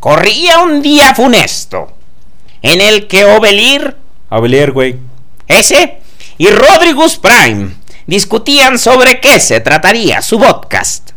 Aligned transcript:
Corría 0.00 0.60
un 0.60 0.80
día 0.80 1.14
funesto, 1.14 1.92
en 2.62 2.80
el 2.80 3.06
que 3.06 3.26
Obelir, 3.26 3.98
Obelir, 4.30 4.72
güey, 4.72 4.98
ese, 5.46 6.00
y 6.38 6.48
Rodrigus 6.48 7.18
Prime 7.18 7.74
discutían 8.06 8.78
sobre 8.78 9.20
qué 9.20 9.38
se 9.38 9.60
trataría 9.60 10.22
su 10.22 10.40
podcast. 10.40 11.10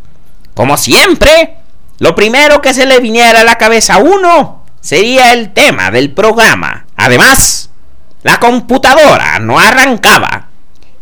Como 0.53 0.75
siempre, 0.75 1.55
lo 1.99 2.13
primero 2.13 2.61
que 2.61 2.73
se 2.73 2.85
le 2.85 2.99
viniera 2.99 3.39
a 3.39 3.45
la 3.45 3.57
cabeza 3.57 3.95
a 3.95 3.99
uno 3.99 4.65
sería 4.81 5.31
el 5.31 5.53
tema 5.53 5.89
del 5.89 6.11
programa. 6.11 6.85
Además, 6.97 7.69
la 8.21 8.41
computadora 8.41 9.39
no 9.39 9.59
arrancaba. 9.59 10.49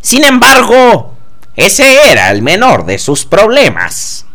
Sin 0.02 0.24
embargo, 0.24 1.16
ese 1.56 2.12
era 2.12 2.30
el 2.30 2.44
menor 2.44 2.86
de 2.86 3.00
sus 3.00 3.26
problemas. 3.26 4.28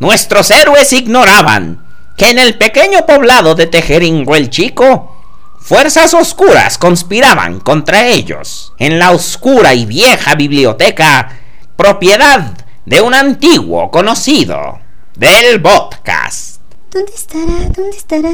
Nuestros 0.00 0.50
héroes 0.50 0.92
ignoraban 0.92 1.86
que 2.20 2.28
en 2.28 2.38
el 2.38 2.58
pequeño 2.58 3.06
poblado 3.06 3.54
de 3.54 3.66
Tejeringo 3.66 4.36
el 4.36 4.50
Chico, 4.50 5.16
fuerzas 5.58 6.12
oscuras 6.12 6.76
conspiraban 6.76 7.60
contra 7.60 8.08
ellos 8.08 8.74
en 8.76 8.98
la 8.98 9.12
oscura 9.12 9.72
y 9.72 9.86
vieja 9.86 10.34
biblioteca, 10.34 11.40
propiedad 11.76 12.58
de 12.84 13.00
un 13.00 13.14
antiguo 13.14 13.90
conocido 13.90 14.80
del 15.16 15.62
podcast. 15.62 16.60
¿Dónde 16.90 17.10
estará? 17.14 17.70
¿Dónde 17.74 17.96
estará? 17.96 18.32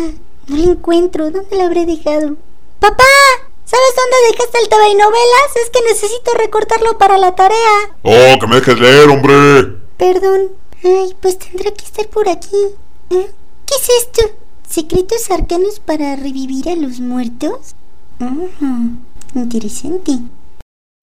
No 0.49 0.57
lo 0.57 0.73
encuentro. 0.73 1.31
¿Dónde 1.31 1.55
lo 1.57 1.63
habré 1.63 1.87
dejado? 1.87 2.35
¡Papá! 2.81 3.05
¿Sabes 3.65 3.95
dónde 3.95 4.33
dejaste 4.33 4.59
el 4.59 4.99
novelas? 4.99 5.57
Es 5.63 5.71
que 5.71 5.89
necesito 5.89 6.33
recortarlo 6.35 6.99
para 6.99 7.19
la 7.19 7.37
tarea. 7.37 7.95
Oh, 8.03 8.37
que 8.41 8.47
me 8.49 8.57
dejes 8.57 8.81
leer, 8.81 9.09
hombre. 9.09 9.77
Perdón. 9.97 10.51
Ay, 10.83 11.15
pues 11.23 11.39
tendrá 11.39 11.71
que 11.71 11.85
estar 11.85 12.09
por 12.09 12.29
aquí. 12.29 12.75
¿Eh? 13.11 13.31
¿Qué 13.77 13.83
es 13.83 13.89
esto? 14.03 14.23
¿Secretos 14.69 15.31
arcanos 15.31 15.81
para 15.85 16.17
revivir 16.17 16.69
a 16.71 16.77
los 16.77 16.99
muertos? 17.01 17.75
Interesante. 19.35 20.19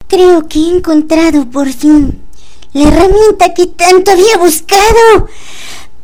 Creo 0.08 0.48
que 0.48 0.60
he 0.60 0.78
encontrado 0.78 1.50
por 1.52 1.72
fin 1.72 2.24
la 2.74 2.88
herramienta 2.88 3.54
que 3.54 3.68
tanto 3.68 4.12
había 4.12 4.38
buscado 4.38 5.28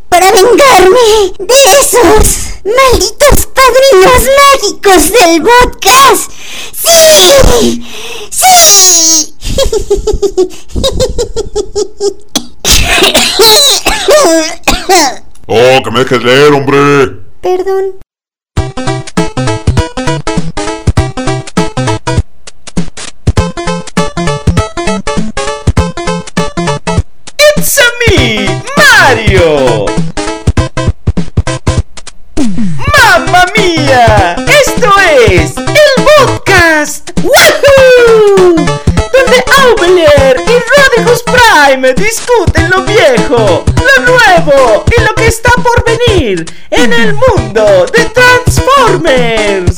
para 0.09 0.31
vengarme 0.31 1.33
de 1.39 1.55
esos 1.81 2.37
malditos 2.63 3.47
padrinos 3.47 4.29
mágicos 4.51 5.11
del 5.11 5.41
podcast. 5.41 6.31
¡Sí! 6.71 7.83
¡Sí! 8.29 9.33
Oh, 15.51 15.81
que 15.83 15.89
me 15.89 15.99
dejes 16.03 16.23
leer, 16.23 16.53
hombre. 16.53 17.23
Perdón. 17.41 17.95
It's 27.57 27.79
a 27.79 27.87
me, 27.99 28.61
Mario. 28.77 29.85
¡Mamma 32.93 33.45
mía! 33.57 34.35
Esto 34.47 34.91
es 35.27 35.57
el 35.57 36.03
podcast 36.05 37.09
¡Woohoo! 37.23 38.55
Donde 38.55 39.43
Aubelier 39.63 40.35
y 40.45 40.53
Rodriguez 40.69 41.23
Discuten 41.69 42.67
lo 42.71 42.81
viejo, 42.81 43.63
lo 43.77 44.03
nuevo 44.03 44.85
y 44.97 45.01
lo 45.03 45.13
que 45.13 45.27
está 45.27 45.51
por 45.61 45.83
venir 45.85 46.43
en 46.71 46.91
el 46.91 47.13
mundo 47.13 47.85
de 47.93 48.05
Transformers. 48.05 49.75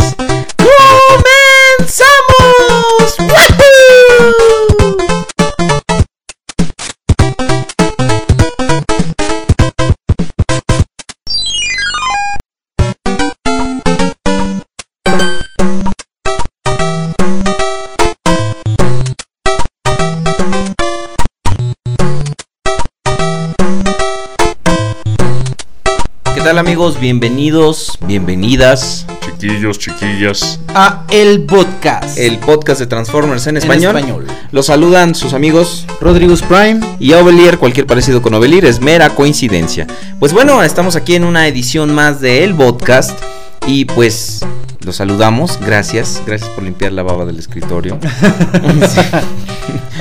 Bienvenidos, 27.00 27.98
bienvenidas 28.06 29.06
Chiquillos, 29.26 29.80
chiquillas. 29.80 30.60
A 30.76 31.06
el 31.10 31.42
podcast. 31.44 32.18
el 32.18 32.38
podcast 32.38 32.80
de 32.80 32.86
Transformers 32.88 33.48
en 33.48 33.58
español. 33.58 33.98
español. 33.98 34.28
Los 34.52 34.68
saludan 34.68 35.16
sus 35.16 35.34
amigos 35.34 35.86
Rodriguez 36.00 36.42
Prime. 36.44 36.80
y 37.00 37.14
Ovelier, 37.14 37.58
cualquier 37.58 37.88
parecido 37.88 38.22
con 38.22 38.34
Ovelier 38.36 38.66
es 38.66 38.80
mera 38.82 39.10
coincidencia. 39.16 39.88
Pues 40.20 40.32
bueno, 40.34 40.62
estamos 40.64 40.96
aquí 40.96 41.16
en 41.16 41.24
una 41.24 41.48
edición 41.48 41.94
más 41.94 42.22
de 42.22 42.44
El 42.44 42.54
Podcast 42.56 43.18
y 43.66 43.86
pues 43.86 44.46
los 44.82 44.96
saludamos, 44.96 45.60
gracias, 45.60 46.22
gracias 46.26 46.50
por 46.52 46.64
limpiar 46.64 46.92
la 46.92 47.04
baba 47.04 47.26
del 47.26 47.40
escritorio. 47.40 47.98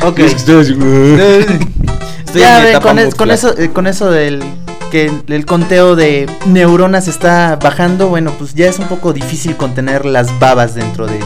Ok. 0.03 0.19
Estoy 0.21 0.65
ya 2.43 2.57
en 2.57 2.63
mi 2.63 2.69
ven, 2.69 2.71
etapa 2.71 2.81
con, 2.89 2.99
es- 2.99 3.05
mood 3.07 3.15
con 3.17 3.27
class. 3.29 3.45
eso, 3.45 3.59
eh, 3.59 3.71
con 3.71 3.87
eso 3.87 4.11
del 4.11 4.43
que 4.91 5.11
el, 5.29 5.47
conteo 5.47 5.97
de 5.97 6.29
neuronas 6.47 7.09
está 7.09 7.57
bajando, 7.57 8.09
bueno, 8.09 8.33
pues 8.39 8.55
ya 8.55 8.67
es 8.67 8.79
un 8.79 8.87
poco 8.87 9.13
difícil 9.13 9.57
contener 9.57 10.05
las 10.05 10.39
babas 10.39 10.75
dentro 10.75 11.07
de 11.07 11.19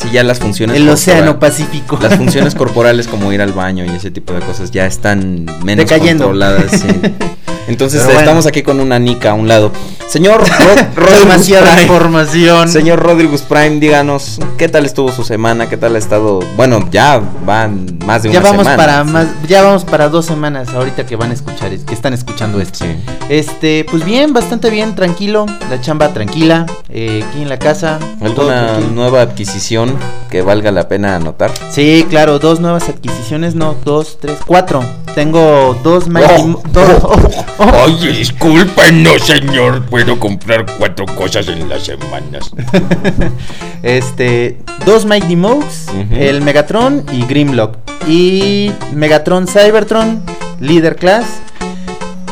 Sí, 0.00 0.08
ya 0.12 0.24
las 0.24 0.38
funciones 0.38 0.76
el 0.76 0.88
océano 0.88 1.38
Pacífico. 1.38 1.98
Las 2.00 2.16
funciones 2.16 2.54
corporales 2.56 3.06
como 3.06 3.32
ir 3.32 3.42
al 3.42 3.52
baño 3.52 3.84
y 3.84 3.90
ese 3.90 4.10
tipo 4.10 4.32
de 4.32 4.40
cosas 4.40 4.70
ya 4.70 4.86
están 4.86 5.44
menos 5.62 5.84
Decayendo. 5.84 6.24
controladas. 6.24 6.70
sí. 6.70 6.88
Entonces 7.70 8.04
bueno. 8.04 8.18
estamos 8.20 8.46
aquí 8.46 8.62
con 8.62 8.80
una 8.80 8.98
nica 8.98 9.30
a 9.30 9.34
un 9.34 9.46
lado. 9.46 9.70
Señor 10.08 10.40
Rod- 10.96 11.18
Demasiada 11.20 11.66
Prime. 11.76 11.82
información. 11.82 12.68
Señor 12.68 12.98
Rodrigus 12.98 13.42
Prime, 13.42 13.78
díganos, 13.78 14.40
¿qué 14.58 14.68
tal 14.68 14.84
estuvo 14.84 15.12
su 15.12 15.22
semana? 15.22 15.68
¿Qué 15.68 15.76
tal 15.76 15.94
ha 15.94 15.98
estado? 15.98 16.40
Bueno, 16.56 16.88
ya 16.90 17.22
van 17.46 17.86
más 18.04 18.24
de 18.24 18.32
ya 18.32 18.40
una 18.40 18.48
vamos 18.50 18.66
semana. 18.66 18.76
para 18.76 19.04
más, 19.04 19.26
ya 19.46 19.62
vamos 19.62 19.84
para 19.84 20.08
dos 20.08 20.26
semanas 20.26 20.70
ahorita 20.74 21.06
que 21.06 21.14
van 21.14 21.30
a 21.30 21.34
escuchar, 21.34 21.70
que 21.78 21.94
están 21.94 22.12
escuchando 22.12 22.60
esto. 22.60 22.80
Sí. 22.84 22.96
Este, 23.28 23.86
pues 23.88 24.04
bien, 24.04 24.32
bastante 24.32 24.68
bien, 24.68 24.96
tranquilo, 24.96 25.46
la 25.70 25.80
chamba 25.80 26.12
tranquila, 26.12 26.66
eh, 26.88 27.24
aquí 27.28 27.42
en 27.42 27.48
la 27.48 27.58
casa. 27.60 28.00
¿Alguna 28.20 28.80
nueva 28.92 29.22
adquisición 29.22 29.94
que 30.28 30.42
valga 30.42 30.72
la 30.72 30.88
pena 30.88 31.14
anotar? 31.16 31.52
Sí, 31.70 32.04
claro, 32.10 32.40
dos 32.40 32.58
nuevas 32.58 32.88
adquisiciones, 32.88 33.54
no, 33.54 33.76
dos, 33.84 34.18
tres, 34.20 34.38
cuatro. 34.44 34.82
Tengo 35.14 35.78
dos 35.82 36.08
Mighty 36.08 36.32
Oh, 36.38 36.62
dos- 36.72 37.02
oh, 37.02 37.16
oh. 37.58 37.84
Ay, 37.86 38.12
discúlpenos, 38.16 39.22
señor. 39.26 39.84
Puedo 39.86 40.18
comprar 40.18 40.64
cuatro 40.78 41.04
cosas 41.06 41.48
en 41.48 41.68
las 41.68 41.84
semanas. 41.84 42.50
Este, 43.82 44.58
dos 44.84 45.06
Mighty 45.06 45.36
Ujú. 45.36 46.14
el 46.14 46.42
Megatron 46.42 47.04
y 47.12 47.24
Grimlock. 47.24 47.76
Y 48.06 48.72
Megatron 48.92 49.46
Cybertron, 49.46 50.22
Leader 50.60 50.96
Class. 50.96 51.24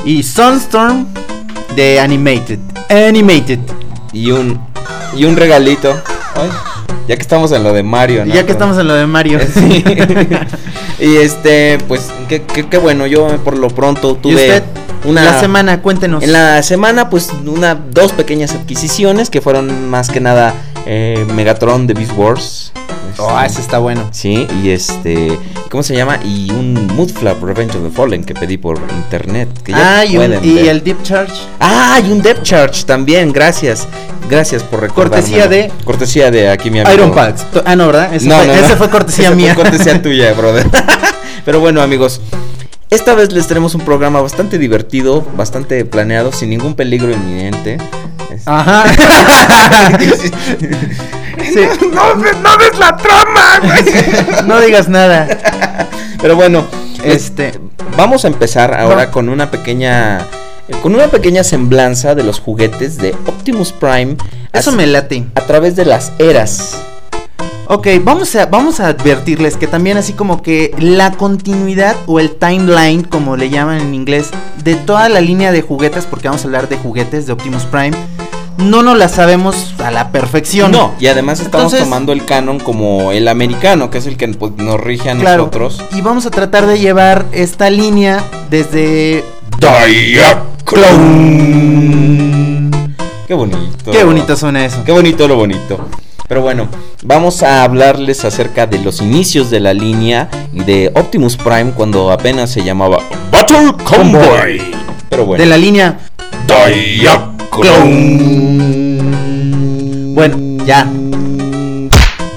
Y 0.04 0.22
Sunstorm 0.22 1.06
de 1.74 2.00
Animated. 2.00 2.58
Animated. 2.90 3.58
Y 4.12 4.30
un 4.30 4.60
y 5.16 5.24
un 5.24 5.36
regalito. 5.36 6.00
Ay, 6.34 6.48
ya 7.06 7.16
que 7.16 7.22
estamos 7.22 7.52
en 7.52 7.62
lo 7.64 7.72
de 7.72 7.82
Mario, 7.82 8.24
¿no? 8.26 8.34
Ya 8.34 8.44
que 8.44 8.52
estamos 8.52 8.78
en 8.78 8.86
lo 8.88 8.94
de 8.94 9.06
Mario. 9.06 9.38
Sí. 9.54 9.84
y 11.00 11.16
este, 11.16 11.78
pues, 11.88 12.10
qué, 12.28 12.42
qué- 12.42 12.66
qué 12.68 12.78
bueno, 12.78 13.06
yo 13.06 13.28
por 13.44 13.56
lo 13.56 13.68
pronto 13.68 14.12
¿Y 14.18 14.22
tuve 14.22 14.34
usted? 14.34 14.62
una 15.04 15.22
La 15.24 15.40
semana, 15.40 15.80
cuéntenos. 15.80 16.22
En 16.24 16.32
la 16.32 16.62
semana, 16.62 17.08
pues, 17.08 17.30
una, 17.46 17.74
dos 17.74 18.12
pequeñas 18.12 18.52
adquisiciones 18.54 19.30
que 19.30 19.40
fueron 19.40 19.88
más 19.90 20.10
que 20.10 20.20
nada 20.20 20.54
eh, 20.86 21.24
Megatron 21.34 21.86
de 21.86 21.94
Beast 21.94 22.12
Wars. 22.16 22.72
Oh, 23.18 23.40
ese 23.40 23.60
está 23.60 23.78
bueno. 23.78 24.08
Sí, 24.12 24.46
y 24.62 24.70
este, 24.70 25.36
¿cómo 25.70 25.82
se 25.82 25.94
llama? 25.96 26.18
Y 26.24 26.50
un 26.52 26.86
Moodflap 26.94 27.42
Revenge 27.42 27.76
of 27.76 27.82
the 27.84 27.90
Fallen 27.90 28.24
que 28.24 28.34
pedí 28.34 28.56
por 28.58 28.78
internet. 28.96 29.48
Que 29.62 29.72
ya 29.72 30.00
Ah, 30.00 30.04
y, 30.04 30.16
un- 30.18 30.44
y 30.44 30.68
el 30.68 30.82
Deep 30.84 31.02
Charge. 31.02 31.32
Ah, 31.60 32.00
y 32.04 32.10
un 32.12 32.20
Depth 32.22 32.42
Charge 32.42 32.84
también, 32.84 33.32
gracias. 33.32 33.86
Gracias 34.30 34.62
por 34.62 34.80
recordarme. 34.80 35.16
Cortesía 35.22 35.48
de- 35.48 35.72
Cortesía 35.84 36.30
de 36.30 36.50
aquí 36.50 36.70
mi 36.70 36.80
amigo. 36.80 36.94
Iron 36.94 37.14
Packs. 37.14 37.46
Ah, 37.64 37.74
no, 37.76 37.86
¿verdad? 37.86 38.14
Ese, 38.14 38.28
No, 38.28 38.36
fue, 38.36 38.46
no, 38.46 38.54
no. 38.54 38.58
ese 38.66 38.76
fue 38.76 38.90
cortesía 38.90 39.28
Ese 39.28 39.36
mía. 39.36 39.54
Fue 39.54 39.62
cortesía 39.64 40.02
tuya, 40.02 40.32
brother. 40.34 40.66
Pero 41.44 41.60
bueno, 41.60 41.80
amigos. 41.80 42.20
Esta 42.90 43.14
vez 43.14 43.32
les 43.32 43.46
tenemos 43.46 43.74
un 43.74 43.82
programa 43.82 44.20
bastante 44.22 44.56
divertido, 44.58 45.22
bastante 45.36 45.84
planeado, 45.84 46.32
sin 46.32 46.48
ningún 46.50 46.74
peligro 46.74 47.10
inminente. 47.12 47.76
Ajá. 48.46 48.84
Sí. 51.44 51.60
No, 51.92 52.14
no 52.14 52.58
ves 52.58 52.78
la 52.78 52.96
trama, 52.96 53.60
güey. 53.62 54.44
No 54.46 54.60
digas 54.60 54.88
nada. 54.88 55.26
Pero 56.20 56.36
bueno, 56.36 56.64
Este. 57.02 57.58
vamos 57.96 58.24
a 58.24 58.28
empezar 58.28 58.74
ahora 58.74 59.10
con 59.10 59.28
una 59.28 59.50
pequeña 59.50 60.26
con 60.82 60.94
una 60.94 61.06
pequeña 61.08 61.42
semblanza 61.44 62.14
de 62.14 62.22
los 62.24 62.40
juguetes 62.40 62.98
de 62.98 63.14
Optimus 63.26 63.72
Prime. 63.72 64.16
Eso 64.52 64.72
me 64.72 64.86
late. 64.86 65.24
A 65.34 65.40
través 65.42 65.76
de 65.76 65.84
las 65.86 66.12
eras. 66.18 66.76
Ok, 67.70 67.86
vamos 68.02 68.34
a, 68.36 68.46
vamos 68.46 68.80
a 68.80 68.88
advertirles 68.88 69.56
que 69.56 69.66
también 69.66 69.96
así 69.98 70.14
como 70.14 70.40
que 70.42 70.74
la 70.78 71.12
continuidad 71.12 71.96
o 72.06 72.18
el 72.18 72.30
timeline, 72.36 73.02
como 73.04 73.36
le 73.36 73.50
llaman 73.50 73.80
en 73.80 73.94
inglés, 73.94 74.30
de 74.64 74.74
toda 74.74 75.08
la 75.10 75.20
línea 75.20 75.52
de 75.52 75.60
juguetes, 75.62 76.06
porque 76.06 76.28
vamos 76.28 76.42
a 76.42 76.46
hablar 76.48 76.68
de 76.70 76.78
juguetes 76.78 77.26
de 77.26 77.32
Optimus 77.34 77.64
Prime, 77.64 77.94
no 78.58 78.82
nos 78.82 78.98
la 78.98 79.08
sabemos 79.08 79.74
a 79.78 79.90
la 79.90 80.10
perfección. 80.12 80.70
No, 80.72 80.94
y 81.00 81.06
además 81.06 81.40
estamos 81.40 81.72
Entonces- 81.72 81.80
tomando 81.88 82.12
el 82.12 82.24
canon 82.24 82.58
como 82.60 83.12
el 83.12 83.26
americano, 83.28 83.90
que 83.90 83.98
es 83.98 84.06
el 84.06 84.16
que 84.16 84.28
pues, 84.28 84.52
nos 84.56 84.78
rige 84.80 85.10
a 85.10 85.16
Claro. 85.16 85.44
nosotros. 85.44 85.82
Y 85.96 86.00
vamos 86.00 86.26
a 86.26 86.30
tratar 86.30 86.66
de 86.66 86.78
llevar 86.78 87.24
esta 87.32 87.70
línea 87.70 88.22
desde... 88.50 89.24
Diaclone. 91.38 92.70
Qué 93.26 93.34
bonito. 93.34 93.90
Qué 93.90 94.04
bonito 94.04 94.36
suena 94.36 94.64
eso. 94.64 94.82
Qué 94.84 94.92
bonito 94.92 95.26
lo 95.28 95.36
bonito. 95.36 95.88
Pero 96.28 96.42
bueno, 96.42 96.68
vamos 97.04 97.42
a 97.42 97.62
hablarles 97.64 98.24
acerca 98.24 98.66
de 98.66 98.78
los 98.78 99.00
inicios 99.00 99.50
de 99.50 99.60
la 99.60 99.72
línea 99.72 100.28
de 100.52 100.92
Optimus 100.94 101.36
Prime 101.36 101.72
cuando 101.72 102.10
apenas 102.12 102.50
se 102.50 102.62
llamaba 102.62 102.98
Battle 103.32 103.72
Convoy. 103.84 104.60
Pero 105.08 105.24
bueno. 105.26 105.42
De 105.42 105.48
la 105.48 105.56
línea... 105.56 105.98
Diaclone. 106.46 107.37
Bueno, 110.14 110.64
ya. 110.64 110.86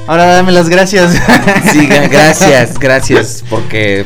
Ahora 0.08 0.26
dame 0.26 0.52
las 0.52 0.70
gracias. 0.70 1.14
Sí, 1.72 1.88
gra- 1.88 2.10
gracias, 2.12 2.78
gracias, 2.80 3.44
porque 3.50 4.06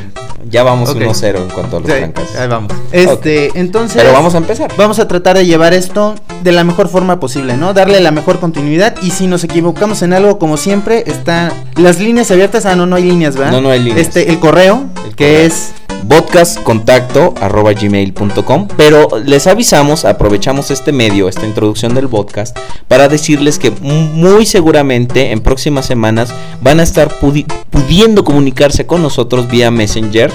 ya 0.50 0.62
vamos 0.64 0.90
Ok. 0.92 0.98
1-0 0.98 1.38
en 1.42 1.50
cuanto 1.50 1.78
a 1.78 1.80
los 1.80 1.90
Sí, 1.90 1.98
francas. 1.98 2.24
ahí 2.40 2.48
vamos. 2.48 2.72
Este, 2.92 3.52
entonces... 3.60 3.98
Pero 3.98 4.14
vamos 4.14 4.36
a 4.36 4.38
empezar. 4.38 4.72
Vamos 4.78 5.00
a 5.00 5.08
tratar 5.08 5.38
de 5.38 5.46
llevar 5.46 5.74
esto 5.74 6.14
de 6.44 6.52
la 6.52 6.64
mejor 6.64 6.88
forma 6.90 7.20
posible, 7.20 7.58
¿no? 7.58 7.74
Darle 7.74 8.00
la 8.02 8.12
mejor 8.12 8.40
continuidad 8.40 8.96
y 9.02 9.12
si 9.12 9.26
nos 9.28 9.44
equivocamos 9.44 10.02
en 10.04 10.14
algo, 10.14 10.38
como 10.38 10.58
siempre, 10.58 11.04
están 11.08 11.52
las 11.76 12.00
líneas 12.00 12.30
abiertas. 12.30 12.66
Ah, 12.68 12.76
no, 12.76 12.86
no 12.86 12.96
hay 12.98 13.04
líneas, 13.04 13.36
¿verdad? 13.36 13.52
No, 13.54 13.62
no 13.62 13.72
hay 13.72 13.80
líneas. 13.80 14.00
Este, 14.08 14.30
el 14.30 14.40
correo, 14.40 14.84
El 15.08 15.16
que 15.16 15.26
correo. 15.34 15.48
es 15.48 15.72
podcastcontacto 16.08 17.34
arroba 17.40 17.74
gmail.com 17.74 18.68
pero 18.78 19.08
les 19.24 19.48
avisamos, 19.48 20.06
aprovechamos 20.06 20.72
este 20.72 20.92
medio, 20.92 21.28
esta 21.30 21.46
introducción 21.46 21.94
del 21.94 22.08
podcast 22.10 22.58
para 22.88 23.08
decirles 23.08 23.60
que 23.60 23.72
muy 23.72 24.46
seguramente 24.46 25.32
en 25.32 25.42
próximas 25.42 25.86
semanas 25.86 26.34
van 26.62 26.80
a 26.80 26.84
estar 26.84 27.10
pudi- 27.20 27.46
pudiendo 27.70 28.24
comunicarse 28.24 28.86
con 28.86 29.02
nosotros 29.02 29.48
vía 29.50 29.72
Messenger. 29.72 30.32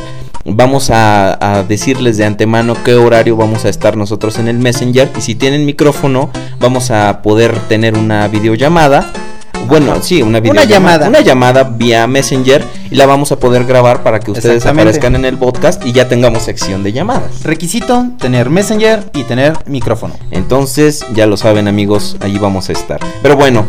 Vamos 0.46 0.90
a, 0.90 1.58
a 1.58 1.62
decirles 1.64 2.16
de 2.16 2.24
antemano 2.24 2.74
qué 2.82 2.94
horario 2.94 3.36
vamos 3.36 3.66
a 3.66 3.68
estar 3.68 3.96
nosotros 3.98 4.38
en 4.38 4.48
el 4.48 4.58
Messenger 4.58 5.10
y 5.18 5.20
si 5.20 5.34
tienen 5.34 5.66
micrófono 5.66 6.30
vamos 6.58 6.90
a 6.90 7.20
poder 7.22 7.58
tener 7.68 7.94
una 7.96 8.26
videollamada. 8.28 9.12
Bueno, 9.66 9.94
sí, 10.02 10.22
una 10.22 10.40
videollamada. 10.40 10.68
llamada. 10.68 11.08
Una 11.08 11.20
llamada 11.20 11.62
vía 11.64 12.06
Messenger 12.06 12.64
y 12.90 12.94
la 12.96 13.06
vamos 13.06 13.30
a 13.32 13.38
poder 13.38 13.64
grabar 13.64 14.02
para 14.02 14.18
que 14.20 14.30
ustedes 14.32 14.66
aparezcan 14.66 15.14
en 15.14 15.24
el 15.24 15.36
podcast 15.38 15.84
y 15.86 15.92
ya 15.92 16.08
tengamos 16.08 16.42
sección 16.42 16.82
de 16.82 16.92
llamadas. 16.92 17.42
requisito 17.44 18.06
tener 18.18 18.50
Messenger 18.50 19.10
y 19.14 19.22
tener 19.24 19.54
micrófono. 19.66 20.14
Entonces, 20.30 21.04
ya 21.14 21.26
lo 21.26 21.36
saben 21.36 21.68
amigos, 21.68 22.16
allí 22.20 22.38
vamos 22.38 22.68
a 22.68 22.72
estar. 22.72 22.98
Pero 23.22 23.36
bueno, 23.36 23.64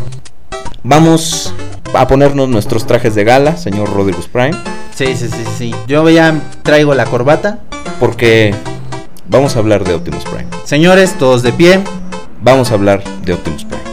vamos 0.84 1.54
a 1.94 2.08
ponernos 2.08 2.48
nuestros 2.50 2.88
trajes 2.88 3.16
de 3.16 3.24
gala, 3.24 3.58
señor 3.58 3.94
Rodriguez 3.94 4.28
Prime, 4.28 4.56
Sí, 4.96 5.08
sí, 5.16 5.28
sí, 5.30 5.44
sí. 5.58 5.76
Yo 5.88 6.08
ya 6.10 6.36
traigo 6.64 6.94
la 6.94 7.06
corbata. 7.06 7.60
porque 8.00 8.54
vamos 9.28 9.56
a 9.56 9.60
hablar 9.60 9.84
de 9.84 9.94
Optimus 9.94 10.24
Prime. 10.26 10.48
Señores, 10.66 11.14
todos 11.18 11.44
de 11.44 11.54
pie. 11.54 11.80
Vamos 12.44 12.72
a 12.72 12.74
hablar 12.76 13.04
de 13.24 13.34
Optimus 13.34 13.64
Prime. 13.66 13.91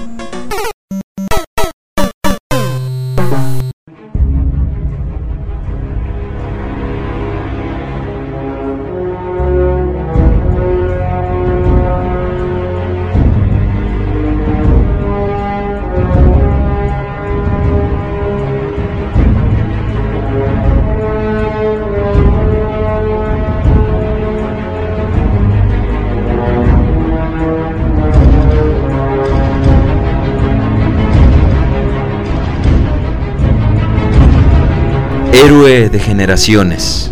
De 35.91 35.99
generaciones, 36.01 37.11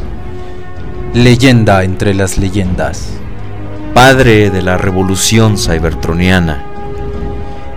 Leyenda 1.15 1.83
entre 1.83 2.13
las 2.13 2.37
leyendas. 2.37 3.09
padre 3.95 4.51
de 4.51 4.61
la 4.61 4.77
revolución 4.77 5.57
cybertroniana, 5.57 6.63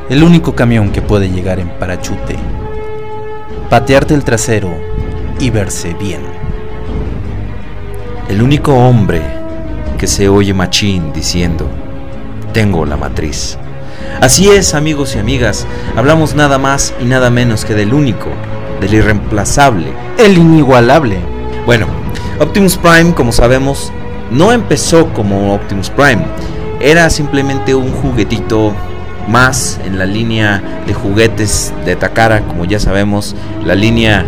El 0.09 0.23
único 0.23 0.55
camión 0.55 0.91
que 0.91 1.01
puede 1.01 1.29
llegar 1.29 1.59
en 1.61 1.69
parachute. 1.69 2.35
Patearte 3.69 4.13
el 4.13 4.25
trasero 4.25 4.73
y 5.39 5.49
verse 5.51 5.93
bien. 5.93 6.19
el 8.27 8.41
único 8.41 8.73
hombre 8.73 9.21
que 9.97 10.07
se 10.07 10.27
oye 10.27 10.53
machín 10.53 11.13
diciendo, 11.13 11.69
tengo 12.51 12.85
la 12.85 12.97
matriz. 12.97 13.57
Así 14.19 14.49
es, 14.49 14.73
amigos 14.73 15.15
y 15.15 15.19
amigas, 15.19 15.65
hablamos 15.95 16.35
nada 16.35 16.57
más 16.57 16.93
y 16.99 17.05
nada 17.05 17.29
menos 17.29 17.63
que 17.63 17.73
del 17.73 17.93
único, 17.93 18.27
del 18.81 18.95
irreemplazable. 18.95 20.08
El 20.19 20.37
inigualable. 20.37 21.17
Bueno, 21.65 21.87
Optimus 22.39 22.75
Prime, 22.75 23.13
como 23.13 23.31
sabemos, 23.31 23.89
no 24.29 24.51
empezó 24.51 25.07
como 25.13 25.53
Optimus 25.53 25.89
Prime, 25.89 26.25
era 26.81 27.09
simplemente 27.09 27.73
un 27.73 27.89
juguetito 27.93 28.73
más 29.29 29.79
en 29.85 29.97
la 29.97 30.05
línea 30.05 30.61
de 30.85 30.93
juguetes 30.93 31.73
de 31.85 31.95
Takara, 31.95 32.41
como 32.41 32.65
ya 32.65 32.79
sabemos, 32.79 33.33
la 33.63 33.75
línea 33.75 34.25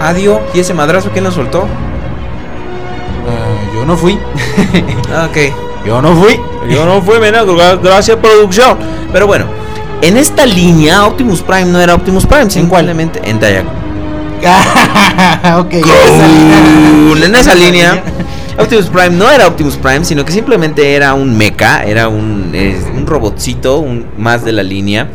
Adio, 0.00 0.40
¿y 0.52 0.58
ese 0.58 0.74
madrazo 0.74 1.10
quién 1.12 1.22
lo 1.22 1.30
soltó? 1.30 1.68
yo 3.72 3.84
no 3.84 3.96
fui. 3.96 4.18
Ah, 5.12 5.28
ok. 5.30 5.69
Yo 5.84 6.02
no 6.02 6.14
fui. 6.16 6.38
Yo 6.68 6.84
no 6.84 7.00
fui, 7.02 7.18
mira, 7.20 7.44
gracias 7.82 8.16
producción. 8.18 8.76
Pero 9.12 9.26
bueno, 9.26 9.46
en 10.02 10.16
esta 10.16 10.46
línea 10.46 11.06
Optimus 11.06 11.42
Prime 11.42 11.66
no 11.66 11.80
era 11.80 11.94
Optimus 11.94 12.26
Prime, 12.26 12.50
simplemente 12.50 13.20
en 13.24 13.38
Diag. 13.38 13.64
ok. 15.58 15.72
esa 15.72 16.28
línea. 16.28 17.26
En 17.26 17.34
esa 17.34 17.54
línea, 17.66 18.02
Optimus 18.58 18.86
Prime 18.86 19.10
no 19.10 19.30
era 19.30 19.46
Optimus 19.46 19.76
Prime, 19.76 20.04
sino 20.04 20.24
que 20.24 20.32
simplemente 20.32 20.94
era 20.94 21.14
un 21.14 21.36
mecha, 21.36 21.84
era 21.84 22.08
un, 22.08 22.52
un 22.96 23.06
robotcito, 23.06 23.78
un, 23.78 24.06
más 24.16 24.44
de 24.44 24.52
la 24.52 24.62
línea. 24.62 25.08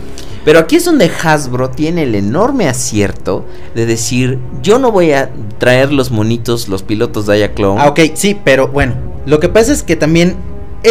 Pero 0.44 0.60
aquí 0.60 0.76
es 0.76 0.86
donde 0.86 1.12
Hasbro 1.24 1.72
tiene 1.72 2.04
el 2.04 2.14
enorme 2.14 2.70
acierto 2.70 3.46
de 3.74 3.88
decir, 3.88 4.38
yo 4.62 4.78
no 4.78 4.92
voy 4.92 5.12
a 5.12 5.32
traer 5.58 5.92
los 5.92 6.12
monitos, 6.12 6.68
los 6.68 6.84
pilotos 6.84 7.26
Diaclone. 7.26 7.82
Ah, 7.82 7.88
ok, 7.88 8.00
sí, 8.14 8.40
pero 8.44 8.68
bueno. 8.68 8.94
Lo 9.26 9.40
que 9.40 9.50
pasa 9.50 9.74
es 9.74 9.82
que 9.82 9.96
también 9.96 10.36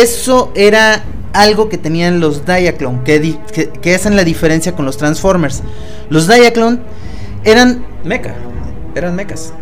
eso 0.02 0.52
era 0.54 1.02
algo 1.32 1.68
que 1.68 1.78
tenían 1.78 2.20
los 2.20 2.46
Diaclone, 2.46 3.00
que, 3.04 3.18
di- 3.20 3.38
que, 3.52 3.68
que 3.68 3.94
hacen 3.94 4.14
la 4.16 4.24
diferencia 4.24 4.74
con 4.76 4.84
los 4.84 4.96
Transformers. 4.96 5.62
Los 6.10 6.28
Diaclone 6.28 6.78
eran... 7.44 7.84
Mecha. 8.04 8.34
Eran 8.94 9.16
mechas. 9.16 9.52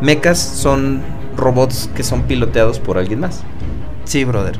Mechas 0.00 0.38
son 0.38 1.00
robots 1.36 1.88
que 1.94 2.02
son 2.02 2.22
piloteados 2.22 2.80
por 2.80 2.98
alguien 2.98 3.20
más. 3.20 3.40
Sí, 4.04 4.24
brother. 4.24 4.58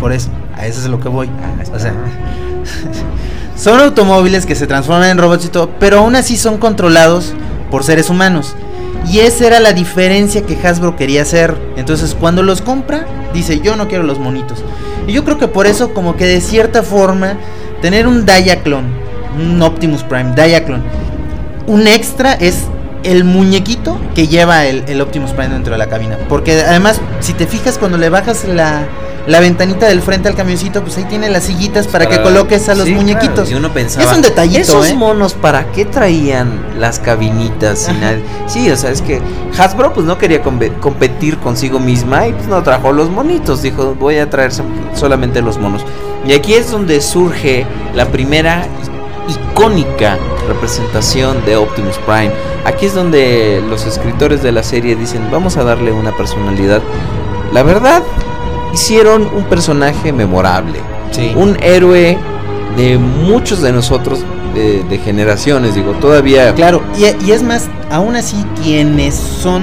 Por 0.00 0.12
eso, 0.12 0.28
a 0.54 0.66
eso 0.66 0.80
es 0.80 0.86
lo 0.86 1.00
que 1.00 1.08
voy. 1.08 1.28
Ah, 1.42 1.64
O 1.74 1.78
sea, 1.78 1.92
son 3.56 3.80
automóviles 3.80 4.46
que 4.46 4.54
se 4.54 4.66
transforman 4.66 5.10
en 5.10 5.18
robots 5.18 5.46
y 5.46 5.48
todo, 5.48 5.70
pero 5.80 5.98
aún 5.98 6.14
así 6.14 6.36
son 6.36 6.58
controlados 6.58 7.32
por 7.70 7.82
seres 7.82 8.10
humanos. 8.10 8.54
Y 9.10 9.20
esa 9.20 9.46
era 9.46 9.60
la 9.60 9.72
diferencia 9.72 10.42
que 10.42 10.56
Hasbro 10.66 10.96
quería 10.96 11.22
hacer. 11.22 11.56
Entonces, 11.76 12.14
cuando 12.18 12.42
los 12.42 12.60
compra, 12.62 13.06
dice, 13.36 13.60
yo 13.60 13.76
no 13.76 13.88
quiero 13.88 14.04
los 14.04 14.18
monitos. 14.18 14.64
Y 15.06 15.12
yo 15.12 15.24
creo 15.24 15.38
que 15.38 15.48
por 15.48 15.66
eso, 15.66 15.94
como 15.94 16.16
que 16.16 16.26
de 16.26 16.40
cierta 16.40 16.82
forma, 16.82 17.36
tener 17.80 18.06
un 18.06 18.26
Diaclone, 18.26 18.88
un 19.38 19.62
Optimus 19.62 20.02
Prime 20.02 20.32
Diaclone, 20.34 20.82
un 21.66 21.86
extra 21.86 22.32
es 22.34 22.64
el 23.02 23.24
muñequito 23.24 23.98
que 24.14 24.26
lleva 24.26 24.66
el, 24.66 24.84
el 24.88 25.00
Optimus 25.00 25.30
Prime 25.32 25.50
dentro 25.50 25.72
de 25.72 25.78
la 25.78 25.88
cabina. 25.88 26.18
Porque 26.28 26.60
además, 26.60 27.00
si 27.20 27.32
te 27.34 27.46
fijas, 27.46 27.78
cuando 27.78 27.98
le 27.98 28.08
bajas 28.08 28.44
la, 28.44 28.86
la 29.26 29.40
ventanita 29.40 29.86
del 29.86 30.00
frente 30.02 30.28
al 30.28 30.34
camioncito, 30.36 30.82
pues 30.82 30.96
ahí 30.98 31.04
tiene 31.04 31.28
las 31.30 31.44
sillitas 31.44 31.88
para, 31.88 32.06
que 32.06 32.22
coloques 32.22 32.68
a 32.68 32.74
los 32.76 32.84
sí, 32.86 32.94
muñequitos. 32.94 33.34
claro, 33.34 33.50
Y 33.50 33.54
uno 33.54 33.72
pensaba. 33.72 34.08
es 34.10 34.16
un 34.16 34.22
detallito, 34.22 34.60
Esos 34.60 34.88
¿eh? 34.90 34.94
monos, 34.94 35.34
¿para 35.34 35.72
qué 35.72 35.84
traían 35.84 36.60
las 36.78 36.98
cabinitas? 37.00 37.88
y 37.88 37.92
nadie- 38.00 38.22
Sí, 38.46 38.70
o 38.70 38.76
sea, 38.76 38.90
es 38.90 39.02
que 39.02 39.20
Hasbro 39.58 39.92
pues 39.92 40.06
no 40.06 40.16
quería 40.18 40.42
compe- 40.44 40.78
competir 40.80 41.38
consigo 41.38 41.78
misma 41.80 42.28
y 42.28 42.32
pues 42.34 42.46
no 42.46 42.62
trajo 42.62 42.92
los 42.92 43.10
monitos. 43.10 43.62
Dijo, 43.62 43.96
voy 43.98 44.18
a 44.18 44.30
traer 44.30 44.52
so- 44.52 44.64
solamente 44.94 45.42
los 45.42 45.58
monos. 45.58 45.84
Y 46.26 46.32
aquí 46.32 46.54
es 46.54 46.70
donde 46.70 47.00
surge 47.00 47.66
la 47.94 48.06
primera 48.06 48.66
icónica 49.28 50.18
representación 50.48 51.44
de 51.44 51.56
Optimus 51.56 51.98
Prime. 51.98 52.30
Aquí 52.64 52.86
es 52.86 52.94
donde 52.94 53.62
los 53.68 53.86
escritores 53.86 54.42
de 54.42 54.52
la 54.52 54.62
serie 54.62 54.94
dicen, 54.96 55.28
vamos 55.30 55.56
a 55.56 55.64
darle 55.64 55.92
una 55.92 56.16
personalidad. 56.16 56.80
La 57.52 57.62
verdad, 57.62 58.02
hicieron 58.76 59.26
un 59.34 59.44
personaje 59.44 60.12
memorable 60.12 60.78
Sí. 61.10 61.32
un 61.34 61.56
héroe 61.62 62.18
de 62.76 62.98
muchos 62.98 63.62
de 63.62 63.72
nosotros 63.72 64.20
de, 64.54 64.82
de 64.84 64.98
generaciones, 64.98 65.74
digo, 65.74 65.92
todavía 65.92 66.52
Claro, 66.54 66.82
y, 66.98 67.04
y 67.26 67.32
es 67.32 67.42
más, 67.42 67.68
aún 67.90 68.16
así, 68.16 68.36
quienes 68.62 69.14
son 69.14 69.62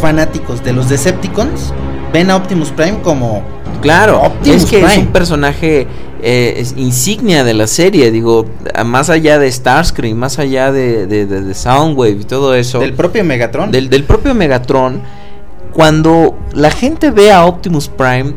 fanáticos 0.00 0.62
de 0.62 0.72
los 0.72 0.88
Decepticons 0.88 1.72
ven 2.12 2.30
a 2.30 2.36
Optimus 2.36 2.70
Prime 2.70 2.98
como. 3.02 3.42
claro, 3.80 4.20
Optimus 4.22 4.62
es 4.64 4.70
que 4.70 4.84
es 4.84 4.96
un 4.98 5.06
personaje 5.08 5.86
eh, 6.22 6.54
es 6.58 6.74
insignia 6.76 7.42
de 7.42 7.54
la 7.54 7.66
serie, 7.66 8.12
digo, 8.12 8.46
más 8.86 9.10
allá 9.10 9.40
de 9.40 9.50
Starscream, 9.50 10.16
más 10.16 10.38
allá 10.38 10.70
de, 10.70 11.08
de, 11.08 11.26
de- 11.26 11.40
de 11.42 11.54
Soundwave 11.54 12.12
y 12.20 12.24
todo 12.24 12.54
eso, 12.54 12.78
Del 12.78 12.92
propio 12.94 13.24
Megatron. 13.24 13.72
del, 13.72 13.90
del 13.90 14.04
propio 14.04 14.32
Megatron, 14.32 15.02
cuando 15.72 16.38
la 16.52 16.70
gente 16.70 17.10
ve 17.10 17.32
a 17.32 17.44
Optimus 17.44 17.88
Prime, 17.88 18.34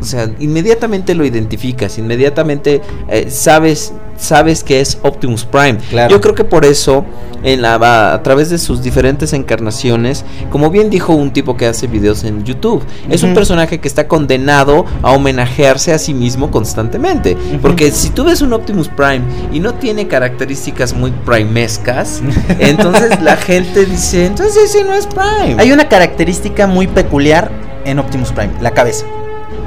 o 0.00 0.04
sea, 0.04 0.30
inmediatamente 0.38 1.14
lo 1.14 1.24
identificas, 1.24 1.98
inmediatamente 1.98 2.80
eh, 3.08 3.26
sabes, 3.30 3.92
sabes 4.16 4.64
que 4.64 4.80
es 4.80 4.98
Optimus 5.02 5.44
Prime. 5.44 5.78
Claro. 5.90 6.10
Yo 6.10 6.20
creo 6.20 6.34
que 6.34 6.44
por 6.44 6.64
eso, 6.64 7.04
en 7.42 7.62
la, 7.62 7.74
a, 7.74 8.14
a 8.14 8.22
través 8.22 8.48
de 8.50 8.58
sus 8.58 8.82
diferentes 8.82 9.32
encarnaciones, 9.32 10.24
como 10.50 10.70
bien 10.70 10.88
dijo 10.88 11.12
un 11.14 11.32
tipo 11.32 11.56
que 11.56 11.66
hace 11.66 11.86
videos 11.86 12.24
en 12.24 12.44
YouTube, 12.44 12.82
es 13.10 13.22
un 13.22 13.34
personaje 13.34 13.78
que 13.78 13.88
está 13.88 14.08
condenado 14.08 14.86
a 15.02 15.12
homenajearse 15.12 15.92
a 15.92 15.98
sí 15.98 16.14
mismo 16.14 16.50
constantemente. 16.50 17.36
Porque 17.60 17.90
si 17.90 18.10
tú 18.10 18.24
ves 18.24 18.40
un 18.40 18.52
Optimus 18.52 18.88
Prime 18.88 19.22
y 19.52 19.60
no 19.60 19.74
tiene 19.74 20.08
características 20.08 20.94
muy 20.94 21.10
primescas, 21.10 22.22
entonces 22.58 23.20
la 23.22 23.36
gente 23.36 23.84
dice, 23.84 24.26
entonces 24.26 24.56
ese 24.64 24.84
no 24.84 24.94
es 24.94 25.06
Prime. 25.06 25.56
Hay 25.58 25.72
una 25.72 25.88
característica 25.88 26.66
muy 26.66 26.86
peculiar 26.86 27.50
en 27.84 27.98
Optimus 27.98 28.32
Prime, 28.32 28.52
la 28.60 28.70
cabeza. 28.72 29.04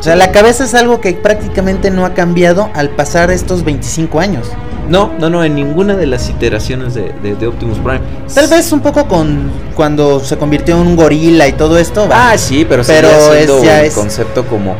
O 0.03 0.05
sea, 0.05 0.17
la 0.17 0.33
cabeza 0.33 0.65
es 0.65 0.73
algo 0.73 0.99
que 0.99 1.13
prácticamente 1.13 1.89
no 1.89 2.05
ha 2.05 2.13
cambiado 2.13 2.69
al 2.73 2.89
pasar 2.89 3.31
estos 3.31 3.63
25 3.63 4.19
años. 4.19 4.49
No, 4.89 5.13
no, 5.17 5.29
no, 5.29 5.45
en 5.45 5.55
ninguna 5.55 5.95
de 5.95 6.07
las 6.07 6.29
iteraciones 6.29 6.93
de, 6.93 7.13
de- 7.23 7.35
de 7.35 7.47
Optimus 7.47 7.77
Prime. 7.79 8.01
Tal 8.35 8.49
vez 8.49 8.69
un 8.73 8.81
poco 8.81 9.07
con 9.07 9.49
cuando 9.77 10.19
se 10.19 10.35
convirtió 10.37 10.75
en 10.75 10.87
un 10.87 10.95
gorila 10.97 11.47
y 11.47 11.53
todo 11.53 11.77
esto. 11.79 12.09
Ah, 12.11 12.33
sí, 12.37 12.65
pero, 12.67 12.83
Pero 12.85 13.07
siendo 13.31 13.59
es- 13.59 13.63
ya 13.63 13.79
un 13.79 13.85
es- 13.85 13.93
concepto 13.93 14.45
como 14.45 14.75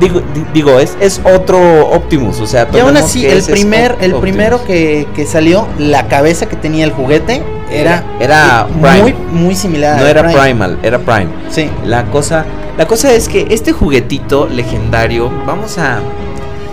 digo, 0.00 0.20
di- 0.34 0.44
digo 0.52 0.80
es, 0.80 0.96
es 0.98 1.20
otro 1.24 1.86
Optimus, 1.90 2.40
o 2.40 2.46
sea, 2.48 2.66
y 2.74 2.78
aún 2.80 2.96
así, 2.96 3.24
el 3.26 3.44
primer, 3.44 3.96
el 4.00 4.14
primero 4.16 4.64
que, 4.64 5.06
que 5.14 5.26
salió, 5.26 5.68
la 5.78 6.08
cabeza 6.08 6.46
que 6.46 6.56
tenía 6.56 6.84
el 6.86 6.90
juguete 6.90 7.40
era, 7.70 8.04
Era 8.18 8.66
muy, 8.68 9.12
Prime. 9.12 9.14
muy 9.32 9.54
similar. 9.54 10.00
no 10.00 10.06
era 10.06 10.22
Prime. 10.22 10.40
Primal, 10.40 10.78
era 10.82 10.98
Prime. 10.98 11.28
Sí. 11.50 11.70
La 11.84 12.04
cosa, 12.06 12.44
la 12.76 12.86
cosa 12.86 13.12
es 13.12 13.28
que 13.28 13.46
este 13.50 13.72
juguetito 13.72 14.48
legendario, 14.48 15.30
vamos 15.46 15.78
a 15.78 16.00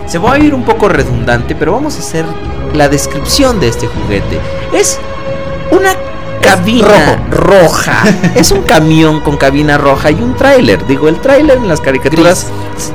se 0.08 0.20
va 0.20 0.34
a 0.34 0.40
ir 0.40 0.54
un 0.54 0.64
poco 0.64 0.88
redundante, 0.88 1.54
pero 1.54 1.74
vamos 1.74 1.98
a 1.98 2.00
hacer 2.00 2.26
la 2.74 2.88
descripción 2.88 3.60
de 3.60 3.68
este 3.68 3.88
juguete. 3.88 4.40
Es 4.74 5.00
una 5.70 5.92
cabina 6.42 7.22
roja. 7.30 8.04
es 8.36 8.52
un 8.52 8.62
camión 8.62 9.20
con 9.20 9.36
cabina 9.36 9.78
roja 9.78 10.10
y 10.12 10.16
un 10.16 10.36
tráiler. 10.36 10.86
Digo, 10.88 11.10
el 11.10 11.20
tráiler 11.20 11.58
en 11.58 11.68
las 11.68 11.82
caricaturas 11.82 12.48
gris. 12.48 12.94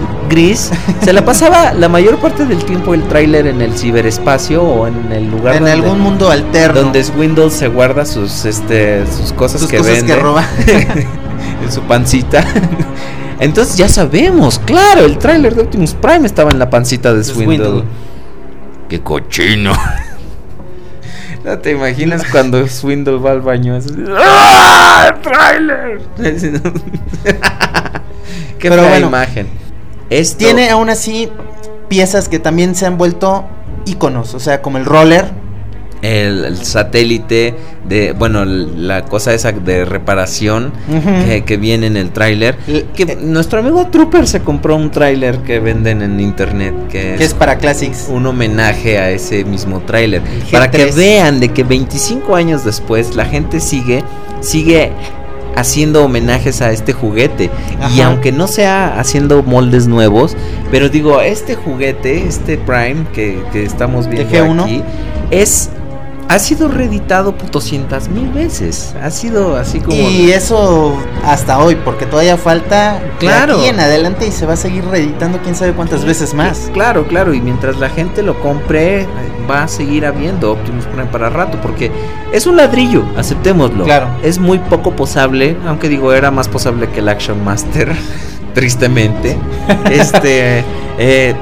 Se 1.03 1.13
la 1.13 1.25
pasaba 1.25 1.73
la 1.75 1.89
mayor 1.89 2.19
parte 2.19 2.47
del 2.47 2.65
tiempo 2.65 2.95
el 2.95 3.03
tráiler 3.05 3.47
en 3.47 3.61
el 3.61 3.77
ciberespacio 3.77 4.63
o 4.63 4.87
en 4.87 5.13
el 5.13 5.31
lugar 5.31 5.57
En 5.57 5.65
donde, 5.65 5.73
algún 5.73 6.01
mundo 6.01 6.31
alterno. 6.31 6.83
donde 6.83 7.05
Windows 7.17 7.53
se 7.53 7.69
guarda 7.69 8.07
sus 8.07 8.45
este 8.45 9.05
sus 9.07 9.33
cosas 9.33 9.61
sus 9.61 9.71
que 9.71 9.79
cosas 9.79 9.93
vende 9.93 10.15
que 10.15 10.21
roba. 10.21 10.45
en 11.63 11.73
su 11.73 11.83
pancita. 11.83 12.45
Entonces 13.41 13.77
ya 13.77 13.89
sabemos, 13.89 14.61
claro, 14.61 15.05
el 15.05 15.19
tráiler 15.19 15.55
de 15.55 15.63
Optimus 15.63 15.95
Prime 15.95 16.27
estaba 16.27 16.51
en 16.51 16.59
la 16.59 16.71
pancita 16.71 17.13
de 17.13 17.25
Swindle. 17.25 17.85
Qué 18.89 19.01
cochino. 19.01 19.73
No 21.45 21.59
te 21.59 21.73
imaginas 21.73 22.23
cuando 22.31 22.69
Swindle 22.69 23.19
va 23.19 23.33
al 23.33 23.41
baño 23.41 23.75
así, 23.75 23.89
¡Ah! 24.17 25.13
¡Tráiler! 25.21 26.01
Qué 26.17 26.61
Pero 28.61 28.75
fea 28.77 28.89
bueno, 28.91 29.09
imagen. 29.09 29.49
Esto- 30.19 30.39
Tiene 30.39 30.71
aún 30.71 30.91
así 30.91 31.29
piezas 31.89 32.29
que 32.29 32.39
también 32.39 32.75
se 32.75 32.87
han 32.87 32.99
vuelto 32.99 33.45
íconos, 33.87 34.35
o 34.35 34.41
sea, 34.41 34.63
como 34.63 34.79
el 34.79 34.85
roller. 34.85 35.27
el, 36.03 36.45
el 36.45 36.65
satélite 36.65 37.55
de, 37.89 38.13
bueno, 38.13 38.45
la 38.45 39.05
cosa 39.05 39.33
esa 39.35 39.53
de 39.53 39.85
reparación 39.85 40.73
que, 41.27 41.45
que 41.45 41.57
viene 41.57 41.87
en 41.87 41.97
el 41.97 42.11
tráiler. 42.11 42.57
Que 42.95 43.03
eh, 43.05 43.19
nuestro 43.21 43.61
amigo 43.61 43.87
Trooper 43.89 44.27
se 44.27 44.41
compró 44.41 44.75
un 44.77 44.91
tráiler 44.91 45.39
que 45.39 45.61
venden 45.61 46.03
en 46.03 46.19
internet 46.19 46.75
que, 46.89 47.15
que 47.17 47.25
es 47.25 47.35
para 47.35 47.59
Classics. 47.59 48.07
un 48.09 48.27
homenaje 48.27 48.99
a 48.99 49.11
ese 49.11 49.45
mismo 49.45 49.81
tráiler. 49.81 50.23
El 50.23 50.43
G3. 50.45 50.51
Para 50.51 50.71
que 50.73 50.87
vean 50.87 51.39
de 51.39 51.51
que 51.51 51.63
25 51.63 52.35
años 52.35 52.65
después 52.65 53.15
la 53.15 53.25
gente 53.27 53.61
sigue, 53.61 54.03
sigue 54.41 54.91
haciendo 55.57 56.05
homenajes 56.05 56.63
a 56.63 56.71
este 56.73 56.93
juguete. 56.93 57.51
Y 57.95 58.01
aunque 58.01 58.33
no 58.33 58.47
sea 58.47 58.99
haciendo 58.99 59.43
moldes 59.43 59.87
nuevos, 59.87 60.37
pero 60.71 60.89
digo, 60.89 61.21
este 61.21 61.55
juguete, 61.55 62.27
este 62.27 62.57
Prime 62.57 63.05
que, 63.13 63.43
que 63.53 63.65
estamos 63.65 64.09
viendo 64.09 64.35
G1. 64.35 64.63
aquí, 64.63 64.83
es... 65.31 65.71
Ha 66.29 66.39
sido 66.39 66.69
reeditado 66.69 67.35
200 67.51 68.09
mil 68.09 68.31
veces. 68.31 68.95
Ha 69.03 69.11
sido 69.11 69.57
así 69.57 69.81
como... 69.81 69.97
Y 69.97 70.31
eso 70.31 70.97
hasta 71.25 71.59
hoy, 71.59 71.77
porque 71.77 72.07
todavía 72.07 72.37
falta 72.39 72.95
de 72.95 73.11
Claro. 73.19 73.59
aquí 73.59 73.67
en 73.67 73.79
adelante 73.81 74.27
y 74.27 74.33
se 74.33 74.47
va 74.47 74.55
a 74.55 74.57
seguir 74.57 74.85
reeditando 74.87 75.39
quién 75.43 75.55
sabe 75.55 75.73
cuántas 75.73 76.05
veces 76.05 76.33
más. 76.33 76.71
Claro, 76.73 77.07
claro, 77.07 77.35
y 77.35 77.41
mientras 77.41 77.79
la 77.79 77.91
gente 77.91 78.23
lo 78.23 78.41
compre, 78.41 79.03
eh, 79.03 79.07
va 79.51 79.65
a 79.65 79.69
seguir 79.69 80.07
habiendo 80.07 80.53
Optimus 80.53 80.87
Prime 80.87 81.07
para 81.07 81.29
rato, 81.29 81.59
porque 81.61 81.91
es 82.33 82.47
un 82.47 82.57
ladrillo, 82.57 83.05
aceptémoslo. 83.17 83.85
Claro. 83.85 84.09
Es 84.23 84.39
muy 84.39 84.59
poco 84.59 84.93
posable, 84.97 85.57
aunque 85.67 85.89
digo, 85.89 86.13
era 86.13 86.31
más 86.31 86.49
posable 86.49 86.89
que 86.89 87.01
el 87.01 87.09
Action 87.09 87.45
Master, 87.45 87.95
tristemente. 88.55 89.37
este, 89.91 90.65
eh, 90.99 91.35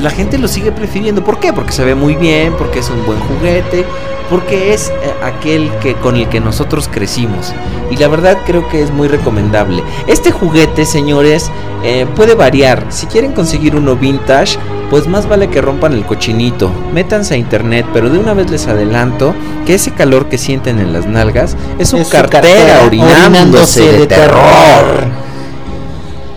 la 0.00 0.10
gente 0.10 0.38
lo 0.38 0.48
sigue 0.48 0.72
prefiriendo. 0.72 1.24
¿Por 1.24 1.38
qué? 1.38 1.52
Porque 1.52 1.72
se 1.72 1.84
ve 1.84 1.94
muy 1.94 2.16
bien, 2.16 2.54
porque 2.56 2.80
es 2.80 2.90
un 2.90 3.04
buen 3.04 3.18
juguete, 3.20 3.84
porque 4.30 4.72
es 4.72 4.88
eh, 4.88 5.14
aquel 5.22 5.70
que 5.82 5.94
con 5.94 6.16
el 6.16 6.28
que 6.28 6.40
nosotros 6.40 6.88
crecimos. 6.90 7.52
Y 7.90 7.96
la 7.96 8.08
verdad 8.08 8.38
creo 8.46 8.68
que 8.68 8.82
es 8.82 8.90
muy 8.90 9.08
recomendable. 9.08 9.82
Este 10.06 10.30
juguete, 10.30 10.86
señores, 10.86 11.50
eh, 11.84 12.06
puede 12.16 12.34
variar. 12.34 12.86
Si 12.90 13.06
quieren 13.06 13.32
conseguir 13.32 13.76
uno 13.76 13.96
vintage, 13.96 14.58
pues 14.90 15.06
más 15.06 15.28
vale 15.28 15.48
que 15.48 15.60
rompan 15.60 15.92
el 15.92 16.04
cochinito. 16.04 16.70
Métanse 16.92 17.34
a 17.34 17.36
internet, 17.36 17.86
pero 17.92 18.10
de 18.10 18.18
una 18.18 18.34
vez 18.34 18.50
les 18.50 18.66
adelanto 18.68 19.34
que 19.66 19.74
ese 19.74 19.92
calor 19.92 20.28
que 20.28 20.38
sienten 20.38 20.78
en 20.78 20.92
las 20.92 21.06
nalgas 21.06 21.56
es, 21.78 21.92
un 21.92 22.00
Es 22.00 22.08
su 22.08 22.12
cartera, 22.12 22.82
orinándose, 22.86 23.20
orinándose 23.26 23.82
de, 23.84 23.98
de 23.98 24.06
terror. 24.06 25.31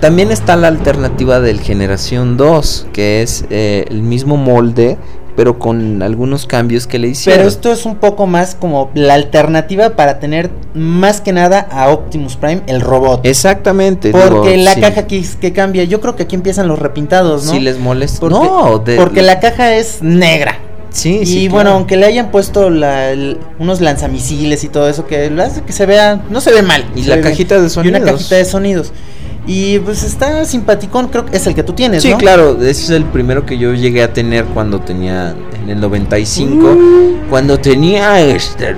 También 0.02 0.32
está 0.32 0.56
la 0.56 0.68
alternativa 0.68 1.40
del 1.40 1.60
Generación 1.62 2.38
2, 2.38 2.88
que 2.94 3.22
es 3.22 3.46
eh, 3.50 3.86
el 3.90 4.02
mismo 4.04 4.38
molde, 4.38 4.98
pero 5.36 5.58
con 5.58 6.02
algunos 6.04 6.46
cambios 6.46 6.86
que 6.86 7.00
le 7.00 7.08
hicieron. 7.10 7.40
Pero 7.40 7.50
esto 7.50 7.72
es 7.72 7.86
un 7.86 7.96
poco 7.96 8.28
más 8.28 8.56
como 8.56 8.92
la 8.94 9.16
alternativa 9.16 9.92
para 9.96 10.20
tener 10.20 10.50
más 10.74 11.22
que 11.22 11.34
nada 11.34 11.68
a 11.72 11.90
Optimus 11.90 12.36
Prime, 12.36 12.62
el 12.68 12.82
robot. 12.82 13.26
Exactamente. 13.26 14.12
porque 14.12 14.52
digo, 14.52 14.64
la 14.64 14.74
sí. 14.76 14.82
caja 14.82 15.08
que, 15.08 15.24
que 15.42 15.54
cambia, 15.54 15.84
yo 15.86 16.00
creo 16.02 16.16
que 16.16 16.24
aquí 16.24 16.36
empiezan 16.36 16.68
los 16.68 16.78
repintados, 16.80 17.46
¿no? 17.46 17.52
Si 17.54 17.60
les 17.60 17.80
molesta. 17.80 18.20
Porque- 18.20 18.36
no, 18.36 18.80
de- 18.80 18.96
porque 18.98 19.22
la 19.24 19.40
caja 19.40 19.76
es 19.76 20.02
negra. 20.02 20.60
Sí, 20.92 21.20
y 21.24 21.26
sí, 21.26 21.48
bueno, 21.50 21.64
claro. 21.64 21.76
aunque 21.78 21.98
le 21.98 22.06
hayan 22.06 22.32
puesto 22.32 22.70
la- 22.70 23.12
el- 23.12 23.38
unos 23.60 23.82
lanzamisiles 23.82 24.64
y 24.64 24.70
todo 24.70 24.88
eso, 24.88 25.06
que 25.06 25.30
lo 25.30 25.44
hace 25.44 25.62
que 25.64 25.74
se 25.74 25.86
vea, 25.86 26.22
no 26.30 26.40
se 26.40 26.54
ve 26.54 26.62
mal. 26.62 26.86
Y 26.96 27.02
la 27.04 27.16
bien. 27.16 27.28
cajita 27.30 27.60
de 27.60 27.68
Y 27.68 27.70
sonidos. 27.70 28.00
una 28.02 28.12
cajita 28.12 28.36
de 28.36 28.46
sonidos. 28.46 28.94
Y 29.48 29.78
pues 29.80 30.02
está 30.04 30.44
simpaticón, 30.46 31.08
creo 31.10 31.26
que 31.26 31.38
es 31.38 31.46
el 31.46 31.54
que 31.54 31.62
tú 31.64 31.74
tienes, 31.74 32.02
Sí, 32.02 32.12
¿no? 32.12 32.18
claro, 32.18 32.58
ese 32.62 32.70
es 32.84 32.90
el 32.90 33.04
primero 33.06 33.46
que 33.46 33.58
yo 33.60 33.74
llegué 33.74 34.02
a 34.02 34.12
tener 34.12 34.46
cuando 34.46 34.80
tenía 34.82 35.36
en 35.62 35.70
el 35.70 35.80
95, 35.80 36.66
Uh. 36.66 37.30
cuando 37.30 37.60
tenía 37.60 38.20
este 38.22 38.76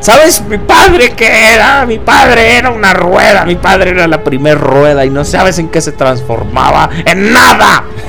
¿Sabes 0.00 0.42
mi 0.48 0.56
padre 0.58 1.12
qué 1.14 1.54
era? 1.54 1.84
Mi 1.86 1.98
padre 1.98 2.56
era 2.56 2.70
una 2.70 2.94
rueda. 2.94 3.44
Mi 3.44 3.56
padre 3.56 3.90
era 3.90 4.06
la 4.08 4.24
primer 4.24 4.58
rueda 4.58 5.04
y 5.04 5.10
no 5.10 5.24
sabes 5.26 5.58
en 5.58 5.68
qué 5.68 5.80
se 5.82 5.92
transformaba. 5.92 6.88
¡En 7.04 7.32
nada! 7.34 7.84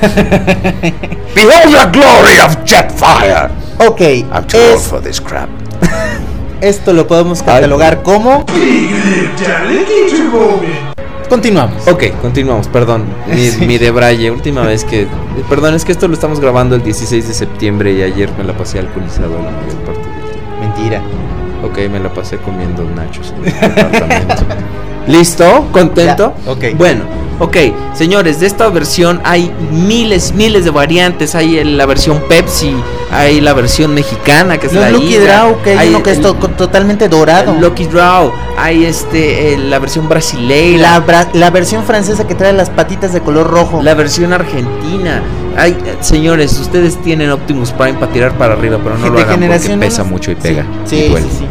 Behold 1.34 1.74
the 1.76 1.90
glory 1.92 2.38
of 2.44 2.56
Jetfire. 2.64 3.50
Ok, 3.86 4.00
I'm 4.00 4.46
too 4.46 4.56
old 4.58 4.76
es- 4.76 4.86
for 4.88 5.02
this 5.02 5.20
crap. 5.20 5.50
esto 6.62 6.94
lo 6.94 7.06
podemos 7.06 7.42
catalogar 7.42 8.02
como. 8.02 8.46
Continuamos. 11.32 11.88
Ok, 11.88 12.08
continuamos, 12.20 12.68
perdón. 12.68 13.06
Mi, 13.26 13.66
mi 13.66 13.78
debraye, 13.78 14.30
última 14.30 14.66
vez 14.66 14.84
que. 14.84 15.06
Perdón, 15.48 15.74
es 15.74 15.82
que 15.82 15.92
esto 15.92 16.06
lo 16.06 16.12
estamos 16.12 16.40
grabando 16.40 16.74
el 16.74 16.82
16 16.82 17.26
de 17.26 17.32
septiembre 17.32 17.90
y 17.94 18.02
ayer 18.02 18.30
me 18.36 18.44
la 18.44 18.54
pasé 18.54 18.80
alcoholizado 18.80 19.42
la 19.42 19.50
mayor 19.50 19.76
parte 19.76 20.02
del 20.02 20.30
tiempo. 20.30 20.50
Mentira. 20.60 21.02
Ok, 21.64 21.90
me 21.90 22.00
la 22.00 22.12
pasé 22.12 22.36
comiendo 22.36 22.84
nachos 22.84 23.32
en 23.38 23.46
el 23.46 23.74
departamento. 23.74 24.44
¿Listo? 25.06 25.66
¿Contento? 25.72 26.34
Ya, 26.44 26.50
ok. 26.52 26.64
Bueno, 26.76 27.04
ok, 27.38 27.56
señores, 27.94 28.40
de 28.40 28.46
esta 28.46 28.68
versión 28.68 29.20
hay 29.24 29.52
miles, 29.70 30.32
miles 30.32 30.64
de 30.64 30.70
variantes. 30.70 31.34
Hay 31.34 31.62
la 31.64 31.86
versión 31.86 32.20
Pepsi, 32.28 32.74
hay 33.10 33.40
la 33.40 33.52
versión 33.52 33.94
mexicana 33.94 34.58
que 34.58 34.68
es 34.68 34.72
la 34.74 34.90
Lucky 34.90 35.16
Draw, 35.16 35.62
que 35.62 35.70
hay 35.72 35.78
hay 35.78 35.88
uno 35.88 36.02
que 36.02 36.12
es 36.12 36.20
to- 36.20 36.34
totalmente 36.34 37.08
dorado. 37.08 37.54
Lucky 37.60 37.86
Draw, 37.86 38.32
hay 38.56 38.84
este, 38.84 39.58
la 39.58 39.78
versión 39.80 40.08
brasileira. 40.08 40.82
La, 40.98 41.04
bra- 41.06 41.28
la 41.32 41.50
versión 41.50 41.82
francesa 41.84 42.26
que 42.26 42.34
trae 42.34 42.52
las 42.52 42.70
patitas 42.70 43.12
de 43.12 43.20
color 43.20 43.50
rojo. 43.50 43.82
La 43.82 43.94
versión 43.94 44.32
argentina. 44.32 45.22
Ay, 45.56 45.76
eh, 45.84 45.96
señores, 46.00 46.58
ustedes 46.58 46.96
tienen 47.02 47.30
Optimus 47.30 47.72
Prime 47.72 47.94
para 47.94 48.10
tirar 48.10 48.32
para 48.38 48.54
arriba, 48.54 48.78
pero 48.82 48.96
no 48.96 49.08
lo 49.10 49.18
hagan 49.18 49.38
porque 49.40 49.76
pesa 49.78 50.02
mucho 50.04 50.30
y 50.30 50.34
pega. 50.36 50.64
Sí, 50.86 50.96
y 50.96 51.00
sí, 51.02 51.08
duele. 51.08 51.26
sí, 51.28 51.36
sí. 51.40 51.46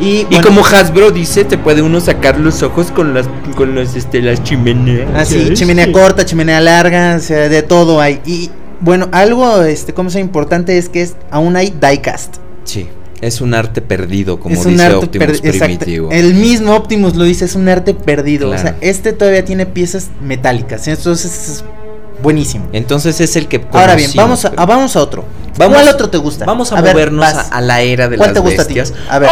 Y, 0.00 0.26
Y 0.28 0.40
como 0.40 0.64
Hasbro 0.64 1.10
dice, 1.10 1.44
te 1.44 1.56
puede 1.56 1.82
uno 1.82 2.00
sacar 2.00 2.38
los 2.38 2.62
ojos 2.62 2.90
con 2.90 3.14
las 3.14 3.26
con 3.56 3.74
las 3.74 3.96
este 3.96 4.20
las 4.20 4.42
chimeneas. 4.42 5.08
Así, 5.14 5.34
¿sabes? 5.34 5.50
Ah, 5.50 5.54
chimenea 5.54 5.92
corta, 5.92 6.24
chimenea 6.24 6.60
larga, 6.60 7.16
o 7.16 7.20
sea, 7.20 7.48
de 7.48 7.62
todo 7.62 8.00
hay. 8.00 8.20
Y 8.26 8.50
bueno, 8.80 9.08
algo, 9.12 9.62
este, 9.62 9.94
como 9.94 10.10
sea 10.10 10.20
importante 10.20 10.76
es 10.76 10.88
que 10.88 11.02
es, 11.02 11.14
aún 11.30 11.56
hay 11.56 11.72
diecast. 11.80 12.36
Sí, 12.64 12.88
es 13.20 13.40
un 13.40 13.54
arte 13.54 13.80
perdido, 13.80 14.38
como 14.38 14.54
es 14.54 14.66
un 14.66 14.72
dice 14.72 14.84
arte 14.84 15.06
Optimus. 15.06 15.40
Primitivo. 15.40 16.10
El 16.10 16.34
mismo 16.34 16.74
Optimus 16.74 17.16
lo 17.16 17.24
dice, 17.24 17.46
es 17.46 17.54
un 17.54 17.68
arte 17.68 17.94
perdido. 17.94 18.50
O 18.50 18.58
sea, 18.58 18.76
este 18.80 19.12
todavía 19.12 19.44
tiene 19.44 19.66
piezas 19.66 20.10
metálicas. 20.22 20.86
Entonces 20.88 21.48
es 21.48 21.64
buenísimo. 22.26 22.66
Entonces 22.72 23.20
es 23.20 23.36
el 23.36 23.46
que 23.46 23.64
Ahora 23.72 23.94
bien, 23.94 24.10
vamos 24.16 24.44
a, 24.44 24.52
ah, 24.56 24.66
vamos 24.66 24.96
a 24.96 25.00
otro. 25.00 25.24
Vamos- 25.58 25.76
¿Cuál 25.78 25.88
otro 25.94 26.10
te 26.10 26.18
gusta? 26.18 26.44
Vamos 26.44 26.72
a, 26.72 26.80
ver, 26.80 26.92
movernos 26.92 27.24
a, 27.24 27.40
a 27.56 27.60
la 27.60 27.80
era 27.82 28.08
de 28.08 28.16
¿Cuál 28.16 28.30
las 28.30 28.34
te 28.34 28.40
gusta 28.40 28.62
a 28.62 28.64
ti? 28.66 28.74
bestias. 28.74 28.98
A 29.08 29.18
ver. 29.20 29.30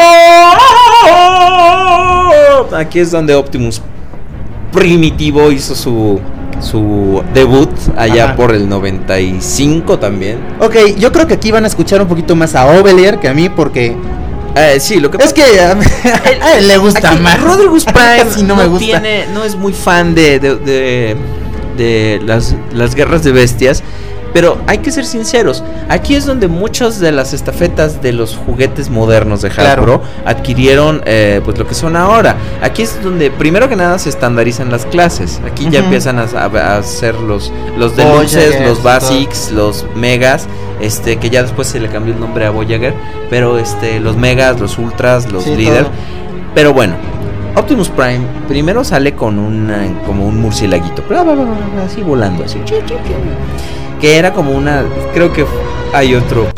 Aquí 2.76 2.98
es 3.00 3.10
donde 3.10 3.34
Optimus 3.34 3.80
Primitivo 4.72 5.50
hizo 5.52 5.74
su 5.74 6.20
su 6.60 7.22
debut 7.34 7.68
allá 7.96 8.26
Ajá. 8.26 8.36
por 8.36 8.54
el 8.54 8.68
95 8.68 9.98
también. 9.98 10.38
Ok, 10.60 10.76
yo 10.96 11.10
creo 11.12 11.26
que 11.26 11.34
aquí 11.34 11.50
van 11.50 11.64
a 11.64 11.66
escuchar 11.66 12.00
un 12.00 12.06
poquito 12.08 12.36
más 12.36 12.54
a 12.54 12.66
Ovelier 12.66 13.18
que 13.18 13.28
a 13.28 13.34
mí 13.34 13.48
porque 13.48 13.96
Eh, 14.56 14.78
sí, 14.78 15.00
lo 15.00 15.10
que 15.10 15.22
es 15.22 15.32
que 15.34 15.42
a, 15.60 15.72
a 16.46 16.52
él 16.58 16.68
le 16.68 16.78
gusta 16.78 17.10
Aquí, 17.10 17.20
más. 17.20 17.40
Rodriguez 17.42 17.84
Prime 17.84 18.42
no 18.46 18.54
me 18.56 18.66
gusta. 18.66 18.84
tiene, 18.86 19.26
no 19.34 19.42
es 19.44 19.56
muy 19.56 19.72
fan 19.72 20.14
de, 20.14 20.38
de, 20.38 20.54
de- 20.56 21.16
de 21.76 22.20
las, 22.24 22.54
las 22.72 22.94
guerras 22.94 23.22
de 23.24 23.32
bestias. 23.32 23.82
Pero 24.32 24.58
hay 24.66 24.78
que 24.78 24.90
ser 24.90 25.04
sinceros, 25.06 25.62
aquí 25.88 26.16
es 26.16 26.26
donde 26.26 26.48
muchas 26.48 26.98
de 26.98 27.12
las 27.12 27.32
estafetas 27.32 28.02
de 28.02 28.12
los 28.12 28.34
juguetes 28.36 28.90
modernos 28.90 29.42
de 29.42 29.48
Hasbro 29.48 29.62
Claro. 30.00 30.02
adquirieron 30.24 31.02
eh, 31.06 31.40
pues 31.44 31.56
lo 31.56 31.68
que 31.68 31.74
son 31.76 31.94
ahora. 31.94 32.34
Aquí 32.60 32.82
es 32.82 33.00
donde 33.00 33.30
primero 33.30 33.68
que 33.68 33.76
nada 33.76 33.96
se 33.96 34.08
estandarizan 34.08 34.72
las 34.72 34.86
clases. 34.86 35.40
Aquí 35.46 35.68
ya 35.70 35.78
empiezan 35.78 36.18
a, 36.18 36.22
a- 36.24 36.78
hacer 36.78 37.14
los, 37.14 37.52
los 37.78 37.94
deluxes, 37.94 38.60
los 38.60 38.78
todo. 38.78 38.82
basics, 38.82 39.52
los 39.52 39.86
megas, 39.94 40.48
este 40.80 41.16
que 41.18 41.30
ya 41.30 41.42
después 41.42 41.68
se 41.68 41.78
le 41.78 41.88
cambió 41.88 42.12
el 42.12 42.18
nombre 42.18 42.44
a 42.44 42.50
Voyager, 42.50 42.92
pero 43.30 43.56
este 43.60 44.00
los 44.00 44.16
megas, 44.16 44.58
los 44.58 44.78
ultras, 44.78 45.30
los 45.30 45.44
Sí, 45.44 45.54
líder. 45.54 45.84
todo. 45.84 45.92
Pero 46.56 46.72
bueno, 46.72 46.94
Optimus 47.56 47.88
Prime 47.88 48.20
primero 48.48 48.82
sale 48.82 49.14
con 49.14 49.38
una, 49.38 49.86
como 50.06 50.26
un 50.26 50.40
murcielaguito, 50.40 51.02
así 51.84 52.02
volando, 52.02 52.44
así. 52.44 52.58
Que 54.00 54.18
era 54.18 54.32
como 54.32 54.52
una. 54.52 54.84
Creo 55.12 55.32
que 55.32 55.46
hay 55.92 56.14
otro. 56.14 56.48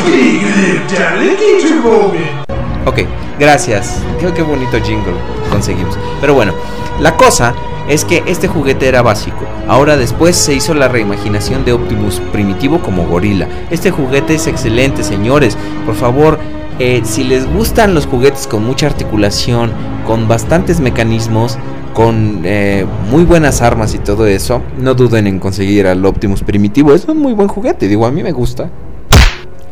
Ok, 2.87 3.01
gracias. 3.39 4.03
Creo 4.19 4.33
que 4.33 4.43
bonito 4.43 4.79
jingle 4.83 5.13
conseguimos. 5.51 5.99
Pero 6.21 6.35
bueno, 6.35 6.55
la 7.01 7.15
cosa 7.17 7.55
es 7.89 8.05
que 8.05 8.23
este 8.27 8.49
juguete 8.49 8.89
era 8.89 9.03
básico. 9.03 9.45
Ahora 9.69 9.97
después 9.97 10.35
se 10.35 10.55
hizo 10.55 10.75
la 10.75 10.89
reimaginación 10.89 11.65
de 11.65 11.73
Optimus 11.73 12.21
primitivo 12.33 12.81
como 12.81 13.07
gorila. 13.07 13.47
Este 13.71 13.91
juguete 13.91 14.35
es 14.35 14.47
excelente, 14.47 15.05
señores. 15.05 15.57
Por 15.85 15.95
favor, 15.95 16.39
eh, 16.79 17.03
si 17.05 17.25
les 17.25 17.47
gustan 17.53 17.95
los 17.95 18.07
juguetes 18.07 18.47
con 18.47 18.65
mucha 18.65 18.87
articulación, 18.87 19.73
con 20.07 20.29
bastantes 20.29 20.81
mecanismos, 20.81 21.59
con 21.95 22.43
eh, 22.45 22.85
muy 23.11 23.25
buenas 23.25 23.63
armas 23.63 23.95
y 23.95 23.99
todo 23.99 24.27
eso, 24.27 24.63
no 24.79 24.95
duden 24.95 25.27
en 25.27 25.39
conseguir 25.39 25.87
al 25.87 26.05
Optimus 26.05 26.43
primitivo. 26.43 26.95
Es 26.95 27.07
un 27.07 27.19
muy 27.19 27.33
buen 27.33 27.49
juguete, 27.49 27.89
digo, 27.89 28.05
a 28.05 28.11
mí 28.11 28.23
me 28.23 28.33
gusta. 28.33 28.71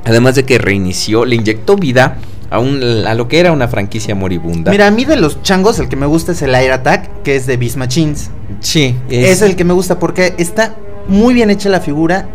Además 0.04 0.34
de 0.34 0.44
que 0.44 0.58
reinició, 0.58 1.24
le 1.24 1.36
inyectó 1.36 1.76
vida 1.76 2.16
a, 2.50 2.58
un, 2.58 2.82
a 3.06 3.14
lo 3.14 3.28
que 3.28 3.40
era 3.40 3.52
una 3.52 3.68
franquicia 3.68 4.14
moribunda. 4.14 4.70
Mira, 4.70 4.86
a 4.86 4.90
mí 4.90 5.04
de 5.04 5.16
los 5.16 5.42
changos 5.42 5.78
el 5.78 5.88
que 5.88 5.96
me 5.96 6.06
gusta 6.06 6.32
es 6.32 6.40
el 6.40 6.54
Air 6.54 6.72
Attack, 6.72 7.22
que 7.22 7.36
es 7.36 7.46
de 7.46 7.56
Beast 7.56 7.76
Machines. 7.76 8.30
sí, 8.60 8.96
Es, 9.10 9.42
el 9.42 9.56
que 9.56 9.64
me 9.64 9.74
gusta 9.74 9.98
porque 9.98 10.34
está 10.38 10.74
muy 11.08 11.34
bien 11.34 11.50
hecha 11.50 11.68
la 11.68 11.80
figura, 11.80 12.28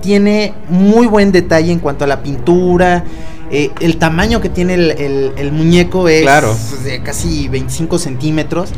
tiene 0.00 0.54
muy 0.68 1.06
buen 1.06 1.30
detalle 1.32 1.70
en 1.70 1.78
cuanto 1.78 2.04
a 2.04 2.08
la 2.08 2.22
pintura, 2.22 3.04
eh, 3.50 3.70
el 3.80 3.96
tamaño 3.96 4.40
que 4.40 4.48
tiene 4.48 4.74
el, 4.74 4.90
el- 4.92 5.32
el 5.36 5.52
muñeco 5.52 6.08
es 6.08 6.22
Claro. 6.22 6.56
de 6.84 7.02
casi 7.02 7.48
25 7.48 7.98
centímetros, 7.98 8.70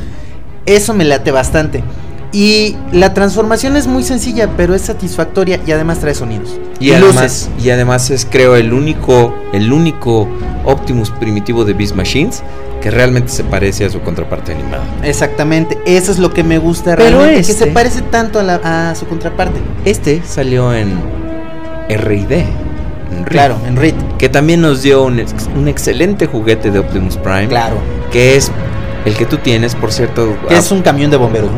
eso 0.66 0.94
me 0.94 1.04
late 1.04 1.30
bastante. 1.30 1.82
Y 2.32 2.76
la 2.92 3.12
transformación 3.12 3.74
es 3.76 3.88
muy 3.88 4.04
sencilla, 4.04 4.50
pero 4.56 4.76
es 4.76 4.82
satisfactoria 4.82 5.58
y 5.66 5.72
además 5.72 5.98
trae 5.98 6.14
sonidos. 6.14 6.60
Y 6.78 6.92
además, 6.92 7.50
y 7.60 7.70
además 7.70 8.08
es 8.10 8.24
creo 8.24 8.54
el 8.54 8.72
único, 8.72 9.34
el 9.52 9.72
único 9.72 10.28
Optimus 10.64 11.10
primitivo 11.10 11.64
de 11.64 11.72
Beast 11.72 11.96
Machines 11.96 12.42
que 12.80 12.90
realmente 12.92 13.30
se 13.32 13.42
parece 13.42 13.84
a 13.84 13.90
su 13.90 14.00
contraparte 14.02 14.52
animada. 14.54 14.84
Exactamente, 15.02 15.76
eso 15.86 16.12
es 16.12 16.18
lo 16.20 16.32
que 16.32 16.44
me 16.44 16.58
gusta 16.58 16.94
Pero 16.96 17.18
realmente, 17.18 17.34
que 17.46 17.52
este- 17.52 17.64
se 17.64 17.70
parece 17.72 18.00
tanto 18.02 18.38
a, 18.38 18.42
la- 18.44 18.90
a 18.90 18.94
su 18.94 19.06
contraparte. 19.06 19.58
Este 19.84 20.22
salió 20.24 20.72
en 20.72 20.98
R&D. 21.88 22.44
En 23.10 23.24
RID, 23.26 23.32
Claro, 23.32 23.56
en 23.66 23.76
RIT. 23.76 23.94
Que 24.18 24.28
también 24.28 24.60
nos 24.60 24.82
dio 24.82 25.02
un, 25.04 25.18
ex- 25.20 25.48
un 25.56 25.68
excelente 25.68 26.26
juguete 26.26 26.70
de 26.70 26.78
Optimus 26.78 27.16
Prime. 27.16 27.48
Claro. 27.48 27.76
Que 28.10 28.36
es 28.36 28.50
el 29.04 29.14
que 29.16 29.24
tú 29.26 29.36
tienes, 29.38 29.74
por 29.74 29.92
cierto. 29.92 30.36
Que 30.48 30.56
es 30.56 30.70
un 30.70 30.82
camión 30.82 31.10
de 31.10 31.16
bomberos. 31.16 31.50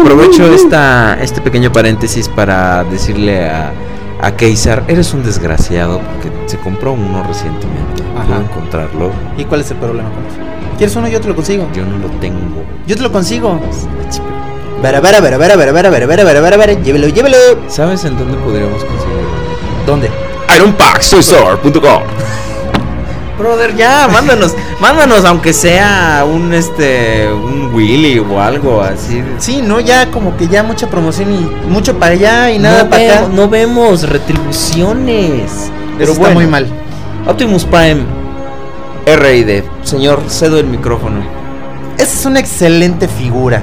Aprovecho 0.00 0.52
esta, 0.54 1.18
este 1.20 1.40
pequeño 1.40 1.72
paréntesis 1.72 2.28
para 2.28 2.84
decirle 2.84 3.48
a, 3.48 3.72
a 4.20 4.32
Keisar, 4.36 4.84
eres 4.88 5.12
un 5.14 5.22
desgraciado 5.24 6.00
porque 6.00 6.30
se 6.46 6.58
compró 6.58 6.92
uno 6.92 7.22
recientemente. 7.24 8.02
Ajá. 8.16 8.26
Puedo 8.26 8.40
encontrarlo. 8.42 9.10
¿Y 9.36 9.44
cuál 9.44 9.60
es 9.62 9.70
el 9.70 9.76
problema 9.78 10.10
con 10.10 10.24
eso? 10.26 10.36
¿Quieres 10.78 10.96
uno? 10.96 11.08
Yo 11.08 11.20
te 11.20 11.28
lo 11.28 11.34
consigo. 11.34 11.66
Yo 11.74 11.84
no 11.84 11.98
lo 11.98 12.08
tengo. 12.20 12.38
Yo 12.86 12.96
te 12.96 13.02
lo 13.02 13.12
consigo. 13.12 13.60
Vera, 14.82 15.00
vera, 15.00 15.20
vera, 15.20 15.38
vera, 15.38 15.56
vera, 15.56 15.72
vera, 15.72 15.90
vera, 15.90 16.06
vera, 16.06 16.24
vera, 16.24 16.40
vera, 16.40 16.56
vera, 16.56 16.72
llévelo, 16.82 17.08
llévelo. 17.08 17.36
¿Sabes 17.68 18.04
en 18.04 18.18
dónde 18.18 18.36
podríamos 18.38 18.82
conseguirlo? 18.84 19.22
¿Dónde? 19.86 20.10
IronPackStore.com 20.56 22.02
Brother, 23.38 23.74
ya, 23.74 24.08
mándanos, 24.12 24.54
mándanos 24.80 25.24
aunque 25.24 25.52
sea 25.52 26.24
un 26.30 26.52
este 26.52 27.32
un 27.32 27.74
Willy 27.74 28.18
o 28.18 28.38
algo 28.40 28.80
así. 28.82 29.22
Sí, 29.38 29.62
no, 29.62 29.80
ya 29.80 30.10
como 30.10 30.36
que 30.36 30.46
ya 30.48 30.62
mucha 30.62 30.88
promoción 30.88 31.32
y 31.32 31.40
mucho 31.68 31.98
para 31.98 32.12
allá 32.12 32.50
y 32.50 32.58
nada 32.58 32.84
no, 32.84 32.90
para 32.90 33.02
acá. 33.20 33.28
no 33.32 33.48
vemos 33.48 34.08
retribuciones. 34.08 35.70
Pero 35.98 36.12
está 36.12 36.30
muy 36.30 36.46
mal. 36.46 36.68
Optimus 37.26 37.64
Prime 37.64 38.02
R&D. 39.06 39.64
Señor, 39.82 40.22
cedo 40.28 40.58
el 40.60 40.66
micrófono. 40.66 41.22
Esa 41.96 42.18
es 42.20 42.26
una 42.26 42.38
excelente 42.38 43.08
figura. 43.08 43.62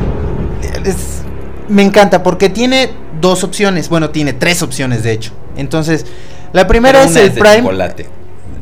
Es- 0.83 1.21
me 1.69 1.83
encanta 1.83 2.23
porque 2.23 2.49
tiene 2.49 2.89
dos 3.21 3.43
opciones. 3.43 3.87
Bueno, 3.87 4.09
tiene 4.09 4.33
tres 4.33 4.61
opciones 4.63 5.03
de 5.03 5.11
hecho. 5.13 5.31
Entonces, 5.55 6.05
la 6.53 6.67
primera 6.67 7.03
es 7.03 7.15
el 7.15 7.31
Prime. 7.31 7.57
chocolate. 7.61 8.07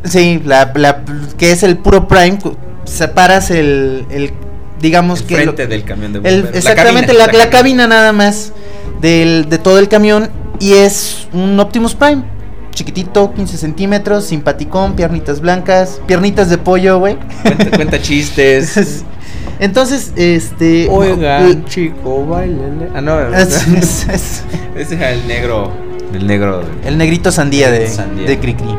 Sí, 0.04 0.42
la, 0.46 0.72
la- 0.76 1.04
que 1.38 1.52
es 1.52 1.64
el 1.64 1.78
puro 1.78 2.08
Prime. 2.08 2.38
Separas 2.86 3.52
el, 3.52 4.06
el 4.10 4.32
digamos 4.80 5.22
El 5.22 5.26
que 5.28 5.36
frente 5.36 5.64
lo- 5.64 5.70
del 5.70 5.84
camión 5.84 6.14
de 6.14 6.20
el- 6.30 6.50
exactamente 6.54 7.14
la, 7.14 7.28
la 7.28 7.50
cabina 7.50 7.88
nada 7.88 8.14
más 8.14 8.54
del, 9.02 9.50
de 9.50 9.58
todo 9.58 9.80
el 9.80 9.90
camión 9.90 10.30
y 10.60 10.74
es 10.74 11.28
un 11.34 11.60
Optimus 11.60 11.96
Prime. 11.96 12.24
chiquitito, 12.72 13.34
15 13.34 13.58
centímetros, 13.58 14.26
simpaticón, 14.26 14.96
piernitas 14.96 15.42
blancas, 15.42 16.00
piernitas 16.08 16.50
de 16.50 16.58
pollo, 16.60 17.00
güey. 17.00 17.18
Cuenta, 17.42 17.72
cuenta 17.76 18.02
chistes. 18.02 19.04
Entonces, 19.60 20.12
este. 20.16 20.88
Oigan, 20.90 21.66
chico, 21.66 22.26
bailele. 22.28 22.90
Ah, 22.94 23.02
no, 23.02 23.20
Es- 23.36 23.68
es- 23.68 24.08
es- 24.08 24.44
ese 24.76 24.96
es 24.96 25.02
el 25.02 25.28
negro. 25.28 25.72
El 26.14 26.28
negro. 26.28 26.62
el 26.86 26.98
negrito 26.98 27.32
sandía 27.32 27.70
de, 27.72 27.88
Sandía. 27.88 28.28
de 28.28 28.40
Cricri. 28.40 28.76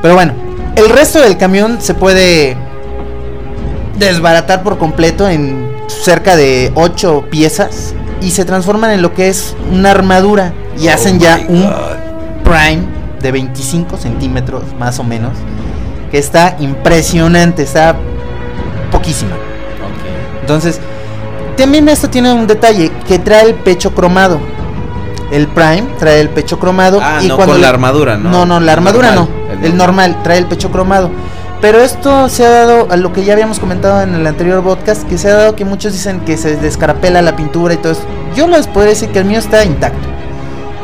Pero 0.00 0.14
bueno, 0.14 0.32
el 0.76 0.88
resto 0.88 1.20
del 1.20 1.36
camión 1.38 1.80
se 1.80 1.94
puede 1.94 2.56
desbaratar 3.98 4.62
por 4.62 4.78
completo 4.78 5.28
en 5.28 5.70
cerca 5.86 6.36
de 6.36 6.72
8 6.74 7.26
piezas 7.30 7.94
y 8.20 8.30
se 8.30 8.44
transforman 8.44 8.90
en 8.92 9.02
lo 9.02 9.14
que 9.14 9.28
es 9.28 9.54
una 9.70 9.90
armadura 9.90 10.52
y 10.78 10.88
Oh 10.88 10.92
hacen 10.92 11.20
ya 11.20 11.40
un 11.48 11.62
God. 11.62 12.42
prime 12.44 12.82
de 13.20 13.32
25 13.32 13.96
centímetros 13.96 14.62
más 14.78 14.98
o 14.98 15.04
menos 15.04 15.32
que 16.10 16.18
está 16.18 16.56
impresionante, 16.60 17.62
está 17.62 17.96
poquísima. 18.90 19.32
Entonces, 20.42 20.78
también 21.56 21.88
esto 21.88 22.10
tiene 22.10 22.32
un 22.32 22.46
detalle 22.46 22.90
que 23.08 23.18
trae 23.18 23.44
el 23.46 23.54
pecho 23.54 23.94
cromado. 23.94 24.38
El 25.32 25.48
Prime 25.48 25.84
trae 25.98 26.20
el 26.20 26.28
pecho 26.28 26.58
cromado 26.58 27.00
Ah, 27.02 27.20
y 27.22 27.26
no 27.26 27.36
cuando 27.36 27.54
con 27.54 27.62
la 27.62 27.70
armadura, 27.70 28.18
¿no? 28.18 28.30
No, 28.30 28.46
no, 28.46 28.60
la 28.60 28.72
armadura 28.74 29.14
normal, 29.14 29.28
no. 29.48 29.66
El 29.66 29.76
normal. 29.76 30.18
trae 30.22 30.38
el 30.38 30.46
pecho 30.46 30.70
cromado. 30.70 31.10
Pero 31.62 31.80
esto 31.80 32.28
se 32.28 32.44
ha 32.44 32.50
dado 32.50 32.88
a 32.90 32.96
lo 32.96 33.12
que 33.12 33.24
ya 33.24 33.32
habíamos 33.32 33.58
comentado 33.58 34.02
en 34.02 34.14
el 34.14 34.26
anterior 34.26 34.62
podcast, 34.62 35.08
que 35.08 35.16
se 35.16 35.30
ha 35.30 35.34
dado 35.34 35.56
que 35.56 35.64
muchos 35.64 35.92
dicen 35.92 36.20
que 36.20 36.36
se 36.36 36.56
descarapela 36.56 37.22
la 37.22 37.34
pintura 37.34 37.72
y 37.72 37.78
todo 37.78 37.92
eso. 37.92 38.02
Yo 38.34 38.46
les 38.46 38.66
podría 38.66 38.90
decir 38.90 39.08
que 39.08 39.20
el 39.20 39.24
mío 39.24 39.38
está 39.38 39.64
intacto. 39.64 40.08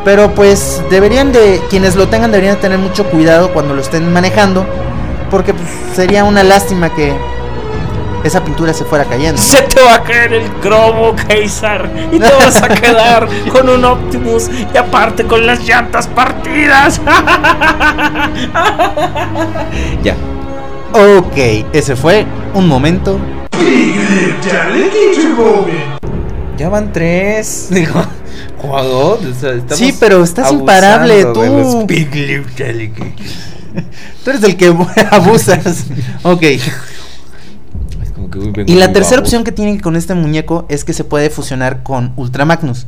Pero 0.05 0.35
pues 0.35 0.81
deberían 0.89 1.33
de, 1.33 1.61
quienes 1.69 1.95
lo 1.97 2.09
tengan 2.09 2.31
deberían 2.31 2.55
de 2.55 2.63
tener 2.63 2.79
mucho 2.79 3.05
cuidado 3.11 3.53
cuando 3.53 3.75
lo 3.75 3.83
estén 3.83 4.11
manejando, 4.13 4.65
porque 5.31 5.53
pues, 5.53 5.69
sería 5.95 6.25
una 6.25 6.43
lástima 6.43 6.95
que 6.95 7.15
esa 8.29 8.45
pintura 8.45 8.73
se 8.73 8.85
fuera 8.85 9.05
cayendo. 9.05 9.41
¿no? 9.41 9.47
Se 9.47 9.63
te 9.63 9.81
va 9.83 9.97
a 9.97 10.03
caer 10.03 10.33
el 10.35 10.51
cromo, 10.61 11.15
Kaiser. 11.29 11.91
Y 12.13 12.19
te 12.19 12.33
vas 12.33 12.63
a 12.63 12.69
quedar 12.69 13.29
con 13.53 13.69
un 13.69 13.85
Optimus. 13.85 14.49
Y 14.73 14.77
aparte 14.77 15.25
con 15.25 15.47
las 15.47 15.67
llantas 15.67 16.07
partidas. 16.07 17.01
Ya. 20.03 20.15
Ok, 20.93 21.37
ese 21.73 21.97
fue 21.97 22.25
un 22.55 22.67
momento. 22.69 23.19
Ya 26.57 26.69
van 26.69 26.93
tres. 26.93 27.69
Digo, 27.71 28.05
jugador. 28.59 29.19
o 29.19 29.41
sea, 29.41 29.53
estamos 29.53 29.79
Sí, 29.79 29.95
pero 29.99 30.23
estás 30.23 30.53
imparable, 30.53 31.25
tú. 31.27 31.87
Tú 34.25 34.31
eres 34.31 34.43
el 34.43 34.57
que 34.57 34.75
abusas. 35.11 35.87
ok. 36.23 36.43
Es 38.19 38.25
como 38.25 38.31
que, 38.31 38.39
uy, 38.39 38.51
vengo 38.51 38.71
Y 38.73 38.75
la 38.77 38.93
tercera 38.93 39.21
opción 39.21 39.45
que 39.45 39.53
tienen 39.53 39.79
con 39.79 39.95
este 39.97 40.15
muñeco 40.15 40.67
es 40.69 40.85
que 40.85 40.93
se 40.93 41.05
puede 41.05 41.31
fusionar 41.31 41.83
con 41.83 42.13
Ultra 42.17 42.45
Magnus, 42.45 42.87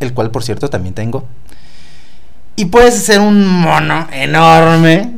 el 0.00 0.14
cual 0.14 0.30
por 0.30 0.42
cierto 0.42 0.70
también 0.70 0.94
tengo. 0.94 1.24
Y 2.56 2.66
puedes 2.66 2.96
hacer 2.96 3.20
un 3.20 3.46
mono 3.46 4.06
enorme, 4.12 5.12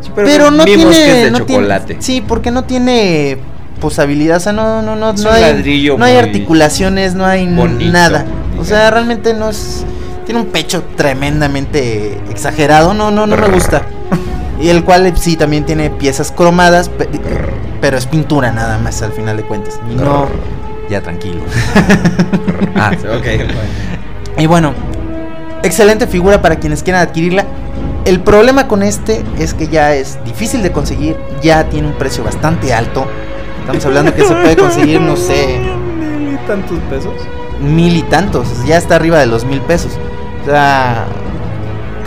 Sí, 0.00 0.10
pero, 0.14 0.50
no 0.50 0.64
vimos 0.64 0.94
tiene, 0.94 1.04
que 1.06 1.18
es 1.18 1.24
de 1.24 1.30
no 1.32 1.44
tiene- 1.44 1.62
chocolate. 1.62 1.96
sí, 2.00 2.22
porque 2.26 2.50
no 2.50 2.64
tiene 2.64 3.38
posibilidad, 3.80 4.36
o 4.38 4.40
sea, 4.40 4.52
no 4.52 4.80
no 4.82 4.96
no 4.96 5.12
no 5.12 5.30
hay 5.30 5.94
no 5.98 6.04
hay 6.04 6.16
articulaciones, 6.16 7.14
no 7.14 7.26
hay 7.26 7.46
bonito, 7.52 7.92
nada. 7.92 8.24
O 8.58 8.64
sea, 8.64 8.90
realmente 8.90 9.34
no 9.34 9.50
es 9.50 9.84
tiene 10.24 10.40
un 10.40 10.46
pecho 10.48 10.84
tremendamente 10.96 12.18
exagerado, 12.30 12.94
no 12.94 13.10
no 13.10 13.26
no 13.26 13.36
me 13.36 13.48
gusta. 13.48 13.82
Y 14.60 14.68
el 14.68 14.84
cual 14.84 15.06
eh, 15.06 15.12
sí 15.16 15.36
también 15.36 15.64
tiene 15.64 15.90
piezas 15.90 16.32
cromadas, 16.32 16.90
pero 17.80 17.96
es 17.96 18.06
pintura 18.06 18.52
nada 18.52 18.78
más 18.78 19.02
al 19.02 19.12
final 19.12 19.36
de 19.36 19.42
cuentas. 19.44 19.80
Y 19.90 19.94
no 19.94 20.28
ya 20.88 21.02
tranquilo. 21.02 21.42
Ah, 22.74 22.92
sí, 22.98 23.06
ok. 23.06 23.24
bueno. 23.24 23.52
Y 24.38 24.46
bueno, 24.46 24.74
excelente 25.62 26.06
figura 26.06 26.40
para 26.40 26.56
quienes 26.56 26.82
quieran 26.82 27.02
adquirirla. 27.02 27.44
El 28.04 28.20
problema 28.20 28.68
con 28.68 28.82
este 28.82 29.22
es 29.38 29.52
que 29.54 29.68
ya 29.68 29.94
es 29.94 30.22
difícil 30.24 30.62
de 30.62 30.72
conseguir, 30.72 31.16
ya 31.42 31.64
tiene 31.68 31.88
un 31.88 31.94
precio 31.94 32.24
bastante 32.24 32.72
alto. 32.72 33.06
Estamos 33.60 33.84
hablando 33.84 34.14
que 34.14 34.22
se 34.24 34.34
puede 34.34 34.56
conseguir, 34.56 35.00
no 35.00 35.16
sé, 35.16 35.58
¿Mil 35.98 36.34
y 36.34 36.36
tantos 36.46 36.78
pesos? 36.88 37.12
mil 37.60 37.96
y 37.96 38.02
tantos, 38.02 38.46
ya 38.64 38.76
está 38.78 38.96
arriba 38.96 39.18
de 39.18 39.26
los 39.26 39.44
mil 39.44 39.60
pesos. 39.60 39.92
O 40.42 40.46
sea, 40.46 41.06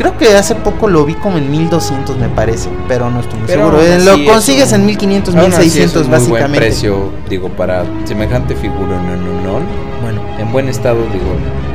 creo 0.01 0.17
que 0.17 0.35
hace 0.35 0.55
poco 0.55 0.87
lo 0.87 1.05
vi 1.05 1.13
como 1.13 1.37
en 1.37 1.51
1200 1.51 2.17
me 2.17 2.27
parece, 2.29 2.69
pero 2.87 3.09
no 3.11 3.19
estoy 3.19 3.37
muy 3.39 3.47
Pero 3.47 3.65
seguro. 3.65 3.81
Eh, 3.83 3.99
lo 4.03 4.15
es 4.15 4.29
consigues 4.29 4.69
un- 4.69 4.79
en 4.81 4.85
1500, 4.87 5.35
Aún 5.35 5.45
así 5.53 5.67
es 5.67 5.75
1600 5.75 6.01
un 6.03 6.09
muy 6.09 6.17
buen 6.19 6.21
básicamente. 6.31 6.59
precio, 6.59 7.11
digo, 7.29 7.49
para 7.49 7.83
semejante 8.05 8.55
figura, 8.55 8.97
no, 9.01 9.15
no, 9.15 9.41
no. 9.59 9.59
Bueno, 10.01 10.21
En 10.39 10.51
buen 10.51 10.67
estado, 10.69 10.97
digo. 11.13 11.25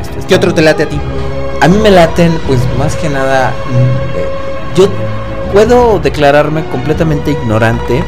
este 0.01 0.27
¿qué 0.27 0.35
otro 0.35 0.53
te 0.53 0.63
late 0.63 0.83
a 0.83 0.89
ti? 0.89 0.99
A 1.61 1.69
mí 1.69 1.77
me 1.79 1.91
laten, 1.91 2.33
pues 2.49 2.59
más 2.79 2.97
que 2.97 3.09
nada, 3.09 3.51
mm, 3.51 4.77
yo 4.79 4.89
puedo 5.53 5.99
declararme 6.01 6.65
completamente 6.67 7.31
ignorante 7.31 8.03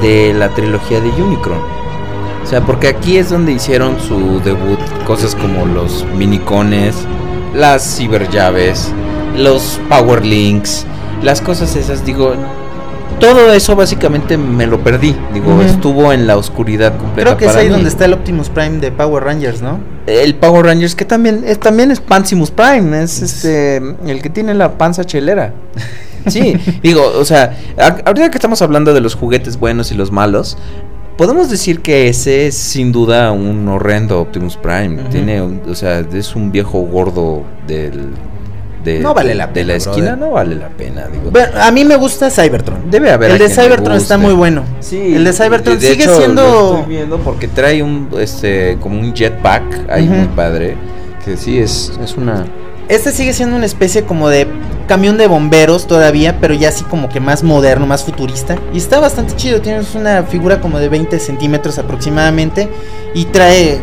de 0.00 0.32
la 0.34 0.48
trilogía 0.50 1.00
de 1.00 1.08
Unicron. 1.10 1.58
O 2.42 2.46
sea, 2.46 2.60
porque 2.60 2.88
aquí 2.88 3.18
es 3.18 3.30
donde 3.30 3.52
hicieron 3.52 4.00
su 4.00 4.40
debut 4.40 4.78
cosas 5.06 5.34
como 5.34 5.66
los 5.66 6.04
minicones, 6.16 6.94
las 7.54 7.96
ciberllaves, 7.98 8.92
los 9.36 9.80
power 9.88 10.24
links, 10.24 10.84
las 11.22 11.40
cosas 11.40 11.74
esas, 11.76 12.04
digo, 12.04 12.34
todo 13.20 13.52
eso 13.52 13.76
básicamente 13.76 14.36
me 14.36 14.66
lo 14.66 14.82
perdí, 14.82 15.14
digo, 15.32 15.62
estuvo 15.62 16.12
en 16.12 16.26
la 16.26 16.36
oscuridad 16.36 16.96
completa. 16.96 17.30
Creo 17.30 17.36
que 17.36 17.44
es 17.46 17.54
ahí 17.56 17.66
mí. 17.66 17.72
donde 17.72 17.88
está 17.88 18.04
el 18.06 18.14
Optimus 18.14 18.48
Prime 18.48 18.78
de 18.78 18.90
Power 18.90 19.22
Rangers, 19.24 19.62
¿no? 19.62 19.78
El 20.06 20.34
Power 20.34 20.66
Rangers 20.66 20.94
que 20.94 21.04
también 21.04 21.44
es 21.46 21.60
también 21.60 21.90
es 21.92 22.00
Pansimus 22.00 22.50
Prime, 22.50 23.00
es 23.02 23.22
este 23.22 23.76
el 23.76 24.20
que 24.22 24.28
tiene 24.30 24.54
la 24.54 24.76
panza 24.76 25.04
chelera. 25.04 25.52
Sí, 26.26 26.54
digo, 26.82 27.02
o 27.18 27.24
sea, 27.24 27.56
ahorita 28.04 28.30
que 28.30 28.38
estamos 28.38 28.62
hablando 28.62 28.92
de 28.94 29.00
los 29.00 29.14
juguetes 29.14 29.58
buenos 29.58 29.90
y 29.92 29.94
los 29.96 30.10
malos, 30.12 30.56
podemos 31.16 31.50
decir 31.50 31.80
que 31.80 32.08
ese 32.08 32.46
es 32.46 32.56
sin 32.56 32.90
duda 32.92 33.30
un 33.32 33.68
horrendo 33.68 34.20
Optimus 34.20 34.56
Prime. 34.56 35.02
Tiene, 35.10 35.42
un- 35.42 35.60
o 35.68 35.74
sea, 35.74 35.98
es 36.12 36.34
un 36.36 36.50
viejo 36.52 36.80
gordo 36.82 37.42
del 37.66 38.10
de, 38.84 39.00
No 39.00 39.14
vale 39.14 39.34
la 39.34 39.46
de 39.46 39.64
la 39.64 39.74
esquina, 39.76 39.96
brother. 40.14 40.18
no 40.18 40.30
vale 40.30 40.54
la 40.56 40.68
pena, 40.68 41.06
digo. 41.06 41.30
Bueno, 41.30 41.48
a 41.60 41.70
mí 41.70 41.84
me 41.84 41.96
gusta 41.96 42.30
Cybertron. 42.30 42.90
Debe 42.90 43.10
haber 43.10 43.30
El 43.32 43.38
de 43.38 43.48
Cybertron 43.48 43.96
está 43.96 44.18
muy 44.18 44.34
bueno. 44.34 44.64
Sí, 44.80 45.14
El 45.14 45.24
de 45.24 45.32
Cybertron 45.32 45.78
de 45.78 45.90
sigue 45.92 46.04
hecho, 46.04 46.16
siendo- 46.16 46.42
lo 46.42 46.78
estoy 46.78 46.94
viendo 46.94 47.18
porque 47.18 47.48
trae 47.48 47.82
un 47.82 48.08
este 48.18 48.76
como 48.80 49.00
un 49.00 49.14
jetpack 49.14 49.90
ahí 49.90 50.08
muy 50.08 50.26
padre. 50.28 50.76
Que 51.24 51.36
sí 51.36 51.58
es, 51.58 51.92
es 52.02 52.16
una. 52.16 52.44
Este 52.88 53.12
sigue 53.12 53.32
siendo 53.32 53.54
una 53.56 53.64
especie 53.64 54.02
como 54.04 54.28
de 54.28 54.46
camión 54.88 55.16
de 55.16 55.28
bomberos 55.28 55.86
todavía, 55.86 56.38
pero 56.40 56.52
ya 56.52 56.68
así 56.68 56.82
como 56.84 57.08
que 57.08 57.20
más 57.20 57.42
moderno, 57.44 57.86
más 57.86 58.02
futurista. 58.04 58.58
Y 58.74 58.78
está 58.78 58.98
bastante 58.98 59.36
chido. 59.36 59.60
Tienes 59.60 59.94
una 59.94 60.24
figura 60.24 60.60
como 60.60 60.78
de 60.80 60.88
20 60.88 61.18
centímetros 61.20 61.78
aproximadamente. 61.78 62.68
Y 63.14 63.26
trae 63.26 63.78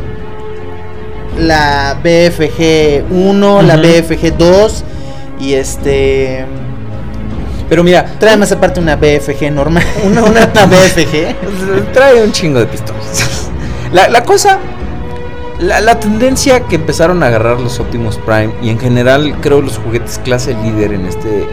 la 1.39 1.97
BFG 2.03 3.05
1, 3.11 3.61
la. 3.61 3.77
BFG 3.77 4.37
2. 4.37 4.83
Y 5.39 5.53
este. 5.53 6.45
Pero 7.69 7.83
mira, 7.83 8.05
Trae 8.19 8.35
más 8.35 8.51
aparte 8.51 8.79
una 8.79 8.95
BFG 8.95 9.51
normal. 9.51 9.83
Una, 10.03 10.23
una, 10.23 10.45
una 10.53 10.65
BFG. 10.65 11.91
trae 11.93 12.23
un 12.23 12.31
chingo 12.31 12.59
de 12.59 12.65
pistolas. 12.65 13.49
La, 13.91 14.09
la 14.09 14.23
cosa, 14.23 14.59
la, 15.59 15.79
la 15.81 15.99
tendencia 15.99 16.61
que 16.61 16.75
empezaron 16.75 17.21
a 17.21 17.27
agarrar 17.27 17.59
los 17.59 17.79
Optimus 17.79 18.17
Prime 18.17 18.51
y 18.61 18.69
en 18.69 18.79
general 18.79 19.35
creo 19.41 19.61
los 19.61 19.77
juguetes 19.77 20.19
clase 20.23 20.55
líder 20.63 20.93
en 20.93 21.05
este, 21.05 21.47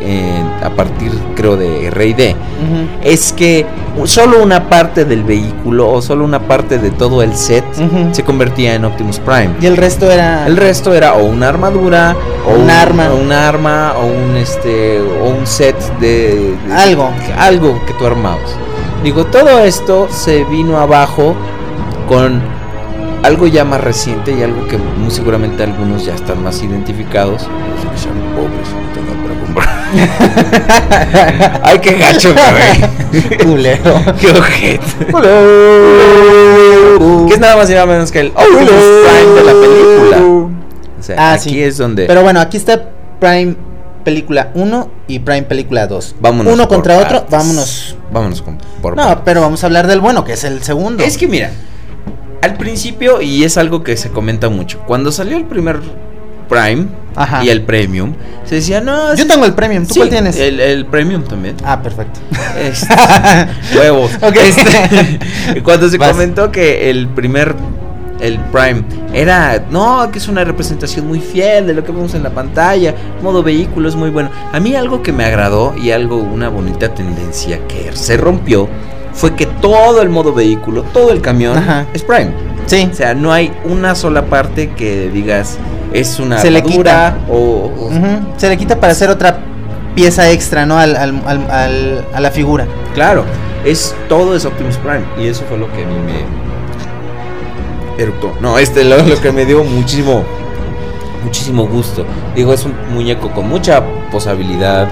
a 0.63 0.71
partir 0.71 1.11
creo 1.35 1.57
de 1.57 1.87
R&D 1.89 2.31
Ujú. 2.35 2.87
es 3.03 3.33
que 3.33 3.67
solo 4.05 4.43
una 4.43 4.69
parte 4.69 5.05
del 5.05 5.25
vehículo 5.25 5.91
o 5.91 6.01
solo 6.03 6.25
una 6.25 6.41
parte 6.41 6.79
de 6.79 6.91
todo 6.91 7.23
el 7.23 7.35
set 7.35 7.65
se 8.13 8.23
convertía 8.23 8.75
en 8.75 8.85
Optimus 8.85 9.19
Prime. 9.19 9.51
Y 9.61 9.67
el 9.67 9.77
resto 9.77 10.11
era. 10.11 10.47
El 10.47 10.57
resto 10.57 10.95
era 10.95 11.15
o 11.15 11.25
una 11.25 11.49
armadura, 11.49 12.15
o 12.47 12.59
Un 12.61 12.71
arma. 12.71 13.09
o 13.11 13.17
un 13.17 13.33
arma, 13.33 13.95
o 13.99 14.07
un 14.07 14.37
este, 14.37 15.01
o 15.01 15.31
un 15.31 15.47
set 15.47 15.77
de, 15.99 16.55
de- 16.67 16.73
Algo. 16.75 17.11
algo 17.39 17.81
que 17.87 17.93
tú 17.95 18.07
armabas. 18.07 18.55
Digo, 19.03 19.25
todo 19.27 19.61
esto 19.61 20.09
se 20.11 20.45
vino 20.45 20.79
abajo 20.79 21.35
con 22.09 22.41
algo 23.27 23.47
ya 23.47 23.65
más 23.65 23.81
reciente 23.81 24.33
y 24.33 24.43
algo 24.43 24.67
que 24.69 24.77
muy 24.79 25.11
seguramente 25.11 25.63
algunos 25.65 26.05
ya 26.05 26.15
están 26.15 26.43
más 26.43 26.63
identificados. 26.63 27.49
No 27.49 27.83
sé 27.83 27.89
que 27.91 27.99
sean 27.99 28.15
pobres 28.35 28.69
y 28.71 28.75
no 28.75 28.89
tengan 28.95 29.17
para 29.23 29.35
comprar. 29.41 29.69
Ay, 31.63 31.79
qué 31.81 31.93
gacho, 31.99 32.35
cabrón. 32.35 32.77
Culero. 33.45 34.01
qué 34.21 34.31
ojete. 34.31 35.07
que 37.29 37.35
es 37.35 37.41
nada 37.41 37.57
más 37.57 37.69
y 37.71 37.75
nada 37.75 37.87
menos 37.87 38.11
que 38.13 38.21
el 38.21 38.29
Optimus 38.29 38.71
Prime 38.71 39.35
de 39.35 39.45
la 39.45 39.53
película. 39.53 40.19
O 40.99 41.03
sea, 41.03 41.17
Ah, 41.19 41.33
aquí 41.35 41.51
sí. 41.51 41.63
es 41.63 41.77
donde. 41.79 42.07
Pero 42.07 42.23
bueno, 42.23 42.41
aquí 42.41 42.57
está 42.57 42.81
Prime 43.21 43.55
película 44.05 44.51
1 44.55 44.91
y 45.09 45.19
Prime 45.19 45.43
película 45.43 45.87
2. 45.87 46.17
Vámonos. 46.21 46.53
Uno 46.55 46.69
contra 46.69 46.99
otro, 46.99 47.27
vámonos. 47.31 47.97
Vámonos 48.13 48.41
con, 48.43 48.59
por 48.81 48.97
No, 48.97 49.03
partes. 49.03 49.23
pero 49.25 49.41
vamos 49.41 49.63
a 49.63 49.67
hablar 49.67 49.87
del 49.89 50.01
bueno, 50.01 50.25
que 50.25 50.33
es 50.35 50.45
el 50.45 50.63
segundo. 50.63 51.03
Es 51.03 51.19
que 51.19 51.27
mira, 51.27 51.51
al 52.43 52.57
principio, 52.57 53.21
y 53.21 53.45
es 53.45 53.57
algo 53.57 53.83
que 53.83 53.97
se 53.97 54.11
comenta 54.11 54.49
mucho, 54.49 54.81
cuando 54.87 55.11
salió 55.13 55.37
el 55.37 55.45
primer 55.45 55.81
Prime 56.49 56.87
Ajá. 57.17 57.45
y 57.45 57.49
el 57.49 57.63
Premium, 57.63 58.15
se 58.45 58.57
decía, 58.57 58.81
no, 58.81 59.11
Yo 59.15 59.25
sí, 59.25 59.29
tengo 59.29 59.45
el 59.47 59.55
premium, 59.55 59.85
¿tú 59.85 59.95
sí, 59.95 60.01
cuál 60.01 60.11
tienes? 60.11 60.37
El, 60.39 60.61
el 60.61 60.87
Premium 60.87 61.25
también. 61.25 61.57
Ah, 61.65 61.83
perfecto. 61.83 62.21
Este, 62.61 62.95
huevos. 63.79 64.13
Ok. 64.23 64.37
Este, 64.37 65.61
cuando 65.65 65.89
se 65.89 65.99
Vas. 65.99 66.13
comentó 66.13 66.53
que 66.53 66.89
el 66.89 67.09
primer, 67.09 67.57
el 68.21 68.39
Prime, 68.53 68.85
era, 69.13 69.65
no, 69.71 70.09
que 70.13 70.19
es 70.19 70.29
una 70.29 70.45
representación 70.45 71.09
muy 71.09 71.19
fiel 71.21 71.67
de 71.67 71.75
lo 71.75 71.83
que 71.85 71.91
vemos 71.91 72.15
en 72.15 72.23
la 72.23 72.31
pantalla, 72.31 72.95
modo 73.23 73.43
vehículo 73.43 73.89
es 73.89 73.97
muy 73.97 74.11
bueno. 74.11 74.31
A 74.53 74.61
mí 74.61 74.77
algo 74.77 75.03
que 75.03 75.11
me 75.13 75.25
agradó 75.25 75.75
y 75.77 75.91
algo, 75.91 76.19
una 76.19 76.49
bonita 76.49 76.95
tendencia 76.95 77.59
que 77.67 77.91
se 77.97 78.17
rompió, 78.17 78.69
fue 79.17 79.35
que 79.35 79.47
todo 79.47 80.01
el 80.03 80.09
modo 80.11 80.33
vehículo, 80.33 80.83
todo 80.93 81.11
el 81.11 81.21
camión 81.21 81.57
Ajá. 81.59 81.87
es 81.93 82.03
Prime. 82.05 82.31
Sí. 82.67 82.89
O 82.93 82.95
sea, 82.95 83.15
no 83.15 83.33
hay 83.33 83.53
una 83.65 83.95
sola 83.95 84.27
parte 84.27 84.71
que 84.71 85.09
digas 85.11 85.57
es 85.93 86.19
una 86.21 86.39
Se 86.39 86.51
le 86.51 86.59
armadura 86.59 87.19
o, 87.31 87.71
Se 88.37 88.49
le 88.49 88.57
quita 88.59 88.79
para 88.79 88.93
hacer 88.93 89.09
otra 89.09 89.39
pieza 89.95 90.31
extra, 90.31 90.67
¿no? 90.67 90.79
Al, 90.79 90.95
al- 90.97 91.23
al- 91.27 92.05
a 92.13 92.21
la 92.21 92.31
figura. 92.31 92.67
Claro, 92.95 93.25
es 93.65 93.95
todo 94.09 94.37
es 94.37 94.45
Optimus 94.45 94.77
Prime 94.77 95.05
y 95.19 95.27
eso 95.29 95.45
fue 95.49 95.57
lo 95.59 95.67
que 95.73 95.85
a 95.85 95.87
mí 95.87 95.95
me 96.05 98.03
eructó. 98.03 98.33
No, 98.41 98.59
este 98.59 98.85
lo, 98.85 98.99
lo 99.03 99.21
que 99.21 99.33
me 99.33 99.45
dio 99.47 99.65
muchísimo 99.65 100.23
muchísimo 101.25 101.67
gusto. 101.67 102.05
Digo, 102.35 102.53
es 102.53 102.65
un 102.65 102.75
muñeco 102.93 103.31
con 103.31 103.49
mucha 103.49 103.83
posibilidad, 104.13 104.87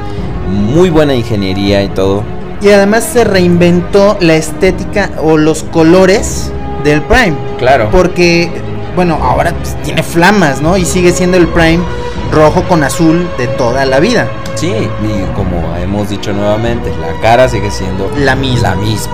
muy 0.49 0.91
buena 0.91 1.15
ingeniería 1.15 1.83
y 1.83 1.89
todo. 1.89 2.23
Y 2.61 2.71
además 2.71 3.05
se 3.05 3.25
reinventó 3.25 4.17
la 4.21 4.35
estética 4.35 5.11
o 5.23 5.37
los 5.37 5.62
colores 5.64 6.51
del 6.83 7.03
Prime. 7.03 7.35
Claro. 7.59 7.88
Porque, 7.90 8.51
bueno, 8.97 9.19
ahora 9.23 9.53
pues, 9.53 9.77
tiene 9.83 10.03
flamas, 10.03 10.61
¿no? 10.61 10.77
Y 10.77 10.85
sigue 10.85 11.12
siendo 11.12 11.37
el 11.37 11.47
Prime 11.49 11.83
rojo 12.33 12.62
con 12.69 12.83
azul 12.83 13.29
de 13.38 13.47
toda 13.49 13.85
la 13.85 14.01
vida. 14.01 14.29
Sí, 14.55 14.69
y 14.69 15.35
como 15.35 15.77
hemos 15.83 16.09
dicho 16.09 16.33
nuevamente, 16.33 16.90
la 17.01 17.21
cara 17.21 17.49
sigue 17.49 17.71
siendo 17.71 18.11
La 18.19 18.35
misma. 18.35 18.71
La 18.71 18.75
misma. 18.77 19.12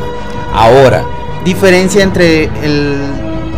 Ahora, 0.55 1.03
Diferencia 1.45 2.03
entre 2.03 2.45
el, 2.63 2.99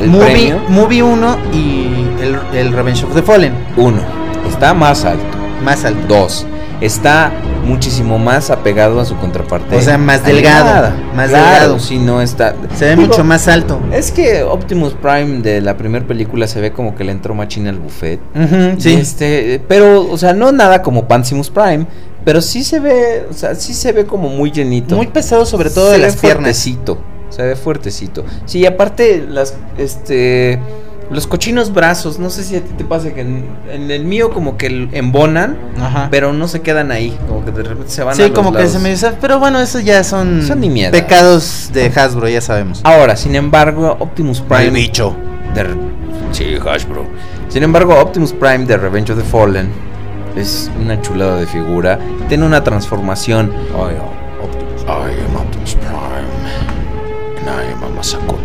El 0.01 0.09
movie, 0.11 0.25
premio. 0.27 0.61
movie 0.69 1.03
1 1.03 1.37
y 1.53 2.07
el, 2.23 2.39
el 2.57 2.73
Revenge 2.73 3.03
of 3.05 3.15
the 3.15 3.23
Fallen. 3.23 3.53
uno, 3.77 3.99
está 4.49 4.73
más 4.73 5.05
alto. 5.05 5.25
Más 5.65 5.85
alto. 5.85 6.01
Dos, 6.07 6.47
está 6.85 7.33
muchísimo 7.65 8.19
más 8.19 8.51
apegado 8.51 9.01
a 9.01 9.05
su 9.05 9.17
contraparte. 9.17 9.77
O 9.77 9.81
sea, 9.81 9.99
más 9.99 10.25
delgado, 10.25 10.93
más 11.15 11.29
Claro, 11.31 11.51
delgado. 11.51 11.79
Si 11.79 11.99
no 11.99 12.21
está. 12.21 12.55
Se 12.75 12.87
ve 12.87 12.97
Digo, 12.97 13.09
mucho 13.09 13.25
más 13.25 13.49
alto. 13.49 13.81
Es 13.93 14.11
que 14.11 14.43
Optimus 14.43 14.95
Prime 14.95 15.41
de 15.43 15.61
la 15.61 15.77
primera 15.77 16.07
película 16.07 16.47
se 16.47 16.61
ve 16.61 16.73
como 16.73 16.95
que 16.95 17.05
le 17.05 17.13
entró 17.13 17.35
machina 17.35 17.71
al 17.71 17.79
buffet. 17.79 18.21
Sí. 18.79 18.95
Este, 18.95 19.61
pero, 19.69 20.11
o 20.11 20.19
sea, 20.19 20.33
no 20.33 20.51
nada 20.53 20.83
como 20.83 21.07
Pansimus 21.07 21.51
Prime, 21.51 21.87
pero 22.25 22.41
sí 22.41 22.65
se 22.65 22.81
ve, 22.81 23.27
o 23.31 23.33
sea, 23.33 23.55
sí 23.55 23.75
se 23.75 23.93
ve 23.93 24.05
como 24.07 24.29
muy 24.29 24.51
llenito. 24.51 24.97
Muy 24.97 25.07
pesado, 25.07 25.47
sobre 25.47 25.71
todo 25.71 25.87
Se 25.87 25.93
de 25.93 25.99
las 25.99 26.17
piernas. 26.17 26.43
fuertecito, 26.43 26.99
se 27.31 27.43
ve 27.43 27.57
fuertecito. 27.57 28.25
Sí, 28.47 28.61
y 28.61 28.67
aparte 28.67 29.25
las, 29.29 29.55
este, 29.79 30.59
los 31.11 31.27
cochinos 31.27 31.73
brazos, 31.73 32.19
no 32.19 32.31
sé 32.31 32.43
si 32.45 32.57
a 32.57 32.61
ti 32.63 32.73
te 32.77 32.85
pasa 32.85 33.13
que 33.13 33.21
en, 33.21 33.45
en 33.71 33.91
el 33.91 34.05
mío 34.05 34.31
como 34.31 34.57
que 34.57 34.67
el- 34.67 34.89
embonan, 34.93 35.59
Ajá. 35.81 36.09
pero 36.11 36.33
no 36.33 36.49
se 36.49 36.63
quedan 36.63 36.91
ahí, 36.91 37.17
como 37.29 37.45
que 37.45 37.51
de 37.51 37.63
repente 37.65 37.91
se 37.91 38.03
van 38.03 38.13
a 38.13 38.17
Sí, 38.17 38.23
los 38.23 38.31
como 38.33 38.53
que 38.53 38.59
lados. 38.59 38.73
se 38.73 38.79
me 38.79 38.91
dice, 38.91 39.13
pero 39.21 39.39
bueno, 39.39 39.61
eso 39.61 39.79
ya 39.81 40.03
son, 40.05 40.43
Son 40.43 40.61
pecados 40.91 41.71
de 41.73 41.87
Hasbro, 41.95 42.29
ya 42.29 42.41
sabemos. 42.41 42.81
Ahora, 42.85 43.17
sin 43.17 43.35
embargo, 43.35 43.97
Optimus 44.01 44.41
Prime. 44.41 44.71
bicho. 44.71 45.15
de 45.55 45.65
Re- 45.65 45.75
sí, 46.33 46.55
Hasbro. 46.67 47.05
Sin 47.51 47.63
embargo, 47.63 47.95
Optimus 48.01 48.33
Prime 48.33 48.65
de 48.65 48.79
Revenge 48.79 49.13
of 49.13 49.19
the 49.19 49.25
Fallen 49.25 49.69
es 50.35 50.71
una 50.81 50.99
chulada 51.03 51.37
de 51.37 51.47
figura. 51.47 51.99
Tiene 52.31 52.47
una 52.47 52.65
transformación. 52.65 53.53
I 53.53 53.75
am 53.75 54.43
Optimus. 54.43 54.83
I 54.85 55.29
am 55.29 55.37
Optimus 55.37 55.75
Prime. 55.75 56.31
And 57.39 57.49
I 57.49 57.71
am 57.75 57.83
a 57.85 57.89
Masakote. 57.95 58.42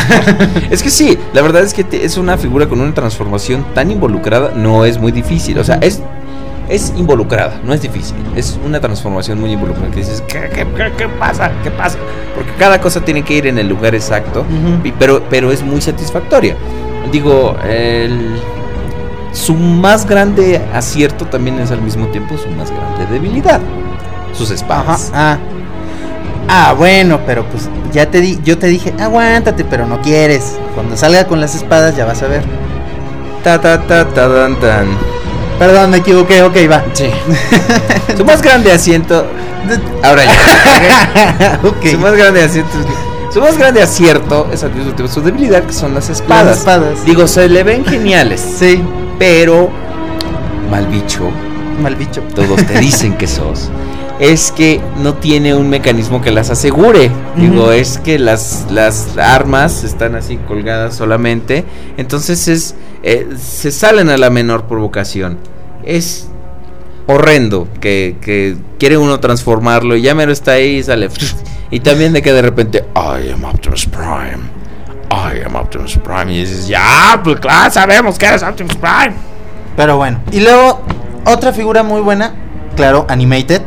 Es 0.70 0.82
que 0.82 0.90
sí, 0.90 1.18
la 1.32 1.42
verdad 1.42 1.62
es 1.62 1.74
que 1.74 1.84
te- 1.84 2.04
es 2.04 2.16
una 2.16 2.36
figura 2.36 2.68
con 2.68 2.80
una 2.80 2.94
transformación 2.94 3.64
tan 3.74 3.90
involucrada. 3.90 4.52
No 4.54 4.84
es 4.84 4.98
muy 4.98 5.12
difícil. 5.12 5.58
O 5.58 5.64
sea, 5.64 5.76
es. 5.76 6.00
Es 6.68 6.92
involucrada, 6.98 7.62
no 7.64 7.72
es 7.72 7.80
difícil. 7.80 8.14
Es 8.36 8.58
una 8.62 8.78
transformación 8.78 9.40
muy 9.40 9.50
involucrada. 9.52 9.90
Que 9.90 10.00
dices, 10.00 10.22
¿qué, 10.28 10.50
qué, 10.54 10.66
qué- 10.76 10.92
qué 10.98 11.08
pasa? 11.08 11.50
¿Qué 11.62 11.70
pasa? 11.70 11.96
Porque 12.34 12.50
cada 12.58 12.78
cosa 12.78 13.00
tiene 13.00 13.22
que 13.22 13.32
ir 13.34 13.46
en 13.46 13.58
el 13.58 13.66
lugar 13.68 13.94
exacto. 13.94 14.44
Pero, 14.98 15.22
pero 15.30 15.50
es 15.50 15.62
muy 15.62 15.80
satisfactoria. 15.80 16.56
Digo, 17.10 17.56
el, 17.66 18.38
su 19.32 19.54
más 19.54 20.06
grande 20.06 20.60
acierto 20.74 21.24
también 21.24 21.58
es 21.58 21.70
al 21.70 21.80
mismo 21.80 22.06
tiempo 22.08 22.36
su 22.36 22.48
más 22.50 22.70
grande 22.70 23.06
debilidad. 23.10 23.60
Sus 24.34 24.48
Ajá. 24.48 24.54
espadas. 24.54 25.10
Ah. 25.14 25.38
Ah, 26.48 26.74
bueno, 26.76 27.20
pero 27.26 27.44
pues 27.44 27.68
ya 27.92 28.10
te 28.10 28.20
di, 28.20 28.38
yo 28.42 28.56
te 28.58 28.66
dije, 28.68 28.94
aguántate, 28.98 29.64
pero 29.64 29.86
no 29.86 30.00
quieres. 30.00 30.54
Cuando 30.74 30.96
salga 30.96 31.26
con 31.26 31.40
las 31.40 31.54
espadas 31.54 31.96
ya 31.96 32.04
vas 32.06 32.22
a 32.22 32.26
ver. 32.28 32.42
Ta 33.44 33.60
ta 33.60 33.78
ta 33.82 34.04
ta 34.06 34.28
tan 34.28 34.56
tan. 34.58 34.86
Perdón, 35.58 35.90
me 35.90 35.98
equivoqué, 35.98 36.42
ok, 36.42 36.56
va. 36.70 36.82
Sí. 36.94 37.10
su 38.16 38.24
más 38.24 38.40
grande 38.42 38.72
asiento. 38.72 39.26
Ahora 40.02 40.22
ya. 40.24 41.60
ok. 41.64 41.86
Su 41.92 41.98
más 41.98 42.14
grande 42.14 42.42
acierto. 42.44 42.78
es- 42.78 43.34
Su 43.34 43.40
más 43.42 43.58
grande 43.58 43.82
acierto 43.82 44.48
es 44.52 44.62
al 44.64 44.72
mismo 44.72 44.92
tiempo 44.92 45.12
su 45.12 45.20
debilidad, 45.20 45.62
que 45.64 45.72
son 45.74 45.94
las 45.94 46.08
espadas. 46.08 46.46
Las 46.46 46.58
espadas. 46.58 47.04
Digo, 47.04 47.26
se 47.28 47.48
le 47.48 47.62
ven 47.62 47.84
geniales. 47.84 48.40
Sí, 48.58 48.82
Pero, 49.18 49.68
mal 50.70 50.86
bicho, 50.86 51.28
mal 51.82 51.94
bicho. 51.96 52.22
todos 52.34 52.64
te 52.64 52.78
dicen 52.78 53.16
que 53.18 53.26
sos, 53.26 53.68
es 54.20 54.52
que 54.52 54.80
no 55.02 55.14
tiene 55.14 55.54
un 55.54 55.70
mecanismo 55.70 56.20
que 56.20 56.30
las 56.30 56.50
asegure. 56.50 57.10
Digo, 57.36 57.72
es 57.72 57.98
que 57.98 58.18
las, 58.18 58.66
las 58.70 59.16
armas 59.16 59.84
están 59.84 60.14
así 60.16 60.36
colgadas 60.36 60.96
solamente. 60.96 61.64
Entonces 61.96 62.48
es 62.48 62.74
eh, 63.02 63.28
se 63.40 63.70
salen 63.70 64.08
a 64.10 64.16
la 64.16 64.30
menor 64.30 64.64
provocación. 64.64 65.38
Es 65.84 66.28
horrendo 67.06 67.68
que, 67.80 68.16
que 68.20 68.56
quiere 68.78 68.98
uno 68.98 69.20
transformarlo 69.20 69.96
y 69.96 70.02
ya 70.02 70.14
mero 70.14 70.32
está 70.32 70.52
ahí 70.52 70.78
y 70.78 70.82
sale. 70.82 71.08
Y 71.70 71.80
también 71.80 72.14
de 72.14 72.22
que 72.22 72.32
de 72.32 72.40
repente, 72.40 72.86
I 72.96 73.30
am 73.30 73.44
Optimus 73.44 73.84
Prime. 73.84 74.38
I 75.10 75.42
am 75.44 75.54
Optimus 75.54 75.98
Prime. 75.98 76.32
Y 76.32 76.40
dices, 76.40 76.66
ya, 76.66 77.20
pues 77.22 77.38
claro, 77.40 77.70
sabemos 77.70 78.18
que 78.18 78.24
eres 78.24 78.42
Optimus 78.42 78.74
Prime. 78.76 79.12
Pero 79.76 79.98
bueno. 79.98 80.18
Y 80.32 80.40
luego, 80.40 80.80
otra 81.26 81.52
figura 81.52 81.82
muy 81.82 82.00
buena, 82.00 82.34
claro, 82.74 83.04
Animated. 83.10 83.60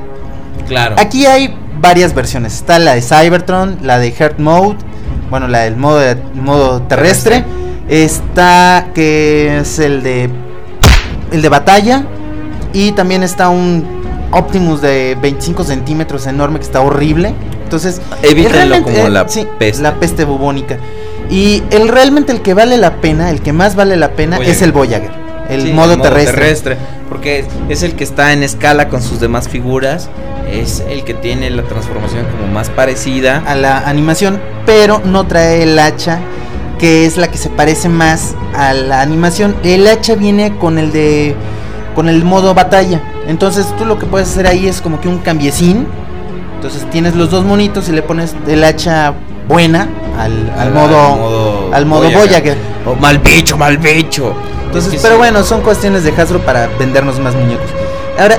Claro. 0.72 0.96
Aquí 0.98 1.26
hay 1.26 1.54
varias 1.80 2.14
versiones. 2.14 2.54
Está 2.56 2.80
la 2.80 2.96
de 2.96 3.02
Cybertron, 3.02 3.80
la 3.82 4.00
de 4.00 4.12
Heart 4.12 4.40
Mode, 4.40 4.78
bueno, 5.30 5.48
la 5.48 5.60
del 5.60 5.76
modo, 5.78 6.02
modo 6.36 6.82
terrestre. 6.84 7.44
Está 7.90 8.88
que 8.94 9.60
es 9.60 9.80
el 9.80 10.02
de 10.02 10.30
el 11.32 11.42
de 11.42 11.50
batalla 11.50 12.06
y 12.74 12.92
también 12.94 13.24
está 13.24 13.50
un 13.50 14.02
Optimus 14.32 14.82
de 14.82 15.18
25 15.22 15.64
centímetros 15.66 16.26
enorme 16.26 16.60
que 16.60 16.66
está 16.66 16.80
horrible. 16.82 17.34
Entonces, 17.64 18.02
Evítenlo 18.22 18.82
como 18.84 19.08
eh, 19.08 19.10
la 19.10 19.28
sí, 19.28 19.46
peste. 19.60 19.84
la 19.84 19.96
peste 19.96 20.24
bubónica. 20.24 20.78
Y 21.30 21.64
el 21.72 21.88
realmente 21.90 22.32
el 22.32 22.42
que 22.42 22.54
vale 22.54 22.78
la 22.78 22.96
pena, 23.02 23.30
el 23.30 23.42
que 23.42 23.52
más 23.54 23.76
vale 23.76 23.96
la 23.98 24.12
pena 24.12 24.38
Voyager. 24.38 24.56
es 24.56 24.62
el 24.62 24.72
Voyager, 24.72 25.12
el 25.50 25.62
Sí, 25.64 25.74
modo, 25.74 25.98
terrestre. 26.02 26.78
Porque 27.12 27.46
es, 27.68 27.84
el 27.84 27.96
que 27.96 28.06
está 28.06 28.32
en 28.32 28.42
escala 28.42 28.88
con 28.88 29.02
sus 29.02 29.20
demás 29.20 29.50
figuras. 29.50 30.10
Es 30.50 30.82
el 30.90 31.04
que 31.04 31.14
tiene 31.14 31.50
la 31.50 31.64
transformación 31.64 32.26
como 32.26 32.52
más 32.54 32.70
parecida. 32.70 33.44
a 33.46 33.54
la 33.56 33.80
animación, 33.80 34.40
pero 34.66 35.02
no 35.04 35.28
trae 35.28 35.64
el 35.64 35.78
hacha, 35.78 36.20
que 36.80 37.06
es 37.06 37.18
la 37.18 37.30
que 37.30 37.38
se 37.38 37.50
parece 37.50 37.90
más 37.90 38.34
a 38.56 38.74
la 38.74 39.02
animación. 39.02 39.56
El 39.64 39.86
hacha 39.88 40.16
viene 40.16 40.58
con 40.58 40.78
el 40.80 40.94
de 40.94 41.36
con 41.96 42.08
el 42.08 42.24
modo 42.24 42.54
batalla. 42.54 43.02
Entonces 43.28 43.66
tú 43.78 43.84
lo 43.86 44.00
que 44.00 44.06
puedes 44.06 44.30
hacer 44.30 44.48
ahí 44.48 44.68
es 44.68 44.80
como 44.80 45.02
que 45.02 45.10
un 45.10 45.18
cambiecín. 45.20 45.86
Entonces 46.56 46.90
tienes 46.92 47.16
los 47.16 47.30
dos 47.30 47.44
monitos 47.44 47.90
y 47.90 47.92
le 47.92 48.02
pones 48.04 48.36
el 48.48 48.64
hacha 48.64 49.14
buena 49.50 49.90
al, 50.18 50.50
al 50.58 50.60
Al- 50.68 50.74
modo 50.74 51.70
al 51.74 51.86
modo 51.86 52.10
Voyager. 52.10 52.58
Oh, 52.86 52.96
mal 52.96 53.20
bicho, 53.20 53.58
mal 53.58 53.78
bicho. 53.78 54.34
Entonces, 54.72 54.94
Es 54.94 55.00
que 55.02 55.04
pero 55.04 55.16
sí. 55.16 55.20
bueno, 55.20 55.44
son 55.44 55.62
cuestiones 55.62 56.04
de 56.04 56.12
Hasbro 56.12 56.40
para 56.46 56.68
vendernos 56.80 57.20
más 57.20 57.36
muñecos. 57.36 57.68
Ahora, 58.18 58.38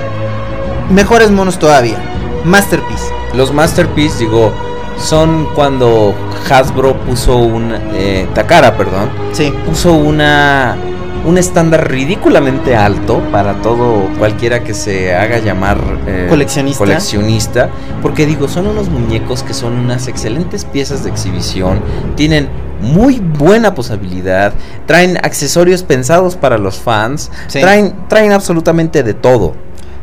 mejores 0.90 1.31
monos 1.31 1.59
todavía. 1.59 1.99
Masterpiece. 2.45 3.05
Los 3.35 3.53
Masterpiece, 3.53 4.18
digo, 4.21 4.53
son 4.99 5.47
cuando 5.55 6.14
Hasbro 6.51 6.97
puso 7.03 7.37
un. 7.37 7.73
eh, 7.95 8.27
Takara, 8.35 8.77
perdón. 8.77 9.11
Sí. 9.33 9.53
Puso 9.66 9.92
una. 9.92 10.77
un 11.25 11.38
estándar 11.38 11.88
ridículamente 11.90 12.75
alto 12.75 13.21
para 13.31 13.55
todo 13.62 14.09
cualquiera 14.18 14.64
que 14.64 14.75
se 14.75 15.14
haga 15.14 15.38
llamar 15.38 15.79
eh, 16.07 16.27
Coleccionista. 16.29 16.79
coleccionista, 16.79 17.68
porque 18.03 18.27
digo, 18.27 18.49
son 18.49 18.66
unos 18.66 18.88
muñecos 18.88 19.42
que 19.45 19.55
son 19.55 19.75
unas 19.75 20.09
excelentes 20.09 20.64
piezas 20.64 21.05
de 21.05 21.11
exhibición, 21.11 21.81
tienen 22.16 22.49
muy 22.83 23.21
buena 23.21 23.75
posibilidad, 23.75 24.53
traen 24.87 25.16
accesorios 25.16 25.83
pensados 25.83 26.37
para 26.37 26.59
los 26.59 26.77
fans, 26.79 27.31
Sí. 27.47 27.61
traen, 27.61 27.95
traen 28.09 28.33
absolutamente 28.33 29.03
de 29.03 29.14
todo. 29.14 29.55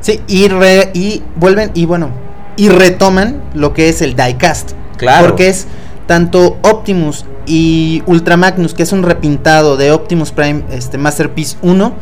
Sí, 0.01 0.21
y, 0.27 0.47
re- 0.47 0.89
y 0.93 1.21
vuelven 1.35 1.71
y 1.73 1.85
bueno, 1.85 2.09
y 2.55 2.69
retoman 2.69 3.41
lo 3.53 3.73
que 3.73 3.89
es 3.89 4.01
el 4.01 4.15
diecast. 4.15 4.71
Claro. 4.97 5.27
Porque 5.27 5.49
es 5.49 5.67
tanto 6.07 6.57
Optimus 6.63 7.25
y 7.45 8.01
Ultra 8.05 8.37
Magnus, 8.37 8.73
que 8.73 8.83
es 8.83 8.91
un 8.91 9.03
repintado 9.03 9.77
de 9.77 9.91
Optimus 9.91 10.31
Prime 10.31 10.63
este, 10.71 10.97
Masterpiece 10.97 11.57
1, 11.61 11.93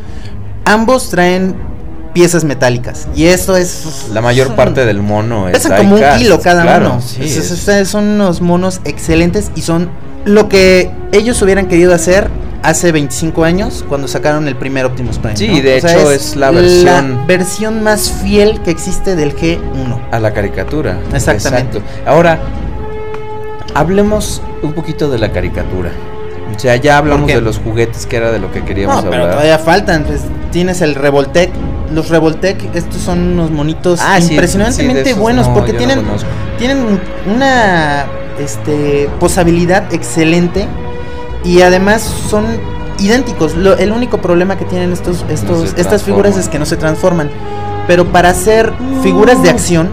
ambos 0.66 1.10
traen 1.10 1.56
piezas 2.18 2.44
metálicas. 2.46 3.08
Y 3.16 3.26
esto 3.28 3.56
es... 3.56 4.08
La 4.12 4.22
mayor 4.22 4.48
son- 4.48 4.56
parte 4.56 4.86
del 4.88 5.04
mono 5.04 5.48
es 5.50 5.54
Pesan 5.54 5.78
como 5.78 5.96
un 5.98 6.02
kilo 6.18 6.40
cada 6.42 6.64
claro, 6.64 6.94
uno. 6.94 7.02
sí, 7.02 7.22
Es- 7.22 7.88
son 7.88 8.06
unos 8.06 8.42
monos 8.42 8.82
excelentes 8.86 9.52
y 9.56 9.62
son 9.62 9.90
lo 10.26 10.50
que 10.50 10.90
ellos 11.12 11.40
hubieran 11.44 11.68
querido 11.68 11.94
hacer 11.94 12.28
hace 12.64 12.92
25 12.92 13.44
años 13.44 13.86
cuando 13.88 14.08
sacaron 14.08 14.48
el 14.48 14.56
primer 14.56 14.86
Optimus 14.88 15.20
Prime. 15.20 15.38
Sí, 15.38 15.48
¿no? 15.48 15.62
de 15.62 15.78
hecho, 15.78 16.12
es 16.12 16.36
la 16.36 16.50
versión- 16.50 17.28
versión 17.28 17.84
más 17.84 18.12
fiel 18.24 18.62
que 18.64 18.72
existe 18.72 19.16
del 19.16 19.36
G1. 19.36 20.00
a 20.12 20.20
la 20.20 20.34
caricatura. 20.34 20.98
Exactamente. 21.14 21.78
Exacto. 21.78 22.10
Ahora, 22.10 22.40
hablemos 23.76 24.42
un 24.64 24.74
poquito 24.74 25.08
de 25.10 25.20
la 25.20 25.32
caricatura. 25.32 25.92
O 26.56 26.60
sea, 26.60 26.76
ya 26.78 26.98
hablamos 26.98 27.28
de 27.28 27.42
los 27.42 27.60
juguetes, 27.60 28.06
que 28.06 28.18
era 28.18 28.32
de 28.32 28.40
lo 28.40 28.52
que 28.52 28.64
queríamos 28.64 29.04
No, 29.04 29.10
pero 29.10 29.24
hablar. 29.24 29.36
todavía 29.38 29.60
faltan. 29.60 30.04
pues, 30.06 30.22
tienes 30.52 30.82
el 30.82 30.96
Revoltec. 30.96 31.52
Los 31.94 32.10
Revoltec, 32.10 32.76
estos 32.76 33.02
son 33.02 33.20
unos 33.34 33.52
monitos 33.52 34.00
Ah, 34.04 34.20
impresionantemente 34.20 35.14
sí, 35.14 35.20
buenos 35.20 35.48
no, 35.48 35.54
porque 35.54 35.72
yo 35.74 35.80
no 35.80 35.86
tienen, 35.88 36.06
tienen 36.58 37.00
una 37.34 38.06
este, 38.40 39.10
posabilidad 39.20 39.94
excelente 39.94 40.68
y 41.46 41.62
además 41.62 42.02
son 42.02 42.46
idénticos. 43.00 43.56
Lo- 43.56 43.78
el 43.78 43.92
único 43.92 44.18
problema 44.18 44.58
que 44.58 44.66
tienen 44.66 44.92
estos, 44.92 45.24
estos, 45.30 45.74
estas 45.78 46.04
figuras 46.04 46.36
es 46.38 46.50
que 46.50 46.60
no 46.60 46.66
se 46.66 46.76
transforman. 46.76 47.30
Pero 47.88 48.06
para 48.06 48.30
hacer 48.32 48.74
figuras 49.02 49.42
de 49.44 49.50
acción 49.50 49.88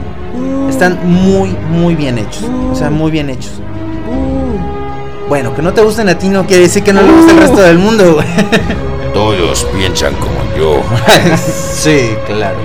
están 0.69 0.99
muy, 1.07 1.51
muy 1.71 1.95
bien 1.95 2.19
hechos. 2.19 2.45
O 2.73 2.75
sea, 2.75 2.90
muy 2.90 3.12
bien 3.12 3.31
hechos. 3.31 3.61
Bueno, 5.29 5.55
que 5.55 5.63
no 5.63 5.73
te 5.73 5.81
gusten 5.83 6.09
a 6.09 6.19
ti 6.19 6.29
no 6.29 6.47
quiere 6.47 6.65
decir 6.65 6.83
que 6.83 6.93
no 6.93 7.03
le 7.03 7.13
guste 7.13 7.33
al 7.33 7.39
resto 7.39 7.63
del 7.63 7.79
mundo. 7.79 8.15
güey. 8.15 8.27
Todos 9.13 9.65
piensan 9.77 10.15
como 10.15 10.35
yo. 10.59 10.81
sí, 11.37 12.11
claro. 12.27 12.59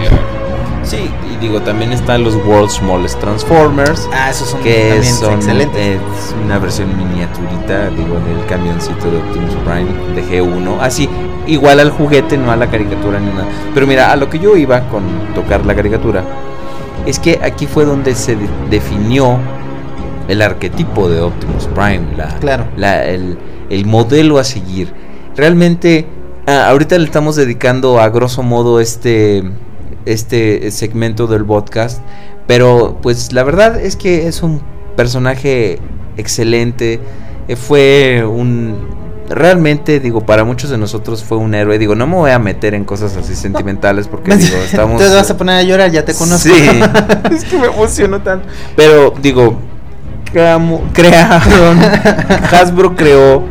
Sí, 0.83 1.09
y 1.31 1.37
digo, 1.37 1.61
también 1.61 1.91
están 1.93 2.23
los 2.23 2.33
World's 2.35 2.73
Smallest 2.75 3.19
Transformers. 3.19 4.09
Ah, 4.11 4.31
esos 4.31 4.49
son 4.49 4.61
que 4.61 4.89
también 4.93 5.13
son 5.15 5.33
excelentes. 5.35 5.97
es 5.97 6.35
una 6.43 6.57
versión 6.57 6.97
miniaturita, 6.97 7.89
digo, 7.91 8.15
del 8.27 8.45
camioncito 8.47 9.11
de 9.11 9.17
Optimus 9.19 9.53
Prime 9.65 10.15
de 10.15 10.23
G1. 10.41 10.77
Así, 10.81 11.07
igual 11.45 11.79
al 11.79 11.91
juguete, 11.91 12.37
no 12.37 12.51
a 12.51 12.55
la 12.55 12.67
caricatura 12.69 13.19
ni 13.19 13.29
nada. 13.31 13.45
Pero 13.73 13.85
mira, 13.85 14.11
a 14.11 14.15
lo 14.15 14.29
que 14.29 14.39
yo 14.39 14.55
iba 14.57 14.81
con 14.89 15.03
tocar 15.35 15.63
la 15.65 15.75
caricatura, 15.75 16.23
es 17.05 17.19
que 17.19 17.39
aquí 17.43 17.67
fue 17.67 17.85
donde 17.85 18.15
se 18.15 18.35
de- 18.35 18.49
definió 18.71 19.37
el 20.29 20.41
arquetipo 20.41 21.09
de 21.09 21.19
Optimus 21.19 21.65
Prime, 21.75 22.15
la, 22.15 22.27
Claro. 22.39 22.65
la- 22.77 23.05
el, 23.05 23.37
el 23.69 23.85
modelo 23.85 24.39
a 24.39 24.43
seguir. 24.45 24.93
Realmente, 25.35 26.05
ah, 26.47 26.69
ahorita 26.69 26.97
le 26.97 27.03
estamos 27.05 27.35
dedicando 27.35 27.99
a 27.99 28.07
grosso 28.09 28.41
modo 28.43 28.79
este, 28.79 29.43
este 30.05 30.71
segmento 30.71 31.27
del 31.27 31.43
podcast, 31.45 31.99
pero 32.47 32.97
pues 33.01 33.33
la 33.33 33.43
verdad 33.43 33.79
es 33.79 33.95
que 33.95 34.27
es 34.27 34.41
un 34.41 34.61
personaje 34.95 35.79
excelente, 36.17 36.99
eh, 37.47 37.55
fue 37.55 38.23
un... 38.25 38.97
Realmente, 39.29 39.99
digo, 39.99 40.21
para 40.25 40.43
muchos 40.43 40.71
de 40.71 40.79
nosotros 40.79 41.23
fue 41.23 41.37
un 41.37 41.53
héroe. 41.53 41.77
Digo, 41.77 41.93
no 41.93 42.07
me 42.07 42.15
voy 42.15 42.31
a 42.31 42.39
meter 42.39 42.73
en 42.73 42.83
cosas 42.83 43.15
así 43.15 43.35
sentimentales 43.35 44.07
porque, 44.07 44.35
digo, 44.35 44.57
estamos... 44.65 44.99
Te 44.99 45.07
vas 45.07 45.29
a 45.29 45.37
poner 45.37 45.55
a 45.57 45.61
llorar, 45.63 45.91
ya 45.91 46.03
te 46.03 46.15
conozco. 46.15 46.49
Sí, 46.49 46.81
es 47.31 47.45
que 47.45 47.59
me 47.59 47.67
emociono 47.67 48.21
tanto. 48.23 48.47
Pero 48.75 49.13
digo, 49.21 49.55
creamo- 50.33 50.81
crearon, 50.93 51.79
Hasbro 52.51 52.95
creó 52.95 53.43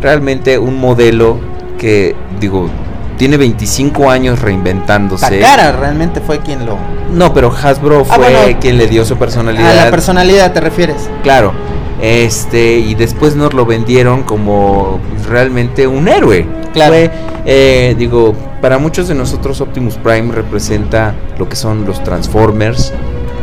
realmente 0.00 0.58
un 0.58 0.78
modelo 0.78 1.38
que, 1.78 2.14
digo, 2.40 2.68
tiene 3.16 3.36
25 3.36 4.10
años 4.10 4.40
reinventándose. 4.40 5.38
Takara 5.40 5.72
realmente 5.72 6.20
fue 6.20 6.38
quien 6.40 6.64
lo. 6.66 6.76
No, 7.12 7.32
pero 7.34 7.50
Hasbro 7.52 8.04
fue 8.04 8.14
Ah, 8.14 8.18
bueno. 8.42 8.58
quien 8.60 8.78
le 8.78 8.86
dio 8.86 9.04
su 9.04 9.14
A 9.14 9.18
personalidad. 9.18 9.74
la 9.74 9.90
personalidad 9.90 10.52
te 10.52 10.60
refieres. 10.60 11.08
Claro. 11.22 11.52
Este, 12.00 12.78
y 12.78 12.94
después 12.94 13.34
nos 13.34 13.54
lo 13.54 13.66
vendieron 13.66 14.22
como 14.22 15.00
realmente 15.28 15.88
un 15.88 16.06
héroe. 16.06 16.46
Claro. 16.72 16.92
Fue, 16.92 17.10
eh, 17.44 17.96
digo, 17.98 18.34
para 18.60 18.78
muchos 18.78 19.08
de 19.08 19.16
nosotros 19.16 19.60
Optimus 19.60 19.94
Prime 19.96 20.32
representa 20.32 21.14
lo 21.38 21.48
que 21.48 21.56
son 21.56 21.84
los 21.86 22.02
Transformers, 22.04 22.92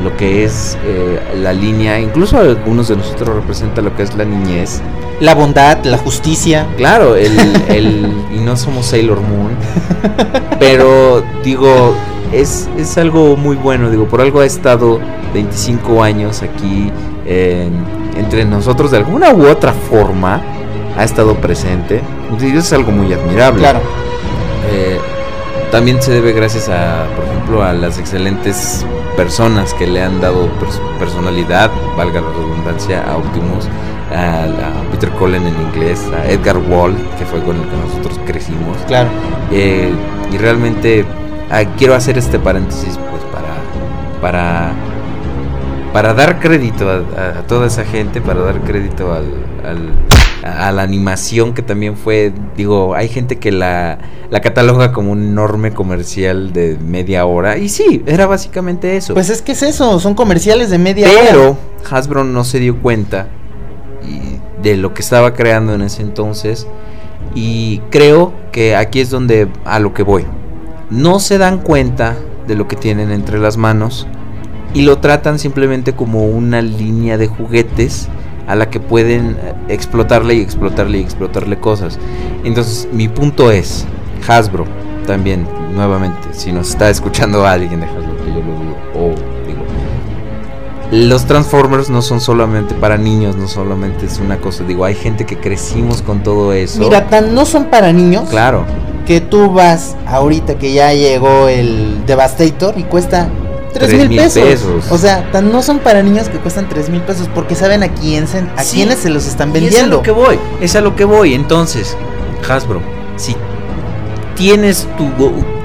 lo 0.04 0.16
que 0.18 0.44
es 0.44 0.78
eh, 0.86 1.20
la 1.42 1.54
línea, 1.54 2.00
incluso 2.00 2.38
algunos 2.38 2.88
de 2.90 2.98
nosotros 2.98 3.36
representa 3.36 3.82
lo 3.82 3.96
que 3.96 4.04
es 4.04 4.16
la 4.16 4.26
niñez. 4.26 4.82
La 5.22 5.34
bondad, 5.34 5.84
la 5.86 5.98
justicia. 5.98 6.68
Claro, 6.78 7.16
el, 7.16 7.32
el- 7.70 8.14
y 8.36 8.40
no 8.40 8.58
somos 8.58 8.88
Sailor 8.88 9.22
Moon, 9.22 9.52
pero 10.60 11.24
digo, 11.44 11.94
es, 12.32 12.68
es 12.78 12.98
algo 12.98 13.38
muy 13.38 13.56
bueno, 13.56 13.90
digo, 13.90 14.06
por 14.08 14.22
algo 14.22 14.42
ha 14.42 14.46
estado 14.46 15.00
25 15.34 16.04
años 16.04 16.42
aquí 16.44 16.92
eh, 17.26 17.70
entre 18.18 18.46
nosotros 18.46 18.92
de 18.92 18.98
alguna 18.98 19.34
u 19.34 19.48
otra 19.48 19.74
forma, 19.74 20.42
ha 20.98 21.04
estado 21.04 21.36
presente, 21.36 22.02
y 22.40 22.46
eso 22.48 22.60
es 22.60 22.74
algo 22.74 22.92
muy 22.92 23.12
admirable. 23.14 23.60
Claro. 23.60 23.80
Eh, 24.72 24.98
también 25.76 26.02
se 26.02 26.10
debe 26.14 26.32
gracias 26.32 26.70
a, 26.70 27.06
por 27.18 27.26
ejemplo, 27.26 27.62
a 27.62 27.74
las 27.74 28.00
excelentes 28.00 28.86
personas 29.18 29.74
que 29.74 29.86
le 29.86 30.02
han 30.02 30.22
dado 30.22 30.48
pers- 30.58 30.80
personalidad, 31.00 31.70
valga 31.98 32.22
la 32.22 32.30
redundancia, 32.30 33.04
a 33.04 33.18
Optimus, 33.18 33.68
a, 34.16 34.44
a 34.46 34.92
Peter 34.92 35.10
Cullen 35.10 35.46
en 35.46 35.54
inglés, 35.64 36.02
a 36.18 36.32
Edgar 36.32 36.58
Wall, 36.60 36.96
que 37.20 37.26
fue 37.26 37.42
con 37.44 37.58
el 37.58 37.64
que 37.68 37.76
nosotros 37.76 38.18
crecimos. 38.26 38.78
Claro. 38.88 39.10
Eh, 39.52 39.92
y 40.32 40.38
realmente 40.38 41.04
ah, 41.52 41.66
quiero 41.78 41.94
hacer 41.94 42.18
este 42.18 42.40
paréntesis 42.40 42.98
pues 43.12 43.24
para 43.26 43.52
para 44.22 44.72
para 45.92 46.14
dar 46.14 46.40
crédito 46.40 46.90
a, 46.90 47.42
toda 47.50 47.68
esa 47.68 47.84
gente, 47.84 48.22
para 48.22 48.40
dar 48.42 48.62
crédito 48.62 49.12
al, 49.12 49.26
al- 49.70 49.92
a, 50.44 50.72
la 50.72 50.84
animación 50.84 51.54
que 51.54 51.62
también 51.62 51.98
fue, 51.98 52.32
digo, 52.56 52.96
hay 52.96 53.08
gente 53.08 53.38
que 53.38 53.52
la, 53.52 53.98
la 54.30 54.42
cataloga 54.42 54.92
como 54.92 55.12
un 55.12 55.24
enorme 55.24 55.72
comercial 55.72 56.54
de 56.54 56.78
media 56.86 57.26
hora. 57.26 57.58
Y 57.58 57.70
sí, 57.70 58.04
era 58.06 58.28
básicamente 58.28 58.98
eso. 58.98 59.14
Pues 59.14 59.30
es 59.30 59.42
que 59.42 59.54
es 59.54 59.64
eso, 59.64 60.00
son 60.00 60.14
comerciales 60.14 60.70
de 60.70 60.78
media 60.78 61.10
hora. 61.10 61.20
Pero 61.30 61.58
Hasbro 61.90 62.24
no 62.24 62.44
se 62.44 62.60
dio 62.60 62.80
cuenta 62.82 63.28
y- 64.04 64.40
de 64.62 64.78
lo 64.78 64.94
que 64.94 65.02
estaba 65.02 65.34
creando 65.34 65.74
en 65.74 65.82
ese 65.82 66.02
entonces. 66.02 66.68
Y 67.34 67.80
creo 67.90 68.34
que 68.52 68.76
aquí 68.76 69.00
es 69.02 69.10
donde 69.10 69.48
a 69.66 69.80
lo 69.80 69.94
que 69.94 70.04
voy. 70.04 70.26
No 70.90 71.20
se 71.20 71.38
dan 71.38 71.60
cuenta 71.60 72.16
de 72.48 72.56
lo 72.56 72.68
que 72.68 72.76
tienen 72.76 73.12
entre 73.12 73.40
las 73.40 73.58
manos 73.58 74.08
y 74.74 74.84
lo 74.84 75.00
tratan 75.00 75.40
simplemente 75.40 75.94
como 75.94 76.26
una 76.26 76.62
línea 76.62 77.18
de 77.18 77.28
juguetes 77.28 78.08
a 78.48 78.56
la 78.56 78.70
que 78.70 78.80
pueden 78.80 79.38
eh, 79.42 79.54
explotarle 79.70 80.36
y 80.36 80.42
explotarle 80.42 81.00
y 81.00 81.02
explotarle 81.02 81.58
cosas. 81.58 82.00
Entonces, 82.44 82.88
mi 82.92 83.08
punto 83.08 83.52
es, 83.52 83.86
Hasbro, 84.28 84.66
también, 85.08 85.48
nuevamente, 85.74 86.30
si 86.32 86.52
nos 86.52 86.70
está 86.70 86.90
escuchando 86.90 87.46
alguien 87.46 87.80
de 87.80 87.86
Hasbro, 87.88 88.18
que 88.18 88.32
yo 88.32 88.40
lo 88.40 88.42
dudo, 88.42 88.76
o 88.96 89.10
digo, 89.48 89.64
los 90.92 91.26
Transformers 91.26 91.90
no 91.90 92.02
son 92.02 92.22
solamente 92.22 92.76
para 92.76 92.98
niños, 92.98 93.36
no 93.36 93.48
solamente 93.48 94.06
es 94.06 94.20
una 94.20 94.38
cosa, 94.38 94.64
digo, 94.64 94.86
hay 94.86 94.96
gente 94.96 95.26
que 95.26 95.38
crecimos 95.38 96.02
con 96.02 96.24
todo 96.24 96.54
eso. 96.54 96.80
Mira, 96.80 97.08
tan 97.08 97.34
no 97.34 97.46
son 97.46 97.66
para 97.66 97.92
niños 97.92 98.30
claro, 98.30 98.66
que 99.06 99.22
tú 99.22 99.52
vas 99.52 99.96
ahorita 100.08 100.58
que 100.58 100.74
ya 100.74 100.94
llegó 100.94 101.48
el 101.48 102.06
Devastator 102.06 102.76
y 102.78 102.84
cuesta 102.84 103.30
3 103.76 103.90
Tres 103.90 104.10
mil 104.10 104.18
pesos. 104.20 104.44
pesos. 104.44 104.86
O 104.92 104.98
sea, 104.98 105.32
tan 105.32 105.52
no 105.52 105.62
son 105.62 105.80
para 105.80 106.02
niños 106.02 106.30
que 106.30 106.38
cuestan 106.40 106.68
3 106.68 106.90
mil 106.90 107.02
pesos 107.02 107.30
porque 107.34 107.56
saben 107.56 107.84
a 107.84 107.90
quién 107.90 108.28
se- 108.28 108.44
a 108.56 108.64
Sí. 108.64 108.78
quiénes 108.78 109.00
se 109.00 109.10
los 109.10 109.28
están 109.28 109.50
Y 109.50 109.52
es 109.52 109.56
a 109.58 109.62
vendiendo. 109.66 109.98
lo 109.98 110.02
que 110.04 110.12
voy, 110.12 110.40
es 110.62 110.76
a 110.76 110.82
lo 110.82 110.96
que 110.96 111.06
voy. 111.06 111.34
Entonces, 111.34 111.96
Hasbro, 112.50 112.82
si 113.18 113.36
tienes 114.36 114.88
tu, 114.98 115.10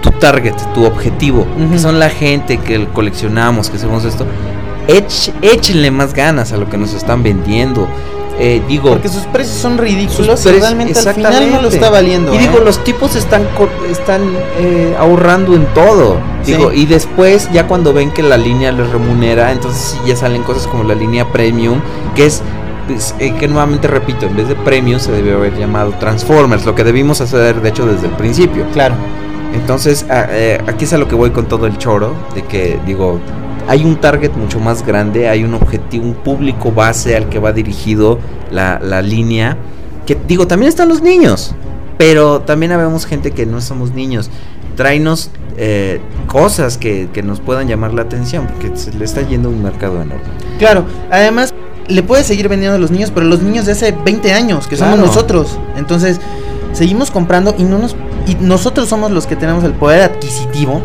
tu 0.00 0.10
target, 0.18 0.54
tu 0.74 0.84
objetivo, 0.84 1.46
que 1.70 1.78
son 1.78 1.98
la 1.98 2.08
gente 2.10 2.58
que 2.58 2.86
coleccionamos, 2.88 3.68
que 3.70 3.76
hacemos 3.76 4.04
esto, 4.04 4.24
ech- 4.88 5.32
échenle 5.42 5.90
más 5.90 6.14
ganas 6.14 6.52
a 6.52 6.56
lo 6.56 6.68
que 6.68 6.78
nos 6.78 6.94
están 6.94 7.22
vendiendo. 7.22 7.88
Eh, 8.40 8.62
digo, 8.66 8.88
Porque 8.90 9.08
sus 9.08 9.24
precios 9.24 9.56
son 9.58 9.76
ridículos 9.78 10.40
sus 10.40 10.46
y 10.46 10.48
precios- 10.48 10.60
realmente 10.62 10.98
al 10.98 11.14
final 11.14 11.50
no 11.52 11.62
lo 11.62 11.68
está 11.68 11.90
valiendo. 11.90 12.32
Y 12.34 12.38
¿eh? 12.38 12.40
digo, 12.40 12.58
los 12.60 12.82
tipos 12.82 13.14
están 13.14 13.46
están 13.90 14.22
eh, 14.58 14.96
ahorrando 14.98 15.54
en 15.54 15.66
todo. 15.74 16.16
Sí. 16.42 16.54
Digo, 16.54 16.72
y 16.72 16.86
después 16.86 17.50
ya 17.52 17.66
cuando 17.66 17.92
ven 17.92 18.10
que 18.10 18.22
la 18.22 18.36
línea 18.38 18.72
les 18.72 18.88
remunera, 18.90 19.52
entonces 19.52 19.80
sí 19.92 19.98
ya 20.08 20.16
salen 20.16 20.42
cosas 20.42 20.66
como 20.66 20.84
la 20.84 20.94
línea 20.94 21.30
premium, 21.30 21.80
que 22.16 22.26
es 22.26 22.42
pues, 22.88 23.14
eh, 23.18 23.34
que 23.38 23.46
nuevamente 23.46 23.86
repito, 23.88 24.26
en 24.26 24.34
vez 24.36 24.48
de 24.48 24.54
premium 24.54 24.98
se 24.98 25.12
debe 25.12 25.34
haber 25.34 25.56
llamado 25.56 25.92
Transformers, 26.00 26.64
lo 26.64 26.74
que 26.74 26.82
debimos 26.82 27.20
hacer 27.20 27.60
de 27.60 27.68
hecho 27.68 27.86
desde 27.86 28.06
el 28.06 28.12
principio. 28.14 28.64
Claro. 28.72 28.94
Entonces, 29.52 30.06
eh, 30.10 30.58
aquí 30.66 30.84
es 30.84 30.92
a 30.92 30.98
lo 30.98 31.08
que 31.08 31.14
voy 31.14 31.30
con 31.30 31.46
todo 31.46 31.66
el 31.66 31.76
choro, 31.76 32.14
de 32.34 32.42
que 32.42 32.78
digo, 32.86 33.20
hay 33.70 33.84
un 33.84 34.00
target 34.00 34.32
mucho 34.32 34.58
más 34.58 34.84
grande, 34.84 35.28
hay 35.28 35.44
un 35.44 35.54
objetivo, 35.54 36.04
un 36.04 36.14
público 36.14 36.72
base 36.72 37.14
al 37.14 37.28
que 37.28 37.38
va 37.38 37.52
dirigido 37.52 38.18
la, 38.50 38.80
la 38.82 39.00
línea, 39.00 39.56
que 40.06 40.18
digo, 40.26 40.48
también 40.48 40.68
están 40.68 40.88
los 40.88 41.02
niños, 41.02 41.54
pero 41.96 42.40
también 42.40 42.72
habemos 42.72 43.06
gente 43.06 43.30
que 43.30 43.46
no 43.46 43.60
somos 43.60 43.92
niños. 43.92 44.28
Tráenos 44.74 45.30
eh, 45.56 46.00
cosas 46.26 46.78
que, 46.78 47.10
que 47.12 47.22
nos 47.22 47.38
puedan 47.38 47.68
llamar 47.68 47.94
la 47.94 48.02
atención, 48.02 48.48
porque 48.48 48.76
se 48.76 48.92
le 48.92 49.04
está 49.04 49.22
yendo 49.22 49.48
un 49.48 49.62
mercado 49.62 50.02
enorme. 50.02 50.24
Claro, 50.58 50.84
además 51.08 51.54
le 51.86 52.02
puede 52.02 52.24
seguir 52.24 52.48
vendiendo 52.48 52.74
a 52.74 52.80
los 52.80 52.90
niños, 52.90 53.12
pero 53.14 53.24
los 53.24 53.40
niños 53.40 53.66
de 53.66 53.72
hace 53.72 53.92
20 53.92 54.32
años, 54.32 54.66
que 54.66 54.76
somos 54.76 54.98
nosotros. 54.98 55.60
Entonces, 55.76 56.20
seguimos 56.72 57.12
comprando 57.12 57.54
y 57.56 57.62
no 57.62 57.78
nos 57.78 57.94
y 58.26 58.34
nosotros 58.34 58.88
somos 58.88 59.12
los 59.12 59.28
que 59.28 59.36
tenemos 59.36 59.62
el 59.62 59.74
poder 59.74 60.02
adquisitivo 60.02 60.82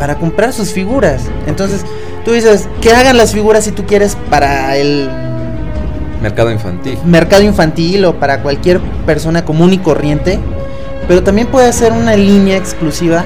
para 0.00 0.16
comprar 0.18 0.52
sus 0.52 0.72
figuras. 0.72 1.22
Entonces, 1.46 1.84
tú 2.24 2.32
dices, 2.32 2.68
que 2.80 2.90
hagan 2.92 3.16
las 3.16 3.32
figuras 3.32 3.64
si 3.64 3.72
tú 3.72 3.84
quieres 3.86 4.16
para 4.30 4.76
el 4.76 5.08
Mercado 6.22 6.50
infantil. 6.50 6.98
mercado 7.04 7.42
infantil 7.42 8.04
o 8.06 8.14
para 8.14 8.40
cualquier 8.42 8.80
persona 9.04 9.44
común 9.44 9.72
y 9.74 9.78
corriente, 9.78 10.38
pero 11.06 11.22
también 11.22 11.48
puede 11.48 11.70
ser 11.72 11.92
una 11.92 12.16
línea 12.16 12.56
exclusiva 12.56 13.24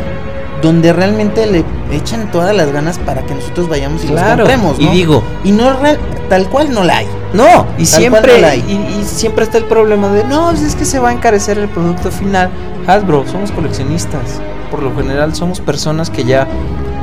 donde 0.62 0.92
realmente 0.92 1.46
le 1.46 1.64
echan 1.92 2.32
todas 2.32 2.52
las 2.56 2.72
ganas 2.72 2.98
para 2.98 3.22
que 3.22 3.32
nosotros 3.36 3.68
vayamos 3.68 4.02
y 4.02 4.08
los 4.08 4.16
Claro, 4.20 4.38
compremos, 4.44 4.80
y 4.80 4.86
¿no? 4.86 4.90
digo, 4.90 5.22
y 5.44 5.52
no 5.52 5.72
real- 5.78 5.98
tal 6.28 6.48
cual 6.48 6.72
no 6.72 6.82
la 6.82 6.96
hay. 6.98 7.06
No, 7.32 7.66
y 7.78 7.84
Tal 7.84 7.86
siempre 7.86 8.20
cual 8.22 8.32
no 8.34 8.40
la 8.40 8.48
hay. 8.54 8.60
y, 8.66 9.00
y 9.00 9.04
siempre 9.04 9.44
está 9.44 9.58
el 9.58 9.64
problema 9.66 10.08
de 10.10 10.24
no, 10.24 10.48
pues 10.50 10.62
es 10.62 10.74
que 10.74 10.84
se 10.84 10.98
va 10.98 11.10
a 11.10 11.12
encarecer 11.12 11.58
el 11.58 11.68
producto 11.68 12.10
final. 12.10 12.50
Hasbro, 12.88 13.24
somos 13.30 13.52
coleccionistas. 13.52 14.40
Por 14.70 14.82
lo 14.82 14.94
general 14.94 15.34
somos 15.34 15.60
personas 15.60 16.10
que 16.10 16.24
ya 16.24 16.46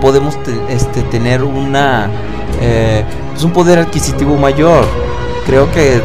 podemos 0.02 0.42
te- 0.44 0.60
este, 0.74 1.02
tener 1.04 1.44
una 1.44 2.10
eh, 2.62 3.04
pues 3.32 3.44
un 3.44 3.52
poder 3.52 3.80
adquisitivo 3.80 4.36
mayor. 4.38 4.86
Creo 5.46 5.72
que 5.72 6.02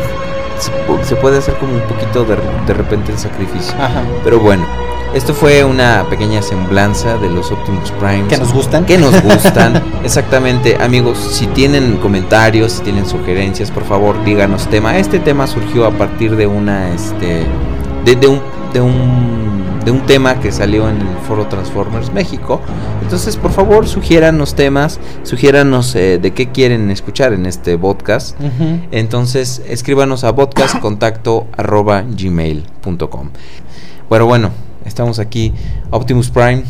se, 0.59 0.71
pu- 0.87 1.03
se 1.03 1.17
puede 1.17 1.39
hacer 1.39 1.55
como 1.59 1.75
un 1.75 1.83
poquito 1.83 2.25
de, 2.25 2.37
de 2.67 2.75
repente 2.75 3.13
el 3.13 3.19
sacrificio. 3.19 3.75
Ajá. 3.75 4.03
Pero 4.25 4.39
bueno, 4.41 4.65
esto 5.15 5.33
fue 5.35 5.65
una 5.65 6.05
pequeña 6.09 6.41
semblanza 6.43 7.17
de 7.17 7.29
los 7.31 7.51
Optimus 7.51 7.91
Prime 7.93 8.29
Que 8.29 8.37
nos 8.37 8.53
gustan. 8.53 8.85
que 8.85 8.97
nos 8.99 9.21
gustan. 9.23 9.83
Exactamente, 10.05 10.77
amigos, 10.81 11.19
si 11.19 11.47
tienen 11.49 11.97
comentarios, 11.97 12.73
si 12.73 12.83
tienen 12.83 13.07
sugerencias, 13.07 13.71
por 13.71 13.85
favor, 13.85 14.23
díganos 14.25 14.67
tema. 14.69 14.99
Este 14.99 15.19
tema 15.19 15.47
surgió 15.47 15.87
a 15.87 15.91
partir 15.91 16.37
de 16.37 16.47
una 16.47 16.91
este 16.95 17.47
de, 18.05 18.17
de 18.17 18.27
un 18.29 18.41
de 18.73 18.81
un 18.81 19.40
de 19.85 19.91
un 19.91 20.07
tema 20.07 20.39
que 20.41 20.53
salió 20.53 20.89
en 20.89 21.01
el 21.01 21.17
foro 21.27 21.47
Transformers 21.47 22.13
México. 22.13 22.61
Entonces, 23.03 23.37
por 23.37 23.51
favor, 23.53 23.89
sugiéranos 23.89 24.55
temas, 24.55 25.01
sugiéranos 25.23 25.95
eh, 25.95 26.19
de 26.21 26.33
qué 26.33 26.49
quieren 26.51 26.91
escuchar 26.91 27.33
en 27.33 27.47
este 27.47 27.79
podcast. 27.79 28.37
Entonces, 28.93 29.63
escríbanos 29.67 30.25
a 30.25 30.35
podcastcontacto@gmail.com. 30.35 33.31
Bueno, 34.11 34.27
bueno, 34.27 34.51
estamos 34.85 35.19
aquí. 35.21 35.53
Optimus 35.91 36.31
Prime, 36.31 36.65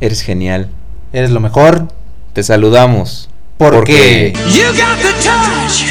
eres 0.00 0.20
genial. 0.22 0.70
Eres 1.12 1.30
lo 1.32 1.40
mejor. 1.40 1.88
Te 2.32 2.42
saludamos. 2.44 3.28
Porque- 3.58 4.32
You 4.52 4.68
got 4.68 4.96
the 5.02 5.12
touch. 5.24 5.82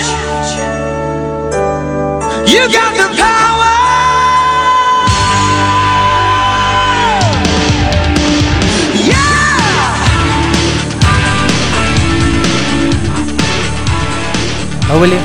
You 2.48 2.62
got 2.72 2.94
the 2.96 3.15
Abuelo, 14.90 15.16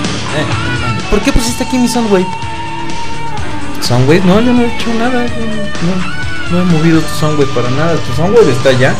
¿por 1.10 1.20
qué 1.20 1.32
pusiste 1.32 1.64
aquí 1.64 1.78
mi 1.78 1.88
Soundwave? 1.88 2.26
Soundwave, 3.82 4.22
no, 4.24 4.40
yo 4.40 4.52
no 4.52 4.62
he 4.62 4.66
hecho 4.74 4.92
nada. 4.94 5.24
no, 6.50 6.56
no 6.56 6.62
he 6.62 6.64
movido 6.64 7.00
tu 7.00 7.14
Soundwave 7.18 7.50
para 7.54 7.70
nada. 7.70 7.94
Tu 7.96 8.14
Soundwave 8.14 8.50
está 8.52 8.70
allá. 8.70 8.94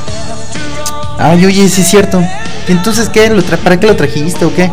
Ay, 1.18 1.46
oye, 1.46 1.68
sí 1.68 1.80
es 1.80 1.88
cierto. 1.88 2.22
¿Y 2.68 2.72
entonces 2.72 3.08
qué? 3.08 3.28
¿Lo 3.30 3.42
tra- 3.42 3.58
¿Para 3.58 3.78
qué 3.80 3.86
lo 3.86 3.96
trajiste 3.96 4.44
o 4.44 4.54
qué? 4.54 4.70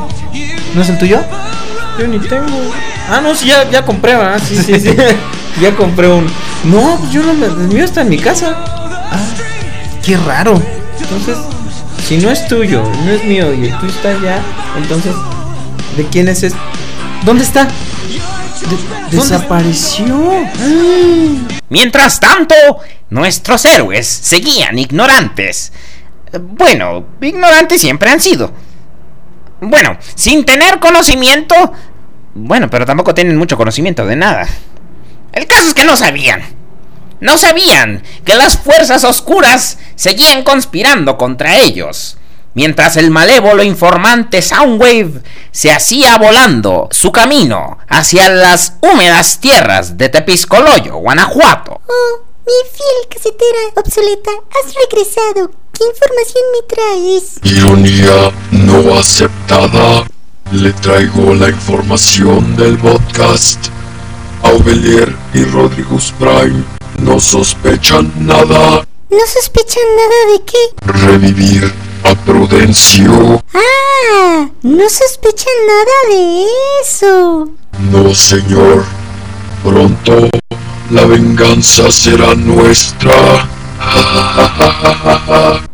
¿No 0.75 0.81
es 0.81 0.89
el 0.89 0.97
tuyo? 0.97 1.19
Yo 1.99 2.07
ni 2.07 2.19
tengo. 2.19 2.45
Ah, 3.09 3.21
no, 3.21 3.33
sí, 3.33 3.47
ya, 3.47 3.69
ya 3.69 3.83
compré, 3.85 4.15
¿verdad? 4.15 4.41
Sí, 4.45 4.57
sí, 4.57 4.79
sí. 4.79 4.95
ya 5.61 5.75
compré 5.75 6.07
un. 6.09 6.25
No, 6.65 6.97
pues 6.99 7.11
yo 7.11 7.23
no 7.23 7.33
me. 7.33 7.45
El 7.45 7.69
mío 7.69 7.85
está 7.85 8.01
en 8.01 8.09
mi 8.09 8.17
casa. 8.17 8.57
Qué 10.05 10.17
raro. 10.17 10.61
Entonces, 10.99 11.37
si 12.05 12.17
no 12.17 12.29
es 12.29 12.47
tuyo, 12.47 12.83
no 13.05 13.11
es 13.11 13.23
mío 13.23 13.53
y 13.53 13.65
el 13.67 13.77
tuyo 13.79 13.91
está 13.91 14.09
allá, 14.09 14.41
entonces, 14.77 15.13
¿de 15.95 16.05
quién 16.07 16.27
es 16.27 16.43
este? 16.43 16.59
¿Dónde 17.23 17.43
está? 17.43 17.65
De- 17.65 17.71
¿Dónde? 18.69 19.17
desapareció. 19.17 20.31
Mientras 21.69 22.19
tanto, 22.19 22.55
nuestros 23.09 23.65
héroes 23.65 24.07
seguían 24.07 24.77
ignorantes. 24.79 25.71
Bueno, 26.41 27.05
ignorantes 27.21 27.81
siempre 27.81 28.09
han 28.09 28.19
sido. 28.19 28.51
Bueno, 29.61 29.97
sin 30.15 30.45
tener 30.45 30.79
conocimiento... 30.79 31.55
Bueno, 32.35 32.69
pero 32.69 32.85
tampoco 32.85 33.15
tienen 33.15 33.35
mucho 33.37 33.57
conocimiento 33.57 34.05
de 34.05 34.15
nada. 34.15 34.47
El 35.33 35.47
caso 35.47 35.67
es 35.67 35.73
que 35.73 35.83
no 35.85 35.95
sabían. 35.97 36.43
No 37.19 37.37
sabían 37.37 38.03
que 38.23 38.35
las 38.35 38.59
fuerzas 38.59 39.03
oscuras 39.03 39.79
seguían 39.95 40.43
conspirando 40.43 41.17
contra 41.17 41.55
ellos. 41.57 42.17
Mientras 42.57 42.97
el 42.97 43.11
malévolo 43.11 43.61
informante 43.61 44.41
Soundwave 44.41 45.21
se 45.51 45.71
hacía 45.71 46.17
volando 46.17 46.87
su 46.89 47.11
camino 47.11 47.77
hacia 47.87 48.29
las 48.29 48.73
húmedas 48.81 49.39
tierras 49.39 49.95
de 49.95 50.09
Tepiscoloyo, 50.09 50.95
Guanajuato. 50.95 51.79
Oh, 51.87 52.23
mi 52.47 52.69
fiel 52.73 53.13
casetera 53.13 53.59
obsoleta, 53.75 54.31
has 54.49 54.73
regresado. 54.73 55.51
¿Qué 55.71 55.83
información 55.85 56.43
me 56.51 56.67
traes? 56.67 57.39
Ironía 57.43 58.31
no 58.49 58.97
aceptada. 58.97 60.07
Le 60.51 60.73
traigo 60.73 61.35
la 61.35 61.49
información 61.49 62.55
del 62.55 62.79
podcast. 62.79 63.67
Aubelier 64.41 65.15
y 65.35 65.43
Rodrigus 65.43 66.11
Prime 66.17 66.63
no 67.03 67.19
sospechan 67.19 68.11
nada. 68.17 68.83
¿No 69.11 69.27
sospechan 69.31 69.83
nada 69.95 70.33
de 70.33 70.43
qué? 70.43 70.57
Revivir 71.05 71.86
a 72.03 72.15
Prudencio. 72.15 73.41
Ah, 73.53 74.49
no 74.63 74.89
sospechan 74.89 75.53
nada 75.67 76.15
de 76.15 76.45
eso. 76.83 77.49
No, 77.91 78.13
señor. 78.13 78.85
Pronto 79.63 80.29
la 80.91 81.05
venganza 81.05 81.91
será 81.91 82.33
nuestra. 82.35 83.49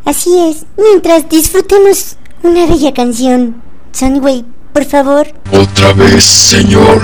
Así 0.06 0.30
es, 0.50 0.66
mientras 0.78 1.30
disfrutemos 1.30 2.18
una 2.42 2.66
bella 2.66 2.94
canción. 2.94 3.62
Soundwave, 3.92 4.46
por 4.74 4.86
favor. 4.86 5.28
Otra 5.52 5.94
vez, 5.94 6.24
señor. 6.24 7.02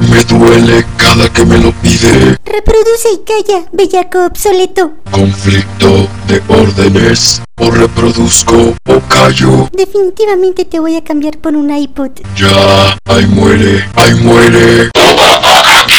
Me 0.00 0.24
duele 0.24 0.84
cada 0.96 1.32
que 1.32 1.44
me 1.44 1.58
lo 1.58 1.72
pide. 1.72 2.36
Reproduce 2.44 3.08
y 3.12 3.24
calla, 3.24 3.66
bellaco 3.72 4.26
obsoleto. 4.26 4.94
Conflicto 5.10 6.08
de 6.28 6.42
órdenes. 6.48 7.42
O 7.56 7.70
reproduzco 7.70 8.74
o 8.84 9.00
callo. 9.08 9.68
Definitivamente 9.72 10.64
te 10.64 10.80
voy 10.80 10.96
a 10.96 11.04
cambiar 11.04 11.38
por 11.38 11.54
un 11.54 11.74
iPod. 11.74 12.10
Ya, 12.36 12.98
ahí 13.04 13.26
muere, 13.26 13.84
ahí 13.94 14.14
muere. 14.14 14.90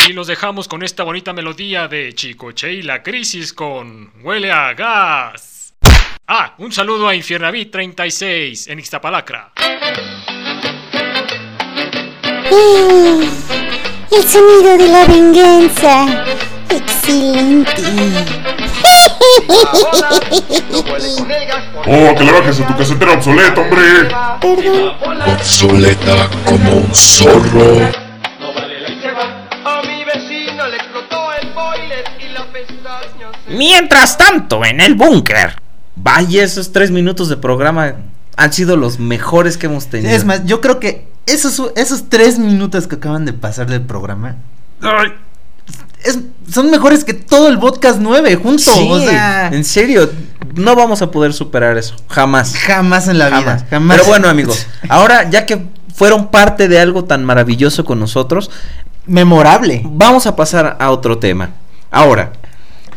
Y 0.10 0.14
los 0.14 0.28
dejamos 0.28 0.68
con 0.68 0.84
esta 0.84 1.04
bonita 1.04 1.32
melodía 1.32 1.88
de 1.88 2.14
Chicoche 2.14 2.74
y 2.74 2.82
la 2.82 3.02
crisis 3.02 3.54
con 3.54 4.12
Huele 4.22 4.52
a 4.52 4.74
gas. 4.74 5.74
Ah, 6.28 6.56
un 6.58 6.72
saludo 6.72 7.08
a 7.08 7.16
Infiernavit 7.16 7.72
36 7.72 8.68
en 8.68 8.80
Ixtapalacra. 8.80 9.54
El 14.16 14.24
sonido 14.24 14.78
de 14.78 14.88
la 14.88 15.06
venganza. 15.06 16.06
Excelente. 16.70 17.84
Oh, 21.88 22.16
que 22.16 22.24
le 22.24 22.32
bajes 22.32 22.60
a 22.62 22.68
tu 22.68 22.76
casetera 22.76 23.14
obsoleta, 23.14 23.62
hombre. 23.62 24.08
Perdón. 24.42 24.92
Obsoleta 25.28 26.30
como 26.46 26.78
un 26.78 26.96
zorro. 26.96 27.92
Mientras 33.50 34.18
tanto, 34.18 34.66
en 34.66 34.82
el 34.82 34.96
búnker. 34.96 35.62
Vaya, 35.96 36.44
esos 36.44 36.72
tres 36.72 36.90
minutos 36.90 37.30
de 37.30 37.38
programa 37.38 37.96
han 38.36 38.54
sido 38.54 38.78
los 38.78 39.00
mejores 39.00 39.58
que 39.58 39.68
hemos 39.68 39.88
tenido. 39.88 40.12
Es 40.12 40.26
más, 40.26 40.46
yo 40.46 40.60
creo 40.60 40.80
que 40.80 41.08
esos, 41.26 41.62
esos 41.76 42.10
tres 42.10 42.38
minutos 42.40 42.88
que 42.88 42.96
acaban 42.96 43.26
de 43.26 43.34
pasar 43.34 43.68
del 43.68 43.82
programa 43.82 44.38
es- 46.04 46.20
son 46.52 46.70
mejores 46.70 47.04
que 47.04 47.14
todo 47.14 47.48
el 47.48 47.58
podcast 47.60 47.98
9 48.00 48.36
juntos. 48.36 48.66
Sí, 48.76 48.88
o 48.90 49.00
sea, 49.00 49.48
en 49.52 49.64
serio, 49.64 50.10
no 50.56 50.76
vamos 50.76 51.02
a 51.02 51.10
poder 51.12 51.34
superar 51.34 51.78
eso, 51.78 51.96
jamás. 52.08 52.54
jamás 52.56 53.08
en 53.08 53.18
la 53.18 53.26
Jamás. 53.30 53.44
vida. 53.44 53.68
Jamás. 53.70 53.98
Pero 53.98 54.08
bueno, 54.10 54.28
amigos, 54.30 54.68
ahora 54.90 55.30
ya 55.30 55.46
que 55.46 55.66
fueron 55.96 56.28
parte 56.30 56.68
de 56.68 56.80
algo 56.80 57.06
tan 57.06 57.24
maravilloso 57.26 57.84
con 57.86 58.00
nosotros, 58.00 58.52
memorable. 59.08 59.82
vamos 59.86 60.28
a 60.28 60.36
pasar 60.36 60.78
a 60.80 60.92
otro 60.92 61.18
tema. 61.18 61.52
Ahora, 61.90 62.34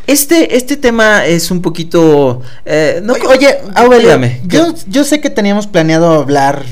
este, 0.07 0.57
este 0.57 0.77
tema 0.77 1.25
es 1.27 1.51
un 1.51 1.63
poquito... 1.63 2.43
eh, 2.65 3.01
no, 3.03 3.13
Oye, 3.13 3.59
Oye, 3.87 3.99
dígame, 4.01 4.41
yo, 4.47 4.75
yo 4.87 5.05
sé 5.05 5.21
que 5.21 5.31
teníamos 5.31 5.67
planeado 5.67 6.13
hablar 6.13 6.65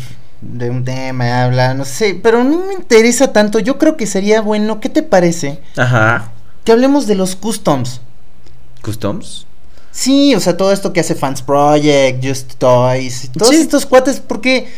de 0.52 0.70
un 0.70 0.84
tema, 0.84 1.44
hablar, 1.44 1.76
no 1.76 1.84
sé, 1.84 2.18
pero 2.22 2.42
no 2.44 2.66
me 2.66 2.74
interesa 2.74 3.32
tanto. 3.32 3.58
Yo 3.58 3.78
creo 3.78 3.96
que 3.96 4.06
sería 4.06 4.40
bueno, 4.40 4.80
¿qué 4.80 4.88
te 4.88 5.02
parece? 5.02 5.60
Ajá. 5.76 6.30
Que 6.64 6.72
hablemos 6.72 7.06
de 7.06 7.14
los 7.14 7.36
customs. 7.36 8.00
¿Customs? 8.82 9.46
Sí, 9.90 10.34
o 10.34 10.40
sea, 10.40 10.56
todo 10.56 10.72
esto 10.72 10.92
que 10.92 11.00
hace 11.00 11.14
Fans 11.14 11.42
Project, 11.42 12.24
Just 12.24 12.54
Toys, 12.56 13.30
todos 13.36 13.54
Sí. 13.54 13.60
estos 13.62 13.86
cuates, 13.86 14.20
porque 14.20 14.68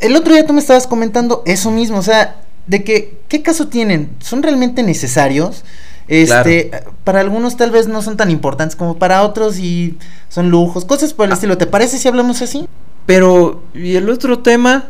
el 0.00 0.16
otro 0.16 0.34
día 0.34 0.46
tú 0.46 0.52
me 0.52 0.60
estabas 0.60 0.86
comentando 0.86 1.42
eso 1.46 1.70
mismo, 1.70 1.98
o 1.98 2.02
sea, 2.02 2.36
de 2.66 2.82
que, 2.82 3.18
¿qué 3.28 3.42
caso 3.42 3.68
tienen? 3.68 4.10
¿Son 4.20 4.42
realmente 4.42 4.82
necesarios? 4.82 5.64
Este, 6.08 6.70
para 7.04 7.20
algunos 7.20 7.56
tal 7.56 7.70
vez 7.72 7.88
no 7.88 8.00
son 8.02 8.16
tan 8.16 8.30
importantes 8.30 8.76
como 8.76 8.96
para 8.96 9.22
otros 9.22 9.58
y 9.58 9.96
son 10.28 10.50
lujos, 10.50 10.84
cosas 10.84 11.12
por 11.12 11.26
el 11.26 11.32
estilo. 11.32 11.58
¿Te 11.58 11.66
parece 11.66 11.98
si 11.98 12.06
hablamos 12.08 12.42
así? 12.42 12.68
Pero, 13.06 13.62
¿y 13.74 13.96
el 13.96 14.08
otro 14.10 14.40
tema? 14.40 14.84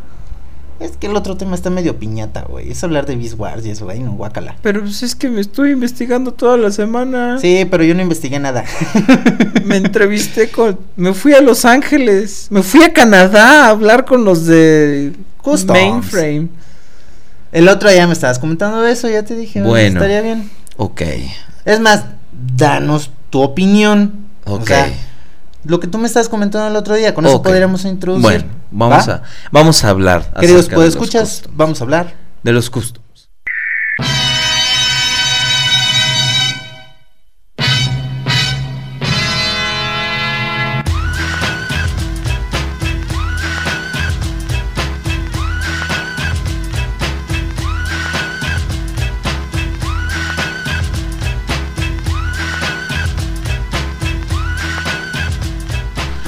Es 0.79 0.97
que 0.99 1.07
el 1.07 1.17
otro 1.17 1.37
tema 1.39 1.55
está 1.55 1.71
medio 1.71 1.99
piñata, 1.99 2.43
güey. 2.43 2.71
Es 2.71 2.85
hablar 2.85 3.07
de 3.07 3.17
Beast 3.17 3.39
Wars 3.39 3.65
y 3.65 3.71
eso, 3.71 3.87
güey, 3.87 4.01
no, 4.01 4.13
guácala. 4.13 4.57
Pero 4.63 4.81
pues 4.83 5.03
es 5.03 5.15
que 5.15 5.29
me 5.31 5.41
estoy 5.41 5.71
investigando 5.71 6.33
toda 6.33 6.59
la 6.59 6.71
semana. 6.71 7.39
Sí, 7.41 7.67
pero 7.71 7.83
yo 7.83 7.95
no 7.95 8.03
investigué 8.03 8.39
nada. 8.39 8.65
Me 9.65 9.77
entrevisté 9.79 10.51
con... 10.51 10.79
Me 10.97 11.15
fui 11.15 11.33
a 11.33 11.41
Los 11.41 11.65
Ángeles. 11.65 12.49
Me 12.51 12.63
fui 12.63 12.83
a 12.85 12.93
Canadá 12.93 13.65
a 13.67 13.69
hablar 13.71 14.05
con 14.05 14.25
los 14.25 14.45
de... 14.47 15.13
Customs. 15.39 15.73
Mainframe. 15.81 16.49
el 17.53 17.69
otro 17.69 17.91
día 17.91 18.07
me 18.07 18.13
estabas 18.13 18.39
comentando 18.39 18.81
de 18.83 18.93
eso, 18.93 19.09
ya 19.09 19.23
te 19.25 19.35
dije, 19.37 19.63
bueno, 19.63 19.99
estaría 20.01 20.21
bien. 20.21 20.51
Ok. 20.77 21.03
Es 21.65 21.81
más, 21.81 22.05
danos 22.57 23.11
tu 23.31 23.41
opinión. 23.41 24.27
O 24.45 24.57
Ok. 24.57 24.67
sea, 24.67 24.93
lo 25.67 25.81
que 25.81 25.87
tú 25.87 25.99
me 25.99 26.07
estabas 26.07 26.29
comentando 26.29 26.69
el 26.69 26.77
otro 26.77 26.95
día, 26.95 27.15
con 27.15 27.27
eso 27.27 27.43
podríamos 27.43 27.85
introducir. 27.85 28.23
Bueno, 28.23 28.45
vamos 28.71 29.09
¿Va? 29.09 29.15
a, 29.15 29.23
vamos 29.51 29.85
a 29.85 29.91
hablar. 29.91 30.33
Queridos, 30.41 30.69
pues 30.73 30.89
escuchas, 30.89 31.43
vamos 31.55 31.81
a 31.81 31.85
hablar. 31.85 32.15
De 32.43 32.53
los 32.53 32.71
customs. 32.71 33.06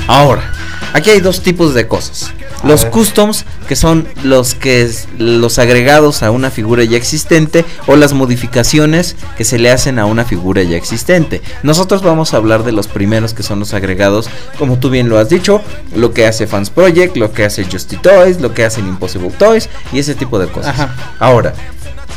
Ahora, 0.09 0.52
aquí 0.94 1.11
hay 1.11 1.20
dos 1.20 1.42
tipos 1.42 1.74
de 1.74 1.86
cosas. 1.86 2.32
Los 2.64 2.84
customs, 2.86 3.44
que 3.68 3.76
son 3.76 4.09
los 4.24 4.54
que 4.56 4.82
es- 4.82 5.06
los 5.16 5.61
agregados 5.61 6.24
a 6.24 6.32
una 6.32 6.50
figura 6.50 6.82
ya 6.82 6.96
existente, 6.96 7.64
o 7.86 7.94
las 7.94 8.14
modificaciones 8.14 9.14
que 9.36 9.44
se 9.44 9.61
le 9.61 9.70
hacen 9.70 10.00
a 10.00 10.06
una 10.06 10.24
figura 10.24 10.64
ya 10.64 10.76
existente. 10.76 11.40
Nosotros 11.62 12.02
vamos 12.02 12.34
a 12.34 12.38
hablar 12.38 12.64
de 12.64 12.72
los 12.72 12.88
primeros 12.88 13.32
que 13.32 13.44
son 13.44 13.61
los 13.61 13.74
agregados, 13.74 14.28
como 14.59 14.80
tú 14.80 14.90
bien 14.90 15.09
lo 15.09 15.18
has 15.18 15.28
dicho, 15.28 15.62
lo 15.94 16.12
que 16.12 16.26
hace 16.26 16.48
Fans 16.48 16.70
Project, 16.70 17.16
lo 17.16 17.30
que 17.32 17.44
hace 17.44 17.64
Justy 17.64 17.96
Toys, 17.98 18.40
lo 18.40 18.52
que 18.54 18.64
hacen 18.64 18.88
Impossible 18.88 19.30
Toys 19.30 19.68
y 19.92 20.00
ese 20.00 20.16
tipo 20.16 20.40
de 20.40 20.48
cosas. 20.48 20.70
Ajá. 20.80 20.96
Ahora, 21.20 21.54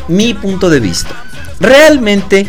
mi 0.07 0.33
punto 0.33 0.71
de 0.71 0.79
vista. 0.79 1.11
¿Realmente 1.59 2.47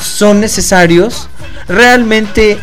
son 0.00 0.40
necesarios? 0.40 1.28
¿Realmente 1.68 2.58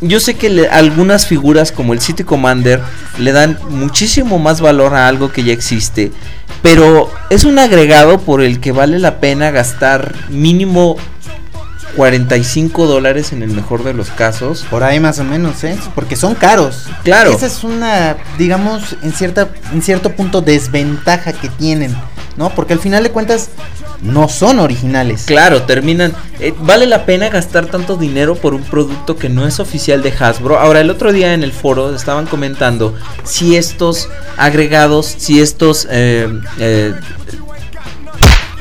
yo 0.00 0.20
sé 0.20 0.34
que 0.34 0.50
le- 0.50 0.68
algunas 0.68 1.26
figuras 1.26 1.72
como 1.72 1.92
el 1.92 2.00
City 2.00 2.24
Commander 2.24 2.80
le 3.18 3.32
dan 3.32 3.58
muchísimo 3.70 4.38
más 4.38 4.60
valor 4.60 4.94
a 4.94 5.08
algo 5.08 5.32
que 5.32 5.42
ya 5.44 5.52
existe, 5.52 6.12
pero 6.62 7.10
es 7.30 7.44
un 7.44 7.58
agregado 7.58 8.18
por 8.20 8.42
el 8.42 8.60
que 8.60 8.72
vale 8.72 8.98
la 8.98 9.20
pena 9.20 9.50
gastar 9.50 10.14
mínimo 10.30 10.96
45 11.96 12.86
dólares 12.86 13.32
en 13.32 13.42
el 13.42 13.50
mejor 13.50 13.84
de 13.84 13.94
los 13.94 14.10
casos. 14.10 14.64
Por 14.70 14.82
ahí 14.84 15.00
más 15.00 15.18
o 15.18 15.24
menos, 15.24 15.62
¿eh? 15.64 15.76
Porque 15.94 16.16
son 16.16 16.34
caros. 16.34 16.88
Claro. 17.02 17.30
Esa 17.32 17.46
es 17.46 17.64
una, 17.64 18.16
digamos, 18.38 18.96
en 19.02 19.12
cierta, 19.12 19.48
en 19.72 19.82
cierto 19.82 20.10
punto 20.12 20.40
desventaja 20.40 21.32
que 21.32 21.48
tienen, 21.48 21.94
¿no? 22.36 22.50
Porque 22.50 22.72
al 22.74 22.80
final 22.80 23.02
de 23.02 23.10
cuentas 23.10 23.50
no 24.02 24.28
son 24.28 24.58
originales. 24.58 25.24
Claro, 25.24 25.62
terminan. 25.62 26.12
eh, 26.40 26.52
vale 26.58 26.86
la 26.86 27.06
pena 27.06 27.30
gastar 27.30 27.66
tanto 27.66 27.96
dinero 27.96 28.34
por 28.34 28.52
un 28.54 28.62
producto 28.62 29.16
que 29.16 29.28
no 29.28 29.46
es 29.46 29.60
oficial 29.60 30.02
de 30.02 30.12
Hasbro. 30.12 30.58
Ahora, 30.58 30.80
el 30.80 30.90
otro 30.90 31.12
día 31.12 31.32
en 31.32 31.42
el 31.42 31.52
foro 31.52 31.94
estaban 31.94 32.26
comentando 32.26 32.94
si 33.24 33.56
estos 33.56 34.08
agregados, 34.36 35.06
si 35.16 35.40
estos. 35.40 35.86
eh, 35.90 36.28
eh, 36.58 36.94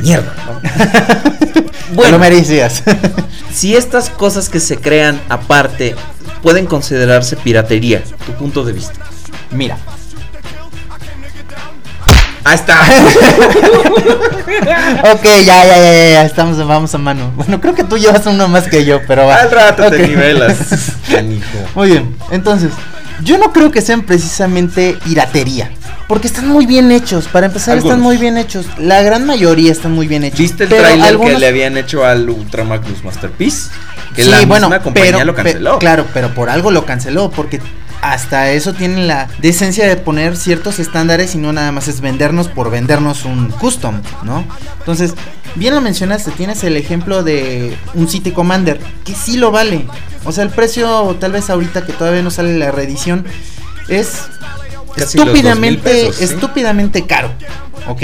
mierda, 0.03 0.33
¿no? 0.45 1.63
Bueno, 1.93 2.17
merecías. 2.17 2.81
si 3.53 3.75
estas 3.75 4.09
cosas 4.09 4.49
que 4.49 4.59
se 4.59 4.77
crean 4.77 5.21
aparte 5.29 5.95
pueden 6.41 6.65
considerarse 6.65 7.35
piratería, 7.35 8.03
tu 8.25 8.31
punto 8.33 8.63
de 8.63 8.73
vista. 8.73 8.99
Mira, 9.51 9.77
Ahí 12.45 12.55
está. 12.55 12.75
ok, 15.13 15.23
ya, 15.23 15.65
ya, 15.65 15.77
ya, 15.77 16.09
ya, 16.09 16.25
estamos, 16.25 16.57
vamos 16.67 16.93
a 16.93 16.97
mano. 16.97 17.31
Bueno, 17.37 17.61
creo 17.61 17.73
que 17.73 17.85
tú 17.85 17.97
llevas 17.97 18.25
uno 18.25 18.49
más 18.49 18.67
que 18.67 18.83
yo, 18.83 18.99
pero 19.07 19.25
va. 19.25 19.37
Al 19.37 19.49
rato 19.49 19.89
te 19.89 20.05
nivelas, 20.05 20.57
canijo. 21.09 21.47
Muy 21.73 21.91
bien, 21.91 22.17
entonces, 22.31 22.71
yo 23.23 23.37
no 23.37 23.51
creo 23.53 23.71
que 23.71 23.81
sean 23.81 24.01
precisamente 24.03 24.97
piratería. 25.03 25.71
Porque 26.07 26.27
están 26.27 26.47
muy 26.47 26.65
bien 26.65 26.91
hechos. 26.91 27.27
Para 27.27 27.45
empezar, 27.47 27.77
están 27.77 28.01
muy 28.01 28.17
bien 28.17 28.37
hechos. 28.37 28.65
La 28.77 29.01
gran 29.01 29.25
mayoría 29.25 29.71
están 29.71 29.93
muy 29.93 30.07
bien 30.07 30.23
hechos. 30.23 30.39
¿Viste 30.39 30.63
el 30.63 30.69
pero 30.69 30.81
trailer 30.83 31.07
algunos- 31.07 31.33
que 31.33 31.39
le 31.39 31.47
habían 31.47 31.77
hecho 31.77 32.05
al 32.05 32.29
Ultra 32.29 32.63
Magnus 32.65 33.03
Masterpiece? 33.03 33.69
Que 34.15 34.23
sí, 34.23 34.29
la 34.29 34.41
bueno, 34.45 34.67
misma 34.69 34.83
compañía 34.83 35.11
pero, 35.13 35.25
lo 35.25 35.35
pe- 35.35 35.43
canceló. 35.43 35.79
claro, 35.79 36.05
pero 36.13 36.33
por 36.35 36.49
algo 36.49 36.71
lo 36.71 36.85
canceló, 36.85 37.31
porque 37.31 37.61
hasta 38.03 38.51
eso 38.51 38.73
tienen 38.73 39.07
la 39.07 39.29
decencia 39.39 39.87
de 39.87 39.95
poner 39.95 40.35
ciertos 40.35 40.79
estándares 40.79 41.35
y 41.35 41.37
no 41.37 41.53
nada 41.53 41.71
más 41.71 41.87
es 41.87 42.01
vendernos 42.01 42.49
por 42.49 42.69
vendernos 42.69 43.23
un 43.23 43.49
custom, 43.49 44.01
¿no? 44.23 44.43
Entonces, 44.79 45.13
bien 45.55 45.73
lo 45.73 45.79
mencionaste, 45.79 46.31
tienes 46.31 46.65
el 46.65 46.75
ejemplo 46.75 47.23
de 47.23 47.77
un 47.93 48.09
City 48.09 48.31
Commander, 48.31 48.81
que 49.05 49.15
sí 49.15 49.37
lo 49.37 49.51
vale. 49.51 49.87
O 50.25 50.33
sea, 50.33 50.43
el 50.43 50.49
precio, 50.49 51.15
tal 51.17 51.31
vez 51.31 51.49
ahorita 51.49 51.85
que 51.85 51.93
todavía 51.93 52.21
no 52.21 52.29
sale 52.29 52.57
la 52.57 52.71
reedición, 52.71 53.25
es 53.87 54.23
Casi 54.95 55.17
los 55.17 55.27
2,000 55.27 55.29
estúpidamente, 55.29 55.81
pesos, 55.89 56.15
¿sí? 56.17 56.23
estúpidamente 56.25 57.05
caro. 57.05 57.31
Ok. 57.87 58.03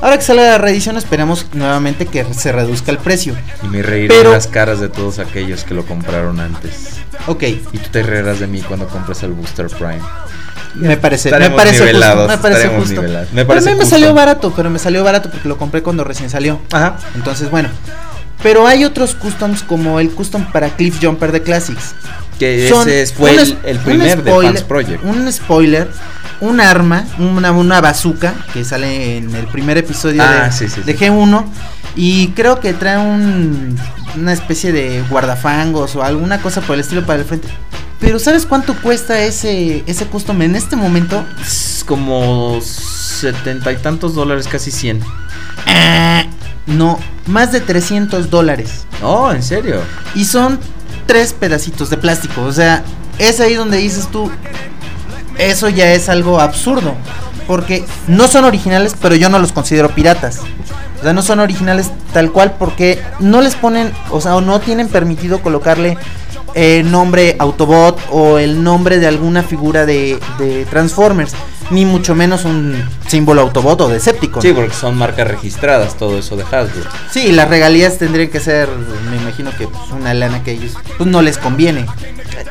Ahora 0.00 0.16
que 0.16 0.24
sale 0.24 0.44
la 0.44 0.58
reedición, 0.58 0.96
esperamos 0.96 1.46
nuevamente 1.54 2.06
que 2.06 2.24
se 2.32 2.52
reduzca 2.52 2.90
el 2.92 2.98
precio. 2.98 3.34
Y 3.62 3.66
me 3.68 3.82
reiré 3.82 4.08
Pero- 4.08 4.28
en 4.30 4.34
las 4.34 4.46
caras 4.46 4.80
de 4.80 4.88
todos 4.88 5.18
aquellos 5.18 5.64
que 5.64 5.74
lo 5.74 5.84
compraron 5.84 6.38
antes. 6.40 6.98
Ok, 7.26 7.42
Y 7.42 7.78
tú 7.78 7.90
te 7.90 8.02
reirás 8.02 8.38
de 8.40 8.46
mí 8.46 8.60
cuando 8.62 8.86
compres 8.88 9.22
el 9.24 9.32
Booster 9.32 9.66
Prime. 9.66 10.00
Me 10.74 10.96
parece, 10.96 11.30
me 11.32 11.50
parece 11.50 11.92
justo, 11.92 12.26
me 12.28 12.38
parece 12.38 12.68
justo. 12.68 13.02
Me 13.32 13.44
parece 13.44 13.70
a 13.70 13.72
mí 13.72 13.78
me 13.78 13.86
salió 13.86 14.14
barato, 14.14 14.52
pero 14.54 14.70
me 14.70 14.78
salió 14.78 15.02
barato 15.02 15.30
porque 15.30 15.48
lo 15.48 15.56
compré 15.58 15.82
cuando 15.82 16.04
recién 16.04 16.30
salió. 16.30 16.60
Ajá. 16.72 16.98
Entonces, 17.14 17.50
bueno. 17.50 17.68
Pero 18.42 18.68
hay 18.68 18.84
otros 18.84 19.16
customs 19.16 19.64
como 19.64 19.98
el 19.98 20.10
custom 20.10 20.44
para 20.52 20.68
Cliff 20.70 20.98
Jumper 21.02 21.32
de 21.32 21.42
Classics. 21.42 21.94
Que 22.38 22.68
Son 22.68 22.88
ese 22.88 23.02
es- 23.02 23.12
fue 23.12 23.34
el, 23.64 23.78
primer 23.80 24.22
de 24.22 24.30
Fans 24.30 24.62
Project. 24.62 25.02
Un 25.02 25.32
spoiler, 25.32 25.88
un 26.40 26.60
arma, 26.60 27.04
una, 27.18 27.52
una 27.52 27.80
bazooka 27.80 28.34
que 28.52 28.64
sale 28.64 29.18
en 29.18 29.34
el 29.34 29.46
primer 29.48 29.78
episodio 29.78 30.22
Ah, 30.22 30.44
de, 30.44 30.52
sí, 30.52 30.68
sí, 30.68 30.80
de 30.82 30.96
sí. 30.96 31.04
G1. 31.04 31.44
Y 31.96 32.28
creo 32.28 32.60
que 32.60 32.74
trae 32.74 32.98
un, 32.98 33.76
una 34.16 34.32
especie 34.32 34.72
de 34.72 35.02
guardafangos 35.10 35.96
o 35.96 36.02
alguna 36.02 36.40
cosa 36.40 36.60
por 36.60 36.74
el 36.74 36.80
estilo 36.80 37.04
para 37.04 37.18
el 37.20 37.24
frente. 37.24 37.48
Pero 38.00 38.20
¿sabes 38.20 38.46
cuánto 38.46 38.74
cuesta 38.80 39.18
ese, 39.20 39.82
ese 39.86 40.06
custom 40.06 40.40
en 40.42 40.54
este 40.54 40.76
momento? 40.76 41.26
Es 41.40 41.82
como 41.84 42.60
setenta 42.62 43.72
y 43.72 43.76
tantos 43.76 44.14
dólares, 44.14 44.46
casi 44.46 44.70
100. 44.70 45.00
Ah, 45.66 46.24
No, 46.66 46.98
más 47.26 47.50
de 47.50 47.60
300 47.60 48.30
dólares. 48.30 48.84
No, 49.02 49.32
en 49.32 49.42
serio. 49.42 49.80
Y 50.14 50.24
son 50.26 50.60
tres 51.06 51.32
pedacitos 51.32 51.90
de 51.90 51.96
plástico. 51.96 52.42
O 52.42 52.52
sea, 52.52 52.84
es 53.18 53.40
ahí 53.40 53.54
donde 53.54 53.78
dices 53.78 54.06
tú, 54.12 54.30
eso 55.38 55.68
ya 55.68 55.92
es 55.92 56.08
algo 56.08 56.40
absurdo. 56.40 56.94
Porque 57.46 57.84
no 58.06 58.28
son 58.28 58.44
originales, 58.44 58.94
pero 59.00 59.14
yo 59.14 59.30
no 59.30 59.38
los 59.38 59.52
considero 59.52 59.94
piratas. 59.94 60.40
O 60.98 61.02
sea, 61.02 61.12
no 61.12 61.22
son 61.22 61.40
originales 61.40 61.90
tal 62.12 62.32
cual 62.32 62.56
porque 62.58 63.00
no 63.20 63.40
les 63.40 63.54
ponen, 63.54 63.92
o 64.10 64.20
sea, 64.20 64.36
o 64.36 64.40
no 64.40 64.60
tienen 64.60 64.88
permitido 64.88 65.40
colocarle 65.40 65.96
el 66.58 66.90
nombre 66.90 67.36
Autobot 67.38 68.00
o 68.10 68.38
el 68.38 68.64
nombre 68.64 68.98
de 68.98 69.06
alguna 69.06 69.44
figura 69.44 69.86
de, 69.86 70.18
de 70.38 70.64
Transformers. 70.66 71.32
Ni 71.70 71.84
mucho 71.84 72.14
menos 72.14 72.44
un 72.44 72.82
símbolo 73.06 73.42
Autobot 73.42 73.80
o 73.82 73.88
Decepticon. 73.88 74.42
Sí, 74.42 74.52
porque 74.52 74.74
son 74.74 74.96
marcas 74.96 75.28
registradas, 75.28 75.96
todo 75.96 76.18
eso 76.18 76.34
de 76.34 76.42
Hasbro. 76.42 76.90
Sí, 77.12 77.30
las 77.30 77.48
regalías 77.48 77.98
tendrían 77.98 78.30
que 78.30 78.40
ser, 78.40 78.68
me 79.10 79.18
imagino 79.18 79.50
que 79.56 79.68
pues, 79.68 79.90
una 79.92 80.14
lana 80.14 80.42
que 80.42 80.52
a 80.52 80.54
ellos 80.54 80.72
pues, 80.96 81.08
no 81.08 81.22
les 81.22 81.36
conviene. 81.36 81.86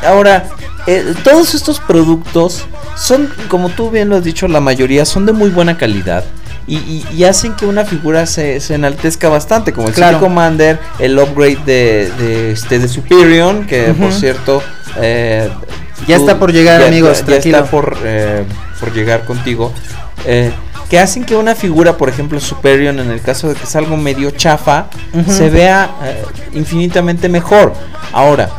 Ahora, 0.06 0.50
eh, 0.86 1.14
todos 1.24 1.56
estos 1.56 1.80
productos 1.80 2.66
son, 2.96 3.30
como 3.50 3.70
tú 3.70 3.90
bien 3.90 4.08
lo 4.08 4.18
has 4.18 4.24
dicho, 4.24 4.48
la 4.48 4.62
mayoría 4.62 5.04
son 5.04 5.26
de 5.26 5.34
muy 5.34 5.50
buena 5.50 5.78
calidad. 5.78 6.24
Y, 6.68 6.76
y- 6.78 7.06
y 7.16 7.24
hacen 7.24 7.54
que 7.54 7.66
una 7.66 7.86
figura 7.86 8.26
se, 8.26 8.60
se 8.60 8.76
enaltezca 8.76 9.30
bastante, 9.30 9.72
como 9.72 9.88
el 9.88 9.94
Claro. 9.94 10.18
City 10.18 10.26
Commander, 10.28 10.80
el 11.00 11.18
upgrade 11.18 11.60
de, 11.66 12.12
de, 12.20 12.52
este, 12.52 12.78
de 12.80 12.88
Superior, 12.90 13.66
que 13.66 13.94
por 13.94 14.12
cierto... 14.12 14.62
eh, 14.98 15.50
Ya 16.08 16.18
está 16.18 16.38
por 16.38 16.52
llegar, 16.52 16.82
amigos, 16.84 17.20
Ya, 17.20 17.26
tranquilo. 17.26 17.58
está 17.60 17.72
por, 17.72 17.98
eh, 18.04 18.44
por 18.80 18.94
llegar 18.94 19.24
contigo. 19.26 19.72
eh, 20.26 20.52
que 20.90 21.00
hacen 21.00 21.26
que 21.26 21.36
una 21.36 21.54
figura, 21.54 21.98
por 21.98 22.08
ejemplo, 22.08 22.40
Superior, 22.40 22.94
en 22.98 23.12
el 23.12 23.20
caso 23.22 23.50
de 23.50 23.56
que 23.56 23.64
es 23.66 23.76
algo 23.76 23.98
medio 23.98 24.32
chafa, 24.32 24.88
se 25.28 25.50
vea 25.50 25.90
eh, 26.06 26.24
infinitamente 26.54 27.28
mejor. 27.28 27.74
Ahora, 28.14 28.50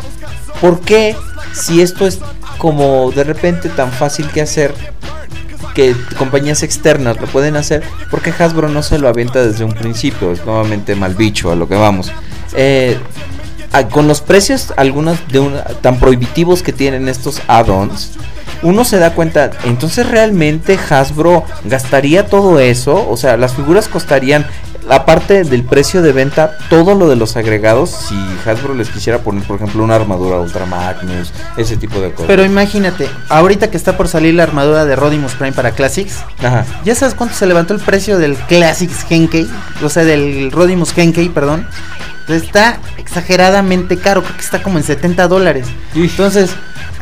¿por 0.60 0.80
qué 0.80 1.16
si 1.54 1.80
esto 1.80 2.06
es 2.06 2.18
como 2.58 3.10
de 3.12 3.24
repente 3.24 3.70
tan 3.70 3.90
fácil 3.92 4.28
que 4.28 4.42
hacer 4.42 4.74
que 5.78 5.94
compañías 6.16 6.64
externas 6.64 7.20
lo 7.20 7.28
pueden 7.28 7.54
hacer? 7.54 7.84
¿Por 8.10 8.20
qué 8.20 8.34
Hasbro 8.36 8.68
no 8.68 8.82
se 8.82 8.98
lo 8.98 9.06
avienta 9.06 9.46
desde 9.46 9.62
un 9.62 9.74
principio? 9.74 10.32
Es 10.32 10.44
nuevamente 10.44 10.96
mal 10.96 11.14
bicho 11.14 11.52
a 11.52 11.54
lo 11.54 11.68
que 11.68 11.76
vamos. 11.76 12.10
Eh, 12.56 12.98
con 13.92 14.08
los 14.08 14.20
precios 14.20 14.72
algunos 14.76 15.18
tan 15.80 16.00
prohibitivos 16.00 16.64
que 16.64 16.72
tienen 16.72 17.06
estos 17.06 17.40
add-ons, 17.46 18.18
uno 18.62 18.84
se 18.84 18.98
da 18.98 19.14
cuenta, 19.14 19.52
entonces 19.62 20.08
realmente 20.08 20.76
Hasbro 20.90 21.44
gastaría 21.62 22.26
todo 22.26 22.58
eso, 22.58 23.08
o 23.08 23.16
sea, 23.16 23.36
las 23.36 23.54
figuras 23.54 23.86
costarían 23.86 24.48
aparte 24.88 25.44
del 25.44 25.64
precio 25.64 26.02
de 26.02 26.12
venta, 26.12 26.56
todo 26.70 26.94
lo 26.94 27.08
de 27.08 27.16
los 27.16 27.36
agregados, 27.36 27.90
si 27.90 28.16
Hasbro 28.46 28.74
les 28.74 28.88
quisiera 28.88 29.18
poner, 29.18 29.44
por 29.44 29.56
ejemplo, 29.56 29.82
una 29.82 29.94
armadura 29.94 30.38
Ultra 30.38 30.66
Magnus, 30.66 31.32
ese 31.56 31.76
tipo 31.76 32.00
de 32.00 32.10
cosas. 32.12 32.26
Pero 32.26 32.44
imagínate, 32.44 33.08
ahorita 33.28 33.70
que 33.70 33.76
está 33.76 33.96
por 33.96 34.08
salir 34.08 34.34
la 34.34 34.44
armadura 34.44 34.84
de 34.84 34.96
Rodimus 34.96 35.34
Prime 35.34 35.52
para 35.52 35.72
Classics, 35.72 36.24
Ajá. 36.42 36.64
¿ya 36.84 36.94
sabes 36.94 37.14
cuánto 37.14 37.34
se 37.34 37.46
levantó 37.46 37.74
el 37.74 37.80
precio 37.80 38.18
del 38.18 38.36
Classics 38.36 39.04
Genkei? 39.04 39.48
O 39.82 39.88
sea, 39.88 40.04
del 40.04 40.50
Rodimus 40.50 40.92
Genkei, 40.92 41.28
perdón. 41.28 41.66
Está 42.28 42.78
exageradamente 42.98 43.96
caro, 43.96 44.22
creo 44.22 44.36
que 44.36 44.42
está 44.42 44.62
como 44.62 44.76
en 44.76 44.84
70 44.84 45.28
dólares. 45.28 45.66
Entonces, 45.94 46.50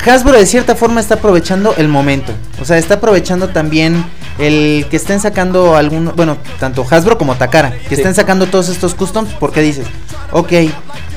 Hasbro 0.04 0.32
de 0.32 0.46
cierta 0.46 0.76
forma 0.76 1.00
está 1.00 1.14
aprovechando 1.14 1.74
el 1.78 1.88
momento. 1.88 2.32
O 2.60 2.64
sea, 2.64 2.78
está 2.78 2.94
aprovechando 2.94 3.48
también 3.48 4.04
el 4.38 4.86
que 4.90 4.96
estén 4.96 5.20
sacando 5.20 5.76
algún, 5.76 6.12
bueno, 6.16 6.36
tanto 6.60 6.86
Hasbro 6.88 7.18
como 7.18 7.36
Takara, 7.36 7.72
que 7.72 7.88
Sí. 7.90 7.94
estén 7.96 8.14
sacando 8.14 8.46
todos 8.46 8.68
estos 8.68 8.94
customs 8.94 9.30
porque 9.40 9.60
dices, 9.62 9.86
ok, 10.32 10.52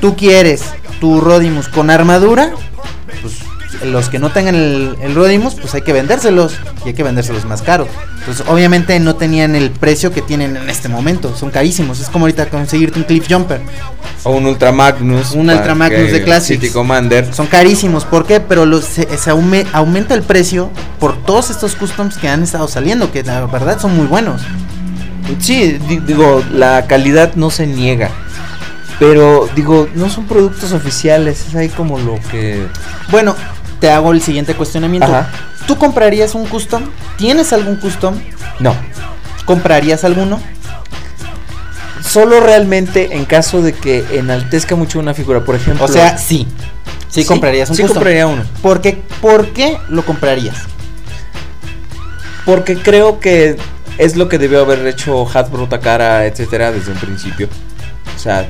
tú 0.02 0.16
quieres 0.16 0.64
tu 1.00 1.20
Rodimus 1.22 1.68
con 1.68 1.90
armadura, 1.90 2.52
los 3.86 4.10
que 4.10 4.20
no 4.20 4.32
tengan 4.32 4.56
el, 4.56 4.96
el 5.02 5.16
Rodimus, 5.16 5.56
pues 5.56 5.74
hay 5.76 5.82
que 5.82 5.94
vendérselos 5.94 6.54
y 6.86 6.90
hay 6.90 6.94
que 6.94 7.04
vendérselos 7.04 7.46
más 7.46 7.62
caro. 7.62 7.88
Pues 8.26 8.44
obviamente 8.48 9.00
no 9.00 9.16
tenían 9.16 9.56
el 9.56 9.72
precio 9.72 10.12
que 10.12 10.22
tienen 10.22 10.58
en 10.58 10.70
este 10.70 10.90
momento, 10.90 11.36
son 11.36 11.50
carísimos. 11.52 12.00
Es 12.00 12.10
como 12.10 12.26
ahorita 12.26 12.48
conseguirte 12.48 13.00
un 13.00 13.06
Cliff 13.06 13.26
Jumper. 13.30 13.62
O 14.24 14.32
un 14.32 14.46
Ultra 14.46 14.72
Magnus. 14.72 15.32
Un 15.32 15.50
Ultra 15.50 15.76
Magnus 15.76 16.12
de 16.12 16.24
Classics. 16.24 16.60
City 16.62 16.74
Commander. 16.74 17.34
Son 17.34 17.48
carísimos, 17.48 18.06
¿por 18.06 18.26
qué? 18.26 18.40
Pero 18.40 18.66
los, 18.66 18.84
se, 18.86 19.18
se 19.18 19.32
aume- 19.32 19.66
aumenta 19.72 20.14
el 20.14 20.24
precio 20.24 20.70
por 21.00 21.16
todos 21.24 21.50
estos 21.50 21.76
customs 21.76 22.18
que 22.18 22.28
han 22.28 22.44
estado 22.44 22.68
saliendo, 22.68 23.12
que 23.12 23.24
la 23.24 23.46
verdad 23.46 23.80
son 23.80 23.96
muy 23.96 24.08
buenos. 24.08 24.42
Sí, 25.40 25.78
di- 25.88 26.00
digo, 26.00 26.44
la 26.52 26.86
calidad 26.88 27.36
no 27.36 27.50
se 27.50 27.68
niega. 27.68 28.10
Pero, 29.00 29.48
digo, 29.56 29.88
no 29.96 30.10
son 30.10 30.26
productos 30.26 30.74
oficiales. 30.74 31.46
Es 31.48 31.56
ahí 31.56 31.70
como 31.70 31.98
lo 32.00 32.20
que. 32.30 32.66
Bueno, 33.12 33.36
te 33.80 33.90
hago 33.90 34.12
el 34.12 34.22
siguiente 34.22 34.56
cuestionamiento. 34.56 35.08
Ajá. 35.08 35.30
¿Tú 35.68 35.78
comprarías 35.78 36.36
un 36.36 36.46
custom? 36.46 36.84
¿Tienes 37.18 37.54
algún 37.54 37.78
custom? 37.78 38.16
No. 38.60 38.76
¿Comprarías 39.46 40.04
alguno? 40.04 40.42
Solo 42.02 42.40
realmente 42.40 43.16
en 43.16 43.26
caso 43.26 43.62
de 43.62 43.74
que 43.74 44.06
enaltezca 44.12 44.76
mucho 44.76 45.00
una 45.00 45.14
figura. 45.14 45.44
Por 45.44 45.56
ejemplo. 45.56 45.86
O 45.86 45.88
sea, 45.88 46.18
sí. 46.18 46.48
Sí, 47.10 47.26
comprarías 47.26 47.70
un 47.70 47.76
sí 47.76 47.82
custom. 47.82 47.96
compraría 47.98 48.28
uno. 48.28 48.44
¿Por 48.62 48.82
qué, 48.82 49.02
¿Por 49.22 49.48
qué 49.50 49.78
lo 49.90 50.06
comprarías? 50.06 50.58
Porque 52.46 52.78
creo 52.78 53.20
que 53.20 53.58
es 53.98 54.16
lo 54.16 54.30
que 54.30 54.38
debió 54.38 54.62
haber 54.62 54.86
hecho 54.88 55.28
Hasbro, 55.28 55.68
Takara, 55.68 56.26
etcétera, 56.26 56.72
desde 56.72 56.92
un 56.92 56.98
principio. 56.98 57.50
O 58.16 58.20
sea, 58.20 58.48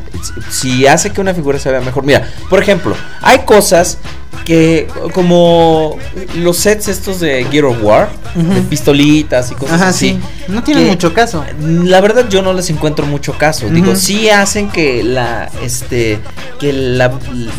si 0.50 0.88
hace 0.88 1.12
que 1.12 1.22
una 1.22 1.34
figura 1.34 1.60
se 1.60 1.72
vea 1.72 1.82
mejor. 1.82 2.04
Mira, 2.04 2.28
por 2.50 2.62
ejemplo, 2.62 2.96
hay 3.22 3.40
cosas 3.40 3.98
que, 4.46 4.88
como 5.14 5.98
los 6.36 6.58
sets 6.58 6.88
estos 6.88 7.20
de 7.20 7.46
Gear 7.52 7.66
of 7.66 7.78
War, 7.84 8.10
de 8.36 8.62
pistolitas 8.62 9.52
y 9.52 9.56
cosas 9.56 9.76
Ajá, 9.82 9.88
así. 9.90 10.10
sí. 10.12 10.20
No 10.52 10.64
tienen 10.64 10.88
mucho 10.88 11.14
caso. 11.14 11.46
La 11.62 12.02
verdad 12.02 12.28
yo 12.30 12.42
no 12.42 12.54
les 12.54 12.70
encuentro 12.70 13.06
mucho 13.06 13.34
caso. 13.38 13.68
Digo, 13.70 13.96
sí 13.96 14.30
hacen 14.30 14.70
que 14.70 15.04
la 15.04 15.50
este 15.64 16.20
que 16.60 16.74
la- 16.74 17.12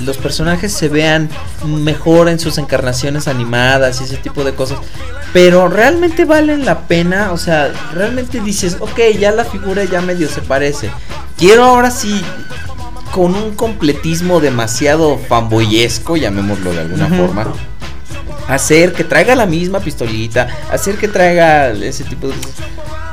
los 0.04 0.16
personajes 0.18 0.72
se 0.72 0.88
vean 0.88 1.28
mejor 1.64 2.28
en 2.28 2.38
sus 2.38 2.58
encarnaciones 2.58 3.28
animadas 3.28 4.00
y 4.00 4.04
ese 4.04 4.16
tipo 4.16 4.42
de 4.44 4.52
cosas. 4.54 4.78
Pero 5.32 5.68
realmente 5.68 6.24
valen 6.24 6.64
la 6.64 6.80
pena, 6.88 7.30
o 7.32 7.38
sea, 7.38 7.72
realmente 7.94 8.40
dices, 8.40 8.76
ok, 8.80 8.98
ya 9.18 9.30
la 9.30 9.44
figura 9.44 9.84
ya 9.84 10.00
medio 10.00 10.28
se 10.28 10.40
parece. 10.42 10.90
Quiero 11.38 11.64
ahora 11.64 11.90
sí, 11.92 12.20
con 13.12 13.34
un 13.34 13.54
completismo 13.54 14.40
demasiado 14.40 15.18
fanboyesco, 15.18 16.16
llamémoslo 16.16 16.72
de 16.72 16.80
alguna 16.80 17.08
forma, 17.08 17.52
hacer 18.48 18.92
que 18.92 19.04
traiga 19.04 19.34
la 19.34 19.46
misma 19.46 19.80
pistolita, 19.80 20.48
hacer 20.70 20.96
que 20.96 21.08
traiga 21.08 21.70
ese 21.70 22.04
tipo 22.04 22.28
de 22.28 22.34
cosas. 22.34 22.54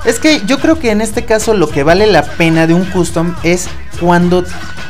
Es 0.05 0.19
que 0.19 0.41
yo 0.45 0.59
creo 0.59 0.79
que 0.79 0.91
en 0.91 1.01
este 1.01 1.25
caso 1.25 1.53
lo 1.53 1.69
que 1.69 1.83
vale 1.83 2.07
la 2.07 2.23
pena 2.23 2.67
de 2.67 2.73
un 2.73 2.85
custom 2.85 3.35
es 3.43 3.67
cuando, 3.99 4.45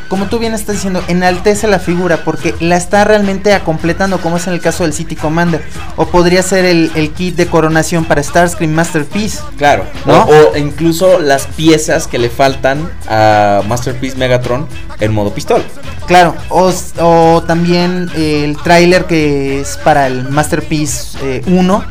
como 0.08 0.28
tú 0.28 0.40
bien 0.40 0.54
estás 0.54 0.76
diciendo, 0.76 1.04
enaltece 1.08 1.68
la 1.68 1.80
figura 1.80 2.24
porque 2.24 2.56
la 2.60 2.78
está 2.78 3.04
realmente 3.04 3.54
acompletando, 3.54 4.20
como 4.20 4.38
es 4.38 4.48
en 4.48 4.54
el 4.54 4.62
caso 4.62 4.84
del 4.84 4.94
City 4.94 5.16
Commander. 5.16 5.64
O 5.96 6.08
podría 6.08 6.44
ser 6.44 6.66
el, 6.66 6.92
el 6.96 7.12
kit 7.12 7.36
de 7.36 7.48
coronación 7.48 8.06
para 8.06 8.22
Starscream 8.22 8.72
Masterpiece. 8.72 9.40
Claro, 9.58 9.86
¿No? 10.06 10.24
O, 10.24 10.54
o 10.54 10.58
incluso 10.58 11.20
las 11.20 11.48
piezas 11.48 12.08
que 12.08 12.18
le 12.18 12.30
faltan 12.30 12.90
a 13.08 13.62
Masterpiece 13.68 14.18
Megatron 14.18 14.68
en 15.00 15.14
modo 15.14 15.34
pistola. 15.34 15.64
Claro, 16.08 16.36
o 16.50 17.44
también 17.46 18.10
el 18.16 18.56
tráiler 18.64 19.06
que 19.06 19.60
es 19.62 19.78
para 19.78 20.08
el 20.08 20.30
Masterpiece 20.30 21.18
eh, 21.22 21.42
1. 21.48 21.84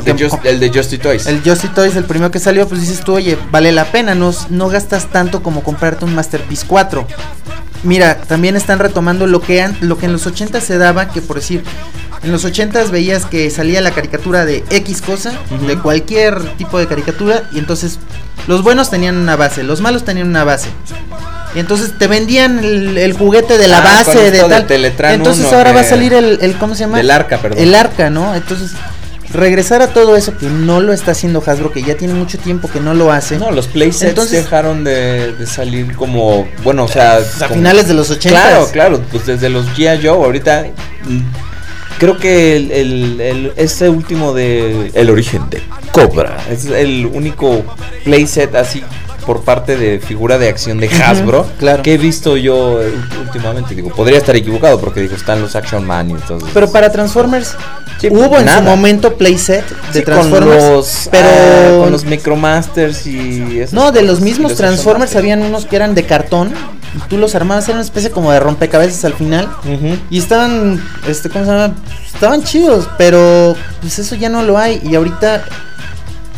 Porque 0.00 0.48
el 0.48 0.60
de 0.60 0.70
Justy 0.70 0.98
Toys. 0.98 1.26
El 1.26 1.42
Justy 1.42 1.68
Toys, 1.68 1.96
el 1.96 2.04
primero 2.04 2.30
que 2.30 2.38
salió, 2.40 2.66
pues 2.68 2.80
dices 2.80 3.00
tú, 3.04 3.14
oye, 3.14 3.38
vale 3.50 3.72
la 3.72 3.84
pena, 3.86 4.14
no, 4.14 4.32
no 4.50 4.68
gastas 4.68 5.06
tanto 5.06 5.42
como 5.42 5.62
comprarte 5.62 6.04
un 6.04 6.14
Masterpiece 6.14 6.64
4. 6.66 7.06
Mira, 7.82 8.16
también 8.22 8.56
están 8.56 8.78
retomando 8.78 9.26
lo 9.26 9.40
que, 9.40 9.60
han- 9.62 9.76
lo 9.80 9.98
que 9.98 10.06
en 10.06 10.12
los 10.12 10.26
80 10.26 10.60
se 10.60 10.78
daba, 10.78 11.08
que 11.10 11.20
por 11.20 11.36
decir, 11.36 11.62
en 12.22 12.32
los 12.32 12.44
80 12.44 12.82
veías 12.84 13.26
que 13.26 13.50
salía 13.50 13.82
la 13.82 13.90
caricatura 13.90 14.46
de 14.46 14.64
X 14.70 15.02
cosa, 15.02 15.32
de 15.66 15.78
cualquier 15.78 16.40
tipo 16.56 16.78
de 16.78 16.86
caricatura, 16.86 17.42
y 17.52 17.58
entonces 17.58 17.98
los 18.46 18.62
buenos 18.62 18.88
tenían 18.90 19.16
una 19.18 19.36
base, 19.36 19.62
los 19.62 19.80
malos 19.82 20.04
tenían 20.04 20.28
una 20.28 20.44
base. 20.44 20.68
Y 21.54 21.58
entonces 21.60 21.96
te 21.98 22.06
vendían 22.08 22.58
el, 22.64 22.96
el 22.98 23.12
juguete 23.12 23.58
de 23.58 23.68
la 23.68 23.78
Ah, 23.78 23.82
base 23.82 24.30
de 24.30 24.38
tal. 24.48 24.66
Entonces 25.16 25.44
uno, 25.46 25.56
ahora 25.58 25.72
va 25.72 25.80
a 25.80 25.84
salir 25.84 26.14
el, 26.14 26.38
el 26.40 26.56
¿cómo 26.56 26.74
se 26.74 26.80
llama? 26.80 26.96
Del 26.96 27.10
arca, 27.10 27.38
perdón. 27.38 27.58
El 27.60 27.74
arca, 27.74 28.08
¿no? 28.10 28.34
Entonces, 28.34 28.70
regresar 29.32 29.82
a 29.82 29.88
todo 29.88 30.16
eso 30.16 30.36
que 30.36 30.46
no 30.46 30.80
lo 30.80 30.92
está 30.92 31.12
haciendo 31.12 31.42
Hasbro, 31.44 31.72
que 31.72 31.82
ya 31.82 31.96
tiene 31.96 32.14
mucho 32.14 32.38
tiempo 32.38 32.68
que 32.70 32.80
no 32.80 32.94
lo 32.94 33.10
hace. 33.12 33.38
No, 33.38 33.50
los 33.50 33.66
playsets 33.66 34.10
Entonces- 34.10 34.44
dejaron 34.44 34.84
de, 34.84 35.32
de 35.34 35.46
salir 35.46 35.94
como, 35.96 36.46
bueno, 36.62 36.84
o 36.84 36.88
sea, 36.88 37.16
a 37.16 37.20
como- 37.48 37.54
finales 37.56 37.88
de 37.88 37.94
los 37.94 38.10
80. 38.10 38.28
Claro, 38.40 38.68
claro, 38.72 39.00
pues 39.10 39.26
desde 39.26 39.48
los 39.48 39.66
G.I. 39.76 40.06
Joe, 40.06 40.24
ahorita 40.24 40.66
mm, 41.04 41.20
creo 41.98 42.18
que 42.18 42.56
el, 42.56 42.70
el- 42.70 43.20
el- 43.20 43.52
este 43.56 43.88
último 43.88 44.32
de 44.34 44.90
El 44.94 45.10
origen 45.10 45.48
de 45.50 45.62
Cobra 45.92 46.36
es 46.50 46.66
el 46.66 47.06
único 47.06 47.64
playset 48.04 48.54
así 48.54 48.82
por 49.26 49.42
parte 49.42 49.76
de 49.76 50.00
figura 50.00 50.38
de 50.38 50.48
acción 50.48 50.78
de 50.78 50.88
Hasbro, 50.88 51.46
claro. 51.58 51.82
que 51.82 51.94
he 51.94 51.98
visto 51.98 52.36
yo 52.36 52.80
últimamente. 53.20 53.74
Digo, 53.74 53.90
podría 53.90 54.18
estar 54.18 54.36
equivocado 54.36 54.80
porque 54.80 55.00
digo, 55.00 55.14
están 55.14 55.40
los 55.40 55.56
Action 55.56 55.86
Man 55.86 56.10
y 56.10 56.12
entonces. 56.14 56.50
Pero 56.52 56.70
para 56.70 56.90
Transformers 56.90 57.56
Sí, 58.00 58.08
hubo 58.10 58.38
en 58.38 58.48
su 58.48 58.62
momento 58.62 59.14
playset 59.16 59.64
de 59.92 60.00
Sí, 60.00 60.04
con 60.04 60.14
Transformers, 60.14 60.64
los, 60.64 61.08
pero 61.10 61.28
ah, 61.28 61.78
con 61.80 61.92
los 61.92 62.04
Micromasters 62.04 63.06
y 63.06 63.60
esas 63.60 63.72
no, 63.72 63.92
de 63.92 64.02
los 64.02 64.20
mismos 64.20 64.52
los 64.52 64.58
Transformers 64.58 65.16
habían 65.16 65.42
unos 65.42 65.64
que 65.64 65.76
eran 65.76 65.94
de 65.94 66.04
cartón 66.04 66.52
y 66.96 67.08
tú 67.08 67.16
los 67.16 67.34
armabas, 67.34 67.64
era 67.68 67.74
una 67.74 67.84
especie 67.84 68.10
como 68.10 68.30
de 68.30 68.40
rompecabezas 68.40 69.04
al 69.04 69.14
final 69.14 69.48
y 70.10 70.18
estaban, 70.18 70.82
este, 71.08 71.30
¿cómo 71.30 71.44
se 71.44 71.50
llama? 71.50 71.74
Estaban 72.12 72.42
chidos, 72.44 72.88
pero 72.98 73.56
pues 73.80 73.98
eso 73.98 74.14
ya 74.16 74.28
no 74.28 74.42
lo 74.42 74.58
hay 74.58 74.80
y 74.84 74.94
ahorita 74.94 75.44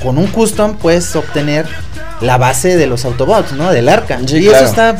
con 0.02 0.18
un 0.18 0.26
custom 0.26 0.76
puedes 0.76 1.14
obtener 1.16 1.66
la 2.20 2.36
base 2.38 2.76
de 2.76 2.86
los 2.86 3.04
Autobots, 3.04 3.52
¿no? 3.52 3.70
Del 3.72 3.88
arca. 3.88 4.18
Sí, 4.26 4.36
y 4.38 4.42
claro. 4.48 4.56
eso 4.58 4.66
está, 4.66 4.96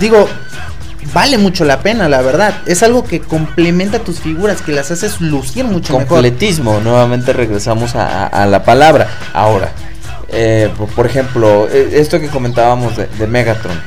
digo, 0.00 0.28
vale 1.12 1.38
mucho 1.38 1.64
la 1.64 1.80
pena, 1.80 2.08
la 2.08 2.22
verdad. 2.22 2.54
Es 2.66 2.82
algo 2.82 3.04
que 3.04 3.20
complementa 3.20 3.98
tus 4.00 4.20
figuras, 4.20 4.62
que 4.62 4.72
las 4.72 4.90
haces 4.90 5.20
lucir 5.20 5.64
mucho 5.64 5.92
mejor. 5.94 6.08
completismo. 6.08 6.80
Nuevamente 6.80 7.32
regresamos 7.32 7.94
a, 7.94 8.24
a- 8.24 8.26
a 8.26 8.46
la 8.46 8.62
palabra. 8.64 9.08
Ahora, 9.32 9.72
eh, 10.28 10.68
por, 10.76 10.88
por 10.88 11.06
ejemplo, 11.06 11.68
eh, 11.70 11.90
esto 11.94 12.18
que 12.20 12.28
comentábamos 12.28 12.96
de, 12.96 13.06
de 13.06 13.26
Megatron, 13.26 13.80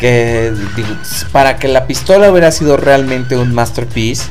que 0.00 0.52
digo, 0.76 0.88
para 1.32 1.56
que 1.56 1.68
la 1.68 1.86
pistola 1.86 2.30
hubiera 2.30 2.50
sido 2.50 2.76
realmente 2.76 3.36
un 3.36 3.54
masterpiece, 3.54 4.24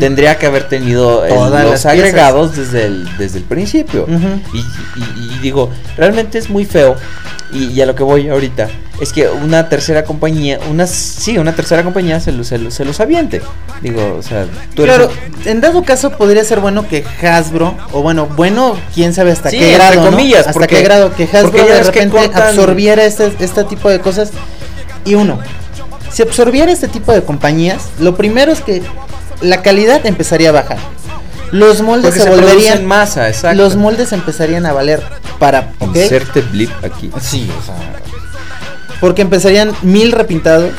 tendría 0.00 0.36
que 0.38 0.46
haber 0.46 0.68
tenido 0.68 1.24
eh, 1.24 1.30
los 1.30 1.50
piezas. 1.70 1.86
agregados 1.92 2.56
desde 2.56 2.84
el, 2.86 3.16
desde 3.18 3.38
el 3.38 3.44
principio. 3.44 4.04
Ujú. 4.04 4.40
y, 4.54 4.58
y- 4.58 5.34
y 5.36 5.38
digo, 5.40 5.70
realmente 5.96 6.38
es 6.38 6.50
muy 6.50 6.64
feo. 6.64 6.96
Y, 7.52 7.66
y 7.70 7.80
a 7.80 7.86
lo 7.86 7.94
que 7.94 8.02
voy 8.02 8.28
ahorita 8.28 8.68
es 9.00 9.12
que 9.12 9.28
una 9.28 9.68
tercera 9.68 10.04
compañía, 10.04 10.58
una 10.70 10.86
sí, 10.86 11.36
una 11.38 11.54
tercera 11.54 11.82
compañía 11.84 12.18
se, 12.20 12.32
lo- 12.32 12.44
se, 12.44 12.58
lo- 12.58 12.70
se 12.70 12.84
los 12.84 12.98
aviente. 13.00 13.42
Digo, 13.82 14.16
o 14.18 14.22
sea, 14.22 14.46
tú 14.74 14.84
eres 14.84 14.96
Claro, 14.96 15.12
en 15.44 15.60
dado 15.60 15.82
caso 15.84 16.10
podría 16.12 16.42
ser 16.44 16.60
bueno 16.60 16.88
que 16.88 17.04
Hasbro, 17.22 17.76
o 17.92 18.02
bueno, 18.02 18.26
bueno, 18.26 18.76
quién 18.94 19.12
sabe 19.12 19.32
hasta 19.32 19.50
Sí, 19.50 19.58
qué 19.58 19.72
grado, 19.74 20.04
¿no? 20.04 20.10
comillas, 20.10 20.40
hasta 20.46 20.52
porque- 20.54 20.76
qué 20.76 20.82
grado 20.82 21.14
que 21.14 21.24
Hasbro 21.24 21.64
de 21.66 21.82
repente 21.82 22.16
cortan- 22.16 22.48
absorbiera 22.48 23.04
este, 23.04 23.32
este 23.40 23.64
tipo 23.64 23.90
de 23.90 24.00
cosas. 24.00 24.30
Y 25.04 25.14
uno, 25.14 25.38
si 26.10 26.22
absorbiera 26.22 26.72
este 26.72 26.88
tipo 26.88 27.12
de 27.12 27.22
compañías, 27.22 27.82
lo 28.00 28.16
primero 28.16 28.50
es 28.52 28.60
que 28.62 28.82
la 29.42 29.60
calidad 29.62 30.06
empezaría 30.06 30.48
a 30.48 30.52
bajar. 30.52 30.78
Los 31.52 31.80
moldes 31.82 32.14
se, 32.14 32.28
volverían 32.28 32.84
masa, 32.86 33.28
exacto. 33.28 33.56
los 33.62 33.76
moldes 33.76 34.10
empezarían 34.12 34.66
a 34.66 34.72
valer 34.72 35.00
para, 35.38 35.70
¿ok? 35.78 35.94
Inserte 35.94 36.40
blip 36.40 36.70
aquí. 36.82 37.10
Sí, 37.20 37.48
o 37.56 37.64
sea, 37.64 37.74
porque 39.00 39.22
empezarían 39.22 39.72
mil 39.82 40.12
repintados. 40.12 40.72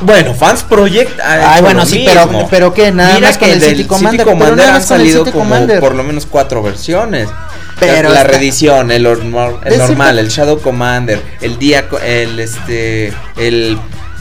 Bueno, 0.00 0.34
Fans 0.34 0.62
Project. 0.64 1.20
ha 1.20 1.54
Ay, 1.54 1.62
bueno, 1.62 1.86
sí, 1.86 2.04
pero- 2.06 2.46
pero 2.50 2.74
¿qué? 2.74 2.90
Nada 2.90 3.14
Mira 3.14 3.28
más 3.28 3.38
con 3.38 3.48
que 3.48 3.54
el 3.54 3.62
City 3.62 3.84
Commander, 3.84 4.26
pero 4.26 4.38
Commander 4.38 4.68
han 4.70 4.82
salido 4.82 5.20
City 5.24 5.32
como 5.32 5.44
Commander. 5.44 5.80
por 5.80 5.94
lo 5.94 6.02
menos 6.02 6.26
cuatro 6.26 6.62
versiones. 6.62 7.28
Pero 7.78 8.10
la, 8.10 8.22
reedición, 8.22 8.90
el, 8.92 9.06
el 9.06 9.30
normal, 9.78 10.18
el 10.18 10.28
Shadow 10.28 10.60
Commander, 10.60 11.20
el 11.40 11.58
día, 11.58 11.86
el 12.04 12.38
este, 12.38 13.12
el 13.36 13.76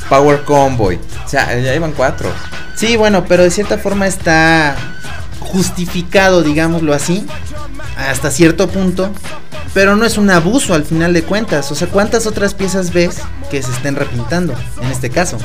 Power 0.09 0.41
Convoy. 0.41 0.99
O 1.26 1.30
sea, 1.30 1.57
ya 1.59 1.74
iban 1.76 1.91
cuatro. 1.91 2.32
Sí, 2.76 2.95
bueno, 2.95 3.26
pero 3.28 3.43
de 3.43 3.51
cierta 3.51 3.78
forma 3.78 4.07
está 4.07 4.76
justificado, 5.41 6.41
digámoslo 6.43 6.93
así, 6.93 7.25
hasta 7.97 8.31
cierto 8.31 8.67
punto, 8.69 9.11
pero 9.73 9.95
no 9.95 10.05
es 10.05 10.17
un 10.17 10.29
abuso 10.29 10.73
al 10.73 10.85
final 10.85 11.13
de 11.13 11.23
cuentas. 11.23 11.71
O 11.71 11.75
sea, 11.75 11.87
¿cuántas 11.87 12.25
otras 12.27 12.53
piezas 12.53 12.93
ves 12.93 13.17
que 13.49 13.61
se 13.61 13.71
estén 13.71 13.95
repintando 13.95 14.53
en 14.81 14.89
este 14.91 15.09
caso? 15.09 15.37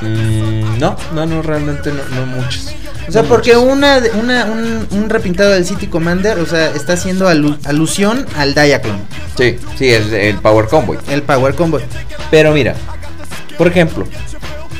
Mm, 0.00 0.78
no, 0.78 0.96
no, 1.14 1.26
no, 1.26 1.42
realmente 1.42 1.90
no, 1.92 2.02
no 2.20 2.26
muchos. 2.26 2.68
O 3.08 3.10
sea, 3.12 3.22
No 3.22 3.28
porque 3.28 3.56
una, 3.56 4.00
una 4.14 4.44
un, 4.44 4.86
un 4.90 5.10
repintado 5.10 5.50
del 5.50 5.66
City 5.66 5.88
Commander, 5.88 6.38
o 6.38 6.46
sea, 6.46 6.66
está 6.70 6.92
haciendo 6.92 7.28
alu- 7.28 7.58
alusión 7.64 8.26
al 8.36 8.54
Diaclone, 8.54 9.00
Sí, 9.36 9.58
sí, 9.78 9.90
el, 9.90 10.12
el 10.12 10.36
Power 10.38 10.66
Convoy. 10.66 10.98
el 11.08 11.22
Power 11.22 11.54
Combo. 11.54 11.80
Pero 12.30 12.52
mira, 12.52 12.74
por 13.58 13.66
ejemplo, 13.68 14.06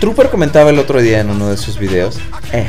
Trooper 0.03 0.31
comentaba 0.31 0.71
el 0.71 0.81
otro 0.81 1.01
día 1.01 1.21
en 1.21 1.31
uno 1.31 1.49
de 1.49 1.57
sus 1.57 1.79
videos 1.79 2.19
eh, 2.53 2.69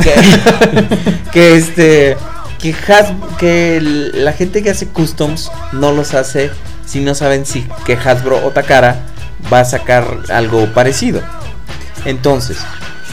que, 0.02 1.30
que 1.32 1.54
este 1.54 2.16
que, 2.58 2.74
Has- 2.88 3.12
que 3.38 3.78
la 3.82 4.32
gente 4.32 4.62
que 4.62 4.70
hace 4.70 4.88
customs 4.88 5.52
no 5.72 5.92
los 5.92 6.14
hace 6.14 6.50
si 6.86 7.00
no 7.00 7.14
saben 7.14 7.44
si 7.44 7.68
que 7.84 7.92
Hasbro 7.92 8.42
o 8.42 8.52
Takara 8.52 9.02
va 9.52 9.60
a 9.60 9.64
sacar 9.66 10.06
algo 10.30 10.66
parecido. 10.72 11.20
Entonces, 12.06 12.56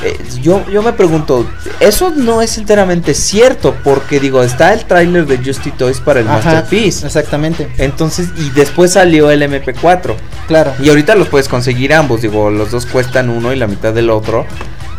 eh, 0.03 0.17
yo, 0.41 0.65
yo 0.69 0.81
me 0.83 0.93
pregunto, 0.93 1.45
eso 1.79 2.11
no 2.15 2.41
es 2.41 2.57
enteramente 2.57 3.13
cierto 3.13 3.75
porque 3.83 4.19
digo, 4.19 4.43
está 4.43 4.73
el 4.73 4.85
tráiler 4.85 5.25
de 5.25 5.37
Justy 5.37 5.71
Toys 5.71 5.99
para 5.99 6.19
el 6.19 6.27
Ajá, 6.27 6.35
Masterpiece. 6.37 7.05
Exactamente, 7.05 7.67
Entonces, 7.77 8.29
y 8.37 8.49
después 8.51 8.93
salió 8.93 9.31
el 9.31 9.41
MP4. 9.41 10.15
claro. 10.47 10.73
Y 10.81 10.89
ahorita 10.89 11.15
los 11.15 11.27
puedes 11.27 11.47
conseguir 11.47 11.93
ambos, 11.93 12.21
digo, 12.21 12.49
los 12.49 12.71
dos 12.71 12.85
cuestan 12.85 13.29
uno 13.29 13.53
y 13.53 13.55
la 13.55 13.67
mitad 13.67 13.93
del 13.93 14.09
otro, 14.09 14.45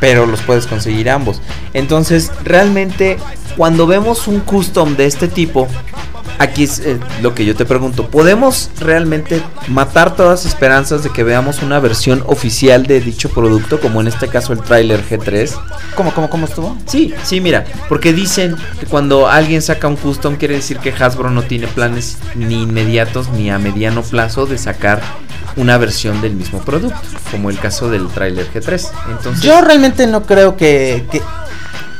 pero 0.00 0.26
los 0.26 0.40
puedes 0.42 0.66
conseguir 0.66 1.10
ambos. 1.10 1.40
Entonces, 1.74 2.30
realmente, 2.44 3.18
cuando 3.58 3.88
vemos 3.88 4.28
un 4.28 4.38
custom 4.38 4.94
de 4.94 5.06
este 5.06 5.26
tipo, 5.26 5.66
aquí 6.38 6.62
es 6.62 6.78
eh, 6.78 6.96
lo 7.22 7.34
que 7.34 7.44
yo 7.44 7.56
te 7.56 7.64
pregunto, 7.64 8.08
¿podemos 8.08 8.70
realmente 8.78 9.42
matar 9.66 10.14
todas 10.14 10.44
las 10.44 10.52
esperanzas 10.52 11.02
de 11.02 11.10
que 11.10 11.24
veamos 11.24 11.60
una 11.60 11.80
versión 11.80 12.22
oficial 12.28 12.86
de 12.86 13.00
dicho 13.00 13.30
producto, 13.30 13.80
como 13.80 14.00
en 14.00 14.06
este 14.06 14.28
caso 14.28 14.52
el 14.52 14.60
trailer 14.60 15.04
G3? 15.04 15.60
¿Cómo, 15.96 16.14
cómo, 16.14 16.30
cómo 16.30 16.46
estuvo? 16.46 16.78
Sí, 16.86 17.12
sí, 17.24 17.40
mira, 17.40 17.64
porque 17.88 18.12
dicen 18.12 18.54
que 18.78 18.86
cuando 18.86 19.26
alguien 19.26 19.60
saca 19.60 19.88
un 19.88 19.96
custom 19.96 20.36
quiere 20.36 20.54
decir 20.54 20.78
que 20.78 20.92
Hasbro 20.92 21.30
no 21.30 21.42
tiene 21.42 21.66
planes 21.66 22.18
ni 22.36 22.62
inmediatos 22.62 23.28
ni 23.30 23.50
a 23.50 23.58
mediano 23.58 24.02
plazo 24.02 24.46
de 24.46 24.56
sacar 24.56 25.02
una 25.56 25.78
versión 25.78 26.20
del 26.20 26.36
mismo 26.36 26.60
producto, 26.60 27.00
como 27.32 27.50
el 27.50 27.58
caso 27.58 27.90
del 27.90 28.06
trailer 28.06 28.46
G3. 28.52 28.88
Entonces, 29.10 29.42
Yo 29.42 29.60
realmente 29.62 30.06
no 30.06 30.22
creo 30.22 30.56
que, 30.56 31.04
que, 31.10 31.20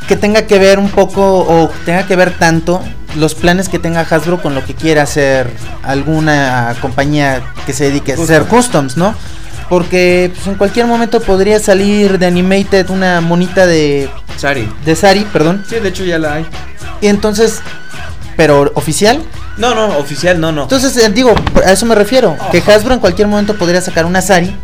que 0.08 0.16
tenga 0.16 0.46
que 0.46 0.58
ver 0.58 0.78
un 0.78 0.88
poco 0.88 1.40
o 1.40 1.70
tenga 1.84 2.06
que 2.06 2.16
ver 2.16 2.36
tanto 2.36 2.82
los 3.16 3.34
planes 3.34 3.68
que 3.68 3.78
tenga 3.78 4.00
Hasbro 4.00 4.42
con 4.42 4.54
lo 4.54 4.64
que 4.64 4.74
quiera 4.74 5.02
hacer 5.02 5.50
alguna 5.82 6.74
compañía 6.80 7.42
que 7.66 7.72
se 7.72 7.84
dedique 7.84 8.12
a 8.12 8.14
hacer 8.14 8.44
customs, 8.44 8.96
¿no? 8.96 9.14
Porque 9.68 10.32
pues, 10.34 10.46
en 10.46 10.54
cualquier 10.54 10.86
momento 10.86 11.20
podría 11.20 11.60
salir 11.60 12.18
de 12.18 12.26
Animated 12.26 12.88
una 12.88 13.20
monita 13.20 13.66
de, 13.66 14.10
Sari. 14.36 14.68
de 14.84 14.96
Sari, 14.96 15.26
perdón. 15.32 15.64
Sí, 15.68 15.76
de 15.76 15.88
hecho 15.90 16.04
ya 16.04 16.18
la 16.18 16.34
hay. 16.34 16.46
Y 17.02 17.08
entonces, 17.08 17.60
pero 18.36 18.72
oficial. 18.74 19.22
No, 19.58 19.74
no, 19.74 19.98
oficial, 19.98 20.40
no, 20.40 20.52
no. 20.52 20.62
Entonces, 20.62 20.96
eh, 20.96 21.10
digo, 21.10 21.34
a 21.64 21.72
eso 21.72 21.84
me 21.84 21.94
refiero. 21.94 22.36
Que 22.50 22.58
Hasbro 22.58 22.94
en 22.94 23.00
cualquier 23.00 23.28
momento 23.28 23.56
podría 23.56 23.82
sacar 23.82 24.06
una 24.06 24.22
Sari 24.22 24.54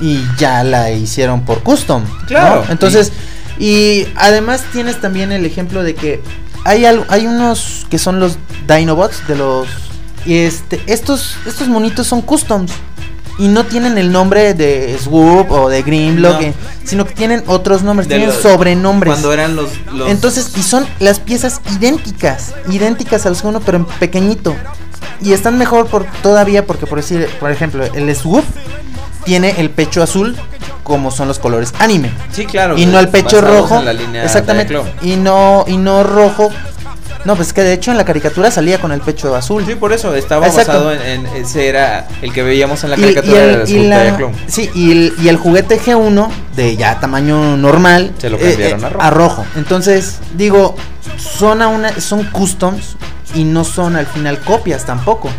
y 0.00 0.24
ya 0.36 0.62
la 0.62 0.90
hicieron 0.92 1.44
por 1.44 1.62
custom. 1.62 2.04
¿no? 2.04 2.26
Claro. 2.26 2.64
Entonces, 2.68 3.12
y 3.58 4.06
además 4.16 4.64
tienes 4.72 5.00
también 5.00 5.32
el 5.32 5.44
ejemplo 5.44 5.82
de 5.82 5.94
que 5.94 6.20
hay 6.64 6.84
algo, 6.84 7.04
hay 7.08 7.26
unos 7.26 7.86
que 7.90 7.98
son 7.98 8.20
los 8.20 8.38
Dinobots 8.68 9.26
de 9.26 9.36
los 9.36 9.66
y 10.24 10.36
este 10.38 10.80
estos 10.86 11.36
estos 11.46 11.66
monitos 11.68 12.06
son 12.06 12.22
customs 12.22 12.70
y 13.38 13.48
no 13.48 13.64
tienen 13.64 13.96
el 13.98 14.12
nombre 14.12 14.54
de 14.54 14.96
Swoop 15.02 15.50
o 15.50 15.68
de 15.70 15.82
Grimlock, 15.82 16.34
No. 16.34 16.40
eh, 16.42 16.54
sino 16.84 17.06
que 17.06 17.14
tienen 17.14 17.42
otros 17.46 17.82
nombres, 17.82 18.06
De 18.06 18.16
tienen 18.16 18.28
los- 18.32 18.42
sobrenombres. 18.42 19.10
Cuando 19.10 19.32
eran 19.32 19.56
los, 19.56 19.70
los- 19.92 20.10
Entonces, 20.10 20.52
y 20.56 20.62
son 20.62 20.86
las 21.00 21.18
piezas 21.18 21.60
idénticas, 21.74 22.52
idénticas 22.70 23.24
al 23.24 23.34
segundo, 23.34 23.60
pero 23.60 23.78
en 23.78 23.84
pequeñito. 23.86 24.54
Y 25.22 25.32
están 25.32 25.56
mejor 25.56 25.86
por 25.86 26.04
todavía 26.22 26.66
porque 26.66 26.86
por 26.86 26.98
decir, 26.98 27.26
por 27.40 27.50
ejemplo, 27.50 27.84
el 27.84 28.14
Swoop 28.14 28.44
tiene 29.24 29.54
el 29.58 29.70
pecho 29.70 30.02
azul 30.02 30.36
como 30.82 31.10
son 31.10 31.28
los 31.28 31.38
colores 31.38 31.72
anime 31.78 32.10
Sí, 32.32 32.44
claro. 32.46 32.76
y 32.76 32.86
no 32.86 32.98
el 32.98 33.08
pecho 33.08 33.40
rojo. 33.40 33.78
en 33.78 33.84
la 33.84 33.92
línea 33.92 34.24
Exactamente. 34.24 34.76
Y 35.02 35.16
no 35.16 35.64
y 35.66 35.76
no 35.76 36.02
rojo. 36.02 36.50
No, 37.24 37.36
pues 37.36 37.52
que 37.52 37.62
de 37.62 37.72
hecho 37.72 37.92
en 37.92 37.96
la 37.98 38.04
caricatura 38.04 38.50
salía 38.50 38.80
con 38.80 38.90
el 38.90 39.00
pecho 39.00 39.32
azul. 39.36 39.64
Sí, 39.64 39.76
por 39.76 39.92
eso 39.92 40.12
estaba 40.16 40.46
Exacto. 40.48 40.72
basado 40.72 40.92
en, 40.92 41.02
en- 41.02 41.26
ese 41.36 41.68
era 41.68 42.08
el 42.20 42.32
que 42.32 42.42
veíamos 42.42 42.82
en 42.82 42.90
la 42.90 42.96
Y- 42.96 43.00
y 43.00 43.02
caricatura 43.02 43.42
el- 43.44 43.50
de 43.66 43.88
la 43.88 44.28
y 44.48 44.50
sí, 44.50 44.68
y 44.74 44.90
el, 44.90 45.14
y 45.22 45.28
el 45.28 45.36
juguete 45.36 45.78
G1 45.80 46.28
de 46.56 46.76
ya 46.76 46.98
tamaño 46.98 47.56
normal 47.56 48.06
eh, 48.16 48.20
Se 48.20 48.28
lo 48.30 48.38
cambiaron 48.40 48.84
a 49.00 49.10
rojo. 49.10 49.44
Entonces, 49.54 50.18
digo, 50.34 50.74
son 51.16 51.62
a 51.62 51.68
una 51.68 52.00
son 52.00 52.24
customs 52.24 52.96
y 53.36 53.44
no 53.44 53.62
son 53.62 53.94
al 53.94 54.06
final 54.06 54.40
copias 54.40 54.84
tampoco. 54.84 55.30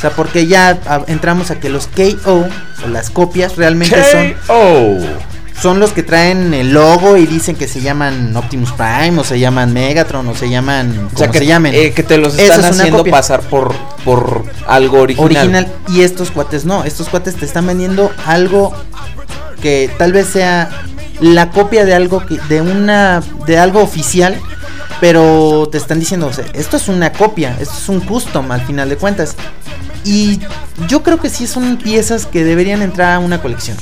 O 0.00 0.02
sea, 0.02 0.10
porque 0.10 0.46
ya 0.46 0.78
ah, 0.86 1.02
entramos 1.08 1.50
a 1.50 1.60
que 1.60 1.68
los 1.68 1.86
KO 1.88 2.46
o 2.84 2.88
las 2.88 3.10
copias 3.10 3.56
realmente 3.56 3.96
son 4.10 4.34
Oh. 4.48 4.98
son 5.60 5.78
los 5.78 5.92
que 5.92 6.02
traen 6.02 6.54
el 6.54 6.72
logo 6.72 7.18
y 7.18 7.26
dicen 7.26 7.54
que 7.54 7.68
se 7.68 7.82
llaman 7.82 8.34
Optimus 8.34 8.72
Prime 8.72 9.18
o 9.20 9.24
se 9.24 9.38
llaman 9.38 9.74
Megatron 9.74 10.26
o 10.26 10.34
se 10.34 10.48
llaman 10.48 10.94
como 10.94 11.08
O 11.14 11.18
sea, 11.18 11.28
que, 11.30 11.40
se 11.40 11.46
llamen. 11.46 11.74
eh, 11.74 11.92
que 11.92 12.02
te 12.02 12.16
los 12.16 12.38
están 12.38 12.60
es 12.60 12.66
haciendo 12.66 12.96
copia. 12.98 13.10
pasar 13.12 13.42
por, 13.42 13.74
por 14.02 14.44
algo 14.66 15.00
original. 15.02 15.26
original. 15.26 15.72
Y 15.88 16.00
estos 16.00 16.30
cuates 16.30 16.64
no, 16.64 16.84
estos 16.84 17.10
cuates 17.10 17.36
te 17.36 17.44
están 17.44 17.66
vendiendo 17.66 18.10
algo 18.24 18.72
que 19.60 19.90
tal 19.98 20.14
vez 20.14 20.28
sea 20.28 20.70
la 21.20 21.50
copia 21.50 21.84
de 21.84 21.92
algo 21.94 22.24
que 22.24 22.38
de 22.48 22.62
una 22.62 23.22
de 23.46 23.58
algo 23.58 23.82
oficial, 23.82 24.40
pero 25.00 25.68
te 25.70 25.78
están 25.78 25.98
diciendo, 25.98 26.26
o 26.26 26.32
sea, 26.32 26.44
esto 26.52 26.76
es 26.76 26.88
una 26.88 27.12
copia, 27.12 27.56
esto 27.58 27.74
es 27.76 27.88
un 27.88 28.00
custom 28.00 28.50
al 28.52 28.60
final 28.62 28.88
de 28.88 28.96
cuentas. 28.96 29.34
Y 30.04 30.40
yo 30.88 31.02
creo 31.02 31.18
que 31.18 31.28
sí 31.28 31.46
son 31.46 31.76
piezas 31.76 32.26
que 32.26 32.44
deberían 32.44 32.82
entrar 32.82 33.14
a 33.14 33.18
una 33.18 33.40
colección. 33.40 33.76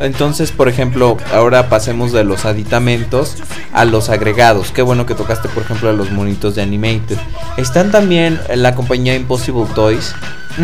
Entonces, 0.00 0.52
por 0.52 0.68
ejemplo, 0.68 1.16
ahora 1.32 1.68
pasemos 1.68 2.12
de 2.12 2.24
los 2.24 2.44
aditamentos 2.44 3.36
a 3.72 3.84
los 3.84 4.08
agregados. 4.10 4.70
Qué 4.72 4.82
bueno 4.82 5.06
que 5.06 5.14
tocaste, 5.14 5.48
por 5.48 5.62
ejemplo, 5.62 5.88
a 5.88 5.92
los 5.92 6.10
monitos 6.10 6.54
de 6.54 6.62
Animated. 6.62 7.16
Están 7.56 7.90
también 7.90 8.38
en 8.48 8.62
la 8.62 8.74
compañía 8.74 9.14
Impossible 9.14 9.66
Toys, 9.74 10.14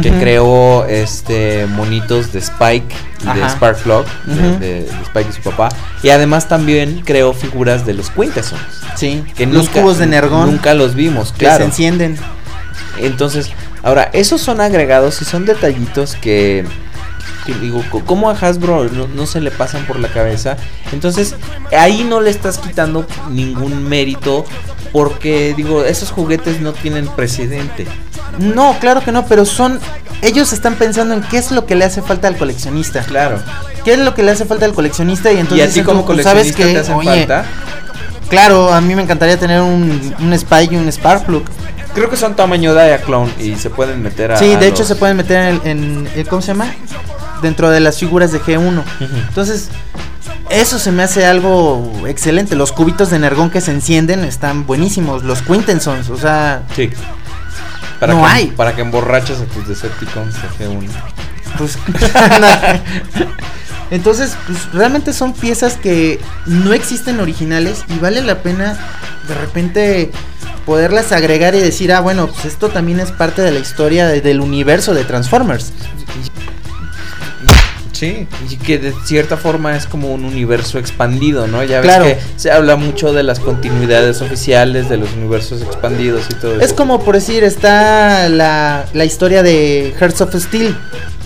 que 0.00 0.10
creó 0.10 0.86
este 0.86 1.66
monitos 1.66 2.32
de 2.32 2.38
Spike 2.38 2.94
y 3.22 3.38
de. 3.40 3.48
Sparkplug, 3.50 4.04
de- 4.24 4.32
Ujú. 4.48 4.58
de, 4.58 4.66
de 4.84 4.88
Spike 5.04 5.28
y 5.30 5.32
su 5.34 5.42
papá. 5.42 5.68
Y 6.02 6.08
además 6.10 6.48
también 6.48 7.02
creó 7.04 7.32
figuras 7.34 7.84
de 7.84 7.92
los 7.94 8.08
Quintessons. 8.10 8.60
Sí, 8.96 9.22
Que 9.36 9.44
los 9.46 9.66
nunca- 9.66 9.80
cubos 9.80 9.98
de 9.98 10.06
Nergón 10.06 10.50
Nunca 10.50 10.72
los 10.74 10.94
vimos, 10.94 11.32
que 11.32 11.40
claro. 11.40 11.58
se 11.58 11.64
encienden. 11.64 12.16
Entonces, 12.98 13.50
ahora, 13.82 14.08
esos 14.12 14.40
son 14.40 14.60
agregados 14.60 15.20
y 15.22 15.24
son 15.24 15.44
detallitos 15.46 16.14
que, 16.16 16.64
que 16.64 16.64
digo, 17.46 17.82
¿cómo 18.06 18.30
a 18.30 18.34
Hasbro 18.34 18.84
no, 18.84 19.06
no 19.08 19.26
se 19.26 19.40
le 19.40 19.50
pasan 19.50 19.84
por 19.86 19.98
la 19.98 20.08
cabeza? 20.08 20.56
Entonces, 20.92 21.34
ahí 21.76 22.04
no 22.04 22.20
le 22.20 22.30
estás 22.30 22.58
quitando 22.58 23.06
ningún 23.30 23.88
mérito 23.88 24.44
porque, 24.92 25.54
digo, 25.56 25.84
esos 25.84 26.10
juguetes 26.10 26.60
no 26.60 26.72
tienen 26.72 27.06
precedente. 27.08 27.86
No, 28.38 28.76
claro 28.80 29.02
que 29.02 29.12
no, 29.12 29.26
pero 29.26 29.44
son 29.44 29.80
ellos 30.22 30.52
están 30.52 30.76
pensando 30.76 31.14
en 31.14 31.22
qué 31.22 31.38
es 31.38 31.50
lo 31.50 31.66
que 31.66 31.74
le 31.74 31.84
hace 31.84 32.00
falta 32.00 32.28
al 32.28 32.36
coleccionista. 32.36 33.00
Claro. 33.02 33.42
¿Qué 33.84 33.94
es 33.94 33.98
lo 33.98 34.14
que 34.14 34.22
le 34.22 34.30
hace 34.30 34.44
falta 34.44 34.64
al 34.64 34.72
coleccionista? 34.72 35.32
Y 35.32 35.38
entonces 35.38 35.58
y 35.58 35.62
a 35.62 35.64
ti 35.64 35.70
dicen 35.70 35.84
como 35.84 36.06
como, 36.06 36.22
¿sabes 36.22 36.54
qué? 36.54 36.66
te 36.66 36.78
hacen 36.78 36.94
Oye, 36.94 37.08
falta. 37.08 37.44
Claro, 38.28 38.72
a 38.72 38.80
mí 38.80 38.94
me 38.94 39.02
encantaría 39.02 39.36
tener 39.36 39.60
un, 39.60 40.14
un 40.20 40.32
Spike 40.32 40.74
y 40.74 40.78
un 40.78 40.90
Sparkplug. 40.90 41.42
Creo 41.94 42.08
que 42.08 42.16
son 42.16 42.34
tamaño 42.36 42.74
Diaclone 42.74 43.32
y 43.38 43.56
se 43.56 43.70
pueden 43.70 44.02
meter 44.02 44.32
a. 44.32 44.36
Sí, 44.38 44.52
a 44.52 44.58
de 44.58 44.68
hecho 44.68 44.80
los- 44.80 44.88
se 44.88 44.94
pueden 44.96 45.16
meter 45.16 45.38
en, 45.38 45.46
el- 45.46 45.60
en 45.66 46.08
el- 46.14 46.26
¿cómo 46.28 46.40
se 46.42 46.48
llama? 46.48 46.66
Dentro 47.42 47.70
de 47.70 47.80
las 47.80 47.98
figuras 47.98 48.32
de 48.32 48.40
G1. 48.40 48.78
Ujú. 48.80 49.16
Entonces, 49.28 49.68
eso 50.48 50.78
se 50.78 50.92
me 50.92 51.02
hace 51.02 51.26
algo 51.26 51.92
excelente. 52.06 52.56
Los 52.56 52.72
cubitos 52.72 53.10
de 53.10 53.18
Nergón 53.18 53.50
que 53.50 53.60
se 53.60 53.72
encienden 53.72 54.24
están 54.24 54.66
buenísimos. 54.66 55.22
Los 55.24 55.42
Quintessons, 55.42 56.08
o 56.08 56.16
sea, 56.16 56.62
Sí. 56.74 56.90
Para 58.00 58.14
No 58.14 58.20
que, 58.22 58.26
hay. 58.26 58.46
Para 58.48 58.74
que 58.74 58.80
emborraches 58.82 59.38
a 59.40 59.44
tus 59.44 59.68
Decepticons 59.68 60.34
de 60.34 60.48
G1. 60.66 60.88
pues 61.58 61.78
Entonces, 63.90 64.36
pues 64.46 64.72
realmente 64.72 65.12
son 65.12 65.34
piezas 65.34 65.74
que 65.74 66.18
no 66.46 66.72
existen 66.72 67.20
originales 67.20 67.84
y 67.88 67.98
vale 67.98 68.22
la 68.22 68.42
pena 68.42 68.78
de 69.28 69.34
repente 69.34 70.10
poderlas 70.66 71.12
agregar 71.12 71.54
y 71.54 71.60
decir, 71.60 71.92
ah, 71.92 72.00
bueno, 72.00 72.26
pues 72.28 72.44
esto 72.44 72.68
también 72.68 73.00
es 73.00 73.10
parte 73.10 73.42
de 73.42 73.50
la 73.50 73.58
historia 73.58 74.06
de- 74.08 74.20
del 74.20 74.40
universo 74.40 74.94
de 74.94 75.04
Transformers. 75.04 75.72
Sí, 77.92 78.26
y 78.50 78.56
que 78.56 78.78
de 78.78 78.92
cierta 79.04 79.36
forma 79.36 79.76
es 79.76 79.86
como 79.86 80.12
un 80.12 80.24
universo 80.24 80.78
expandido, 80.80 81.46
¿no? 81.46 81.62
Ya 81.62 81.76
ves 81.80 81.84
Claro. 81.86 82.04
que 82.04 82.18
se 82.36 82.50
habla 82.50 82.74
mucho 82.74 83.12
de 83.12 83.22
las 83.22 83.38
continuidades 83.38 84.20
oficiales, 84.22 84.88
de 84.88 84.96
los 84.96 85.12
universos 85.12 85.62
expandidos 85.62 86.24
y 86.30 86.34
todo 86.34 86.52
eso. 86.56 86.62
Es 86.64 86.72
como 86.72 87.04
por 87.04 87.14
decir, 87.14 87.44
está 87.44 88.28
la, 88.28 88.86
la 88.92 89.04
historia 89.04 89.44
de 89.44 89.94
Hearts 90.00 90.20
of 90.20 90.34
Steel, 90.34 90.76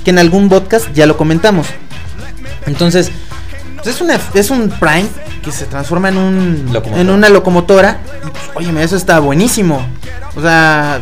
que 0.05 0.11
en 0.11 0.19
algún 0.19 0.51
podcast 0.51 0.89
ya 0.93 1.07
lo 1.07 1.17
comentamos. 1.17 1.67
Entonces, 2.67 3.11
es, 3.87 4.01
una, 4.01 4.19
es 4.35 4.51
un 4.51 4.69
Prime 4.71 5.07
que 5.43 5.53
se 5.53 5.67
transforma 5.67 6.09
en, 6.09 6.17
un, 6.19 6.65
Locomotora. 6.73 7.01
en 7.01 7.11
una 7.11 7.29
locomotora. 7.29 7.99
Y, 8.27 8.31
pues, 8.31 8.43
óyeme, 8.55 8.83
eso 8.83 8.97
está 8.97 9.19
buenísimo. 9.21 9.81
O 10.35 10.43
sea, 10.43 11.01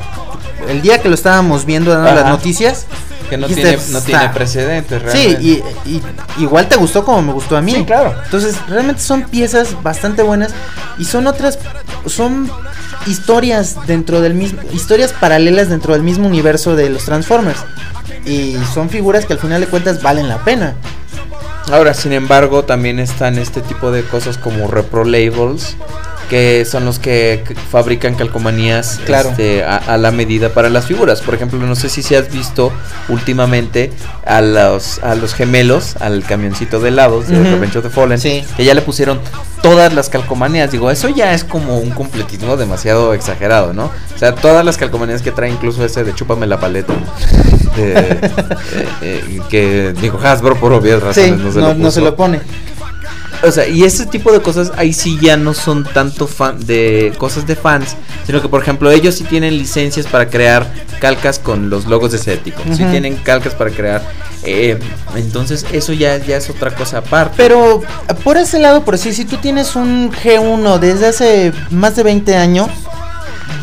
el 0.68 0.82
día 0.82 0.98
que 1.00 1.08
lo 1.08 1.14
estábamos 1.14 1.64
viendo 1.64 1.90
dando 1.92 2.08
Ajá. 2.10 2.20
las 2.20 2.28
noticias, 2.28 2.86
que 3.28 3.36
no 3.38 3.48
dijiste, 3.48 3.76
tiene, 3.76 3.92
no 3.92 4.00
tiene 4.02 4.28
precedentes 4.28 5.02
Sí, 5.12 5.34
realmente. 5.36 5.42
y, 5.86 5.90
y 5.90 6.02
igual 6.42 6.68
te 6.68 6.76
gustó 6.76 7.04
como 7.04 7.22
me 7.22 7.32
gustó 7.32 7.56
a 7.56 7.62
mí. 7.62 7.72
Sí, 7.74 7.84
claro. 7.84 8.14
Entonces, 8.24 8.56
realmente 8.68 9.00
son 9.02 9.22
piezas 9.24 9.82
bastante 9.82 10.22
buenas 10.22 10.52
y 10.98 11.04
son 11.06 11.26
otras, 11.26 11.58
son 12.06 12.50
historias 13.06 13.76
dentro 13.86 14.20
del 14.20 14.34
mismo, 14.34 14.60
historias 14.72 15.12
paralelas 15.12 15.68
dentro 15.68 15.92
del 15.94 16.02
mismo 16.02 16.26
universo 16.26 16.76
de 16.76 16.90
los 16.90 17.04
Transformers. 17.04 17.58
Y 18.26 18.56
son 18.72 18.88
figuras 18.88 19.26
que 19.26 19.34
al 19.34 19.38
final 19.38 19.60
de 19.60 19.66
cuentas 19.66 20.02
valen 20.02 20.28
la 20.28 20.38
pena. 20.44 20.74
Ahora, 21.72 21.94
sin 21.94 22.12
embargo, 22.12 22.64
también 22.64 22.98
están 22.98 23.38
este 23.38 23.60
tipo 23.60 23.90
de 23.90 24.04
cosas 24.04 24.36
como 24.38 24.68
repro 24.68 25.04
labels, 25.04 25.76
que 26.28 26.64
son 26.64 26.84
los 26.84 26.98
que 26.98 27.42
fabrican 27.70 28.14
calcomanías 28.14 29.00
Claro. 29.04 29.30
este, 29.30 29.62
a, 29.64 29.76
a 29.76 29.96
la 29.98 30.10
medida 30.10 30.48
para 30.50 30.68
las 30.70 30.86
figuras. 30.86 31.20
Por 31.20 31.34
ejemplo, 31.34 31.58
no 31.58 31.74
sé 31.74 31.88
si 31.88 32.02
se 32.02 32.16
has 32.16 32.30
visto 32.32 32.72
últimamente 33.08 33.92
a 34.26 34.40
los, 34.40 34.98
a 35.02 35.14
los 35.14 35.34
gemelos, 35.34 35.96
al 36.00 36.22
camioncito 36.24 36.80
de 36.80 36.88
helados 36.88 37.28
de 37.28 37.40
Ujú. 37.40 37.50
Revenge 37.50 37.76
of 37.78 37.84
the 37.84 37.90
Fallen, 37.90 38.18
Sí. 38.18 38.44
que 38.56 38.64
ya 38.64 38.74
le 38.74 38.80
pusieron 38.82 39.20
todas 39.62 39.92
las 39.94 40.08
calcomanías. 40.08 40.70
Digo, 40.70 40.90
eso 40.90 41.08
ya 41.08 41.32
es 41.34 41.44
como 41.44 41.78
un 41.78 41.90
completismo 41.90 42.56
demasiado 42.56 43.14
exagerado, 43.14 43.72
¿no? 43.72 43.84
O 44.14 44.18
sea, 44.18 44.34
todas 44.34 44.64
las 44.64 44.76
calcomanías 44.76 45.22
que 45.22 45.30
trae, 45.32 45.50
incluso 45.50 45.84
ese 45.84 46.04
de 46.04 46.14
chúpame 46.14 46.46
la 46.46 46.58
paleta. 46.60 46.92
eh, 47.76 48.20
eh, 49.02 49.40
que 49.48 49.94
digo 50.00 50.18
Hasbro 50.22 50.56
por 50.56 50.72
obvias 50.72 51.00
Sí, 51.00 51.04
razones 51.30 51.40
no 51.40 51.52
se 51.52 51.60
lo 51.60 51.74
no 51.74 51.90
se 51.90 52.00
lo 52.00 52.14
pone. 52.16 52.40
O 53.46 53.52
sea, 53.52 53.68
y 53.68 53.84
ese 53.84 54.06
tipo 54.06 54.32
de 54.32 54.40
cosas 54.40 54.72
ahí 54.76 54.92
sí 54.92 55.18
ya 55.20 55.36
no 55.36 55.52
son 55.54 55.84
tanto 55.84 56.26
fan 56.26 56.64
de 56.66 57.12
cosas 57.18 57.46
de 57.46 57.56
fans, 57.56 57.94
sino 58.26 58.40
que 58.40 58.48
por 58.48 58.62
ejemplo 58.62 58.90
ellos 58.90 59.16
sí 59.16 59.24
tienen 59.24 59.58
licencias 59.58 60.06
para 60.06 60.30
crear 60.30 60.66
calcas 60.98 61.38
con 61.38 61.68
los 61.68 61.84
logos 61.86 62.12
de 62.12 62.18
Decepticons, 62.18 62.76
sí 62.76 62.82
Ujú. 62.82 62.92
tienen 62.92 63.16
calcas 63.16 63.54
para 63.54 63.70
crear, 63.70 64.02
eh, 64.44 64.78
entonces 65.16 65.66
eso 65.72 65.92
ya, 65.92 66.16
ya 66.18 66.38
es 66.38 66.48
otra 66.48 66.74
cosa 66.74 66.98
aparte. 66.98 67.34
Pero 67.36 67.82
por 68.22 68.38
ese 68.38 68.58
lado, 68.58 68.84
por 68.84 68.96
si 68.96 69.24
tú 69.24 69.36
tienes 69.36 69.76
un 69.76 70.10
G1 70.10 70.78
desde 70.78 71.06
hace 71.06 71.52
más 71.70 71.96
de 71.96 72.02
20 72.02 72.36
años, 72.36 72.68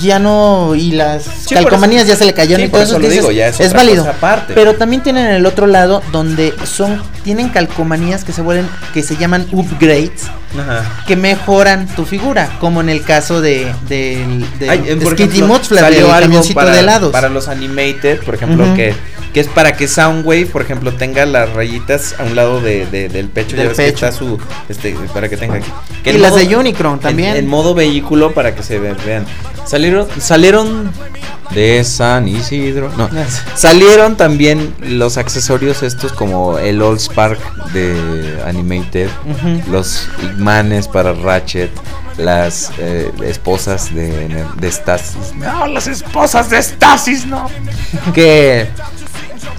ya 0.02 0.20
no. 0.20 0.74
Y 0.76 0.92
las 0.92 1.24
Sí, 1.24 1.56
calcomanías 1.56 2.04
eso- 2.04 2.14
ya 2.14 2.18
se 2.18 2.26
le 2.26 2.34
cayeron 2.34 2.62
sí, 2.62 2.66
y 2.66 2.70
por 2.70 2.80
todo 2.80 2.84
eso 2.84 2.92
eso. 2.94 3.00
lo 3.00 3.08
dices, 3.08 3.22
digo, 3.22 3.32
ya 3.32 3.48
es 3.48 3.60
es 3.60 3.74
válido. 3.74 4.08
aparte. 4.08 4.54
Pero 4.54 4.76
también 4.76 5.02
tienen 5.04 5.28
el 5.28 5.46
otro 5.46 5.68
lado 5.68 6.02
donde 6.12 6.54
son. 6.66 7.02
Tienen 7.24 7.50
calcomanías 7.50 8.24
que 8.24 8.34
se 8.34 8.42
vuelven. 8.42 8.68
que 8.94 9.04
se 9.04 9.16
llaman 9.16 9.48
upgrades. 9.52 10.24
Ajá. 10.60 11.04
Que 11.08 11.16
mejoran 11.16 11.88
tu 11.88 12.06
figura. 12.06 12.50
Como 12.60 12.82
en 12.82 12.90
el 12.90 13.04
caso 13.04 13.42
de. 13.42 13.72
del. 13.88 14.46
de 14.60 14.68
eh, 14.68 14.98
por 15.02 15.14
Skitty 15.14 15.40
salió 15.40 16.12
algo 16.12 16.26
camioncito 16.26 16.56
para, 16.56 16.72
de 16.72 16.80
helados. 16.80 17.12
para 17.12 17.30
los 17.30 17.48
animated, 17.48 18.20
por 18.24 18.36
ejemplo, 18.36 18.66
que, 18.76 18.94
que 19.34 19.40
es 19.40 19.48
para 19.48 19.78
que 19.78 19.88
Soundwave, 19.88 20.48
por 20.48 20.62
ejemplo, 20.62 20.94
tenga 20.94 21.26
las 21.26 21.50
rayitas 21.54 22.16
a 22.20 22.24
un 22.24 22.36
lado 22.36 22.60
de, 22.60 22.86
de- 22.88 23.08
del 23.08 23.30
pecho, 23.30 23.56
ya 23.56 23.64
ves 23.64 23.78
que 23.78 23.88
está 23.88 24.12
su, 24.12 24.38
este, 24.68 24.94
para 25.14 25.30
que 25.30 25.38
tenga. 25.38 25.60
Que 26.04 26.12
y 26.12 26.18
las 26.18 26.32
modo- 26.32 26.40
de 26.46 26.56
Unicron 26.58 27.00
también. 27.00 27.32
En, 27.32 27.38
en 27.38 27.48
modo 27.48 27.74
vehículo 27.74 28.34
para 28.34 28.54
que 28.56 28.64
se 28.64 28.80
ve- 28.80 28.96
vean. 29.06 29.26
Salieron, 29.92 30.22
salieron 30.22 30.92
de 31.54 31.84
San 31.84 32.28
Isidro. 32.28 32.92
No. 32.98 33.10
Salieron 33.56 34.16
también 34.16 34.74
los 34.80 35.18
accesorios 35.18 35.84
estos 35.84 36.14
como 36.14 36.58
el 36.58 36.82
All 36.82 37.00
Spark 37.00 37.40
de 37.74 38.42
Animated, 38.46 39.10
los 39.70 40.08
imanes 40.38 40.88
para 40.88 41.14
Ratchet, 41.14 41.72
las 42.18 42.72
eh, 42.78 43.12
esposas 43.24 43.94
de, 43.94 44.46
de 44.56 44.72
Stasis. 44.72 45.36
No, 45.36 45.68
las 45.68 45.88
esposas 45.88 46.50
de 46.50 46.62
Stasis, 46.62 47.26
no. 47.26 47.50
Que 48.14 48.70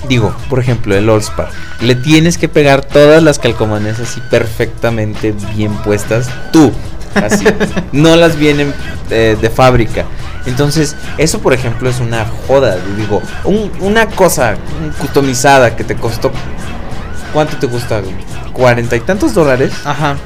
digo, 0.09 0.35
por 0.49 0.61
ejemplo, 0.61 0.97
el 0.97 1.09
All 1.11 1.23
Spark. 1.23 1.53
Le 1.81 1.95
tienes 1.95 2.39
que 2.39 2.49
pegar 2.49 2.85
todas 2.85 3.23
las 3.23 3.39
calcomanías 3.39 4.01
así 4.01 4.21
perfectamente 4.31 5.35
bien 5.55 5.75
puestas. 5.83 6.29
Tú. 6.53 6.73
Así. 7.15 7.45
no 7.93 8.17
las 8.17 8.37
vienen 8.37 8.73
eh, 9.11 9.37
de 9.41 9.51
fábrica. 9.51 10.05
Entonces, 10.47 10.97
eso 11.19 11.39
por 11.41 11.53
ejemplo 11.55 11.89
es 11.89 12.01
una 12.01 12.27
joda. 12.47 12.77
Digo, 12.97 13.23
un- 13.45 13.71
una 13.81 14.07
cosa 14.07 14.57
customizada 14.99 15.77
que 15.77 15.85
te 15.85 15.95
costó. 15.95 16.33
¿Cuánto 17.33 17.57
te 17.57 17.67
cuesta? 17.69 18.03
¿Cuarenta 18.53 18.97
y 18.97 19.01
tantos 19.01 19.35
dólares? 19.35 19.73
Ajá. 19.85 20.17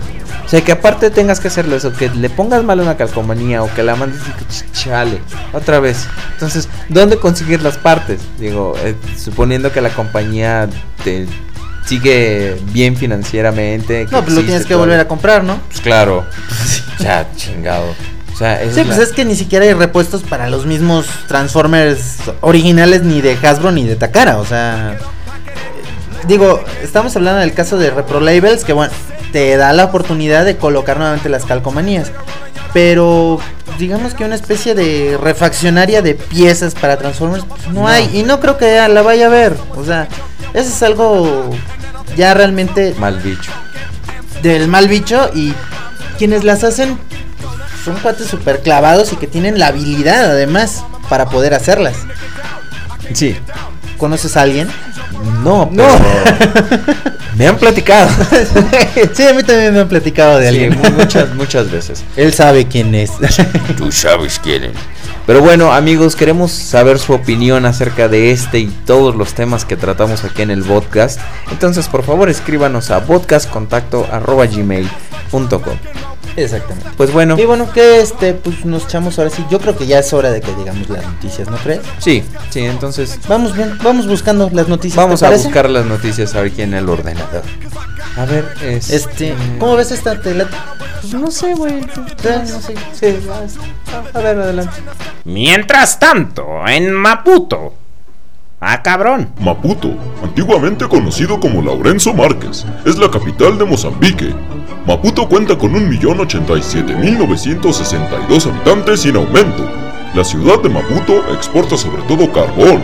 O 0.45 0.49
sea, 0.49 0.61
que 0.61 0.71
aparte 0.73 1.11
tengas 1.11 1.41
que 1.41 1.49
hacerlo 1.49 1.75
eso, 1.77 1.93
que 1.93 2.09
le 2.09 2.31
pongas 2.31 2.63
mal 2.63 2.81
una 2.81 2.97
calcomanía 2.97 3.63
o 3.65 3.75
que 3.75 3.83
la 3.83 3.97
mandes 3.97 4.21
y 4.21 4.73
chale, 4.73 5.21
otra 5.53 5.81
vez. 5.81 6.07
Entonces, 6.35 6.69
¿dónde 6.89 7.17
conseguir 7.19 7.63
las 7.63 7.77
partes? 7.79 8.21
Digo, 8.39 8.75
eh, 8.85 8.95
suponiendo 9.19 9.73
que 9.73 9.81
la 9.81 9.91
compañía 9.91 10.69
te 11.03 11.27
sigue 11.87 12.61
bien 12.73 12.97
financieramente. 12.97 14.07
No, 14.11 14.23
pues 14.23 14.35
lo 14.35 14.43
tienes 14.43 14.67
que 14.67 14.75
volver 14.75 15.01
a 15.01 15.09
comprar, 15.09 15.43
¿no? 15.45 15.59
Pues 15.69 15.81
claro. 15.81 16.25
ya, 16.99 17.27
chingado. 17.37 17.95
O 18.35 18.37
sea, 18.37 18.61
Sí, 18.61 18.81
es 18.81 18.87
pues 18.87 18.99
la- 18.99 19.03
es 19.05 19.13
que 19.13 19.25
ni 19.25 19.35
siquiera 19.35 19.65
hay 19.65 19.73
repuestos 19.73 20.23
para 20.23 20.51
los 20.51 20.67
mismos 20.67 21.07
Transformers 21.27 22.17
originales 22.43 23.03
ni 23.03 23.23
de 23.23 23.35
Hasbro 23.43 23.73
ni 23.73 23.85
de 23.85 23.97
Takara, 23.97 24.37
o 24.39 24.45
sea... 24.45 24.99
Digo, 26.27 26.63
estamos 26.83 27.15
hablando 27.17 27.41
del 27.41 27.55
caso 27.55 27.79
de 27.79 27.91
Repro 27.91 28.21
Labels, 28.21 28.65
que 28.65 28.73
bueno, 28.73 28.93
te 29.33 29.57
da 29.57 29.73
la 29.73 29.85
oportunidad 29.85 30.45
de 30.45 30.57
colocar 30.57 30.97
nuevamente 30.99 31.29
las 31.29 31.45
calcomanías. 31.45 32.11
Pero 32.73 33.39
digamos 33.79 34.15
que 34.15 34.25
una 34.25 34.35
especie 34.35 34.75
de 34.75 35.17
refaccionaria 35.23 36.03
de 36.03 36.15
piezas 36.15 36.75
para 36.75 36.97
Transformers 36.99 37.45
pues, 37.45 37.69
no, 37.69 37.83
No. 37.83 37.89
hay. 37.89 38.11
Y 38.13 38.23
no 38.25 38.41
creo 38.41 38.59
que 38.59 38.87
la 38.89 39.03
vaya 39.03 39.27
a 39.27 39.29
ver. 39.31 39.57
O 39.77 39.85
sea, 39.85 40.09
eso 40.53 40.69
es 40.69 40.83
algo 40.83 41.49
ya 42.17 42.35
realmente 42.35 42.95
Mal 42.99 43.21
bicho. 43.21 43.51
del 44.43 44.69
mal 44.69 44.89
bicho 44.89 45.31
y 45.35 45.53
quienes 46.19 46.45
las 46.45 46.65
hacen 46.65 46.99
son 47.85 47.97
cuates 47.97 48.27
super 48.27 48.61
clavados 48.63 49.13
y 49.13 49.17
que 49.17 49.27
tienen 49.27 49.59
la 49.59 49.69
habilidad 49.69 50.31
además 50.31 50.85
para 51.09 51.27
poder 51.27 51.55
hacerlas. 51.55 51.95
Sí. 53.13 53.37
¿Conoces 53.99 54.37
a 54.37 54.43
alguien? 54.43 54.69
No, 55.43 55.69
No. 55.73 55.85
pero 55.87 56.85
me 57.37 57.47
han 57.47 57.57
platicado. 57.57 58.09
sí, 59.15 59.23
a 59.27 59.33
mí 59.35 59.43
también 59.43 59.73
me 59.75 59.81
han 59.81 59.89
platicado 59.89 60.39
de 60.39 60.51
Sí, 60.51 60.65
alguien. 60.65 60.79
mu- 60.79 60.91
muchas, 60.99 61.35
muchas 61.35 61.71
veces. 61.71 62.03
Él 62.17 62.33
sabe 62.33 62.67
quién 62.67 62.95
es. 62.95 63.13
Tú 63.77 63.93
sabes 63.93 64.39
quién 64.43 64.65
es. 64.65 64.73
Pero 65.27 65.41
bueno, 65.43 65.73
amigos, 65.73 66.15
queremos 66.15 66.53
saber 66.53 67.01
su 67.01 67.13
opinión 67.13 67.67
acerca 67.67 68.07
de 68.09 68.31
este 68.31 68.61
y 68.61 68.67
todos 68.67 69.17
los 69.17 69.35
temas 69.35 69.65
que 69.65 69.77
tratamos 69.77 70.23
aquí 70.23 70.43
en 70.43 70.53
el 70.53 70.63
podcast. 70.63 71.19
Entonces, 71.51 71.89
por 71.89 72.05
favor, 72.05 72.31
escríbanos 72.31 72.93
a 72.93 73.05
podcastcontacto@gmail.com. 73.05 75.77
Exactamente. 76.37 76.91
Pues 76.97 77.13
bueno, 77.13 77.37
Y 77.39 77.45
bueno, 77.47 77.73
que 77.73 78.01
este, 78.01 78.35
pues 78.35 78.65
nos 78.65 78.85
echamos 78.85 79.19
ahora 79.19 79.31
sí. 79.31 79.45
Yo 79.51 79.59
creo 79.59 79.77
que 79.77 79.87
ya 79.87 79.99
es 80.01 80.13
hora 80.13 80.31
de 80.31 80.41
que 80.43 80.53
digamos 80.55 80.89
las 80.91 81.03
noticias, 81.05 81.49
¿no 81.51 81.57
crees? 81.57 81.81
sí, 81.99 82.23
sí, 82.51 82.61
entonces 82.61 83.19
Vamos 83.27 83.57
bien, 83.57 83.79
vamos 83.83 84.07
buscando 84.07 84.51
las 84.53 84.69
noticias. 84.69 85.03
vamos 85.03 85.21
¿te 85.21 85.27
a 85.27 85.31
buscar 85.31 85.71
las 85.71 85.87
noticias 85.87 86.35
aquí 86.35 86.61
en 86.63 86.75
el 86.75 86.89
ordenador. 86.89 87.43
A 88.17 88.25
ver, 88.25 88.55
es 88.63 88.91
Este, 88.91 89.35
¿cómo 89.59 89.77
ves 89.77 89.93
esta 89.93 90.21
tela? 90.21 90.49
Pues 91.01 91.15
no 91.15 91.31
sé, 91.31 91.55
güey. 91.55 91.81
No 91.83 92.61
sé. 92.61 92.75
Sí, 92.93 93.07
a 94.15 94.19
ver, 94.19 94.39
adelante. 94.39 94.77
Mientras 95.25 95.99
tanto, 95.99 96.67
en 96.67 96.93
Maputo. 96.93 97.75
Ah, 98.59 98.83
cabrón. 98.83 99.29
Maputo, 99.39 99.91
antiguamente 100.23 100.89
conocido 100.89 101.39
como 101.39 101.61
Laurenzo 101.61 102.15
Márquez, 102.15 102.65
es 102.87 102.97
la 102.97 103.11
capital 103.11 103.59
de 103.59 103.67
Mozambique. 103.67 104.35
Maputo 104.87 105.29
cuenta 105.29 105.59
con 105.59 105.75
1.087.962 105.75 108.47
habitantes 108.47 109.05
y 109.05 109.11
en 109.11 109.17
aumento. 109.17 109.71
La 110.15 110.25
ciudad 110.25 110.59
de 110.63 110.71
Maputo 110.71 111.35
exporta 111.35 111.77
sobre 111.77 112.01
todo 112.05 112.33
carbón, 112.33 112.83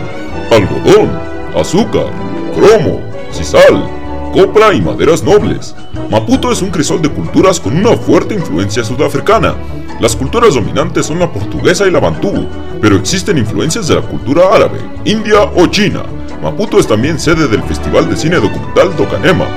algodón, 0.51 1.19
azúcar, 1.55 2.05
cromo, 2.53 3.01
sisal, 3.31 3.89
copra 4.33 4.73
y 4.73 4.81
maderas 4.81 5.21
nobles. 5.23 5.75
Maputo 6.09 6.51
es 6.51 6.63
un 6.63 6.71
crisol 6.71 7.01
de 7.03 7.09
culturas 7.09 7.59
con 7.59 7.77
una 7.77 7.95
fuerte 7.95 8.33
influencia 8.33 8.83
sudafricana. 8.83 9.55
Las 9.99 10.15
culturas 10.15 10.55
dominantes 10.55 11.05
son 11.05 11.19
la 11.19 11.31
portuguesa 11.31 11.85
y 11.85 11.91
la 11.91 11.99
bantú, 11.99 12.47
pero 12.81 12.95
existen 12.95 13.37
influencias 13.37 13.87
de 13.87 13.95
la 13.95 14.01
cultura 14.01 14.47
árabe, 14.51 14.79
india 15.05 15.43
o 15.43 15.67
china. 15.67 16.03
Maputo 16.41 16.79
es 16.79 16.87
también 16.87 17.19
sede 17.19 17.47
del 17.47 17.61
Festival 17.63 18.09
de 18.09 18.17
Cine 18.17 18.37
Documental 18.37 18.95
Docanema. 18.97 19.55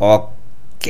Ok. 0.00 0.86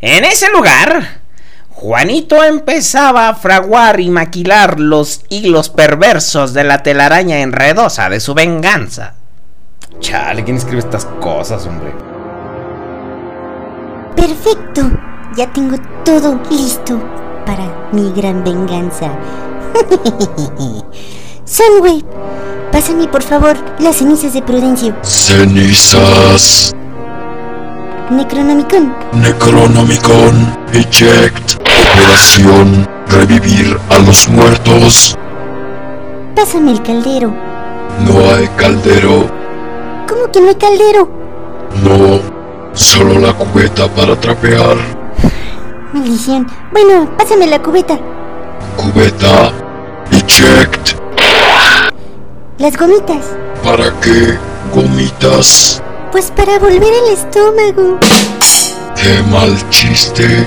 En 0.00 0.24
ese 0.24 0.48
lugar, 0.52 1.22
Juanito 1.70 2.44
empezaba 2.44 3.28
a 3.28 3.34
fraguar 3.34 3.98
y 3.98 4.10
maquilar 4.10 4.78
los 4.78 5.22
hilos 5.28 5.70
perversos 5.70 6.54
de 6.54 6.62
la 6.62 6.84
telaraña 6.84 7.40
enredosa 7.40 8.08
de 8.08 8.20
su 8.20 8.34
venganza. 8.34 9.16
Chale, 10.00 10.42
¿quién 10.44 10.56
escribe 10.56 10.80
estas 10.80 11.04
cosas, 11.20 11.66
hombre? 11.66 11.92
Perfecto. 14.16 14.82
Ya 15.36 15.50
tengo 15.52 15.76
todo 16.04 16.38
listo 16.50 16.98
para 17.46 17.88
mi 17.92 18.12
gran 18.12 18.44
venganza. 18.44 19.10
Sunwave, 21.44 22.04
pásame 22.70 23.08
por 23.08 23.22
favor 23.22 23.56
las 23.78 23.96
cenizas 23.96 24.34
de 24.34 24.42
Prudencio. 24.42 24.94
Cenizas. 25.02 26.74
Necronomicon, 28.10 28.94
Necronomicon. 29.14 30.56
Eject. 30.74 31.60
Operación. 31.60 32.86
Revivir 33.08 33.78
a 33.90 33.98
los 34.00 34.28
muertos. 34.28 35.16
pásame 36.34 36.72
el 36.72 36.82
caldero. 36.82 37.32
No 38.06 38.34
hay 38.34 38.48
caldero. 38.56 39.41
¿Cómo 40.12 40.30
que 40.30 40.42
no 40.42 40.48
hay 40.48 40.54
caldero? 40.56 41.08
No. 41.82 42.20
Solo 42.74 43.18
la 43.18 43.32
cubeta 43.32 43.88
para 43.88 44.14
trapear. 44.14 44.76
Maldición. 45.94 46.46
Bueno, 46.70 47.10
pásame 47.16 47.46
la 47.46 47.62
cubeta. 47.62 47.98
Cubeta. 48.76 49.50
Eject. 50.10 50.98
Las 52.58 52.76
gomitas. 52.76 53.24
¿Para 53.64 53.90
qué? 54.02 54.36
Gomitas. 54.74 55.82
Pues 56.12 56.30
para 56.30 56.58
volver 56.58 56.82
el 56.82 57.14
estómago. 57.14 57.98
Qué 58.94 59.22
mal 59.30 59.56
chiste. 59.70 60.46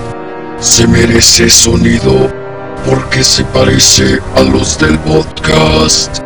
Se 0.59 0.85
merece 0.85 1.49
sonido 1.49 2.31
porque 2.87 3.23
se 3.23 3.43
parece 3.45 4.19
a 4.35 4.43
los 4.43 4.77
del 4.77 4.99
podcast. 4.99 6.24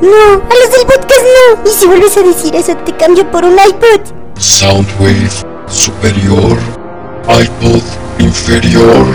No, 0.00 0.34
a 0.34 0.54
los 0.54 0.70
del 0.70 0.86
podcast 0.86 1.22
no. 1.22 1.70
Y 1.70 1.74
si 1.74 1.86
vuelves 1.86 2.16
a 2.16 2.22
decir 2.22 2.54
eso, 2.54 2.76
te 2.76 2.96
cambio 2.96 3.28
por 3.30 3.44
un 3.44 3.54
iPod. 3.54 4.00
Soundwave 4.38 5.30
superior. 5.66 6.58
iPod 7.28 7.82
inferior. 8.18 9.06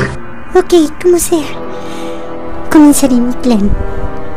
Ok, 0.56 0.74
como 1.02 1.18
sea. 1.18 1.46
Comenzaré 2.72 3.16
mi 3.16 3.34
plan. 3.36 3.70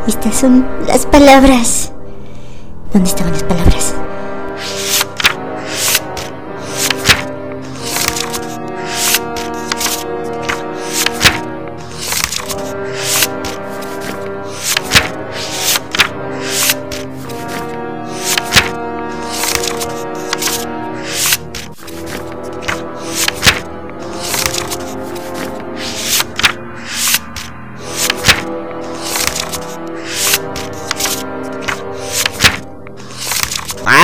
Estas 0.07 0.35
son 0.35 0.65
las 0.87 1.05
palabras. 1.05 1.91
¿Dónde 2.93 3.09
estaban 3.09 3.33
las 3.33 3.43
palabras? 3.43 3.93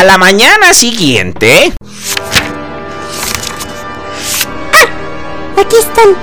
La 0.05 0.17
mañana 0.17 0.73
siguiente, 0.73 1.73
Aquí 5.57 5.75
están. 5.77 6.17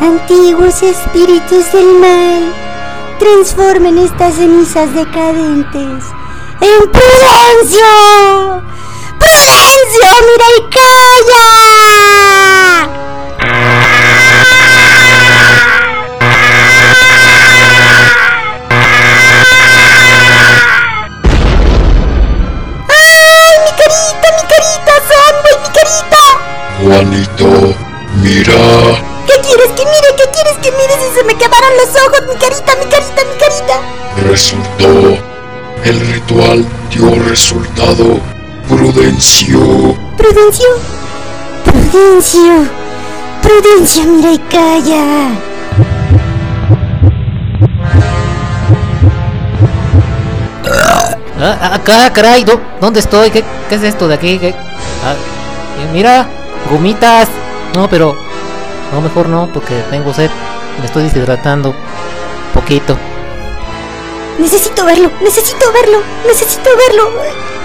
Antiguos 0.00 0.82
espíritus 0.82 1.72
del 1.72 1.86
mal. 2.00 2.52
Transformen 3.20 3.98
estas 3.98 4.34
cenizas 4.34 4.92
decadentes 4.92 6.04
en 6.60 6.90
prudencio. 6.90 7.86
¡Prudencio! 9.20 10.08
¡Mira 10.26 10.48
y 10.56 10.62
calla! 10.70 11.57
Juanito, 26.88 27.74
mira. 28.22 28.54
¿Qué 29.26 29.34
quieres 29.42 29.68
que 29.76 29.84
mire? 29.84 30.08
¿Qué 30.16 30.24
quieres 30.32 30.56
que 30.62 30.70
mire 30.70 30.94
si 31.02 31.18
se 31.18 31.22
me 31.24 31.34
quemaron 31.36 31.70
los 31.76 31.94
ojos? 32.02 32.22
Mi 32.26 32.34
carita, 32.40 32.72
mi 32.76 32.86
carita, 32.86 33.22
mi 33.28 33.38
carita. 33.38 33.80
Resultó. 34.30 35.18
El 35.84 36.00
ritual 36.00 36.64
dio 36.90 37.10
resultado. 37.28 38.20
Prudencio. 38.70 39.94
Prudencio. 40.16 40.68
Prudencio. 41.66 42.66
Prudencio, 43.42 44.04
mira 44.04 44.32
y 44.32 44.38
calla. 44.38 45.28
Ah, 51.40 51.74
acá, 51.74 52.12
caray, 52.12 52.44
¿dó- 52.44 52.60
¿dónde 52.80 53.00
estoy? 53.00 53.30
¿Qué, 53.30 53.44
qué 53.68 53.74
es 53.76 53.82
esto 53.82 54.08
de 54.08 54.14
aquí? 54.14 54.38
¿Qué? 54.38 54.54
Ah, 55.04 55.14
mira, 55.92 56.28
gomitas. 56.70 57.28
No, 57.74 57.88
pero 57.88 58.16
no, 58.92 59.00
mejor 59.00 59.28
no, 59.28 59.48
porque 59.52 59.82
tengo 59.90 60.12
sed. 60.14 60.30
Me 60.80 60.86
estoy 60.86 61.04
deshidratando. 61.04 61.74
Poquito. 62.54 62.96
Necesito 64.38 64.84
verlo, 64.84 65.10
necesito 65.20 65.72
verlo, 65.72 66.02
necesito 66.26 66.70
verlo. 66.76 67.10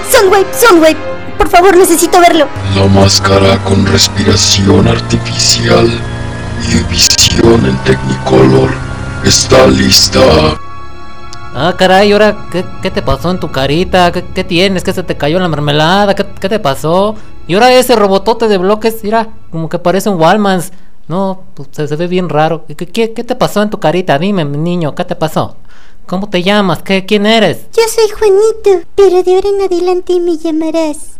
Soundwave, 0.09 0.47
Soundwave, 0.53 0.97
por 1.37 1.47
favor, 1.47 1.77
necesito 1.77 2.19
verlo. 2.19 2.47
La 2.75 2.87
máscara 2.87 3.63
con 3.63 3.85
respiración 3.85 4.87
artificial 4.87 5.87
y 6.69 6.83
visión 6.91 7.65
en 7.65 7.77
Technicolor 7.83 8.73
está 9.23 9.67
lista. 9.67 10.19
Ah, 11.55 11.75
caray, 11.77 12.11
ahora, 12.11 12.35
¿qué, 12.51 12.65
qué 12.81 12.89
te 12.89 13.03
pasó 13.03 13.29
en 13.29 13.39
tu 13.39 13.51
carita? 13.51 14.11
¿Qué, 14.11 14.25
qué 14.33 14.43
tienes? 14.43 14.83
¿Qué 14.83 14.91
se 14.93 15.03
te 15.03 15.15
cayó 15.15 15.37
en 15.37 15.43
la 15.43 15.49
mermelada? 15.49 16.15
¿Qué, 16.15 16.25
qué 16.41 16.49
te 16.49 16.59
pasó? 16.59 17.15
Y 17.47 17.55
ahora 17.55 17.73
ese 17.73 17.95
robotote 17.95 18.47
de 18.47 18.57
bloques, 18.57 19.03
mira, 19.03 19.29
como 19.51 19.69
que 19.69 19.79
parece 19.79 20.09
un 20.09 20.19
Walmans. 20.19 20.71
No, 21.07 21.43
pues 21.53 21.69
se, 21.73 21.95
ve 21.95 22.07
bien 22.07 22.29
raro. 22.29 22.65
¿Qué, 22.65 23.11
qué, 23.11 23.23
te 23.23 23.35
pasó 23.35 23.61
en 23.61 23.69
tu 23.69 23.79
carita? 23.79 24.17
Dime, 24.17 24.45
niño, 24.45 24.95
¿qué 24.95 25.03
te 25.03 25.15
pasó? 25.15 25.57
¿Cómo 26.07 26.29
te 26.29 26.41
llamas? 26.41 26.81
¿Qué, 26.81 27.05
¿Quién 27.05 27.25
eres? 27.25 27.65
Yo 27.73 27.83
soy 27.93 28.09
Juanito, 28.09 28.87
pero 28.95 29.23
de 29.23 29.35
ahora 29.35 29.49
en 29.49 29.61
adelante 29.61 30.19
me 30.19 30.37
llamarás. 30.37 31.17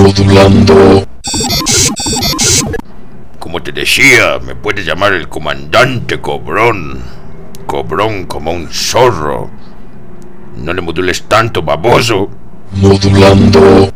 Modulando. 0.00 1.06
Como 3.38 3.62
te 3.62 3.70
decía, 3.70 4.38
me 4.42 4.54
puedes 4.54 4.86
llamar 4.86 5.12
el 5.12 5.28
comandante 5.28 6.22
Cobrón. 6.22 7.02
Cobrón 7.66 8.24
como 8.24 8.50
un 8.50 8.68
zorro. 8.72 9.50
No 10.56 10.72
le 10.72 10.80
modules 10.80 11.24
tanto, 11.24 11.60
baboso. 11.60 12.30
Modulando. 12.72 13.92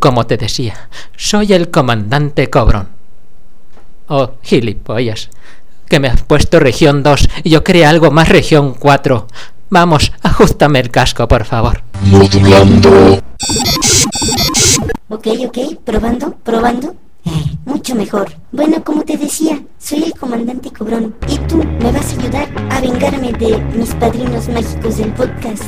Como 0.00 0.26
te 0.26 0.36
decía, 0.36 0.88
soy 1.16 1.52
el 1.52 1.70
comandante 1.70 2.50
Cobrón. 2.50 2.88
Oh, 4.08 4.32
gilipollas. 4.42 5.30
Que 5.88 6.00
me 6.00 6.08
has 6.08 6.22
puesto 6.22 6.58
región 6.58 7.04
2 7.04 7.28
y 7.44 7.50
yo 7.50 7.62
quería 7.62 7.90
algo 7.90 8.10
más 8.10 8.28
región 8.28 8.74
4. 8.74 9.28
Vamos, 9.70 10.12
ajustame 10.22 10.80
el 10.80 10.90
casco, 10.90 11.28
por 11.28 11.44
favor. 11.44 11.82
Modulando. 12.02 13.20
Ok, 15.08 15.26
ok, 15.46 15.58
probando, 15.84 16.34
probando. 16.42 16.94
Eh, 17.24 17.56
mucho 17.66 17.94
mejor. 17.94 18.32
Bueno, 18.52 18.82
como 18.82 19.02
te 19.02 19.16
decía, 19.16 19.60
soy 19.78 20.04
el 20.04 20.14
comandante 20.14 20.70
Cobrón 20.70 21.14
y 21.28 21.36
tú 21.40 21.62
me 21.80 21.92
vas 21.92 22.12
a 22.12 22.20
ayudar 22.20 22.48
a 22.70 22.80
vengarme 22.80 23.32
de 23.32 23.58
mis 23.76 23.94
padrinos 23.94 24.48
mágicos 24.48 24.96
del 24.96 25.12
podcast. 25.12 25.64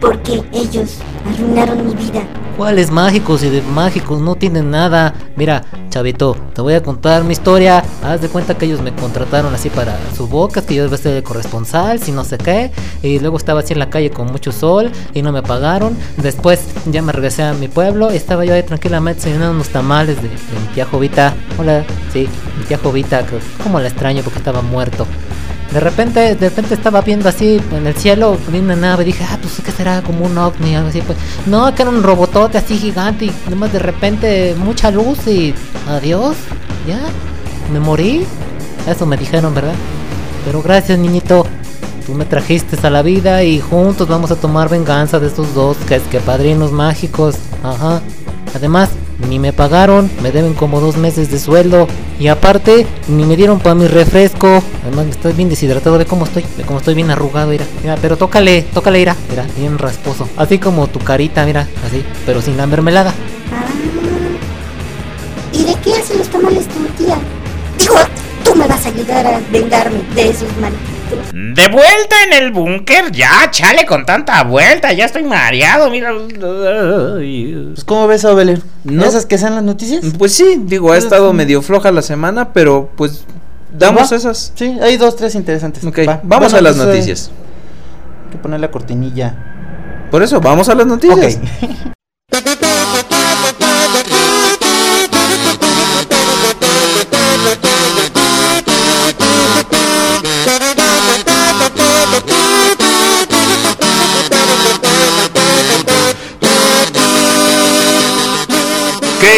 Porque 0.00 0.42
ellos 0.52 0.98
arruinaron 1.26 1.86
mi 1.86 1.94
vida. 1.94 2.22
¿Cuáles 2.56 2.90
mágicos 2.90 3.44
y 3.44 3.50
de 3.50 3.62
mágicos 3.62 4.20
no 4.20 4.34
tienen 4.34 4.70
nada? 4.70 5.14
Mira, 5.36 5.64
chavito, 5.90 6.36
te 6.54 6.60
voy 6.60 6.74
a 6.74 6.82
contar 6.82 7.22
mi 7.22 7.32
historia. 7.32 7.84
Haz 8.02 8.20
de 8.20 8.28
cuenta 8.28 8.56
que 8.58 8.66
ellos 8.66 8.80
me 8.80 8.92
contrataron 8.92 9.54
así 9.54 9.70
para 9.70 9.96
su 10.16 10.26
boca, 10.26 10.62
que 10.62 10.74
yo 10.74 10.82
debe 10.82 10.96
ser 10.96 11.16
el 11.16 11.22
corresponsal, 11.22 12.00
si 12.00 12.10
no 12.10 12.24
sé 12.24 12.36
qué. 12.36 12.72
Y 13.02 13.20
luego 13.20 13.36
estaba 13.36 13.60
así 13.60 13.74
en 13.74 13.78
la 13.78 13.90
calle 13.90 14.10
con 14.10 14.32
mucho 14.32 14.50
sol 14.50 14.90
y 15.14 15.22
no 15.22 15.30
me 15.30 15.42
pagaron. 15.42 15.96
Después 16.16 16.60
ya 16.86 17.00
me 17.00 17.12
regresé 17.12 17.44
a 17.44 17.52
mi 17.52 17.68
pueblo 17.68 18.12
y 18.12 18.16
estaba 18.16 18.44
yo 18.44 18.54
ahí 18.54 18.64
tranquilamente 18.64 19.22
cenando 19.22 19.52
unos 19.52 19.68
tamales 19.68 20.16
de, 20.16 20.28
de 20.28 20.60
mi 20.60 20.74
tía 20.74 20.84
Jovita. 20.84 21.34
Hola, 21.58 21.84
sí, 22.12 22.28
mi 22.58 22.64
tía 22.64 22.78
Jovita, 22.78 23.24
que 23.24 23.38
como 23.62 23.78
la 23.78 23.86
extraño 23.86 24.22
porque 24.22 24.38
estaba 24.38 24.62
muerto. 24.62 25.06
De 25.72 25.80
repente, 25.80 26.34
de 26.34 26.48
repente 26.48 26.74
estaba 26.74 27.02
viendo 27.02 27.28
así 27.28 27.60
en 27.72 27.86
el 27.86 27.94
cielo, 27.94 28.38
una 28.48 28.74
nave, 28.74 29.04
dije, 29.04 29.24
ah, 29.28 29.38
pues 29.40 29.60
qué 29.62 29.70
será 29.70 30.00
como 30.00 30.24
un 30.24 30.38
ovni, 30.38 30.74
algo 30.74 30.88
así, 30.88 31.02
pues. 31.02 31.18
No, 31.46 31.74
que 31.74 31.82
era 31.82 31.90
un 31.90 32.02
robotote 32.02 32.56
así 32.56 32.78
gigante 32.78 33.26
y 33.26 33.32
de 33.72 33.78
repente 33.78 34.54
mucha 34.58 34.90
luz 34.90 35.26
y 35.26 35.54
adiós, 35.86 36.36
ya, 36.86 37.00
me 37.72 37.80
morí. 37.80 38.24
Eso 38.86 39.04
me 39.04 39.18
dijeron, 39.18 39.54
¿verdad? 39.54 39.74
Pero 40.46 40.62
gracias, 40.62 40.98
niñito. 40.98 41.44
Tú 42.06 42.14
me 42.14 42.24
trajiste 42.24 42.78
a 42.86 42.88
la 42.88 43.02
vida 43.02 43.44
y 43.44 43.60
juntos 43.60 44.08
vamos 44.08 44.30
a 44.30 44.36
tomar 44.36 44.70
venganza 44.70 45.20
de 45.20 45.26
estos 45.26 45.54
dos, 45.54 45.76
que 45.86 45.96
es 45.96 46.02
que 46.04 46.20
padrinos 46.20 46.72
mágicos. 46.72 47.34
Ajá. 47.62 48.00
Además, 48.54 48.88
ni 49.26 49.38
me 49.38 49.52
pagaron, 49.52 50.10
me 50.22 50.30
deben 50.30 50.54
como 50.54 50.80
dos 50.80 50.96
meses 50.96 51.30
de 51.30 51.38
sueldo. 51.38 51.88
Y 52.20 52.28
aparte, 52.28 52.86
ni 53.08 53.24
me 53.24 53.36
dieron 53.36 53.58
para 53.58 53.74
mi 53.74 53.86
refresco. 53.86 54.62
Además, 54.82 55.06
estoy 55.10 55.32
bien 55.32 55.48
deshidratado, 55.48 55.98
ve 55.98 56.06
cómo 56.06 56.24
estoy, 56.24 56.44
ve 56.56 56.64
cómo 56.64 56.78
estoy 56.78 56.94
bien 56.94 57.10
arrugado, 57.10 57.50
mira. 57.50 57.64
Mira, 57.82 57.96
pero 58.00 58.16
tócale, 58.16 58.62
tócale, 58.74 58.98
mira, 58.98 59.16
mira, 59.30 59.46
bien 59.56 59.78
rasposo. 59.78 60.28
Así 60.36 60.58
como 60.58 60.86
tu 60.86 60.98
carita, 60.98 61.44
mira, 61.44 61.66
así, 61.86 62.04
pero 62.26 62.40
sin 62.42 62.56
la 62.56 62.66
mermelada. 62.66 63.12
Ah. 63.52 63.66
¿Y 65.52 65.64
de 65.64 65.74
qué 65.76 65.94
hacen 65.94 66.18
los 66.18 66.28
tamales 66.28 66.66
tu 66.68 67.02
tía? 67.02 67.18
Digo, 67.78 67.94
tú 68.44 68.54
me 68.54 68.66
vas 68.66 68.84
a 68.84 68.88
ayudar 68.88 69.26
a 69.26 69.40
vengarme 69.50 70.02
de 70.14 70.30
esos 70.30 70.48
malditos. 70.60 70.97
De 71.32 71.68
vuelta 71.68 72.16
en 72.26 72.42
el 72.42 72.52
búnker, 72.52 73.10
ya, 73.12 73.50
chale 73.50 73.86
con 73.86 74.04
tanta 74.04 74.42
vuelta, 74.44 74.92
ya 74.92 75.06
estoy 75.06 75.22
mareado, 75.22 75.90
mira. 75.90 76.12
Pues, 76.14 77.84
¿cómo 77.84 78.06
ves, 78.06 78.24
Obeler? 78.24 78.60
No. 78.84 79.04
¿Esas 79.04 79.24
que 79.24 79.38
sean 79.38 79.54
las 79.54 79.64
noticias? 79.64 80.04
Pues 80.18 80.34
sí, 80.34 80.60
digo, 80.64 80.92
ha 80.92 80.98
estado 80.98 81.32
medio 81.32 81.62
floja 81.62 81.90
la 81.92 82.02
semana, 82.02 82.52
pero 82.52 82.90
pues 82.96 83.24
damos 83.76 84.12
Va. 84.12 84.16
esas. 84.16 84.52
Sí, 84.54 84.76
hay 84.82 84.96
dos, 84.96 85.16
tres 85.16 85.34
interesantes. 85.34 85.84
Ok, 85.84 86.00
Va. 86.06 86.20
vamos 86.22 86.52
Bueno, 86.52 86.58
a 86.58 86.70
las 86.70 86.76
pues, 86.76 86.86
eh, 86.86 86.90
noticias. 86.90 87.30
Hay 88.26 88.32
que 88.32 88.38
poner 88.38 88.60
la 88.60 88.70
cortinilla. 88.70 90.06
Por 90.10 90.22
eso, 90.22 90.40
vamos 90.40 90.68
a 90.68 90.74
las 90.74 90.86
noticias. 90.86 91.38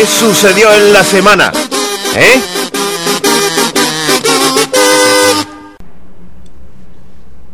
¿Qué 0.01 0.07
sucedió 0.07 0.72
en 0.72 0.94
la 0.94 1.05
semana? 1.05 1.53
¿Eh? 2.16 2.40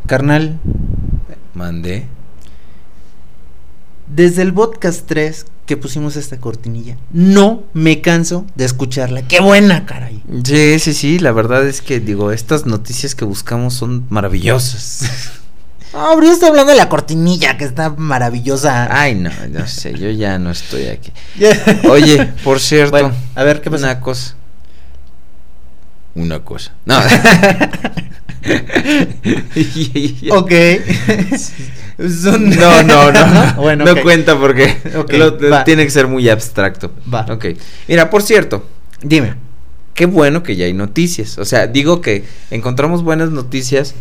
Carnal, 0.07 0.61
Mandé. 1.55 2.07
desde 4.07 4.42
el 4.42 4.55
podcast 4.55 5.09
3 5.09 5.47
que 5.66 5.76
pusimos 5.76 6.14
esta 6.14 6.38
cortinilla, 6.38 6.97
no 7.11 7.64
me 7.72 8.01
canso 8.01 8.47
de 8.55 8.64
escucharla. 8.64 9.26
¡Qué 9.26 9.40
buena, 9.40 9.84
caray! 9.84 10.22
Sí, 10.44 10.78
sí, 10.78 10.94
sí, 10.94 11.18
la 11.18 11.32
verdad 11.32 11.66
es 11.66 11.82
que 11.82 11.99
digo, 11.99 12.30
estas 12.30 12.64
noticias 12.64 13.16
que 13.16 13.24
buscamos 13.24 13.74
son 13.74 14.07
maravillosas. 14.09 15.40
Ah, 15.99 16.12
pero 16.14 16.26
yo 16.26 16.32
estoy 16.34 16.51
hablando 16.51 16.72
de 16.72 16.78
la 16.78 16.88
cortinilla, 16.90 17.57
que 17.57 17.64
está 17.64 17.88
maravillosa. 17.90 18.86
Ay, 18.90 19.14
no, 19.14 19.31
no 19.51 19.66
sé, 19.66 19.94
yo 19.98 20.10
ya 20.10 20.39
no 20.39 20.51
estoy 20.51 20.86
aquí. 20.89 21.10
Oye, 21.89 22.32
por 22.44 22.60
cierto, 22.60 22.90
Bueno, 22.90 23.12
a 23.35 23.43
ver, 23.44 23.62
¿qué 23.62 23.70
pasa? 23.70 23.86
una 23.86 24.01
cosa. 24.01 24.35
Una 26.14 26.39
cosa. 26.40 26.73
No. 26.85 26.98
Ok. 30.31 30.52
Son- 32.23 32.51
No, 32.51 32.82
no, 32.85 33.10
no. 33.10 33.55
Bueno, 33.56 33.85
no 33.85 34.02
cuenta 34.02 34.39
porque 34.39 34.77
lo- 35.10 35.64
tiene 35.64 35.85
que 35.85 35.90
ser 35.90 36.06
muy 36.06 36.28
abstracto. 36.28 36.93
Va. 37.12 37.27
Ok. 37.28 37.47
Mira, 37.89 38.09
por 38.10 38.23
cierto, 38.23 38.68
Dime. 39.02 39.35
Qué 39.97 40.06
bueno 40.06 40.44
que 40.44 40.55
ya 40.55 40.66
hay 40.66 40.74
noticias. 40.74 41.39
O 41.39 41.44
sea, 41.44 41.66
digo 41.66 42.01
que 42.01 42.24
encontramos 42.51 43.02
buenas 43.02 43.31
noticias 43.31 43.94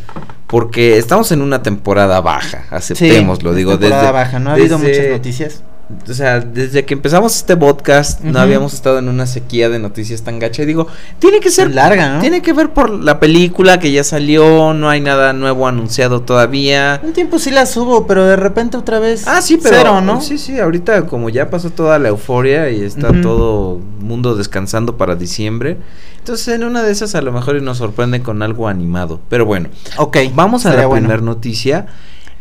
porque 0.46 0.98
estamos 0.98 1.32
en 1.32 1.42
una 1.42 1.64
temporada 1.64 2.22
baja, 2.22 2.66
aceptémoslo. 2.70 3.52
Sí, 3.52 3.58
digo, 3.58 3.72
temporada 3.72 4.02
desde 4.02 4.14
baja, 4.14 4.40
no 4.40 4.52
ha 4.52 4.54
habido 4.54 4.78
muchas 4.78 5.08
noticias. 5.10 5.64
O 6.10 6.14
sea, 6.14 6.40
desde 6.40 6.84
que 6.84 6.94
empezamos 6.96 7.36
este 7.36 7.56
podcast 7.56 8.22
no 8.22 8.40
habíamos 8.40 8.74
estado 8.74 8.98
en 9.00 9.08
una 9.08 9.28
sequía 9.28 9.70
de 9.70 9.78
noticias 9.80 10.24
tan 10.24 10.40
gacha. 10.40 10.64
Y 10.64 10.66
digo, 10.66 10.88
tiene 11.20 11.40
que 11.40 11.52
ser 11.52 11.74
larga, 11.74 12.16
¿no? 12.16 12.22
Tiene 12.22 12.42
que 12.42 12.54
ver 12.54 12.72
por 12.72 12.90
la 12.90 13.20
película 13.20 13.80
que 13.80 13.92
ya 13.92 14.04
salió, 14.04 14.74
no 14.74 14.90
hay 14.90 15.02
nada 15.02 15.34
nuevo 15.34 15.68
anunciado 15.68 16.22
todavía. 16.22 17.00
Un 17.04 17.14
tiempo 17.14 17.38
sí 17.38 17.52
la 17.52 17.66
subo, 17.66 18.08
pero 18.08 18.26
de 18.26 18.36
repente 18.36 18.78
otra 18.78 19.00
vez. 19.00 19.28
Ah, 19.28 19.42
sí, 19.42 19.58
pero 19.62 19.76
Cero, 19.78 20.02
¿no? 20.02 20.22
Sí, 20.22 20.38
sí, 20.38 20.60
ahorita 20.60 21.06
como 21.06 21.30
ya 21.30 21.50
pasó 21.50 21.70
toda 21.70 22.00
la 22.00 22.10
euforia 22.10 22.70
y 22.72 22.82
está 22.82 23.10
todo 23.22 23.80
mundo 24.00 24.36
descansando 24.36 24.98
para 24.98 25.16
diciembre. 25.16 25.78
Entonces, 26.18 26.48
en 26.56 26.64
una 26.64 26.82
de 26.82 26.92
esas 26.92 27.14
a 27.14 27.22
lo 27.22 27.32
mejor 27.32 27.62
nos 27.62 27.78
sorprende 27.78 28.22
con 28.24 28.42
algo 28.42 28.68
animado. 28.68 29.20
Pero 29.30 29.46
bueno, 29.46 29.70
Ok. 29.98 30.18
vamos 30.34 30.66
a 30.66 30.74
la 30.74 30.88
bueno. 30.88 31.08
primera 31.08 31.22
noticia. 31.22 31.86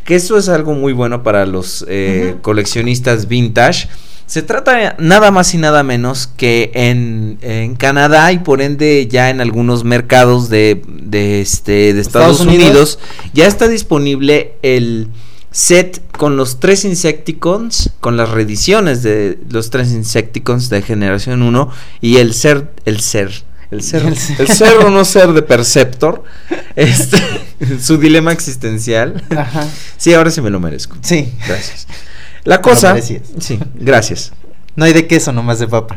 Que 0.04 0.14
esto 0.14 0.36
es 0.36 0.48
algo 0.48 0.74
muy 0.74 0.92
bueno 0.92 1.22
para 1.22 1.46
los 1.46 1.84
eh, 1.88 2.36
coleccionistas 2.42 3.26
vintage. 3.28 3.88
Se 4.26 4.42
trata 4.42 4.96
nada 4.98 5.30
más 5.30 5.52
y 5.54 5.58
nada 5.58 5.82
menos 5.82 6.26
que 6.26 6.70
en, 6.74 7.38
en 7.42 7.74
Canadá 7.74 8.32
y 8.32 8.38
por 8.38 8.62
ende 8.62 9.06
ya 9.06 9.30
en 9.30 9.40
algunos 9.40 9.84
mercados 9.84 10.48
de, 10.48 10.82
de, 10.88 11.40
este, 11.40 11.92
de 11.92 12.00
Estados, 12.00 12.40
Estados 12.40 12.40
Unidos. 12.40 12.98
Unidos. 12.98 12.98
ya 13.34 13.46
está 13.46 13.68
disponible 13.68 14.54
el 14.62 15.08
set 15.54 16.02
con 16.18 16.36
los 16.36 16.58
tres 16.58 16.84
Insecticons, 16.84 17.90
con 18.00 18.16
las 18.16 18.28
reediciones 18.30 19.04
de 19.04 19.38
los 19.48 19.70
tres 19.70 19.92
Insecticons 19.92 20.68
de 20.68 20.82
generación 20.82 21.42
1 21.42 21.70
y 22.00 22.16
el 22.16 22.34
ser, 22.34 22.72
el 22.84 23.00
ser, 23.00 23.44
el 23.70 23.82
ser, 23.82 24.02
El 24.04 24.92
no 24.92 25.04
ser 25.04 25.32
de 25.32 25.42
Perceptor, 25.42 26.24
este, 26.76 27.18
su 27.80 27.98
dilema 27.98 28.32
existencial. 28.32 29.22
Ajá. 29.36 29.66
Sí, 29.96 30.14
ahora 30.14 30.30
sí 30.30 30.40
me 30.40 30.50
lo 30.50 30.60
merezco. 30.60 30.96
Sí. 31.00 31.32
Gracias. 31.46 31.86
La 32.44 32.60
cosa. 32.60 32.94
Sí, 33.00 33.58
gracias. 33.74 34.32
No 34.76 34.84
hay 34.84 34.92
de 34.92 35.06
queso, 35.06 35.32
nomás 35.32 35.58
de 35.58 35.66
papa. 35.66 35.96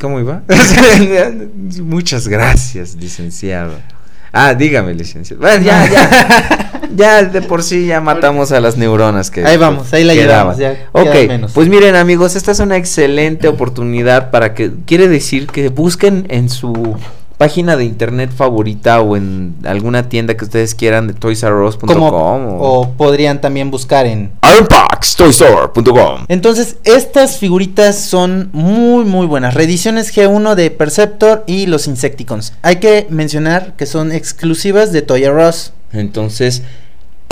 ¿Cómo 0.00 0.18
iba? 0.18 0.42
Muchas 1.82 2.26
gracias, 2.26 2.96
licenciado. 2.96 3.74
Ah, 4.34 4.52
dígame, 4.54 4.92
licenciado. 4.94 5.40
Bueno, 5.40 5.64
ya, 5.64 5.88
ya. 5.88 6.80
ya 6.96 7.22
de 7.24 7.40
por 7.42 7.62
sí 7.62 7.86
ya 7.86 8.00
matamos 8.00 8.52
a 8.52 8.60
las 8.60 8.76
neuronas 8.76 9.30
que 9.30 9.44
Ahí 9.44 9.56
vamos, 9.56 9.92
ahí 9.92 10.04
la 10.04 10.12
quedaban. 10.14 10.56
llevamos, 10.56 10.58
ya 10.58 10.88
Ok, 10.92 11.12
queda 11.12 11.28
menos. 11.28 11.52
pues 11.52 11.68
miren 11.68 11.94
amigos, 11.96 12.36
esta 12.36 12.52
es 12.52 12.58
una 12.60 12.76
excelente 12.76 13.48
oportunidad 13.48 14.30
para 14.30 14.54
que 14.54 14.70
quiere 14.86 15.08
decir 15.08 15.46
que 15.46 15.68
busquen 15.68 16.26
en 16.28 16.48
su 16.48 16.96
página 17.44 17.76
de 17.76 17.84
internet 17.84 18.30
favorita 18.34 19.02
o 19.02 19.18
en 19.18 19.54
alguna 19.64 20.08
tienda 20.08 20.34
que 20.34 20.46
ustedes 20.46 20.74
quieran 20.74 21.08
de 21.08 21.12
toysrus.com 21.12 22.02
o 22.02 22.58
o 22.58 22.92
podrían 22.92 23.38
también 23.42 23.70
buscar 23.70 24.06
en 24.06 24.32
IronPaxToystore.com 24.42 26.24
Entonces, 26.28 26.76
estas 26.84 27.36
figuritas 27.36 28.00
son 28.00 28.48
muy, 28.54 29.04
muy 29.04 29.26
buenas. 29.26 29.52
Reediciones 29.52 30.16
G1 30.16 30.54
de 30.54 30.70
Perceptor 30.70 31.44
y 31.46 31.66
los 31.66 31.86
Insecticons. 31.86 32.54
Hay 32.62 32.76
que 32.76 33.06
mencionar 33.10 33.74
que 33.76 33.84
son 33.84 34.10
exclusivas 34.10 34.90
de 34.90 35.02
Toy 35.02 35.24
R 35.24 35.46
Us. 35.46 35.74
Entonces, 35.92 36.62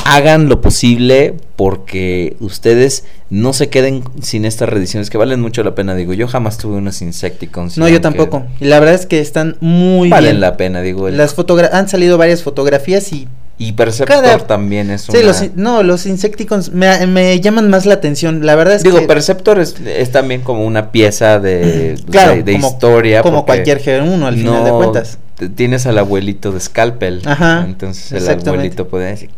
hagan 0.04 0.48
lo 0.48 0.60
posible 0.60 1.34
porque 1.56 2.36
ustedes 2.40 3.04
no 3.30 3.52
se 3.52 3.68
queden 3.68 4.02
sin 4.20 4.44
estas 4.44 4.68
reediciones 4.68 5.10
que 5.10 5.18
valen 5.18 5.40
mucho 5.40 5.62
la 5.62 5.74
pena. 5.74 5.94
Digo, 5.94 6.12
yo 6.12 6.28
jamás 6.28 6.58
tuve 6.58 6.76
unos 6.76 7.00
Insecticons. 7.02 7.78
No, 7.78 7.88
yo 7.88 8.00
tampoco. 8.00 8.44
Y 8.60 8.66
la 8.66 8.78
verdad 8.80 8.94
es 8.96 9.06
que 9.06 9.20
están 9.20 9.56
muy 9.60 10.10
Valen 10.10 10.32
bien. 10.32 10.40
la 10.40 10.56
pena, 10.56 10.82
digo. 10.82 11.08
el- 11.08 11.16
Las 11.16 11.34
han 11.72 11.88
salido 11.88 12.18
varias 12.18 12.42
fotografías 12.42 13.12
y 13.12 13.28
y 13.58 13.72
Perceptor 13.72 14.22
cada- 14.22 14.38
también 14.38 14.90
es 14.90 15.02
Sí, 15.02 15.12
una- 15.18 15.22
los, 15.26 15.42
in- 15.42 15.52
no, 15.54 15.82
los 15.84 16.06
Insecticons 16.06 16.72
me, 16.72 17.06
me 17.06 17.38
llaman 17.40 17.70
más 17.70 17.86
la 17.86 17.94
atención. 17.94 18.44
La 18.44 18.56
verdad 18.56 18.74
es 18.74 18.82
Digo, 18.82 18.98
que 18.98 19.06
Perceptor 19.06 19.60
es, 19.60 19.76
es 19.86 20.10
también 20.10 20.40
como 20.40 20.64
una 20.66 20.90
pieza 20.90 21.38
de, 21.38 21.96
Claro, 22.10 22.32
de, 22.32 22.42
de 22.42 22.52
como- 22.54 22.68
historia. 22.68 23.22
como 23.22 23.44
cualquier 23.46 23.80
G1 23.80 24.24
al 24.24 24.36
final 24.36 24.64
de 24.64 24.70
cuentas. 24.72 25.18
Tienes 25.54 25.86
al 25.86 25.98
abuelito 25.98 26.50
de 26.50 26.60
Scalpel. 26.60 27.22
Ajá, 27.24 27.64
Entonces 27.66 28.10
el 28.12 28.28
abuelito 28.48 28.88
puede 28.88 29.06
decir, 29.10 29.30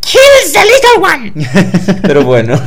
Here's 0.44 0.52
the 0.52 0.60
little 0.60 1.02
one. 1.02 2.00
Pero 2.02 2.24
bueno, 2.24 2.60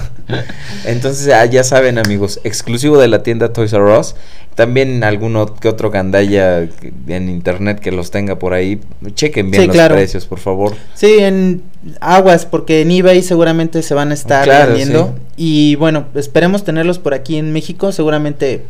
entonces 0.86 1.32
ah, 1.34 1.46
ya 1.46 1.64
saben 1.64 1.98
amigos, 1.98 2.40
exclusivo 2.44 2.98
de 2.98 3.08
la 3.08 3.24
tienda 3.24 3.54
Toys 3.54 3.74
R 3.74 3.98
Us. 3.98 4.16
También 4.56 5.04
alguno 5.04 5.54
que 5.54 5.68
otro 5.68 5.92
gandalla 5.92 6.68
en 7.08 7.30
internet 7.30 7.80
que 7.80 7.92
los 7.92 8.10
tenga 8.10 8.40
por 8.40 8.54
ahí. 8.54 8.80
Chequen 9.14 9.52
bien 9.52 9.62
Sí, 9.62 9.68
los 9.68 9.76
claro. 9.76 9.94
precios, 9.96 10.26
por 10.26 10.40
favor. 10.40 10.76
Sí, 10.96 11.18
en 11.20 11.62
aguas, 12.00 12.48
porque 12.48 12.82
en 12.82 12.90
eBay 12.90 13.22
seguramente 13.22 13.84
se 13.84 13.94
van 13.94 14.10
a 14.10 14.16
estar 14.16 14.46
Claro, 14.46 14.70
vendiendo. 14.70 15.16
Y 15.36 15.76
bueno, 15.76 16.08
esperemos 16.16 16.64
tenerlos 16.64 16.98
por 16.98 17.14
aquí 17.14 17.38
en 17.38 17.54
México. 17.54 17.92
Seguramente 17.92 18.64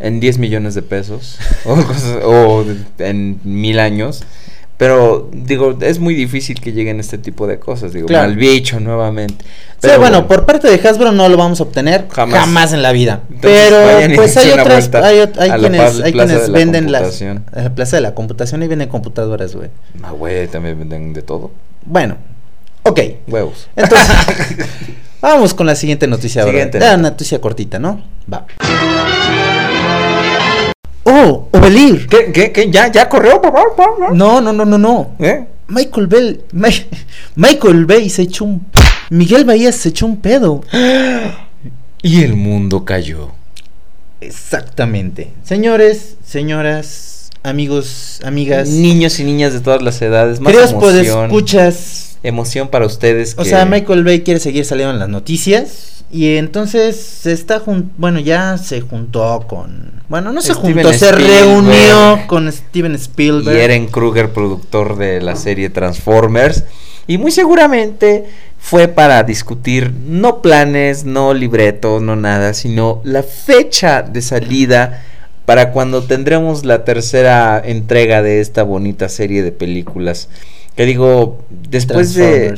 En 0.00 0.18
10 0.18 0.38
millones 0.38 0.74
de 0.74 0.82
pesos. 0.82 1.38
o, 1.64 1.76
cosas- 1.76 2.18
o 2.24 2.64
en 2.98 3.38
mil 3.44 3.78
años. 3.78 4.24
Pero 4.80 5.28
digo, 5.30 5.76
es 5.82 5.98
muy 5.98 6.14
difícil 6.14 6.58
que 6.58 6.72
lleguen 6.72 7.00
este 7.00 7.18
tipo 7.18 7.46
de 7.46 7.58
cosas. 7.58 7.92
Digo, 7.92 8.06
Claro. 8.06 8.28
mal 8.28 8.36
bicho 8.38 8.80
nuevamente. 8.80 9.44
Sí, 9.82 9.90
bueno, 9.98 10.26
por 10.26 10.46
parte 10.46 10.68
de 10.74 10.88
Hasbro 10.88 11.12
no 11.12 11.28
lo 11.28 11.36
vamos 11.36 11.60
a 11.60 11.64
obtener 11.64 12.08
Jamás. 12.10 12.40
jamás, 12.40 12.72
en 12.72 12.80
la 12.80 12.90
vida. 12.92 13.20
Entonces, 13.30 13.68
Pero 13.68 14.14
pues 14.16 14.36
hay 14.38 14.50
otras, 14.52 14.94
hay, 14.94 15.18
hay 15.38 15.48
la 15.50 15.58
quienes, 15.58 16.00
hay 16.00 16.12
quienes 16.14 16.48
la 16.48 16.58
venden 16.58 16.90
las 16.92 17.02
Computación. 17.02 17.44
a 17.52 17.60
la 17.60 17.74
plaza 17.74 17.96
de 17.96 18.00
la 18.02 18.14
computación 18.14 18.62
y 18.62 18.68
venden 18.68 18.88
computadoras, 18.88 19.54
güey. 19.54 19.68
Ah, 20.02 20.12
güey, 20.12 20.48
también 20.48 20.78
venden 20.78 21.12
de 21.12 21.20
todo. 21.20 21.50
Bueno, 21.84 22.16
ok. 22.84 23.00
Huevos. 23.28 23.68
Entonces, 23.76 24.08
vamos 25.20 25.52
con 25.52 25.66
la 25.66 25.74
siguiente 25.74 26.06
noticia 26.06 26.40
ahora. 26.40 26.52
Siguiente 26.52 26.78
nota. 26.78 26.94
una 26.94 27.10
noticia 27.10 27.38
cortita, 27.38 27.78
¿no? 27.78 28.02
Va. 28.32 28.46
Oh, 31.12 31.48
Ovelir. 31.52 32.06
¿Qué, 32.06 32.30
qué, 32.32 32.52
qué? 32.52 32.70
¿Ya, 32.70 32.86
ya 32.90 33.08
corrió? 33.08 33.40
No, 34.12 34.40
no, 34.40 34.52
no, 34.52 34.64
no, 34.64 34.78
no. 34.78 35.10
¿Eh? 35.18 35.44
Michael 35.68 36.06
Bell, 36.06 36.40
Ma- 36.52 36.68
Michael 37.36 37.86
Bay 37.86 38.08
se 38.10 38.22
echó 38.22 38.44
un 38.44 38.66
Miguel 39.10 39.44
Bahía 39.44 39.72
se 39.72 39.88
echó 39.90 40.06
un 40.06 40.16
pedo. 40.18 40.62
Y 42.02 42.22
el 42.22 42.34
mundo 42.34 42.86
cayó. 42.86 43.28
Exactamente. 44.22 45.30
Señores, 45.44 46.16
señoras, 46.24 47.28
amigos, 47.42 48.20
amigas, 48.24 48.68
Niños 48.70 49.20
y 49.20 49.24
niñas 49.24 49.52
de 49.52 49.60
todas 49.60 49.82
las 49.82 50.00
edades. 50.00 50.40
Más 50.40 50.50
queridos 50.52 50.72
emoción. 50.72 51.24
escuchas. 51.26 52.09
Emoción 52.22 52.68
para 52.68 52.86
ustedes. 52.86 53.34
O 53.38 53.42
que- 53.42 53.48
sea, 53.48 53.64
Michael 53.64 54.04
Bay 54.04 54.20
quiere 54.20 54.40
seguir 54.40 54.64
saliendo 54.64 54.92
en 54.92 54.98
las 55.00 55.08
noticias 55.08 56.04
y 56.12 56.36
entonces 56.36 56.96
se 56.96 57.32
está 57.32 57.60
jun- 57.60 57.90
bueno, 57.96 58.20
ya 58.20 58.58
se 58.58 58.80
juntó 58.80 59.44
con 59.48 60.00
bueno, 60.08 60.32
no 60.32 60.42
se 60.42 60.52
Steven 60.54 60.74
juntó, 60.74 60.92
se 60.92 61.12
reunió 61.12 62.20
con 62.26 62.50
Steven 62.50 62.92
Y 62.92 62.96
Spielberg. 62.96 63.56
Eren 63.56 63.86
Kruger, 63.86 64.30
productor 64.32 64.96
de 64.98 65.20
la 65.20 65.36
serie 65.36 65.70
Transformers. 65.70 66.64
Y 67.06 67.16
muy 67.18 67.30
seguramente 67.30 68.24
fue 68.58 68.88
para 68.88 69.22
discutir 69.22 69.92
no 70.06 70.42
planes, 70.42 71.04
no 71.04 71.32
libreto, 71.32 72.00
no 72.00 72.16
nada, 72.16 72.54
sino 72.54 73.00
la 73.04 73.22
fecha 73.22 74.02
de 74.02 74.20
salida 74.20 75.02
para 75.46 75.70
cuando 75.72 76.02
tendremos 76.04 76.64
la 76.64 76.84
tercera 76.84 77.60
entrega 77.64 78.20
de 78.22 78.40
esta 78.40 78.62
bonita 78.64 79.08
serie 79.08 79.42
de 79.42 79.52
películas. 79.52 80.28
Que 80.80 80.86
digo, 80.86 81.36
después 81.68 82.14
de 82.14 82.54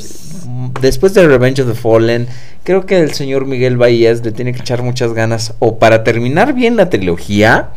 después 0.80 1.12
de 1.12 1.26
Revenge 1.26 1.60
of 1.60 1.68
the 1.68 1.74
Fallen, 1.74 2.28
creo 2.62 2.86
que 2.86 3.00
el 3.00 3.12
señor 3.14 3.46
Miguel 3.46 3.76
Bahías 3.76 4.24
le 4.24 4.30
tiene 4.30 4.52
que 4.52 4.60
echar 4.60 4.80
muchas 4.80 5.12
ganas 5.12 5.54
o 5.58 5.80
para 5.80 6.04
terminar 6.04 6.54
bien 6.54 6.76
la 6.76 6.88
trilogía 6.88 7.70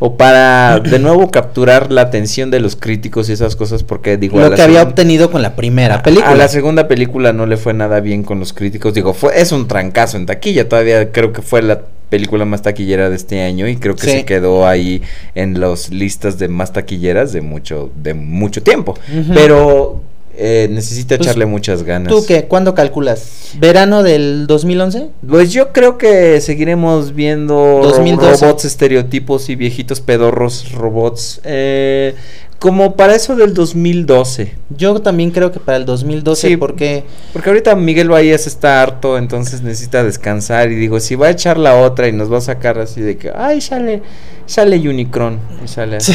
o 0.00 0.16
para 0.16 0.80
de 0.80 0.98
nuevo 0.98 1.30
capturar 1.30 1.92
la 1.92 2.00
atención 2.00 2.50
de 2.50 2.58
los 2.58 2.74
críticos 2.74 3.28
y 3.28 3.34
esas 3.34 3.54
cosas 3.54 3.84
porque 3.84 4.16
digo 4.16 4.40
a 4.40 4.48
lo 4.48 4.56
que 4.56 4.62
había 4.62 4.82
obtenido 4.82 5.30
con 5.30 5.40
la 5.40 5.54
primera 5.54 6.02
película. 6.02 6.32
a 6.32 6.34
la 6.34 6.48
segunda 6.48 6.88
película 6.88 7.32
no 7.32 7.46
le 7.46 7.56
fue 7.56 7.72
nada 7.72 8.00
bien 8.00 8.24
con 8.24 8.40
los 8.40 8.52
críticos 8.52 8.92
digo 8.92 9.14
fue 9.14 9.40
es 9.40 9.52
un 9.52 9.68
trancazo 9.68 10.16
en 10.16 10.26
taquilla 10.26 10.68
todavía 10.68 11.12
creo 11.12 11.32
que 11.32 11.42
fue 11.42 11.62
la 11.62 11.82
película 12.08 12.44
más 12.44 12.62
taquillera 12.62 13.10
de 13.10 13.16
este 13.16 13.42
año 13.42 13.66
y 13.68 13.76
creo 13.76 13.96
que 13.96 14.06
Sí. 14.06 14.10
se 14.18 14.24
quedó 14.24 14.66
ahí 14.66 15.02
en 15.34 15.58
las 15.60 15.90
listas 15.90 16.38
de 16.38 16.48
más 16.48 16.72
taquilleras 16.72 17.32
de 17.32 17.40
mucho 17.40 17.90
de 17.96 18.14
mucho 18.14 18.62
tiempo 18.62 18.94
pero 19.34 20.00
eh, 20.38 20.68
necesita 20.70 21.16
Pues, 21.16 21.26
echarle 21.28 21.46
muchas 21.46 21.82
ganas 21.82 22.12
¿Tú 22.12 22.22
qué? 22.26 22.44
¿Cuándo 22.44 22.74
calculas? 22.74 23.52
¿Verano 23.58 24.02
del 24.02 24.46
2011? 24.46 25.08
Pues 25.26 25.50
yo 25.50 25.72
creo 25.72 25.96
que 25.96 26.42
seguiremos 26.42 27.14
viendo 27.14 27.54
ro- 27.82 27.88
2012. 27.88 28.44
robots 28.44 28.64
estereotipos 28.66 29.48
y 29.48 29.56
viejitos 29.56 30.00
pedorros 30.02 30.72
robots. 30.72 31.40
eh, 31.42 32.14
como 32.58 32.96
para 32.96 33.14
eso 33.14 33.36
del 33.36 33.52
2012. 33.54 34.54
Yo 34.70 35.00
también 35.00 35.30
creo 35.30 35.52
que 35.52 35.60
para 35.60 35.76
el 35.76 35.84
2012 35.84 36.48
Sí. 36.48 36.56
porque 36.56 37.04
Porque 37.32 37.50
ahorita 37.50 37.76
Miguel 37.76 38.08
Bahías 38.08 38.46
está 38.46 38.82
harto, 38.82 39.18
entonces 39.18 39.62
necesita 39.62 40.02
descansar. 40.02 40.70
Y 40.72 40.74
digo, 40.74 40.98
si 41.00 41.14
va 41.16 41.26
a 41.26 41.30
echar 41.30 41.58
la 41.58 41.76
otra 41.76 42.08
y 42.08 42.12
nos 42.12 42.32
va 42.32 42.38
a 42.38 42.42
sacar 42.42 42.78
así 42.78 43.00
de 43.00 43.16
que, 43.18 43.30
ay, 43.34 43.60
sale, 43.60 44.02
sale 44.46 44.76
Unicron. 44.88 45.38
Y 45.64 45.68
sale 45.68 45.96
así. 45.96 46.14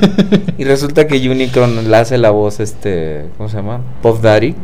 y 0.58 0.64
resulta 0.64 1.06
que 1.06 1.16
Unicron 1.28 1.90
le 1.90 1.96
hace 1.96 2.18
la 2.18 2.30
voz, 2.30 2.60
este, 2.60 3.26
¿cómo 3.36 3.48
se 3.48 3.56
llama? 3.56 3.80
Puff 4.02 4.20
Daddy. 4.22 4.54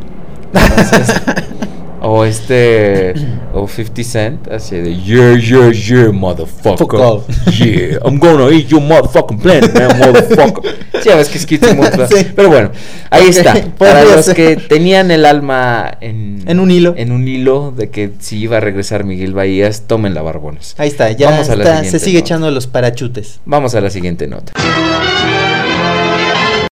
Entonces, 0.53 1.21
O 2.03 2.25
este. 2.25 3.13
O 3.53 3.67
50 3.67 4.03
Cent. 4.03 4.47
Así 4.51 4.75
de. 4.75 4.95
Yeah, 4.95 5.37
yeah, 5.37 5.71
yeah, 5.71 6.11
motherfucker. 6.11 6.77
Fuck 6.79 6.93
off. 6.95 7.27
Yeah, 7.59 7.99
I'm 8.03 8.17
gonna 8.17 8.49
eat 8.49 8.69
your 8.69 8.81
motherfucking 8.81 9.39
planet, 9.39 9.71
man, 9.73 9.99
motherfucker. 9.99 10.63
Sí, 11.01 11.09
ya 11.09 11.15
ves 11.15 11.29
que 11.29 11.37
es 11.37 11.45
Kitty 11.45 11.75
Motra. 11.75 12.07
Sí. 12.07 12.25
Pero 12.35 12.49
bueno, 12.49 12.71
ahí 13.11 13.27
está. 13.27 13.53
Para 13.77 14.03
los 14.03 14.29
que 14.33 14.55
tenían 14.55 15.11
el 15.11 15.25
alma 15.25 15.95
en, 16.01 16.43
En 16.47 16.59
un 16.59 16.71
hilo. 16.71 16.95
En 16.97 17.11
un 17.11 17.27
hilo 17.27 17.71
de 17.75 17.91
que 17.91 18.11
si 18.19 18.39
iba 18.39 18.57
a 18.57 18.59
regresar 18.61 19.03
Miguel 19.03 19.33
Bahías, 19.35 19.83
tomen 19.85 20.15
la 20.15 20.23
barbones. 20.23 20.73
Ahí 20.79 20.87
está, 20.87 21.11
ya 21.11 21.29
Vamos 21.29 21.49
a 21.49 21.55
la 21.55 21.63
está, 21.63 21.75
siguiente 21.77 21.99
se 21.99 22.05
sigue 22.05 22.17
nota. 22.17 22.25
echando 22.25 22.51
los 22.51 22.65
parachutes. 22.67 23.41
Vamos 23.45 23.75
a 23.75 23.81
la 23.81 23.91
siguiente 23.91 24.27
nota. 24.27 24.53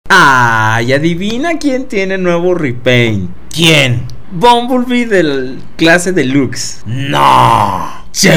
Ay, 0.09 0.93
adivina 0.93 1.57
quién 1.59 1.87
tiene 1.87 2.17
nuevo 2.17 2.53
repaint. 2.53 3.29
¿Quién? 3.53 4.03
Bumblebee 4.31 5.05
del 5.05 5.59
clase 5.75 6.11
deluxe. 6.11 6.81
No. 6.85 7.87
Sí. 8.11 8.29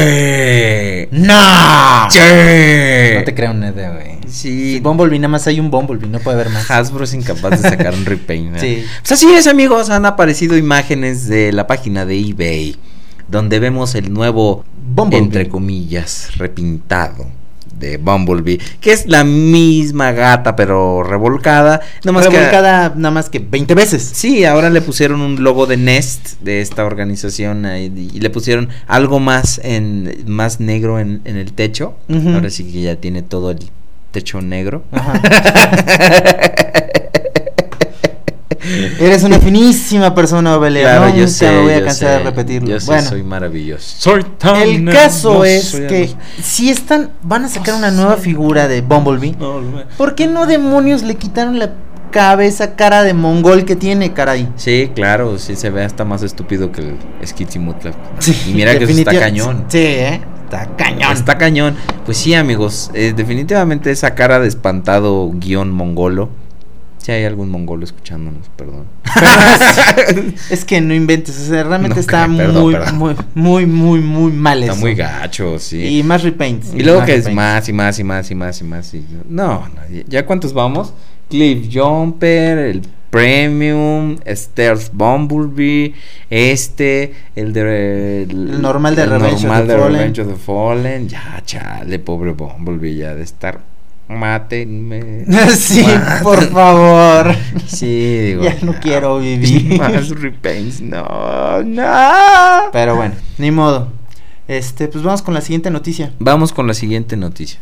No. 1.11 2.11
Sí. 2.11 2.19
No 3.15 3.25
te 3.25 3.35
creo 3.35 3.55
nada, 3.55 3.91
güey. 3.93 4.19
Sí. 4.29 4.79
Bumblebee, 4.81 5.19
nada 5.19 5.29
más 5.29 5.47
hay 5.47 5.59
un 5.59 5.71
Bumblebee, 5.71 6.09
no 6.09 6.21
puede 6.21 6.41
haber 6.41 6.51
más. 6.51 6.71
Hasbro 6.71 7.05
es 7.05 7.15
incapaz 7.15 7.63
de 7.63 7.69
sacar 7.71 7.95
un 7.95 8.05
repaint. 8.05 8.53
¿verdad? 8.53 8.61
Sí. 8.67 8.85
Pues 9.01 9.13
así 9.13 9.33
es, 9.33 9.47
amigos. 9.47 9.91
Han 9.91 10.07
aparecido 10.07 10.57
imágenes 10.57 11.27
de 11.29 11.53
la 11.53 11.67
página 11.67 12.07
de 12.07 12.21
eBay. 12.21 12.77
Donde 13.29 13.59
vemos 13.59 13.95
el 13.95 14.13
nuevo, 14.13 14.65
Bumblebee. 14.95 15.25
entre 15.25 15.49
comillas, 15.49 16.37
repintado 16.37 17.27
de 17.81 17.97
Bumblebee. 17.97 18.61
Que 18.81 18.93
es 18.93 19.07
la 19.07 19.25
misma 19.25 20.13
gata, 20.13 20.55
pero 20.55 21.03
revolcada. 21.03 21.81
Nada 22.05 22.13
más 22.13 22.29
que- 22.29 22.37
Revolcada 22.37 22.93
nada 22.95 23.11
más 23.11 23.29
que 23.31 23.41
20 23.41 23.75
veces. 23.75 24.09
Sí, 24.15 24.45
ahora 24.45 24.71
le 24.71 24.81
pusieron 24.83 25.21
un 25.21 25.43
logo 25.43 25.67
de 25.67 25.77
Nest 25.77 26.41
de 26.43 26.61
esta 26.61 26.85
organización 26.85 27.65
ahí, 27.67 28.11
y 28.15 28.21
le 28.21 28.31
pusieron 28.31 28.69
algo 28.87 29.19
más 29.19 29.61
en 29.65 30.23
más 30.27 30.61
negro 30.61 31.01
en, 31.01 31.23
en 31.25 31.37
el 31.37 31.53
techo. 31.53 31.95
Ahora 32.35 32.51
sí 32.51 32.65
que 32.71 32.83
ya 32.83 32.97
tiene 32.97 33.23
todo 33.23 33.51
el 33.51 33.59
techo 34.13 34.41
negro. 34.41 34.85
Eres 39.01 39.23
una 39.23 39.39
finísima 39.39 40.15
persona, 40.15 40.57
Obelia. 40.57 40.83
Claro, 40.83 41.07
Nunca 41.07 41.19
yo 41.19 41.29
sé. 41.29 41.51
me 41.51 41.63
voy 41.63 41.73
a 41.73 41.85
cansar 41.85 42.19
de 42.19 42.25
repetirlo. 42.25 42.69
Yo 42.69 42.81
sí 42.81 42.87
bueno, 42.87 43.09
soy 43.09 43.23
maravilloso. 43.23 43.85
Soy 43.99 44.25
tan 44.39 44.57
el 44.63 44.85
caso 44.85 45.45
es 45.45 45.73
que 45.75 46.15
si 46.43 46.71
están, 46.71 47.11
van 47.23 47.45
a 47.45 47.49
sacar 47.49 47.75
una 47.75 47.91
nueva 47.91 48.17
figura 48.17 48.69
de 48.69 48.81
Bumblebee, 48.83 49.37
¿por 49.97 50.15
qué 50.15 50.27
no 50.27 50.47
demonios 50.47 51.03
le 51.03 51.15
quitaron 51.17 51.59
la 51.59 51.73
cabeza 52.11 52.75
cara 52.75 53.03
de 53.03 53.15
mongol 53.15 53.65
que 53.65 53.77
tiene, 53.77 54.13
caray? 54.13 54.49
Sí, 54.57 54.91
claro, 54.95 55.39
sí 55.39 55.57
se 55.57 55.71
ve 55.71 55.85
hasta 55.85 56.05
más 56.05 56.23
estúpido 56.23 56.73
que 56.73 56.83
el 56.83 57.27
Skitsy 57.27 57.59
Mutlap. 57.59 57.95
y 58.47 58.53
mira 58.53 58.77
que 58.77 58.85
eso 58.85 58.93
está 58.93 59.19
cañón. 59.19 59.65
Sí, 59.69 59.79
¿eh? 59.79 60.21
Está 60.45 60.69
cañón. 60.77 61.13
Está 61.13 61.39
cañón. 61.39 61.77
Pues 62.05 62.19
sí, 62.19 62.35
amigos, 62.35 62.91
eh, 62.93 63.15
definitivamente 63.17 63.93
esa 63.93 64.15
cara 64.17 64.41
de 64.41 64.49
espantado 64.49 65.31
guion 65.33 65.71
mongolo. 65.71 66.29
Si 67.03 67.13
hay 67.13 67.25
algún 67.25 67.49
mongolo 67.51 67.83
escuchándonos, 67.85 68.49
perdón. 68.57 68.85
Es 70.51 70.65
que 70.65 70.81
no 70.81 70.95
inventes, 70.95 71.39
o 71.41 71.45
sea, 71.49 71.63
realmente 71.65 71.95
No, 71.97 72.01
está 72.01 72.27
perdón, 72.37 72.63
muy, 72.63 72.73
perdón. 72.75 72.97
muy, 72.99 73.15
muy, 73.35 73.67
muy, 73.67 74.01
muy 74.01 74.33
mal 74.33 74.61
Está 74.63 74.73
eso. 74.75 74.81
muy 74.83 74.95
gacho, 74.95 75.59
sí. 75.59 75.99
Y 75.99 76.03
más 76.03 76.23
repaints. 76.23 76.75
Y 76.75 76.83
luego 76.83 77.05
que 77.05 77.15
es 77.15 77.33
más 77.33 77.69
y 77.69 77.73
más 77.73 77.99
y 77.99 78.05
más 78.05 78.31
y 78.31 78.35
más 78.35 78.61
y 78.61 78.65
más. 78.65 78.95
y- 78.95 79.05
No, 79.29 79.67
no, 79.75 79.81
ya- 79.91 80.05
¿ya 80.09 80.27
cuántos 80.27 80.53
vamos? 80.53 80.93
Cliff 81.31 81.69
Jumper, 81.73 82.59
el 82.59 82.83
Premium, 83.11 84.19
Stairs 84.27 84.91
Bumblebee, 84.93 85.95
este, 86.29 87.15
el 87.35 87.53
de... 87.53 88.23
El 88.23 88.61
normal 88.61 88.95
de 88.95 89.03
el 89.05 89.11
Revenge 89.11 89.35
of 89.37 89.43
normal 89.45 89.67
the 89.67 89.73
de 89.73 89.79
Fallen. 89.79 89.97
Revenge 89.99 90.21
of 90.21 90.29
the 90.29 90.37
Fallen. 90.37 91.09
Ya, 91.09 91.43
chale, 91.47 91.99
pobre 91.99 92.33
Bumblebee, 92.33 92.95
ya 92.97 93.15
de 93.15 93.23
estar... 93.23 93.61
Mátenme. 94.11 95.25
Sí, 95.57 95.83
Mátenme. 95.83 96.21
por 96.23 96.45
favor. 96.51 97.35
Sí, 97.67 98.19
digo. 98.19 98.43
Ya 98.43 98.57
no 98.63 98.75
quiero 98.81 99.19
vivir. 99.21 99.79
Más 99.79 100.09
repaints, 100.11 100.81
no, 100.81 101.63
no. 101.65 102.71
Pero 102.73 102.97
bueno, 102.97 103.15
ni 103.39 103.51
modo. 103.51 103.89
Este, 104.49 104.89
pues 104.89 105.05
vamos 105.05 105.23
con 105.23 105.33
la 105.35 105.41
siguiente 105.41 105.71
noticia. 105.71 106.13
Vamos 106.19 106.53
con 106.53 106.67
la 106.67 106.75
siguiente 106.75 107.17
noticia. 107.17 107.61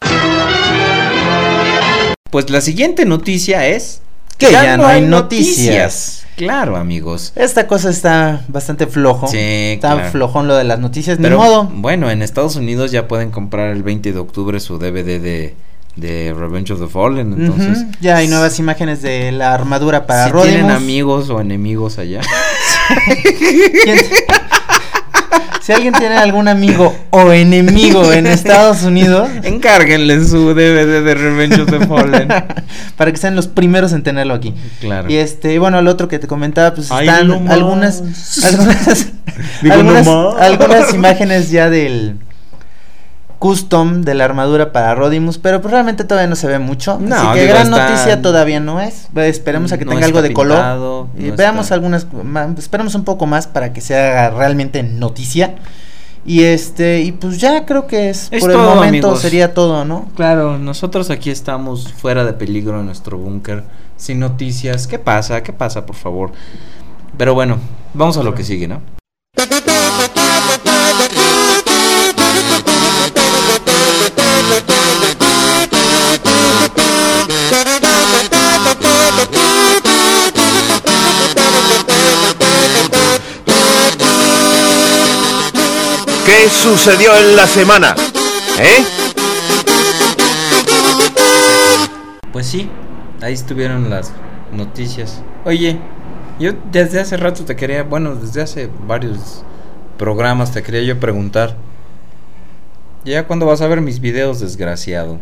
Pues 2.31 2.51
la 2.51 2.61
siguiente 2.61 3.05
noticia 3.05 3.67
es 3.69 4.01
Que 4.39 4.51
ya 4.51 4.77
no 4.77 4.87
hay 4.87 5.03
noticias. 5.03 6.25
Claro, 6.37 6.77
amigos. 6.77 7.33
Esta 7.35 7.67
cosa 7.67 7.91
está 7.91 8.45
bastante 8.49 8.87
flojo. 8.87 9.27
Sí, 9.27 9.37
Está 9.75 9.95
claro. 9.95 10.11
flojón 10.13 10.47
lo 10.47 10.55
de 10.57 10.65
las 10.65 10.79
noticias. 10.79 11.19
Pero 11.21 11.37
ni 11.37 11.43
modo. 11.43 11.65
bueno, 11.65 12.11
en 12.11 12.23
Estados 12.23 12.55
Unidos 12.57 12.93
ya 12.93 13.09
pueden 13.09 13.31
comprar 13.33 13.71
el 13.71 13.83
20 13.83 14.13
de 14.13 14.19
octubre 14.19 14.61
su 14.61 14.79
DVD 14.79 15.21
de, 15.21 15.57
de 15.99 16.35
Revenge 16.37 16.73
of 16.73 16.81
the 16.81 16.87
Fallen. 16.89 17.33
Entonces, 17.39 17.85
Ya 18.01 18.17
hay 18.17 18.29
nuevas 18.29 18.59
imágenes 18.59 19.03
de 19.03 19.33
la 19.33 19.53
armadura 19.55 20.07
para 20.07 20.27
si 20.27 20.31
Rodimus. 20.33 20.55
tienen 20.55 20.71
amigos 20.71 21.29
o 21.31 21.41
enemigos 21.41 21.99
allá. 21.99 22.21
¿Quién- 23.85 23.99
si 25.63 25.73
alguien 25.75 25.93
tiene 25.93 26.17
algún 26.17 26.49
amigo 26.49 26.97
o 27.11 27.31
enemigo 27.31 28.11
en 28.15 28.27
Estados 28.27 28.85
Unidos, 28.85 29.29
Encárguenle 29.43 30.25
su 30.25 30.55
DVD 30.55 31.03
de 31.03 31.15
Revenge 31.15 31.61
of 31.61 31.69
the 31.71 31.87
Fallen. 31.87 32.29
para 32.97 33.13
que 33.13 33.19
sean 33.19 33.37
los 33.37 33.49
primeros 33.49 33.93
en 33.93 34.03
tenerlo 34.03 34.33
aquí. 34.33 34.55
Claro. 34.81 35.11
Y 35.11 35.17
este, 35.17 35.59
bueno, 35.59 35.79
el 35.79 35.87
otro 35.89 36.09
que 36.09 36.19
te 36.19 36.27
comentaba, 36.27 36.73
pues 36.75 36.91
Ay, 36.91 37.07
están 37.07 37.29
no 37.29 37.53
algunas, 37.53 38.01
algunas, 38.45 39.07
Digo, 39.61 39.75
algunas, 39.75 40.07
no 40.07 40.33
más. 40.33 40.43
algunas 40.43 40.95
imágenes 40.95 41.51
ya 41.51 41.69
del 41.69 42.17
custom 43.39 44.03
de 44.03 44.15
la 44.15 44.25
armadura 44.25 44.73
para 44.73 44.95
Rodimus, 44.95 45.39
pero 45.39 45.61
pues 45.61 45.71
realmente 45.73 46.05
todavía 46.05 46.29
no 46.29 46.35
se 46.37 46.47
ve 46.49 46.59
mucho. 46.59 46.99
No, 47.01 47.15
así 47.15 47.27
que 47.35 47.41
digo, 47.43 47.55
gran 47.55 47.67
está- 47.73 47.89
noticia 47.91 48.23
todavía 48.23 48.59
no 48.61 48.81
es. 48.81 49.09
Esperemos 49.15 49.73
a 49.73 49.79
que 49.79 49.85
No 49.85 49.93
tenga 49.93 50.07
algo 50.07 50.23
de 50.23 50.33
color. 50.33 50.57
pintado, 50.57 51.09
y 51.17 51.25
no 51.31 51.37
veamos 51.37 51.67
está- 51.67 51.75
algunas, 51.77 52.07
esperemos 52.59 52.95
un 52.95 53.05
poco 53.05 53.27
más 53.27 53.47
para 53.47 53.73
que 53.73 53.81
se 53.81 53.97
haga 53.97 54.31
realmente 54.31 54.83
noticia. 54.83 55.55
Y 56.27 56.43
este, 56.43 57.01
y 57.03 57.13
pues 57.13 57.39
ya 57.39 57.65
creo 57.65 57.87
que 57.87 58.11
es, 58.11 58.29
Es 58.33 58.41
por 58.41 58.51
el 58.51 58.59
momento 58.59 59.07
amigos. 59.07 59.21
sería 59.21 59.55
todo, 59.55 59.85
¿no? 59.87 60.09
Claro, 60.17 60.59
nosotros 60.59 61.09
aquí 61.11 61.31
estamos 61.31 61.91
fuera 61.93 62.25
de 62.25 62.33
peligro 62.35 62.81
en 62.81 62.87
nuestro 62.87 63.17
búnker, 63.17 63.63
sin 63.97 64.19
noticias. 64.19 64.87
¿Qué 64.87 64.99
pasa? 64.99 65.43
¿Qué 65.43 65.53
pasa, 65.55 65.87
por 65.87 65.97
favor? 65.97 66.33
Pero 67.17 67.35
bueno, 67.35 67.57
vamos 67.95 68.19
a 68.19 68.23
lo 68.25 68.35
que 68.35 68.45
sigue, 68.45 68.69
¿no? 68.69 68.98
¿Qué 86.39 86.49
sucedió 86.49 87.17
en 87.17 87.35
la 87.35 87.49
semana? 87.49 87.97
¿Eh? 88.61 88.85
Pues 92.33 92.47
sí, 92.47 92.71
ahí 93.21 93.33
estuvieron 93.35 93.91
las 93.91 94.13
noticias. 94.53 95.21
Oye, 95.45 95.81
yo 96.39 96.53
desde 96.71 97.01
hace 97.01 97.17
rato 97.17 97.45
te 97.45 97.57
quería, 97.57 97.83
bueno, 97.83 98.15
desde 98.15 98.41
hace 98.41 98.71
varios 98.87 99.43
programas 99.97 100.53
te 100.53 100.63
quería 100.63 100.83
yo 100.83 101.01
preguntar. 101.01 101.57
¿Ya 103.05 103.27
cuándo 103.27 103.45
vas 103.45 103.61
a 103.61 103.67
ver 103.67 103.81
mis 103.81 103.99
videos, 103.99 104.39
desgraciado? 104.39 105.19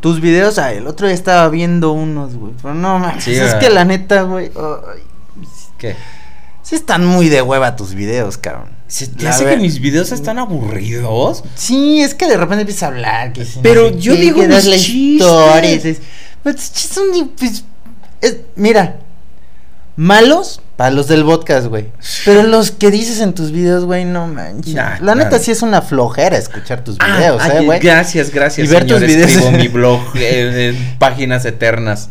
Tus 0.00 0.20
videos, 0.20 0.58
ah, 0.58 0.72
el 0.72 0.88
otro 0.88 1.06
día 1.06 1.14
estaba 1.14 1.48
viendo 1.48 1.92
unos, 1.92 2.34
güey. 2.34 2.54
Pero 2.60 2.74
no 2.74 2.98
mames, 2.98 3.22
Sí, 3.22 3.36
es 3.36 3.54
que 3.54 3.70
la 3.70 3.84
neta, 3.84 4.22
güey. 4.22 4.50
ay, 4.56 5.02
¿Qué? 5.78 5.94
sí 6.62 6.74
están 6.74 7.06
muy 7.06 7.28
de 7.28 7.40
hueva 7.40 7.76
tus 7.76 7.94
videos, 7.94 8.36
cabrón. 8.36 8.75
¿Se 8.88 9.08
te 9.08 9.24
La 9.24 9.30
hace 9.30 9.44
que 9.46 9.56
mis 9.56 9.80
videos 9.80 10.12
están 10.12 10.38
aburridos? 10.38 11.42
Sí, 11.56 12.00
es 12.02 12.14
que 12.14 12.26
de 12.28 12.36
repente 12.36 12.60
empiezas 12.62 12.84
a 12.84 12.86
hablar. 12.88 13.32
Que 13.32 13.44
si 13.44 13.56
no 13.56 13.62
Pero 13.62 13.90
yo 13.96 14.14
qué, 14.14 14.20
digo 14.20 14.40
que 14.40 14.48
mis 14.48 14.62
chistes. 14.64 14.88
historia, 14.88 15.70
y 15.70 15.74
dices, 15.74 15.98
"Pero 16.42 16.54
tus 16.56 16.72
chistes 16.72 16.92
son 16.94 17.28
pues, 17.36 17.64
es- 18.20 18.36
mira, 18.54 18.98
malos 19.96 20.60
para 20.76 20.90
los 20.90 21.08
del 21.08 21.24
podcast, 21.24 21.66
güey. 21.68 21.86
Pero 22.26 22.42
los 22.44 22.70
que 22.70 22.90
dices 22.90 23.20
en 23.20 23.32
tus 23.34 23.50
videos, 23.50 23.84
güey, 23.86 24.04
no 24.04 24.28
manches. 24.28 24.74
Nah, 24.74 24.98
la 25.00 25.14
neta 25.14 25.38
sí 25.38 25.50
es 25.50 25.62
una 25.62 25.80
flojera 25.82 26.36
escuchar 26.36 26.84
tus 26.84 26.98
videos, 26.98 27.40
Ah, 27.42 27.58
eh, 27.60 27.64
güey. 27.64 27.80
Gracias, 27.80 28.30
gracias. 28.30 28.68
Y 28.68 28.70
ver 28.70 28.82
señor. 28.82 28.98
tus 29.00 29.08
videos. 29.08 29.30
Escribo 29.32 29.50
mi 29.52 29.68
blog 29.68 30.00
eh, 30.16 30.68
en 30.76 30.98
páginas 30.98 31.44
eternas. 31.46 32.10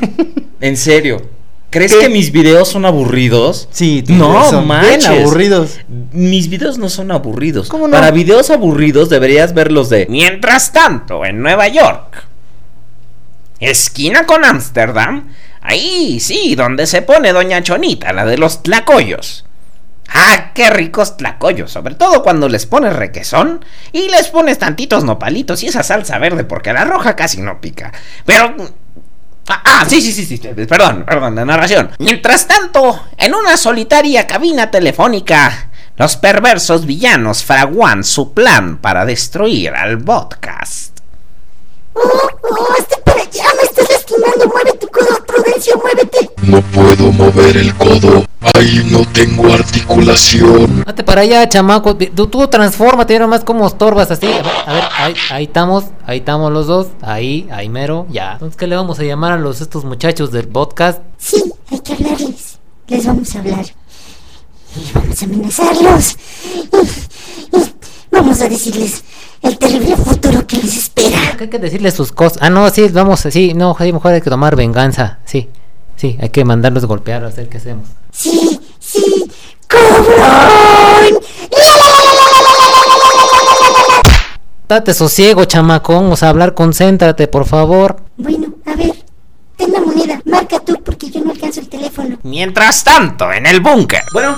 en 0.60 0.76
serio. 0.76 1.30
¿Crees 1.74 1.92
¿Qué? 1.92 2.02
que 2.02 2.08
mis 2.08 2.30
videos 2.30 2.68
son 2.68 2.84
aburridos? 2.84 3.68
Sí, 3.72 4.04
no, 4.06 4.48
son 4.48 4.64
manches. 4.64 5.08
bien 5.08 5.22
aburridos. 5.22 5.80
Mis 6.12 6.48
videos 6.48 6.78
no 6.78 6.88
son 6.88 7.10
aburridos. 7.10 7.68
¿Cómo 7.68 7.88
no? 7.88 7.92
Para 7.94 8.12
videos 8.12 8.50
aburridos 8.50 9.08
deberías 9.08 9.54
verlos 9.54 9.90
de 9.90 10.06
Mientras 10.08 10.70
tanto, 10.72 11.24
en 11.24 11.42
Nueva 11.42 11.66
York, 11.66 12.28
esquina 13.58 14.24
con 14.24 14.44
Ámsterdam, 14.44 15.30
ahí 15.62 16.20
sí, 16.20 16.54
donde 16.54 16.86
se 16.86 17.02
pone 17.02 17.32
Doña 17.32 17.60
Chonita, 17.64 18.12
la 18.12 18.24
de 18.24 18.38
los 18.38 18.62
tlacoyos. 18.62 19.44
Ah, 20.08 20.52
qué 20.54 20.70
ricos 20.70 21.16
tlacoyos, 21.16 21.72
sobre 21.72 21.96
todo 21.96 22.22
cuando 22.22 22.48
les 22.48 22.66
pones 22.66 22.94
requesón 22.94 23.64
y 23.90 24.08
les 24.10 24.28
pones 24.28 24.60
tantitos 24.60 25.02
nopalitos 25.02 25.64
y 25.64 25.66
esa 25.66 25.82
salsa 25.82 26.20
verde 26.20 26.44
porque 26.44 26.72
la 26.72 26.84
roja 26.84 27.16
casi 27.16 27.40
no 27.40 27.60
pica. 27.60 27.92
Pero... 28.24 28.83
Ah, 29.48 29.62
ah, 29.64 29.84
sí, 29.86 30.00
sí, 30.00 30.12
sí, 30.12 30.24
sí, 30.24 30.38
perdón, 30.38 31.04
perdón, 31.04 31.34
la 31.34 31.44
narración. 31.44 31.90
Mientras 31.98 32.46
tanto, 32.46 33.00
en 33.18 33.34
una 33.34 33.56
solitaria 33.56 34.26
cabina 34.26 34.70
telefónica, 34.70 35.70
los 35.96 36.16
perversos 36.16 36.86
villanos 36.86 37.44
fraguan 37.44 38.04
su 38.04 38.32
plan 38.32 38.78
para 38.78 39.04
destruir 39.04 39.74
al 39.74 39.98
podcast. 40.02 40.98
¡Oh, 41.92 42.00
oh, 42.00 42.68
hazte 42.78 42.96
para 43.04 43.20
allá! 43.20 43.44
¡Me 43.56 43.62
estás 43.62 43.88
lastimando! 43.90 44.48
¡Mueve 44.48 44.72
tu 44.78 44.88
codo, 44.88 45.24
Prudencio, 45.24 45.76
muévete! 45.78 46.13
No 46.46 46.60
puedo 46.60 47.10
mover 47.12 47.56
el 47.56 47.74
codo. 47.74 48.26
Ahí 48.54 48.86
no 48.90 49.04
tengo 49.12 49.52
articulación. 49.52 50.84
Date 50.84 51.02
para 51.02 51.22
allá, 51.22 51.48
chamaco. 51.48 51.96
Tú, 51.96 52.26
tú 52.26 52.46
transfórmate, 52.48 53.18
nomás 53.18 53.42
como 53.44 53.66
estorbas 53.66 54.10
así. 54.10 54.26
A 54.26 54.42
ver, 54.42 54.46
a 54.66 54.72
ver, 54.74 54.84
ahí, 54.98 55.14
ahí 55.30 55.44
estamos, 55.44 55.84
ahí 56.06 56.18
estamos 56.18 56.52
los 56.52 56.66
dos. 56.66 56.88
Ahí, 57.00 57.48
ahí 57.50 57.68
mero, 57.68 58.06
ya. 58.10 58.34
Entonces, 58.34 58.56
¿qué 58.56 58.66
le 58.66 58.76
vamos 58.76 58.98
a 58.98 59.04
llamar 59.04 59.32
a 59.32 59.38
los 59.38 59.60
estos 59.60 59.84
muchachos 59.84 60.30
del 60.30 60.48
podcast? 60.48 61.00
Sí, 61.18 61.42
hay 61.70 61.80
que 61.80 61.94
hablarles. 61.94 62.58
Les 62.88 63.06
vamos 63.06 63.34
a 63.34 63.38
hablar. 63.38 63.64
Y 64.76 64.92
vamos 64.92 65.22
a 65.22 65.24
amenazarlos. 65.24 66.16
Y, 66.52 67.56
y 67.56 67.72
vamos 68.10 68.40
a 68.40 68.48
decirles 68.48 69.02
el 69.40 69.58
terrible 69.58 69.96
futuro 69.96 70.46
que 70.46 70.56
les 70.56 70.76
espera. 70.76 71.36
Hay 71.40 71.48
que 71.48 71.58
decirle 71.58 71.90
sus 71.90 72.12
cosas. 72.12 72.38
Ah, 72.40 72.50
no, 72.50 72.68
sí, 72.70 72.88
vamos, 72.88 73.20
sí, 73.20 73.54
no, 73.54 73.76
mejor 73.78 74.12
hay 74.12 74.20
que 74.20 74.30
tomar 74.30 74.56
venganza. 74.56 75.18
Sí, 75.24 75.48
sí, 75.96 76.16
hay 76.20 76.28
que 76.30 76.44
mandarlos 76.44 76.84
golpear, 76.86 77.24
a 77.24 77.30
ver 77.30 77.48
qué 77.48 77.58
hacemos. 77.58 77.88
Sí, 78.12 78.60
sí, 78.78 79.30
cobrón. 79.68 81.20
Date 84.68 84.94
sosiego, 84.94 85.44
chamaco. 85.44 85.94
Vamos 85.94 86.22
a 86.22 86.30
hablar, 86.30 86.54
concéntrate, 86.54 87.28
por 87.28 87.44
favor. 87.46 87.96
Bueno, 88.16 88.54
a 88.64 88.74
ver, 88.74 88.94
ten 89.56 89.72
la 89.72 89.80
moneda, 89.80 90.20
marca 90.24 90.58
tú 90.60 90.80
porque 90.82 91.10
yo 91.10 91.20
no 91.22 91.32
alcanzo 91.32 91.60
el 91.60 91.68
teléfono. 91.68 92.18
Mientras 92.22 92.82
tanto, 92.82 93.30
en 93.32 93.46
el 93.46 93.60
búnker. 93.60 94.02
Bueno, 94.12 94.36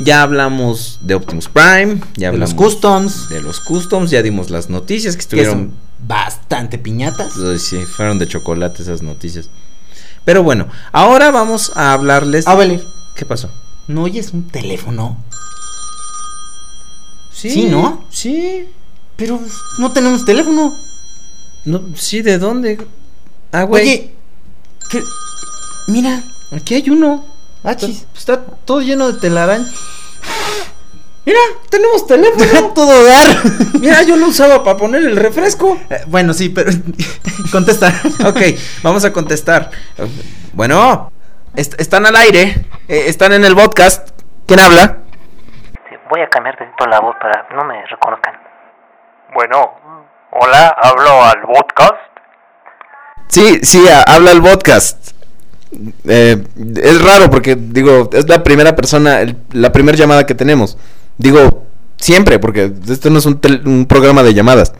ya 0.00 0.22
hablamos 0.22 0.98
de 1.02 1.14
Optimus 1.14 1.48
Prime, 1.48 2.00
ya 2.16 2.32
De 2.32 2.38
los 2.38 2.50
hablamos 2.50 2.54
customs. 2.54 3.28
de 3.28 3.40
los 3.40 3.60
customs, 3.60 4.10
ya 4.10 4.20
dimos 4.22 4.50
las 4.50 4.68
noticias 4.68 5.14
que 5.14 5.18
Que 5.18 5.22
estuvieron 5.22 5.54
son 5.54 5.72
bastante 6.06 6.76
piñatas. 6.78 7.34
Sí, 7.58 7.78
fueron 7.84 8.18
de 8.18 8.26
chocolate 8.26 8.82
esas 8.82 9.00
noticias. 9.02 9.48
Pero 10.26 10.42
bueno, 10.42 10.66
ahora 10.90 11.30
vamos 11.30 11.70
a 11.76 11.92
hablarles. 11.92 12.48
Abelir, 12.48 12.84
¿Qué 13.14 13.24
pasó? 13.24 13.48
¿no 13.86 14.02
oyes 14.02 14.32
un 14.32 14.48
teléfono? 14.48 15.16
Sí, 17.32 17.48
Sí, 17.50 17.64
¿no? 17.66 18.04
Sí. 18.10 18.68
Pero 19.14 19.40
no 19.78 19.92
tenemos 19.92 20.24
teléfono. 20.24 20.74
No, 21.64 21.80
sí, 21.94 22.22
¿de 22.22 22.38
dónde? 22.38 22.84
Ah, 23.52 23.62
güey. 23.62 23.82
Oye, 23.84 24.14
¿qué? 24.90 25.00
mira, 25.86 26.24
aquí 26.50 26.74
hay 26.74 26.90
uno. 26.90 27.24
achis. 27.62 28.04
Está 28.16 28.42
todo 28.44 28.80
lleno 28.80 29.12
de 29.12 29.20
telaraña. 29.20 29.70
Mira, 31.26 31.38
tenemos 31.68 32.06
teléfono. 32.06 32.70
todo 32.74 33.04
dar. 33.04 33.26
Mira, 33.80 34.02
yo 34.02 34.16
lo 34.16 34.26
usaba 34.28 34.62
para 34.62 34.76
poner 34.76 35.02
el 35.02 35.16
refresco. 35.16 35.76
Eh, 35.90 36.02
bueno, 36.06 36.32
sí, 36.32 36.48
pero 36.50 36.70
contesta. 37.52 37.92
Ok, 38.24 38.38
vamos 38.82 39.04
a 39.04 39.12
contestar. 39.12 39.70
Bueno, 40.52 41.10
est- 41.56 41.78
están 41.80 42.06
al 42.06 42.14
aire. 42.16 42.64
eh, 42.88 43.04
están 43.08 43.32
en 43.32 43.44
el 43.44 43.54
podcast. 43.56 44.10
¿Quién 44.46 44.60
habla? 44.60 44.98
voy 46.08 46.20
a 46.20 46.28
cambiar 46.28 46.56
tantito 46.56 46.86
la 46.86 47.00
voz 47.00 47.16
para 47.20 47.48
no 47.56 47.64
me 47.64 47.84
reconozcan. 47.84 48.32
Bueno, 49.34 49.72
hola, 50.30 50.68
hablo 50.80 51.24
al 51.24 51.40
podcast. 51.42 51.94
Sí, 53.26 53.58
sí, 53.64 53.84
habla 54.06 54.30
el 54.30 54.40
podcast. 54.40 55.10
Eh, 56.06 56.44
es 56.76 57.02
raro 57.04 57.28
porque, 57.28 57.56
digo, 57.58 58.08
es 58.12 58.28
la 58.28 58.44
primera 58.44 58.76
persona, 58.76 59.20
el- 59.20 59.36
la 59.50 59.72
primera 59.72 59.98
llamada 59.98 60.24
que 60.26 60.36
tenemos. 60.36 60.78
Digo, 61.18 61.64
siempre, 61.96 62.38
porque 62.38 62.70
esto 62.88 63.10
no 63.10 63.18
es 63.18 63.26
un, 63.26 63.40
tel- 63.40 63.66
un 63.66 63.86
programa 63.86 64.22
de 64.22 64.34
llamadas. 64.34 64.72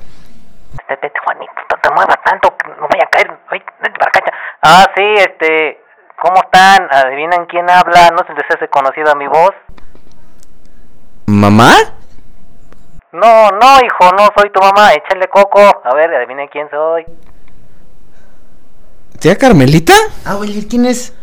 Vete, 0.88 1.12
Juanito, 1.24 1.52
no 1.70 1.76
te 1.82 1.90
muevas 1.94 2.16
tanto, 2.24 2.54
que 2.56 2.68
no 2.68 2.86
vaya 2.88 3.04
a 3.06 3.10
caer. 3.10 3.30
Vete 3.50 3.98
para 3.98 4.10
acá. 4.10 4.32
Ah, 4.62 4.86
sí, 4.96 5.02
este, 5.16 5.78
¿cómo 6.20 6.36
están? 6.44 6.88
¿Adivinan 6.90 7.46
quién 7.46 7.68
habla? 7.70 8.10
¿No 8.10 8.18
se 8.26 8.34
les 8.34 8.44
hace 8.54 8.68
conocida 8.68 9.14
mi 9.14 9.26
voz? 9.26 9.52
¿Mamá? 11.26 11.72
No, 13.12 13.48
no, 13.50 13.78
hijo, 13.84 14.12
no 14.16 14.28
soy 14.36 14.50
tu 14.52 14.60
mamá. 14.60 14.92
Échale 14.92 15.28
coco. 15.28 15.60
A 15.60 15.94
ver, 15.94 16.14
adivinen 16.14 16.48
quién 16.48 16.68
soy. 16.70 17.04
¿Tía 19.18 19.36
Carmelita? 19.38 19.94
Abelir, 20.26 20.68
¿quién 20.68 20.84
es? 20.84 21.14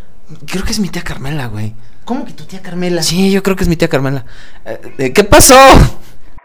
Creo 0.52 0.64
que 0.64 0.72
es 0.72 0.80
mi 0.80 0.90
tía 0.90 1.04
Carmela, 1.04 1.46
güey. 1.48 1.76
¿Cómo 2.06 2.26
que 2.26 2.34
tu 2.34 2.46
tía 2.46 2.62
Carmela? 2.62 3.02
Sí, 3.02 3.32
yo 3.32 3.42
creo 3.42 3.56
que 3.56 3.64
es 3.64 3.70
mi 3.70 3.78
tía 3.78 3.88
Carmela. 3.88 4.26
Eh, 4.66 4.96
eh, 4.98 5.14
¿Qué 5.14 5.24
pasó? 5.24 5.56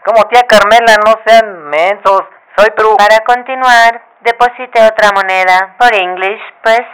Como 0.05 0.23
tía 0.27 0.43
Carmela, 0.47 0.95
no 1.05 1.13
sean 1.25 1.69
mensos. 1.69 2.21
Soy 2.57 2.69
Perú. 2.75 2.95
Para 2.97 3.19
continuar, 3.25 4.01
deposite 4.23 4.81
otra 4.81 5.11
moneda. 5.13 5.75
Por 5.77 5.93
English, 5.93 6.39
press 6.63 6.85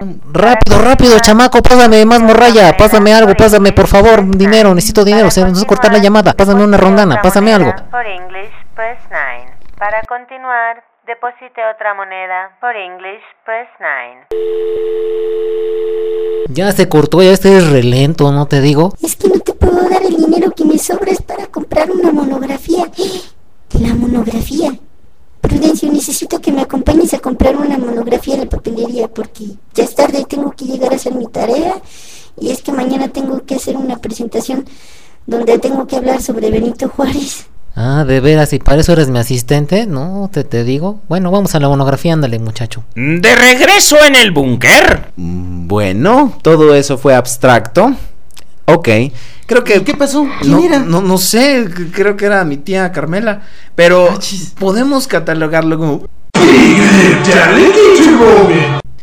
9. 0.00 0.20
Rápido, 0.32 0.82
rápido, 0.82 1.18
chamaco, 1.20 1.62
pásame 1.62 2.04
más 2.04 2.20
morralla, 2.20 2.76
pásame 2.76 3.14
algo, 3.14 3.34
pásame 3.34 3.72
por 3.72 3.86
favor 3.86 4.24
dinero, 4.24 4.74
necesito 4.74 5.04
dinero, 5.04 5.30
se 5.30 5.42
nos 5.42 5.58
va 5.58 5.62
a 5.62 5.66
cortar 5.66 5.92
la 5.92 5.98
llamada, 5.98 6.32
pásame 6.32 6.64
una 6.64 6.76
rondana, 6.76 7.20
pásame 7.22 7.52
algo. 7.54 7.72
Por 7.90 8.06
English, 8.06 8.52
press 8.74 8.98
9. 9.10 9.52
Para 9.78 10.02
continuar, 10.02 10.82
deposite 11.12 11.60
otra 11.74 11.92
moneda. 11.94 12.56
Por 12.60 12.74
English, 12.74 13.20
press 13.44 13.68
9. 13.78 14.28
Ya 16.48 16.72
se 16.72 16.88
cortó, 16.88 17.22
ya 17.22 17.32
este 17.32 17.56
es 17.56 17.70
relento, 17.70 18.32
¿no 18.32 18.46
te 18.46 18.60
digo? 18.62 18.94
Es 19.02 19.16
que 19.16 19.28
no 19.28 19.38
te 19.40 19.52
puedo 19.52 19.88
dar 19.88 20.02
el 20.02 20.16
dinero 20.16 20.50
que 20.52 20.64
me 20.64 20.78
sobra 20.78 21.10
es 21.12 21.20
para 21.20 21.46
comprar 21.48 21.90
una 21.90 22.12
monografía. 22.12 22.90
La 23.78 23.94
monografía. 23.94 24.72
Prudencio, 25.40 25.92
necesito 25.92 26.40
que 26.40 26.52
me 26.52 26.62
acompañes 26.62 27.12
a 27.14 27.18
comprar 27.18 27.56
una 27.56 27.76
monografía 27.76 28.36
de 28.36 28.44
la 28.44 28.50
papelería 28.50 29.08
porque 29.08 29.44
ya 29.74 29.84
es 29.84 29.94
tarde 29.94 30.20
y 30.20 30.24
tengo 30.24 30.52
que 30.52 30.64
llegar 30.64 30.92
a 30.92 30.96
hacer 30.96 31.14
mi 31.14 31.26
tarea. 31.26 31.74
Y 32.40 32.50
es 32.50 32.62
que 32.62 32.72
mañana 32.72 33.08
tengo 33.08 33.44
que 33.44 33.56
hacer 33.56 33.76
una 33.76 33.98
presentación 33.98 34.64
donde 35.26 35.58
tengo 35.58 35.86
que 35.86 35.96
hablar 35.96 36.22
sobre 36.22 36.50
Benito 36.50 36.88
Juárez. 36.88 37.51
Ah, 37.74 38.04
de 38.06 38.20
veras, 38.20 38.52
y 38.52 38.58
para 38.58 38.80
eso 38.82 38.92
eres 38.92 39.08
mi 39.08 39.18
asistente, 39.18 39.86
no, 39.86 40.28
te, 40.32 40.44
te 40.44 40.62
digo. 40.62 41.00
Bueno, 41.08 41.30
vamos 41.30 41.54
a 41.54 41.60
la 41.60 41.68
monografía, 41.68 42.12
ándale, 42.12 42.38
muchacho. 42.38 42.84
De 42.94 43.34
regreso 43.34 43.96
en 44.04 44.14
el 44.14 44.30
búnker. 44.30 45.12
Bueno, 45.16 46.36
todo 46.42 46.74
eso 46.74 46.98
fue 46.98 47.14
abstracto. 47.14 47.94
Ok, 48.66 48.88
creo 49.46 49.64
que... 49.64 49.82
¿Qué 49.84 49.94
pasó? 49.94 50.26
¿Quién 50.40 50.52
No, 50.52 50.64
era? 50.64 50.78
no, 50.80 51.00
no 51.00 51.16
sé, 51.18 51.66
creo 51.92 52.16
que 52.16 52.26
era 52.26 52.44
mi 52.44 52.58
tía 52.58 52.92
Carmela. 52.92 53.40
Pero 53.74 54.18
podemos 54.58 55.06
catalogarlo 55.08 55.78
como... 55.78 56.06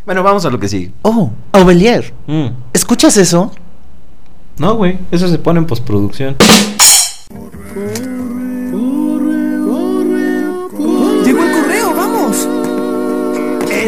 Bueno, 0.06 0.24
vamos 0.24 0.46
a 0.46 0.50
lo 0.50 0.60
que 0.60 0.68
sigue. 0.68 0.92
Oh, 1.02 1.32
Aubelier, 1.54 2.14
Mm. 2.28 2.48
¿escuchas 2.74 3.18
eso? 3.18 3.52
No, 4.58 4.76
güey, 4.76 4.98
eso 5.12 5.28
se 5.28 5.40
pone 5.40 5.60
en 5.60 5.66
postproducción. 5.66 6.36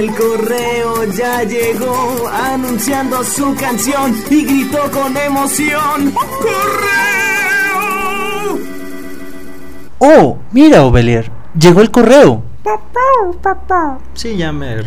El 0.01 0.09
correo 0.15 1.05
ya 1.15 1.43
llegó 1.43 2.27
anunciando 2.27 3.23
su 3.23 3.53
canción 3.53 4.15
y 4.31 4.45
gritó 4.45 4.89
con 4.89 5.15
emoción. 5.15 6.11
¡Correo! 6.41 7.37
Oh, 9.99 10.39
mira, 10.53 10.79
Aubelier, 10.79 11.29
llegó 11.55 11.81
el 11.81 11.91
correo. 11.91 12.41
Sí, 14.15 14.37
ya 14.37 14.51
me... 14.51 14.77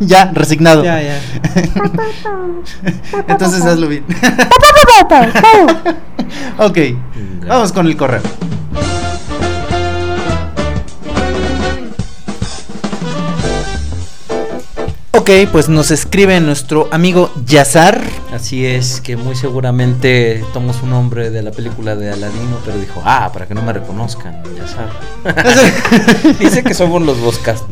ya, 0.00 0.32
resignado. 0.34 0.82
ya, 0.82 1.00
ya. 1.00 1.20
Entonces 3.28 3.64
hazlo 3.64 3.86
bien. 3.86 4.04
ok, 6.58 6.78
vamos 7.46 7.72
con 7.72 7.86
el 7.86 7.96
correo. 7.96 8.22
Ok, 15.20 15.28
pues 15.52 15.68
nos 15.68 15.90
escribe 15.90 16.40
nuestro 16.40 16.88
amigo 16.90 17.30
Yazar. 17.44 18.00
Así 18.32 18.64
es, 18.64 19.02
que 19.02 19.18
muy 19.18 19.36
seguramente 19.36 20.42
tomó 20.54 20.72
su 20.72 20.86
nombre 20.86 21.28
de 21.28 21.42
la 21.42 21.50
película 21.50 21.94
de 21.94 22.10
Aladino, 22.10 22.56
pero 22.64 22.78
dijo, 22.78 23.02
ah, 23.04 23.28
para 23.30 23.46
que 23.46 23.52
no 23.52 23.60
me 23.60 23.74
reconozcan, 23.74 24.42
ya 24.56 24.66
sabes. 24.66 26.38
Dice 26.38 26.62
que 26.62 26.72
somos 26.72 27.02
los 27.02 27.18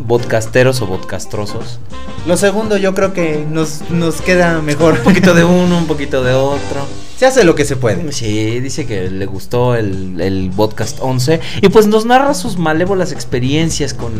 podcasteros 0.06 0.82
o 0.82 0.88
podcastrosos. 0.88 1.78
Lo 2.26 2.36
segundo 2.36 2.76
yo 2.76 2.94
creo 2.94 3.14
que 3.14 3.46
nos, 3.50 3.88
nos 3.88 4.20
queda 4.20 4.60
mejor. 4.60 4.98
Un 4.98 5.04
poquito 5.04 5.32
de 5.32 5.44
uno, 5.44 5.78
un 5.78 5.86
poquito 5.86 6.22
de 6.22 6.34
otro. 6.34 6.86
Se 7.18 7.26
hace 7.26 7.42
lo 7.42 7.56
que 7.56 7.64
se 7.64 7.74
puede. 7.74 8.12
Sí, 8.12 8.60
dice 8.60 8.86
que 8.86 9.10
le 9.10 9.26
gustó 9.26 9.74
el, 9.74 10.20
el 10.20 10.52
podcast 10.54 10.98
11 11.00 11.40
y 11.62 11.68
pues 11.68 11.88
nos 11.88 12.04
narra 12.04 12.32
sus 12.32 12.58
malévolas 12.58 13.10
experiencias 13.10 13.92
con 13.92 14.12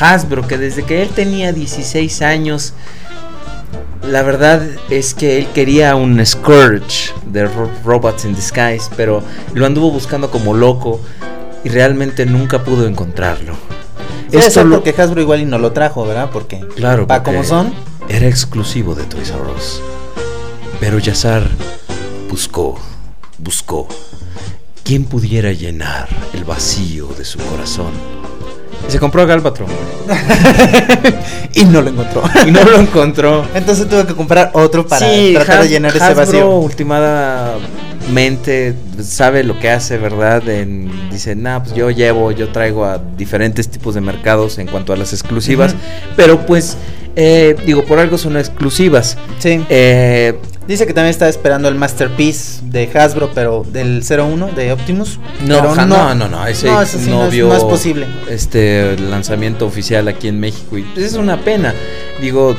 Hasbro, 0.00 0.48
que 0.48 0.56
desde 0.56 0.84
que 0.84 1.02
él 1.02 1.10
tenía 1.10 1.52
16 1.52 2.22
años, 2.22 2.72
la 4.02 4.22
verdad 4.22 4.62
es 4.90 5.14
que 5.14 5.38
él 5.38 5.48
quería 5.54 5.94
un 5.96 6.24
Scourge 6.24 7.12
de 7.26 7.46
Ro- 7.46 7.70
Robots 7.84 8.24
in 8.24 8.34
Disguise, 8.34 8.88
pero 8.96 9.22
lo 9.54 9.66
anduvo 9.66 9.90
buscando 9.90 10.30
como 10.30 10.54
loco 10.54 11.00
y 11.64 11.68
realmente 11.68 12.26
nunca 12.26 12.62
pudo 12.64 12.86
encontrarlo. 12.86 13.54
Esto 14.30 14.38
Esto 14.60 14.68
porque 14.70 14.94
Hasbro 15.00 15.20
igual 15.20 15.40
y 15.40 15.44
no 15.44 15.58
lo 15.58 15.72
trajo, 15.72 16.04
¿verdad? 16.06 16.30
Porque 16.32 16.60
Claro, 16.76 17.06
pa' 17.06 17.22
como 17.22 17.44
son. 17.44 17.72
Era 18.08 18.26
exclusivo 18.26 18.94
de 18.94 19.04
Toys 19.04 19.30
R 19.30 19.40
Us. 19.56 19.80
Pero 20.80 20.98
Yazar 20.98 21.42
buscó, 22.30 22.78
buscó. 23.38 23.88
¿Quién 24.84 25.04
pudiera 25.04 25.50
llenar 25.52 26.08
el 26.32 26.44
vacío 26.44 27.08
de 27.18 27.24
su 27.24 27.38
corazón? 27.38 27.90
Y 28.88 28.90
se 28.92 28.98
compró 28.98 29.22
a 29.22 29.24
Galvatron. 29.26 29.68
y 31.54 31.64
no 31.64 31.80
lo 31.82 31.90
encontró. 31.90 32.22
y 32.46 32.50
no 32.50 32.62
lo 32.64 32.78
encontró. 32.80 33.44
Entonces 33.54 33.88
tuve 33.88 34.06
que 34.06 34.14
comprar 34.14 34.50
otro 34.54 34.86
para 34.86 35.08
Sí, 35.08 35.32
tratar 35.34 35.62
de 35.64 35.68
llenar 35.68 35.96
ese 35.96 36.14
vacío. 36.14 36.48
últimamente 38.08 38.74
sabe 39.02 39.42
lo 39.44 39.58
que 39.58 39.70
hace, 39.70 39.98
¿verdad? 39.98 40.48
En- 40.48 41.10
dice, 41.10 41.34
nah, 41.34 41.60
pues 41.60 41.74
yo 41.74 41.90
llevo, 41.90 42.30
yo 42.32 42.48
traigo 42.50 42.84
a 42.84 42.98
diferentes 42.98 43.68
tipos 43.68 43.94
de 43.94 44.00
mercados 44.00 44.58
en 44.58 44.66
cuanto 44.68 44.92
a 44.92 44.96
las 44.96 45.12
exclusivas. 45.12 45.74
Pero 46.16 46.46
pues, 46.46 46.76
eh, 47.16 47.56
digo, 47.66 47.84
por 47.84 47.98
algo 47.98 48.18
son 48.18 48.36
exclusivas. 48.36 49.16
Sí. 49.38 49.64
Eh, 49.68 50.38
Dice 50.66 50.86
que 50.86 50.92
también 50.92 51.10
está 51.10 51.28
esperando 51.28 51.68
el 51.68 51.76
Masterpiece 51.76 52.60
de 52.64 52.90
Hasbro, 52.92 53.30
pero 53.34 53.64
del 53.70 54.02
01 54.02 54.48
de 54.48 54.72
Optimus. 54.72 55.18
No, 55.46 55.60
pero 55.60 55.74
ja- 55.74 55.86
no, 55.86 56.14
no, 56.14 56.28
no, 56.28 56.46
ese 56.46 56.66
no, 56.66 56.82
eso 56.82 56.98
sí 56.98 57.08
no 57.08 57.18
no, 57.20 57.24
es, 57.26 57.30
vio 57.30 57.46
no 57.48 57.56
es 57.56 57.62
posible. 57.64 58.06
este 58.28 58.96
lanzamiento 58.98 59.64
oficial 59.66 60.08
aquí 60.08 60.26
en 60.28 60.40
México 60.40 60.76
y 60.76 60.84
es 60.96 61.14
una 61.14 61.38
pena. 61.40 61.72
Digo, 62.20 62.56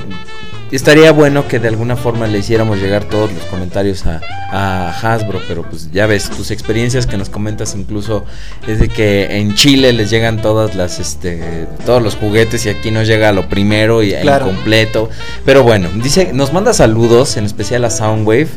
estaría 0.72 1.12
bueno 1.12 1.48
que 1.48 1.60
de 1.60 1.68
alguna 1.70 1.96
forma 1.96 2.28
le 2.28 2.40
hiciéramos 2.40 2.78
llegar 2.80 3.04
todos 3.06 3.32
los 3.32 3.44
comentarios 3.46 4.06
a, 4.06 4.20
a 4.52 4.90
Hasbro, 4.92 5.40
pero 5.48 5.64
pues 5.64 5.92
ya 5.92 6.06
ves, 6.08 6.30
tus 6.30 6.52
experiencias 6.52 7.06
que 7.08 7.18
nos 7.18 7.30
comentas 7.30 7.76
incluso 7.76 8.26
es 8.68 8.80
de 8.80 8.90
que 8.90 9.38
en 9.38 9.56
Chile 9.56 9.94
les 9.94 10.10
llegan 10.10 10.42
todas 10.42 10.76
las 10.76 11.00
este 11.00 11.68
todos 11.86 12.02
los 12.02 12.16
juguetes 12.16 12.66
y 12.66 12.70
aquí 12.70 12.92
nos 12.92 13.08
llega 13.08 13.32
lo 13.32 13.48
primero 13.50 14.04
y 14.04 14.14
Claro. 14.14 14.48
incompleto. 14.50 15.10
Pero 15.46 15.64
bueno, 15.64 15.90
dice, 16.04 16.32
nos 16.34 16.52
manda 16.54 16.74
saludos, 16.74 17.38
en 17.38 17.46
especial 17.46 17.86
a 17.86 17.90
Soundwave, 17.90 18.50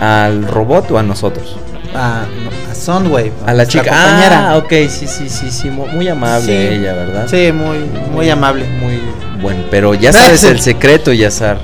al 0.00 0.46
robot 0.46 0.90
o 0.92 0.98
a 0.98 1.02
nosotros. 1.02 1.56
A, 1.94 2.22
a 2.70 2.74
Soundwave. 2.74 3.32
A 3.44 3.52
la 3.52 3.66
chica. 3.66 3.84
compañera. 3.90 4.50
Ah, 4.52 4.56
ok, 4.58 4.70
sí, 4.88 5.06
sí, 5.08 5.28
sí, 5.28 5.50
sí. 5.50 5.70
mu- 5.70 5.88
Muy 5.88 6.06
amable 6.08 6.46
Sí. 6.46 6.74
ella, 6.76 6.92
¿verdad? 6.94 7.26
Sí, 7.28 7.50
muy, 7.52 7.78
muy 8.14 8.30
amable. 8.30 8.64
Muy 8.80 9.00
bueno. 9.40 9.64
Pero 9.70 9.94
ya 9.94 10.12
sabes 10.12 10.42
el 10.44 10.60
secreto, 10.60 11.12
Yazar. 11.12 11.58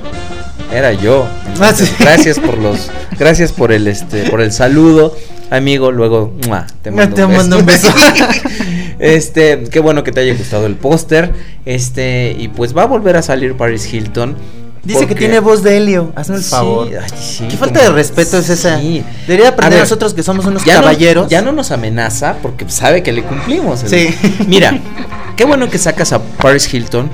Era 0.73 0.93
yo. 0.93 1.27
Ah, 1.29 1.49
Entonces. 1.49 1.93
Gracias 1.99 2.39
por 2.39 2.59
los. 2.59 2.91
Gracias 3.19 3.53
por 3.53 3.73
el 3.73 3.87
este. 3.89 4.29
por 4.31 4.41
el 4.41 4.53
saludo. 4.53 5.17
Amigo, 5.49 5.93
luego 5.93 6.35
¡mua! 6.49 6.67
te 6.83 6.91
mando, 6.91 7.15
Te 7.15 7.25
mando 7.27 7.59
un 7.59 7.67
beso. 7.67 7.89
este, 8.99 9.65
qué 9.71 9.81
bueno 9.81 10.03
que 10.05 10.13
te 10.13 10.21
haya 10.21 10.35
gustado 10.35 10.67
el 10.67 10.75
póster. 10.75 11.33
Este, 11.65 12.35
y 12.39 12.49
pues 12.49 12.77
va 12.77 12.83
a 12.83 12.87
volver 12.87 13.17
a 13.17 13.23
salir 13.23 13.55
Paris 13.57 13.93
Hilton. 13.93 14.37
Dice 14.83 15.07
que 15.09 15.17
tiene 15.17 15.41
voz 15.41 15.65
de 15.65 15.77
Helio. 15.79 16.13
Hazme 16.15 16.37
el 16.37 16.45
Sí, 16.45 16.51
favor. 16.51 16.89
ay, 17.03 17.11
sí, 17.21 17.45
Qué 17.51 17.57
falta 17.57 17.83
de 17.83 17.91
respeto 17.91 18.39
es 18.39 18.49
esa. 18.51 18.79
Sí. 18.79 19.03
Debería 19.27 19.49
A 19.49 19.51
aprender 19.53 19.79
ver, 19.79 19.81
nosotros 19.81 20.15
que 20.15 20.23
somos 20.23 20.47
unos 20.47 20.65
ya 20.65 20.75
no- 20.77 20.81
caballeros. 20.83 21.29
ya 21.29 21.43
no 21.43 21.51
nos 21.51 21.73
amenaza 21.73 22.37
porque 22.41 22.69
sabe 22.69 23.03
que 23.03 23.13
le 23.13 23.23
cumplimos. 23.25 23.83
el- 23.83 23.89
Sí. 23.89 24.15
Mira, 24.47 24.79
qué 25.37 25.45
bueno 25.45 25.69
que 25.69 25.79
sacas 25.79 26.13
a 26.13 26.21
Paris 26.23 26.73
Hilton 26.73 27.11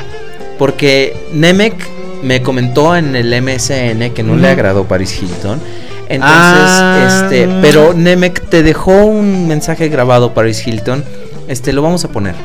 porque 0.62 1.16
Nemec 1.32 1.74
me 2.22 2.40
comentó 2.40 2.94
en 2.94 3.16
el 3.16 3.34
MSN 3.42 4.12
que 4.14 4.22
no 4.22 4.36
le 4.36 4.46
agradó 4.48 4.84
Paris 4.84 5.20
Hilton. 5.20 5.60
Entonces, 6.08 6.20
Ah. 6.22 7.22
este, 7.24 7.48
pero 7.60 7.94
Nemec 7.94 8.48
te 8.48 8.62
dejó 8.62 8.92
un 9.06 9.48
mensaje 9.48 9.88
grabado 9.88 10.34
Paris 10.34 10.64
Hilton. 10.64 11.02
Este, 11.48 11.72
lo 11.72 11.82
vamos 11.82 12.04
a 12.04 12.12
poner. 12.12 12.36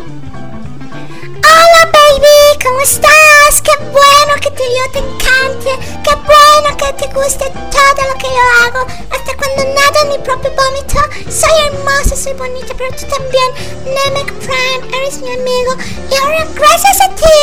Guste 7.18 7.45
todo 7.49 8.07
lo 8.07 8.14
que 8.18 8.27
yo 8.27 8.44
hago. 8.61 8.85
Hasta 9.10 9.35
cuando 9.38 9.64
nado 9.73 9.99
en 10.03 10.10
mi 10.10 10.19
propio 10.19 10.52
vómito. 10.52 10.99
Soy 11.31 11.65
hermosa, 11.65 12.15
soy 12.15 12.34
bonita, 12.34 12.73
pero 12.77 12.91
tú 12.95 13.06
también. 13.07 13.49
Namek 13.85 14.31
Prime, 14.39 14.98
eres 14.98 15.18
mi 15.19 15.34
amigo. 15.34 15.76
Y 16.11 16.15
ahora, 16.15 16.45
gracias 16.53 17.02
a 17.02 17.10
ti, 17.15 17.38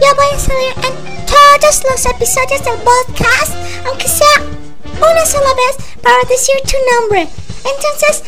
yo 0.00 0.14
voy 0.14 0.26
a 0.32 0.38
salir 0.38 0.74
en 0.86 1.26
todos 1.26 1.82
los 1.90 2.06
episodios 2.06 2.64
del 2.64 2.78
podcast, 2.82 3.52
aunque 3.86 4.08
sea 4.08 4.42
una 4.96 5.26
sola 5.26 5.52
vez, 5.54 5.76
para 6.02 6.22
decir 6.28 6.54
tu 6.62 6.76
nombre. 6.94 7.28
Entonces, 7.64 8.22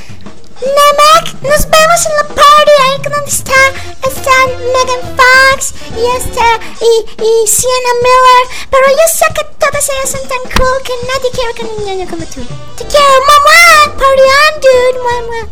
Namek, 0.60 1.43
nos 1.43 1.62
vemos 1.70 2.01
en 2.06 2.16
la 2.16 2.24
party 2.35 2.72
ahí 2.85 2.98
donde 3.02 3.28
está, 3.30 3.60
están 4.02 4.48
Megan 4.74 5.16
Fox 5.16 5.74
y 5.97 6.05
este 6.16 6.40
y, 6.80 7.22
y 7.22 7.47
Sienna 7.47 7.93
Miller. 8.02 8.66
Pero 8.70 8.86
yo 8.89 9.05
sé 9.14 9.26
que 9.35 9.44
todas 9.59 9.89
ellas 9.89 10.10
son 10.10 10.28
tan 10.28 10.43
cool 10.56 10.82
que 10.85 10.93
nadie 11.06 11.30
quiere 11.32 11.55
que 11.55 11.62
un 11.62 11.85
niño 11.85 12.06
como 12.10 12.24
tú. 12.24 12.40
Te 12.76 12.85
quiero, 12.86 13.20
mamá. 13.26 13.94
Party 13.98 14.22
on, 14.22 14.60
dude. 14.60 14.98
Mamá. 15.05 15.48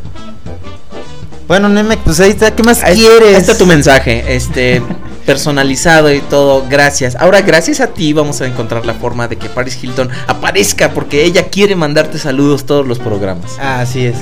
Bueno, 1.47 1.69
Nemec, 1.69 2.01
pues 2.01 2.19
ahí 2.21 2.31
está. 2.31 2.55
¿Qué 2.55 2.63
más 2.65 2.83
Ahí- 2.83 2.97
quieres? 2.97 3.29
ahí 3.29 3.41
está 3.41 3.57
tu 3.57 3.67
mensaje, 3.67 4.25
este 4.35 4.83
personalizado 5.27 6.13
y 6.13 6.21
todo. 6.21 6.65
Gracias. 6.71 7.17
Ahora, 7.17 7.43
gracias 7.43 7.81
a 7.81 7.89
ti 7.89 8.13
vamos 8.13 8.41
a 8.41 8.47
encontrar 8.47 8.87
la 8.87 8.95
forma 8.95 9.29
de 9.29 9.37
que 9.37 9.49
Paris 9.49 9.79
Hilton 9.83 10.09
aparezca 10.29 10.93
porque 10.93 11.25
ella 11.25 11.49
quiere 11.49 11.75
mandarte 11.77 12.19
saludos 12.19 12.65
todos 12.65 12.87
los 12.87 12.99
programas. 12.99 13.59
Así 13.59 14.07
es. 14.07 14.17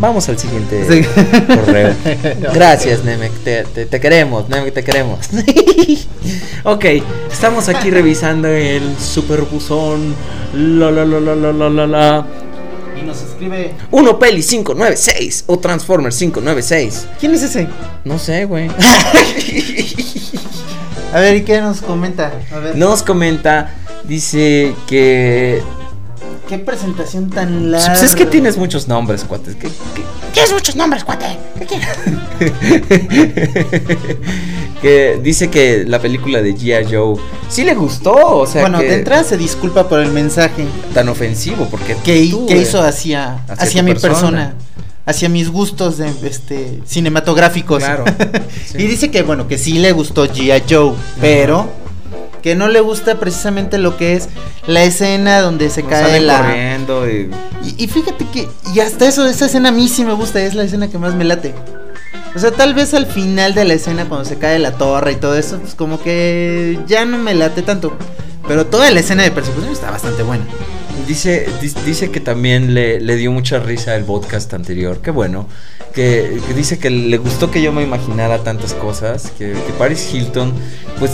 Vamos 0.00 0.28
al 0.28 0.38
siguiente 0.38 0.86
Sí. 0.88 1.04
correo. 1.54 1.92
Gracias, 2.54 3.02
Nemec. 3.04 3.32
Te, 3.42 3.64
te- 3.64 3.86
te 3.86 4.00
queremos, 4.00 4.48
Nemec, 4.48 4.72
te 4.72 4.84
queremos. 4.84 5.18
ok, 6.64 6.84
estamos 7.30 7.68
aquí 7.68 7.90
revisando 7.90 8.48
el 8.48 8.96
superbuzón. 8.98 10.14
La 10.54 10.90
la 10.90 11.04
la 11.04 11.20
la 11.20 11.34
la 11.52 11.68
la 11.68 11.86
la. 11.86 12.26
Y 13.00 13.04
nos 13.04 13.22
escribe. 13.22 13.74
Uno 13.90 14.18
Peli 14.18 14.42
596 14.42 15.44
o 15.46 15.58
Transformer 15.58 16.12
596. 16.12 17.06
¿Quién 17.20 17.34
es 17.34 17.42
ese? 17.42 17.68
No 18.04 18.18
sé, 18.18 18.44
güey. 18.44 18.68
A 21.12 21.20
ver, 21.20 21.36
¿y 21.36 21.42
qué 21.42 21.60
nos 21.60 21.80
comenta? 21.80 22.32
A 22.52 22.58
ver. 22.58 22.76
Nos 22.76 23.02
comenta, 23.02 23.74
dice 24.04 24.74
que. 24.86 25.62
¿Qué 26.48 26.58
presentación 26.58 27.30
tan 27.30 27.70
larga? 27.70 27.88
Pues 27.88 28.02
es 28.02 28.14
que 28.14 28.26
tienes 28.26 28.56
muchos 28.56 28.88
nombres, 28.88 29.24
cuates. 29.24 29.54
¿Qué, 29.54 29.68
qué- 29.68 30.02
Tienes 30.32 30.52
muchos 30.52 30.76
nombres, 30.76 31.04
cuate. 31.04 31.26
¿Qué 31.58 31.66
quieres? 31.66 31.88
que 34.80 35.18
dice 35.22 35.50
que 35.50 35.84
la 35.86 36.00
película 36.00 36.42
de 36.42 36.54
G.I. 36.54 36.94
Joe 36.94 37.16
sí 37.48 37.64
le 37.64 37.74
gustó, 37.74 38.14
o 38.38 38.46
sea, 38.46 38.62
bueno, 38.62 38.78
que 38.78 38.86
de 38.86 38.94
entrada 38.96 39.24
se 39.24 39.36
disculpa 39.36 39.88
por 39.88 40.00
el 40.00 40.12
mensaje 40.12 40.66
tan 40.94 41.08
ofensivo 41.08 41.68
porque 41.70 41.96
que, 42.04 42.28
tú, 42.30 42.46
que 42.46 42.54
eh, 42.54 42.62
hizo 42.62 42.82
hacia, 42.82 43.44
hacia 43.48 43.82
mi 43.82 43.92
persona. 43.92 44.10
persona. 44.10 44.54
hacia 45.06 45.28
mis 45.28 45.50
gustos 45.50 45.98
de, 45.98 46.12
este, 46.24 46.80
cinematográficos. 46.86 47.82
Claro, 47.82 48.04
y 48.74 48.86
dice 48.86 49.10
que 49.10 49.22
bueno, 49.22 49.48
que 49.48 49.58
sí 49.58 49.78
le 49.78 49.92
gustó 49.92 50.26
G.I. 50.26 50.62
Joe, 50.68 50.94
pero 51.20 51.68
que 52.42 52.54
no 52.54 52.68
le 52.68 52.80
gusta 52.80 53.18
precisamente 53.18 53.78
lo 53.78 53.96
que 53.96 54.14
es 54.14 54.28
la 54.66 54.84
escena 54.84 55.40
donde 55.40 55.70
se 55.70 55.82
cae 55.84 56.20
la 56.20 56.38
corriendo 56.38 57.08
y 57.08 57.30
y, 57.64 57.84
y 57.84 57.88
fíjate 57.88 58.26
que, 58.32 58.48
y 58.74 58.80
hasta 58.80 59.06
eso, 59.06 59.26
esa 59.26 59.46
escena 59.46 59.70
a 59.70 59.72
mí 59.72 59.88
sí 59.88 60.04
me 60.04 60.12
gusta, 60.12 60.40
es 60.40 60.54
la 60.54 60.64
escena 60.64 60.88
que 60.88 60.98
más 60.98 61.14
me 61.14 61.24
late. 61.24 61.54
O 62.34 62.38
sea, 62.38 62.50
tal 62.52 62.74
vez 62.74 62.94
al 62.94 63.06
final 63.06 63.54
de 63.54 63.64
la 63.64 63.74
escena, 63.74 64.08
cuando 64.08 64.24
se 64.24 64.38
cae 64.38 64.58
la 64.58 64.72
torre 64.72 65.12
y 65.12 65.16
todo 65.16 65.36
eso, 65.36 65.58
pues 65.58 65.74
como 65.74 66.00
que 66.00 66.78
ya 66.86 67.04
no 67.04 67.18
me 67.18 67.34
late 67.34 67.62
tanto. 67.62 67.96
Pero 68.46 68.66
toda 68.66 68.90
la 68.90 69.00
escena 69.00 69.22
de 69.22 69.30
persecución 69.30 69.72
está 69.72 69.90
bastante 69.90 70.22
buena. 70.22 70.44
Dice, 71.06 71.46
dice 71.86 72.10
que 72.10 72.20
también 72.20 72.74
le, 72.74 73.00
le 73.00 73.16
dio 73.16 73.32
mucha 73.32 73.58
risa 73.60 73.94
el 73.96 74.04
podcast 74.04 74.52
anterior. 74.54 75.00
Qué 75.02 75.10
bueno. 75.10 75.48
Que, 75.94 76.38
que 76.46 76.54
dice 76.54 76.78
que 76.78 76.90
le 76.90 77.16
gustó 77.18 77.50
que 77.50 77.62
yo 77.62 77.72
me 77.72 77.82
imaginara 77.82 78.38
tantas 78.44 78.74
cosas. 78.74 79.32
Que, 79.38 79.52
que 79.52 79.72
Paris 79.78 80.10
Hilton, 80.12 80.52
pues, 80.98 81.12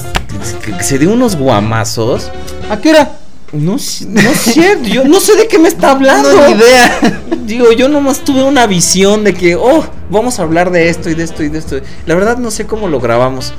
que, 0.64 0.82
se 0.82 0.98
dio 0.98 1.12
unos 1.12 1.36
guamazos. 1.36 2.30
¿A 2.70 2.80
qué 2.80 2.90
hora? 2.90 3.18
No, 3.52 3.78
sé- 3.78 4.06
no 4.06 4.34
sé, 4.34 4.78
yo 4.82 5.04
no 5.04 5.20
sé 5.20 5.36
de 5.36 5.46
qué 5.46 5.58
me 5.60 5.68
está 5.68 5.92
hablando. 5.92 6.32
No, 6.32 6.48
ni 6.48 6.54
idea. 6.54 7.22
Digo, 7.46 7.70
yo 7.72 7.88
nomás 7.88 8.24
tuve 8.24 8.42
una 8.42 8.66
visión 8.66 9.22
de 9.22 9.32
que, 9.34 9.54
oh, 9.54 9.84
vamos 10.10 10.40
a 10.40 10.42
hablar 10.42 10.72
de 10.72 10.88
esto 10.88 11.08
y 11.08 11.14
de 11.14 11.22
esto 11.22 11.44
y 11.44 11.50
de 11.50 11.58
esto. 11.58 11.76
La 12.06 12.16
verdad 12.16 12.38
no 12.38 12.50
sé 12.50 12.66
cómo 12.66 12.88
lo 12.88 12.98
grabamos. 13.00 13.52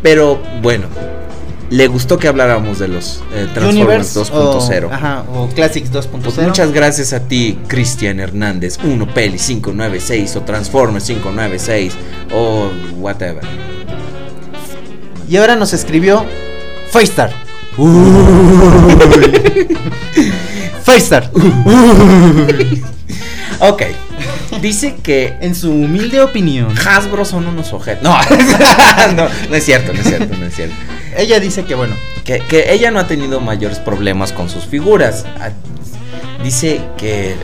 Pero 0.00 0.40
bueno, 0.62 0.86
le 1.72 1.86
gustó 1.88 2.18
que 2.18 2.28
habláramos 2.28 2.78
de 2.78 2.88
los 2.88 3.24
eh, 3.32 3.48
Transformers 3.54 4.14
Universe 4.14 4.20
2.0. 4.20 4.84
O, 4.84 4.92
ajá, 4.92 5.24
o 5.32 5.48
Classics 5.48 5.90
2.0. 5.90 6.20
Pues 6.20 6.36
muchas 6.38 6.70
gracias 6.70 7.14
a 7.14 7.20
ti, 7.20 7.58
Cristian 7.66 8.20
Hernández, 8.20 8.78
1 8.84 9.14
Peli 9.14 9.38
596 9.38 10.36
o 10.36 10.42
Transformers 10.42 11.06
596 11.06 11.94
o 12.34 12.70
whatever. 12.98 13.42
Y 15.28 15.38
ahora 15.38 15.56
nos 15.56 15.72
escribió 15.72 16.26
Faystar. 16.90 17.32
Faystar. 20.84 21.30
ok. 23.60 23.82
Dice 24.60 24.96
que 25.02 25.36
en 25.40 25.54
su 25.54 25.70
humilde 25.70 26.20
opinión 26.20 26.74
Hasbro 26.76 27.24
son 27.24 27.46
unos 27.46 27.72
objetos. 27.72 28.04
No, 28.04 28.14
no, 29.16 29.26
no 29.48 29.56
es 29.56 29.64
cierto, 29.64 29.94
no 29.94 30.00
es 30.00 30.06
cierto, 30.06 30.36
no 30.36 30.44
es 30.44 30.54
cierto. 30.54 30.74
Ella 31.16 31.40
dice 31.40 31.64
que 31.64 31.74
bueno, 31.74 31.94
que, 32.24 32.40
que 32.40 32.72
ella 32.72 32.90
no 32.90 32.98
ha 32.98 33.06
tenido 33.06 33.40
mayores 33.40 33.78
problemas 33.78 34.32
con 34.32 34.48
sus 34.48 34.64
figuras. 34.64 35.24
Ah, 35.40 35.50
Dice 36.42 36.80
que, 36.98 37.36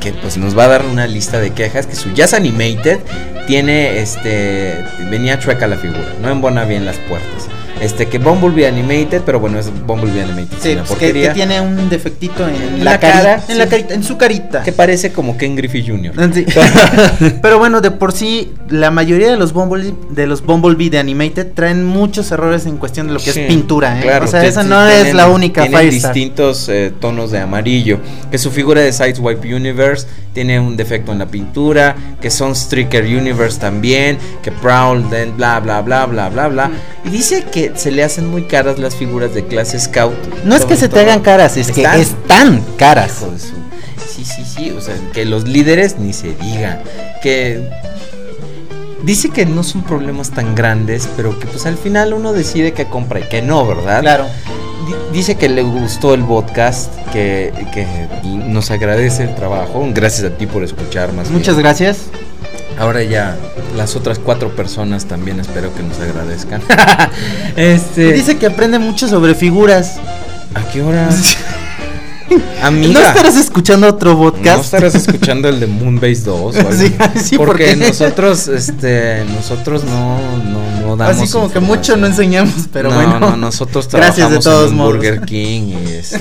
que 0.00 0.12
pues 0.12 0.36
nos 0.36 0.56
va 0.56 0.64
a 0.64 0.68
dar 0.68 0.84
una 0.84 1.06
lista 1.06 1.40
de 1.40 1.52
quejas 1.52 1.86
que 1.86 1.96
su 1.96 2.12
Jazz 2.12 2.34
Animated 2.34 2.98
tiene 3.46 4.00
este 4.00 4.84
venía 5.10 5.38
chueca 5.38 5.66
la 5.66 5.76
figura, 5.76 6.14
no 6.20 6.30
embona 6.30 6.64
bien 6.64 6.84
las 6.84 6.96
puertas. 6.96 7.48
Este 7.80 8.06
que 8.06 8.18
Bumblebee 8.18 8.66
Animated, 8.66 9.22
pero 9.26 9.40
bueno, 9.40 9.58
es 9.58 9.70
Bumblebee 9.86 10.22
Animated, 10.22 10.56
sí, 10.60 10.68
es 10.70 10.74
una 10.76 10.84
pues 10.84 10.98
que, 10.98 11.12
que 11.12 11.30
tiene 11.30 11.60
un 11.60 11.88
defectito 11.90 12.46
en, 12.48 12.84
la, 12.84 12.92
la 12.92 13.00
cara, 13.00 13.14
cara, 13.14 13.42
en 13.48 13.58
la 13.58 13.64
sí. 13.64 13.70
carita, 13.70 13.94
en 13.94 14.02
su 14.04 14.16
carita. 14.16 14.62
que 14.62 14.72
parece 14.72 15.12
como 15.12 15.36
Ken 15.36 15.54
Griffey 15.56 15.86
Jr. 15.86 16.14
Sí. 16.32 16.46
Pero 17.42 17.58
bueno, 17.58 17.80
de 17.80 17.90
por 17.90 18.12
sí, 18.12 18.52
la 18.68 18.90
mayoría 18.90 19.30
de 19.30 19.36
los 19.36 19.52
Bumblebee, 19.52 19.92
de 20.10 20.26
los 20.26 20.42
Bumblebee 20.44 20.88
de 20.90 20.98
Animated 20.98 21.48
traen 21.54 21.84
muchos 21.84 22.30
errores 22.32 22.64
en 22.66 22.76
cuestión 22.78 23.08
de 23.08 23.14
lo 23.14 23.18
que 23.20 23.32
Sí, 23.32 23.40
es 23.40 23.46
pintura, 23.48 23.98
¿eh? 23.98 24.02
claro, 24.02 24.24
o 24.24 24.28
sea, 24.28 24.44
esa 24.44 24.62
sí 24.62 24.68
no 24.68 24.86
es 24.86 24.94
tienen- 24.94 25.16
la 25.16 25.28
única 25.28 25.62
Tienen 25.62 25.80
Firestar. 25.80 26.14
distintos 26.14 26.68
eh, 26.68 26.92
tonos 27.00 27.30
de 27.32 27.40
amarillo. 27.40 27.98
Que 28.30 28.38
su 28.38 28.50
figura 28.50 28.80
de 28.80 28.92
Sideswipe 28.92 29.54
Universe 29.54 30.06
tiene 30.32 30.58
un 30.60 30.76
defecto 30.76 31.12
en 31.12 31.18
la 31.18 31.26
pintura. 31.26 31.96
Que 32.20 32.30
son 32.30 32.52
Striker 32.54 33.04
Universe 33.04 33.58
también. 33.60 34.18
Que 34.42 34.50
Prowl, 34.52 35.02
bla 35.36 35.60
bla 35.60 35.80
bla 35.82 36.06
bla 36.06 36.28
bla 36.28 36.48
bla. 36.48 36.70
Y 37.04 37.10
dice 37.10 37.44
que 37.52 37.63
se 37.74 37.90
le 37.90 38.02
hacen 38.04 38.28
muy 38.30 38.44
caras 38.44 38.78
las 38.78 38.94
figuras 38.96 39.34
de 39.34 39.44
clase 39.44 39.78
Scout. 39.80 40.14
No 40.44 40.54
es 40.56 40.64
que 40.64 40.76
se 40.76 40.88
te 40.88 41.00
hagan 41.00 41.20
caras, 41.20 41.56
es 41.56 41.70
que 41.70 41.82
Están- 41.82 42.00
están 42.00 42.64
caras. 42.78 43.18
Hijo 43.22 43.30
de 43.32 43.38
su- 43.38 43.54
Sí, 44.14 44.24
sí, 44.24 44.42
sí. 44.44 44.70
O 44.70 44.80
sea, 44.80 44.94
que 45.12 45.24
los 45.24 45.46
líderes 45.48 45.98
ni 45.98 46.12
se 46.12 46.34
diga. 46.34 46.82
Que. 47.22 47.68
Dice 49.02 49.28
que 49.28 49.44
no 49.44 49.62
son 49.62 49.82
problemas 49.82 50.30
tan 50.30 50.54
grandes, 50.54 51.08
pero 51.16 51.38
que 51.38 51.46
pues 51.46 51.66
al 51.66 51.76
final 51.76 52.14
uno 52.14 52.32
decide 52.32 52.72
que 52.72 52.86
compra 52.86 53.20
y 53.20 53.24
que 53.24 53.42
no, 53.42 53.66
¿verdad? 53.66 54.00
Claro. 54.00 54.24
Di- 54.86 55.18
Dice 55.18 55.34
que 55.36 55.48
le 55.48 55.62
gustó 55.62 56.14
el 56.14 56.24
podcast, 56.24 56.90
que, 57.12 57.52
que 57.74 57.86
nos 58.46 58.70
agradece 58.70 59.24
el 59.24 59.34
trabajo. 59.34 59.86
Gracias 59.92 60.30
a 60.32 60.36
ti 60.36 60.46
por 60.46 60.64
escuchar 60.64 61.12
más. 61.12 61.28
Muchas 61.30 61.54
bien. 61.56 61.64
gracias. 61.64 61.98
Ahora 62.78 63.02
ya 63.02 63.36
las 63.76 63.94
otras 63.96 64.18
cuatro 64.18 64.54
personas 64.56 65.04
también 65.06 65.38
espero 65.40 65.74
que 65.74 65.82
nos 65.82 65.98
agradezcan. 66.00 66.60
este. 67.56 68.12
Dice 68.12 68.36
que 68.36 68.46
aprende 68.46 68.78
mucho 68.78 69.08
sobre 69.08 69.34
figuras. 69.34 69.96
¿A 70.54 70.62
qué 70.72 70.82
hora? 70.82 71.08
Amiga. 72.62 73.00
¿No 73.00 73.06
estarás 73.06 73.36
escuchando 73.36 73.86
otro 73.86 74.16
podcast? 74.18 74.56
No 74.56 74.62
estarás 74.62 74.94
escuchando 75.06 75.48
el 75.48 75.60
de 75.60 75.66
Moonbase 75.66 76.22
2 76.22 76.56
o 76.56 76.58
algo 76.58 76.72
Sí, 76.72 76.94
sí, 77.22 77.36
porque 77.36 77.74
porque- 77.74 77.76
nosotros 77.76 78.48
este 78.48 79.24
nosotros 79.26 79.84
no 79.84 80.18
no, 80.38 80.80
no 80.80 80.96
damos 80.96 81.22
Así 81.22 81.30
como 81.32 81.50
que 81.52 81.60
mucho 81.60 81.96
no 81.96 82.06
enseñamos, 82.06 82.54
pero 82.72 82.88
no, 82.90 82.96
bueno. 82.96 83.20
no, 83.20 83.36
nosotros 83.36 83.86
Gracias 83.88 84.30
de 84.30 84.38
trabajamos 84.38 84.44
todos 84.44 84.70
en 84.70 84.76
modos. 84.76 84.94
Burger 84.94 85.20
King 85.20 85.74
y 85.86 85.92
este 85.92 86.20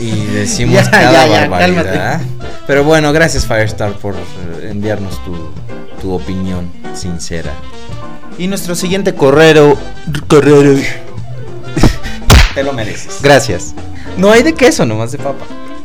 y 0.00 0.10
decimos 0.34 0.84
Ya, 0.84 0.90
cada 0.90 1.12
ya, 1.12 1.26
ya, 1.26 1.48
barbaridad. 1.48 2.20
Pero 2.66 2.84
bueno, 2.84 3.12
gracias 3.12 3.46
Firestar 3.46 3.92
por 3.94 4.14
eh, 4.14 4.68
enviarnos 4.70 5.22
tu, 5.24 5.34
tu 6.00 6.12
opinión 6.14 6.70
sincera. 6.94 7.52
Y 8.38 8.46
nuestro 8.46 8.74
siguiente 8.74 9.14
correo. 9.14 9.76
Correo. 10.28 10.62
Te 12.54 12.62
lo 12.62 12.72
mereces. 12.72 13.18
Gracias. 13.22 13.74
No 14.16 14.30
hay 14.30 14.42
de 14.42 14.54
queso, 14.54 14.84
nomás 14.86 15.12
de 15.12 15.18
papa. 15.18 15.44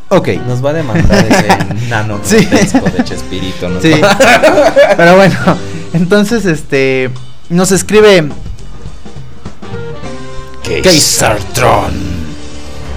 Ok. 0.10 0.30
Nos 0.48 0.64
va 0.64 0.70
a 0.70 0.74
demandar 0.74 1.26
ese 1.30 1.48
nano 1.90 2.20
Sí. 2.24 2.46
de 2.46 3.04
Chespirito. 3.04 3.68
nos 3.70 3.82
Sí. 3.82 3.92
va- 4.00 4.18
Pero 4.98 5.16
bueno, 5.18 5.36
entonces 5.94 6.46
este 6.46 7.10
nos 7.50 7.72
escribe 7.72 8.30
Keisartron. 10.64 11.92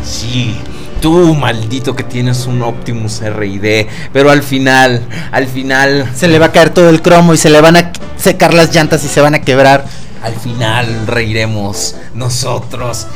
Sí, 0.05 0.57
tú 1.01 1.35
maldito 1.35 1.95
que 1.97 2.05
tienes 2.05 2.47
un 2.47 2.63
Optimus 2.63 3.21
RID, 3.21 3.87
pero 4.13 4.31
al 4.31 4.43
final, 4.43 5.03
al 5.33 5.47
final, 5.47 6.09
se 6.15 6.29
le 6.29 6.39
va 6.39 6.47
a 6.47 6.53
caer 6.53 6.71
todo 6.71 6.89
el 6.91 7.01
cromo 7.03 7.35
y 7.35 7.37
se 7.37 7.51
le 7.51 7.61
van 7.61 7.77
a 7.77 7.93
secar 8.17 8.53
las 8.55 8.75
llantas 8.75 9.05
y 9.05 9.09
se 9.09 9.21
van 9.21 9.35
a 9.35 9.41
quebrar. 9.41 9.85
al 10.23 10.35
final 10.37 11.07
reiremos 11.07 11.95
nosotros. 12.15 13.07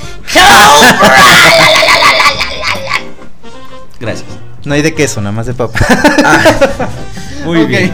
Gracias. 4.00 4.26
No 4.64 4.74
hay 4.74 4.82
de 4.82 4.94
queso, 4.94 5.20
nada 5.20 5.32
más 5.32 5.46
de 5.46 5.54
papa. 5.54 5.78
Muy 7.44 7.64
bien. 7.66 7.92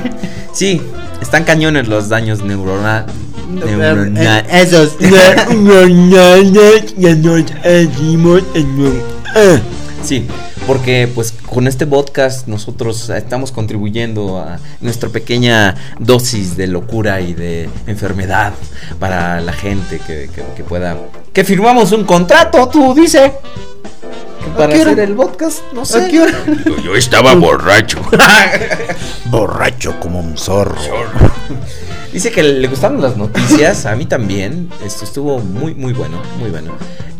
Sí, 0.52 0.80
están 1.20 1.42
cañones 1.44 1.88
los 1.88 2.08
daños 2.08 2.40
neurona- 2.44 3.06
neuronales. 3.48 4.44
Eh, 4.48 4.62
Esos. 4.62 4.92
Sí, 10.02 10.26
porque 10.66 11.08
pues 11.14 11.32
con 11.32 11.68
este 11.68 11.86
podcast 11.86 12.46
nosotros 12.48 13.10
estamos 13.10 13.52
contribuyendo 13.52 14.38
a 14.38 14.58
nuestra 14.80 15.10
pequeña 15.10 15.74
dosis 15.98 16.56
de 16.56 16.66
locura 16.66 17.20
y 17.20 17.34
de 17.34 17.68
enfermedad 17.86 18.52
para 18.98 19.40
la 19.40 19.52
gente 19.52 19.98
que, 19.98 20.30
que- 20.34 20.44
que 20.56 20.64
pueda... 20.64 20.96
Que 21.32 21.44
firmamos 21.44 21.92
un 21.92 22.04
contrato, 22.04 22.66
tú 22.68 22.94
dice. 22.94 23.32
Para 24.56 24.72
qué 24.72 24.80
hora? 24.80 24.90
hacer 24.92 25.04
el 25.10 25.14
podcast, 25.14 25.60
no 25.74 25.84
sé. 25.84 26.04
¿A 26.04 26.08
qué 26.08 26.20
hora? 26.20 26.32
Yo, 26.64 26.78
yo 26.82 26.96
estaba 26.96 27.34
borracho. 27.34 27.98
Borracho 29.30 30.00
como 30.00 30.18
un 30.20 30.36
zorro. 30.36 30.76
Dice 32.12 32.32
que 32.32 32.42
le 32.42 32.66
gustaron 32.66 33.00
las 33.00 33.16
noticias, 33.16 33.86
a 33.86 33.94
mí 33.94 34.06
también. 34.06 34.68
Esto 34.84 35.04
estuvo 35.04 35.38
muy, 35.38 35.74
muy 35.74 35.92
bueno, 35.92 36.20
muy 36.40 36.50
bueno. 36.50 36.72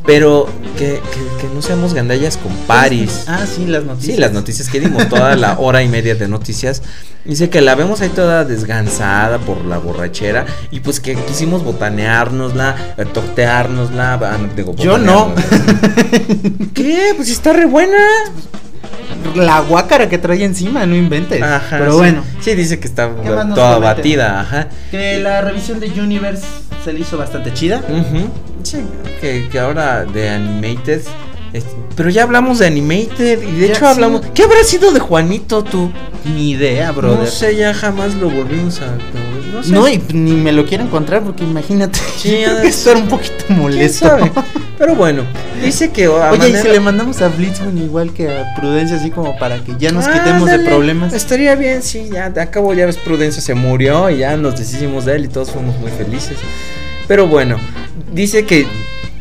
Pero 0.06 0.48
que, 0.78 0.94
que- 1.12 1.46
que 1.46 1.54
no 1.54 1.60
seamos 1.62 1.92
gandallas 1.94 2.36
con 2.38 2.52
Paris. 2.66 3.24
Ah, 3.28 3.44
sí, 3.46 3.66
las 3.66 3.84
noticias. 3.84 4.14
Sí, 4.16 4.20
las 4.20 4.32
noticias 4.32 4.68
que 4.68 4.80
dimos, 4.80 5.08
toda 5.08 5.36
la 5.36 5.58
hora 5.58 5.82
y 5.82 5.88
media 5.88 6.14
de 6.14 6.26
noticias. 6.26 6.82
Dice 7.24 7.50
que 7.50 7.60
la 7.60 7.74
vemos 7.74 8.00
ahí 8.00 8.08
toda 8.08 8.44
desgansada 8.46 9.38
por 9.38 9.64
la 9.66 9.76
borrachera. 9.78 10.46
Y 10.70 10.80
pues 10.80 11.00
que 11.00 11.14
quisimos 11.16 11.62
botaneárnosla, 11.64 12.94
eh, 12.96 13.04
torteárnosla. 13.04 14.14
ah, 14.14 14.38
no, 14.40 14.48
digo, 14.54 14.74
Yo 14.76 14.96
no. 14.98 15.34
¿Qué? 16.74 17.12
Pues 17.16 17.30
está 17.30 17.52
re 17.52 17.66
buena. 17.66 17.98
La 19.34 19.60
guácara 19.60 20.08
que 20.08 20.16
trae 20.18 20.42
encima, 20.44 20.86
no 20.86 20.96
inventes. 20.96 21.42
Ajá. 21.42 21.76
Pero 21.78 21.92
sí. 21.92 21.98
bueno, 21.98 22.24
Sí, 22.40 22.54
dice 22.54 22.80
que 22.80 22.88
está 22.88 23.10
¿Qué 23.22 23.28
más 23.30 23.46
nos 23.46 23.54
toda 23.54 23.78
batida, 23.78 24.40
ajá. 24.40 24.68
que 24.90 25.18
la 25.20 25.42
revisión 25.42 25.78
de 25.78 25.88
Universe 26.00 26.42
se 26.84 26.92
le 26.94 27.00
hizo 27.00 27.18
bastante 27.18 27.52
chida. 27.52 27.82
Sí, 27.86 28.26
que, 29.20 29.48
que 29.50 29.58
ahora 29.58 30.04
de 30.04 30.28
Animated. 30.30 31.02
es- 31.52 31.64
pero 31.96 32.08
ya 32.10 32.22
hablamos 32.22 32.58
de 32.60 32.66
Animated 32.68 33.42
y 33.42 33.52
de 33.60 33.66
Ya, 33.68 33.72
hecho 33.72 33.80
sí. 33.80 33.84
hablamos. 33.86 34.22
¿Qué 34.34 34.42
habrá 34.44 34.62
sido 34.64 34.92
de 34.92 35.00
Juanito 35.00 35.62
tú? 35.64 35.90
Ni 36.24 36.50
idea, 36.52 36.92
brother. 36.92 37.20
No 37.20 37.26
sé, 37.26 37.56
ya 37.56 37.74
jamás 37.74 38.14
lo 38.14 38.30
volvimos 38.30 38.80
a. 38.80 38.86
No 39.52 39.62
sé. 39.62 39.72
No, 39.72 39.88
y 39.88 39.98
ni 40.12 40.32
me 40.32 40.52
lo 40.52 40.64
quiero 40.64 40.84
encontrar 40.84 41.22
porque 41.22 41.42
imagínate. 41.44 41.98
Sí, 42.20 42.28
que 42.30 42.68
estar 42.68 42.96
un 42.96 43.08
poquito 43.08 43.34
¿Quién 43.46 43.58
molesto. 43.58 44.06
sabe? 44.06 44.30
Pero 44.78 44.94
bueno, 44.94 45.22
dice 45.64 45.90
que. 45.90 46.06
Oye, 46.08 46.50
y 46.50 46.54
si 46.56 46.68
le 46.68 46.78
mandamos 46.80 47.20
a 47.22 47.28
Blitzman 47.28 47.76
igual 47.78 48.12
que 48.12 48.28
a 48.28 48.54
Prudencia, 48.54 48.96
así 48.96 49.10
como 49.10 49.36
para 49.38 49.58
que 49.64 49.74
ya 49.78 49.90
nos 49.90 50.06
Ah, 50.06 50.12
quitemos 50.12 50.48
de 50.48 50.58
problemas. 50.60 51.12
Estaría 51.14 51.54
bien, 51.56 51.82
sí, 51.82 52.08
ya 52.12 52.30
de 52.30 52.40
acabo 52.42 52.72
ya 52.74 52.86
ves 52.86 52.96
Prudencio 52.98 53.42
se 53.42 53.54
murió 53.54 54.08
y 54.10 54.18
ya 54.18 54.36
nos 54.36 54.58
deshicimos 54.58 55.06
de 55.06 55.16
él 55.16 55.24
y 55.24 55.28
todos 55.28 55.50
fuimos 55.50 55.76
muy 55.78 55.90
felices. 55.90 56.36
Pero 57.10 57.26
bueno, 57.26 57.56
dice 58.12 58.44
que 58.44 58.68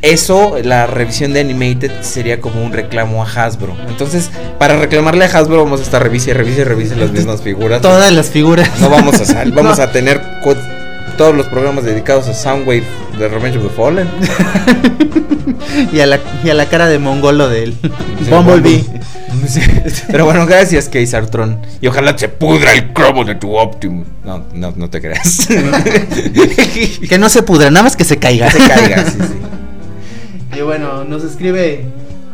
eso, 0.04 0.58
la 0.64 0.86
revisión 0.86 1.34
de 1.34 1.40
Animated 1.40 1.90
sería 2.02 2.40
como 2.40 2.64
un 2.64 2.72
reclamo 2.72 3.24
a 3.24 3.26
Hasbro. 3.28 3.76
Entonces, 3.88 4.30
para 4.60 4.78
reclamarle 4.80 5.26
a 5.26 5.28
Hasbro 5.28 5.64
vamos 5.64 5.80
a 5.80 5.84
estar 5.84 6.04
revise 6.04 6.30
y 6.30 6.34
revise 6.34 6.62
y 6.62 6.66
revise 6.66 6.96
las 6.96 7.10
mismas 7.10 7.42
figuras. 7.42 7.82
Todas 7.82 8.14
las 8.14 8.30
figuras. 8.30 8.70
No 8.80 8.92
vamos 8.92 9.20
a 9.20 9.26
salir, 9.26 9.54
vamos 9.56 9.80
No. 9.80 9.84
a 9.84 9.92
tener 9.92 10.22
todos 11.20 11.36
los 11.36 11.48
programas 11.48 11.84
dedicados 11.84 12.30
a 12.30 12.34
Soundwave 12.34 12.82
de 13.18 13.28
Revenge 13.28 13.58
of 13.58 13.64
the 13.64 13.70
Fallen. 13.72 14.08
y, 15.92 16.00
a 16.00 16.06
la, 16.06 16.18
y 16.46 16.50
a 16.50 16.54
la 16.54 16.68
cara 16.68 16.88
de 16.88 16.98
mongolo 16.98 17.50
del 17.50 17.74
Sí, 17.74 18.30
Bumblebee. 18.30 18.86
Sí. 19.46 19.60
Pero 20.10 20.24
bueno, 20.24 20.46
gracias, 20.46 20.88
Case 20.88 21.18
Artron. 21.18 21.60
Y 21.82 21.88
ojalá 21.88 22.18
se 22.18 22.30
pudra 22.30 22.74
el 22.74 22.94
cromo 22.94 23.26
de 23.26 23.36
tu 23.36 23.54
Optimus. 23.54 24.08
No, 24.24 24.46
no, 24.54 24.74
no 24.78 24.90
te 24.90 25.02
creas. 25.02 25.46
que 27.10 27.18
no 27.20 27.28
se 27.28 27.44
pudra, 27.44 27.70
nada 27.70 27.84
más 27.84 27.98
que 27.98 28.06
se 28.06 28.16
caiga. 28.16 28.50
Se 28.50 28.60
caiga, 28.60 29.04
sí, 29.04 29.18
sí. 29.20 30.58
Y 30.58 30.62
bueno, 30.62 31.04
nos 31.04 31.26
escribe 31.26 31.84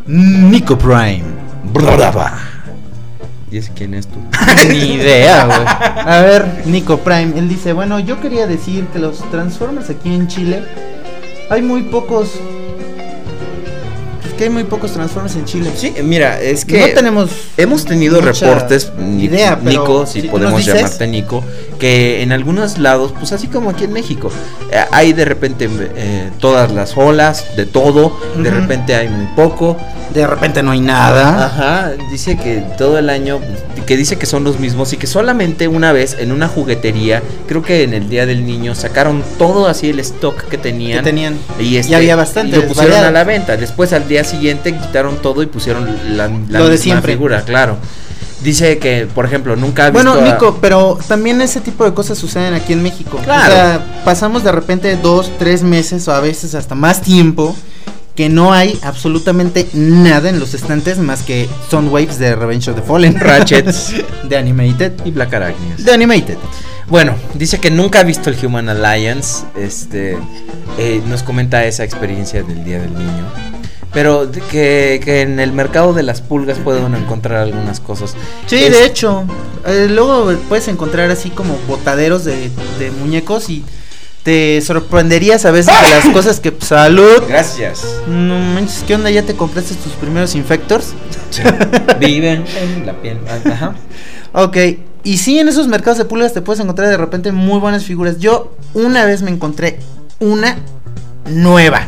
Nico 0.06 0.78
Prime. 0.78 1.24
¿Y 3.56 3.60
ese 3.60 3.72
quién 3.74 3.94
es 3.94 4.06
tú? 4.08 4.20
Ni 4.70 4.96
idea, 4.96 5.46
güey. 5.46 5.60
A 5.66 6.22
ver, 6.24 6.64
Nico 6.66 6.98
Prime, 6.98 7.40
él 7.40 7.48
dice, 7.48 7.72
bueno, 7.72 8.02
yo 8.02 8.20
quería 8.20 8.48
decir 8.48 8.86
que 8.88 9.00
los 9.00 9.20
Transformers 9.32 9.90
aquí 9.90 10.14
en 10.14 10.28
Chile 10.28 10.62
hay 11.50 11.62
muy 11.62 11.84
pocos 11.84 12.34
que 14.36 14.46
hay 14.46 14.50
muy 14.50 14.64
pocos 14.66 14.92
Transformers 14.94 15.36
en 15.36 15.46
Chile. 15.46 15.72
Sí, 15.76 15.94
mira, 16.04 16.40
es 16.42 16.66
que 16.66 16.80
no 16.80 16.88
tenemos 16.94 17.30
hemos 17.58 17.86
tenido 17.86 18.22
reportes, 18.22 18.92
idea, 19.20 19.60
pero 19.64 19.70
Nico, 19.82 20.06
si 20.06 20.22
si 20.22 20.28
podemos 20.28 20.60
dices- 20.60 20.76
llamarte 20.76 21.08
Nico, 21.08 21.44
que 21.80 22.22
en 22.22 22.32
algunos 22.32 22.78
lados, 22.78 23.14
pues 23.18 23.32
así 23.34 23.48
como 23.48 23.70
aquí 23.70 23.84
en 23.86 23.94
México, 23.94 24.32
eh, 24.72 24.84
hay 24.92 25.14
de 25.14 25.26
repente 25.26 25.70
eh, 25.96 26.30
todas 26.40 26.72
las 26.72 26.96
olas, 26.98 27.56
de 27.58 27.66
todo, 27.66 28.18
de 28.36 28.50
Ujú. 28.50 28.60
repente 28.62 28.96
hay 28.96 29.10
muy 29.10 29.28
poco. 29.36 29.78
De 30.14 30.26
repente 30.26 30.64
no 30.64 30.72
hay 30.72 30.80
nada. 30.80 31.46
Ajá, 31.48 31.92
dice 32.12 32.38
que 32.38 32.64
todo 32.78 32.98
el 32.98 33.10
año, 33.10 33.40
que 33.86 33.98
dice 33.98 34.18
que 34.18 34.26
son 34.26 34.44
los 34.46 34.60
mismos 34.60 34.94
y 34.94 34.98
que 34.98 35.08
solamente 35.08 35.68
una 35.68 35.92
vez 35.92 36.16
en 36.20 36.32
una 36.32 36.48
juguetería, 36.48 37.22
creo 37.48 37.62
que 37.64 37.84
en 37.84 37.94
el 37.94 38.08
Día 38.08 38.26
del 38.26 38.46
Niño, 38.46 38.76
sacaron 38.76 39.24
todo 39.38 39.68
así 39.68 39.90
el 39.90 40.00
stock 40.00 40.44
que 40.48 40.58
tenían. 40.58 41.00
Que 41.00 41.04
tenían. 41.04 41.38
Y, 41.60 41.76
este, 41.78 41.92
Y 41.92 41.96
había 41.96 42.16
bastante, 42.16 42.56
y 42.56 42.62
lo 42.62 42.68
pusieron 42.68 42.92
variado. 42.92 43.08
a 43.10 43.12
la 43.12 43.24
venta. 43.26 43.58
Después 43.58 43.92
al 43.92 44.08
día 44.08 44.24
siguiente 44.26 44.76
quitaron 44.78 45.18
todo 45.22 45.42
y 45.42 45.46
pusieron 45.46 45.86
la, 46.18 46.28
la 46.28 46.60
Lo 46.60 46.66
de 46.66 46.72
misma 46.72 46.78
siempre. 46.84 47.14
figura, 47.14 47.44
claro. 47.44 47.78
Dice 48.44 48.78
que, 48.78 49.08
por 49.14 49.26
ejemplo, 49.26 49.56
nunca 49.56 49.86
ha 49.86 49.90
visto 49.90 50.04
Bueno, 50.12 50.24
a- 50.28 50.34
Nico, 50.34 50.58
pero 50.62 51.00
también 51.08 51.42
ese 51.42 51.62
tipo 51.62 51.84
de 51.86 51.94
cosas 51.94 52.18
suceden 52.18 52.54
aquí 52.54 52.74
en 52.74 52.84
México. 52.84 53.20
Claro. 53.24 53.46
O 53.54 53.56
sea, 53.56 54.02
pasamos 54.04 54.44
de 54.44 54.52
repente 54.52 54.98
dos, 54.98 55.32
tres 55.40 55.64
meses 55.64 56.08
o 56.08 56.14
a 56.14 56.20
veces 56.20 56.54
hasta 56.54 56.76
más 56.76 57.02
tiempo 57.02 57.56
que 58.14 58.30
no 58.30 58.54
hay 58.54 58.80
absolutamente 58.84 59.68
nada 59.74 60.30
en 60.30 60.40
los 60.40 60.54
estantes 60.54 61.00
más 61.00 61.24
que 61.24 61.50
Soundwaves 61.70 62.18
de 62.20 62.36
Revenge 62.36 62.70
of 62.70 62.76
the 62.76 62.82
Fallen. 62.82 63.16
Ratchets. 63.20 63.94
de 64.30 64.38
Animated. 64.38 64.94
y 65.06 65.12
Black 65.12 65.34
Arachnias. 65.34 65.84
De 65.84 65.94
Animated. 65.94 66.38
Bueno, 66.88 67.16
dice 67.34 67.60
que 67.60 67.72
nunca 67.72 68.02
ha 68.02 68.04
visto 68.04 68.30
el 68.30 68.38
Human 68.46 68.70
Alliance. 68.70 69.44
Este 69.58 70.18
eh, 70.78 71.02
nos 71.08 71.24
comenta 71.24 71.66
esa 71.66 71.84
experiencia 71.84 72.44
del 72.44 72.64
Día 72.64 72.80
del 72.80 72.94
Niño. 72.94 73.26
Pero 73.96 74.30
que, 74.52 75.02
que 75.04 75.22
en 75.22 75.40
el 75.40 75.52
mercado 75.54 75.94
de 75.94 76.04
las 76.04 76.22
pulgas 76.22 76.60
puede 76.60 76.82
uno 76.82 76.98
encontrar 76.98 77.38
algunas 77.42 77.80
cosas. 77.80 78.14
Sí, 78.46 78.58
Es- 78.66 78.72
de 78.72 78.86
hecho. 78.86 79.24
eh, 79.66 79.88
luego 79.90 80.32
puedes 80.50 80.68
encontrar 80.68 81.10
así 81.10 81.30
como 81.32 81.58
botaderos 81.68 82.24
de, 82.26 82.52
de 82.78 82.92
muñecos 82.92 83.50
y 83.50 83.64
te 84.24 84.60
sorprenderías 84.62 85.46
a 85.46 85.52
veces 85.52 85.74
de 85.82 85.90
las 85.90 86.06
cosas 86.14 86.40
que... 86.40 86.54
¡Salud! 86.60 87.24
Gracias. 87.28 87.84
No 88.08 88.38
manches, 88.38 88.84
¿qué 88.86 88.96
onda? 88.96 89.10
¿Ya 89.12 89.24
te 89.24 89.36
compraste 89.36 89.76
tus 89.76 89.94
primeros 89.94 90.36
Infectors? 90.36 90.94
Viven 92.00 92.44
en 92.62 92.86
la 92.86 92.94
piel. 93.02 93.20
Ajá. 93.52 93.76
Ok, 94.34 94.58
y 95.04 95.18
sí, 95.20 95.40
en 95.40 95.48
esos 95.48 95.68
mercados 95.68 95.98
de 95.98 96.06
pulgas 96.06 96.34
te 96.34 96.42
puedes 96.42 96.60
encontrar 96.60 96.90
de 96.90 96.98
repente 96.98 97.32
muy 97.32 97.60
buenas 97.60 97.86
figuras. 97.86 98.18
Yo 98.20 98.56
una 98.74 99.06
vez 99.06 99.22
me 99.22 99.32
encontré 99.32 99.80
una 100.20 100.58
nueva. 101.30 101.88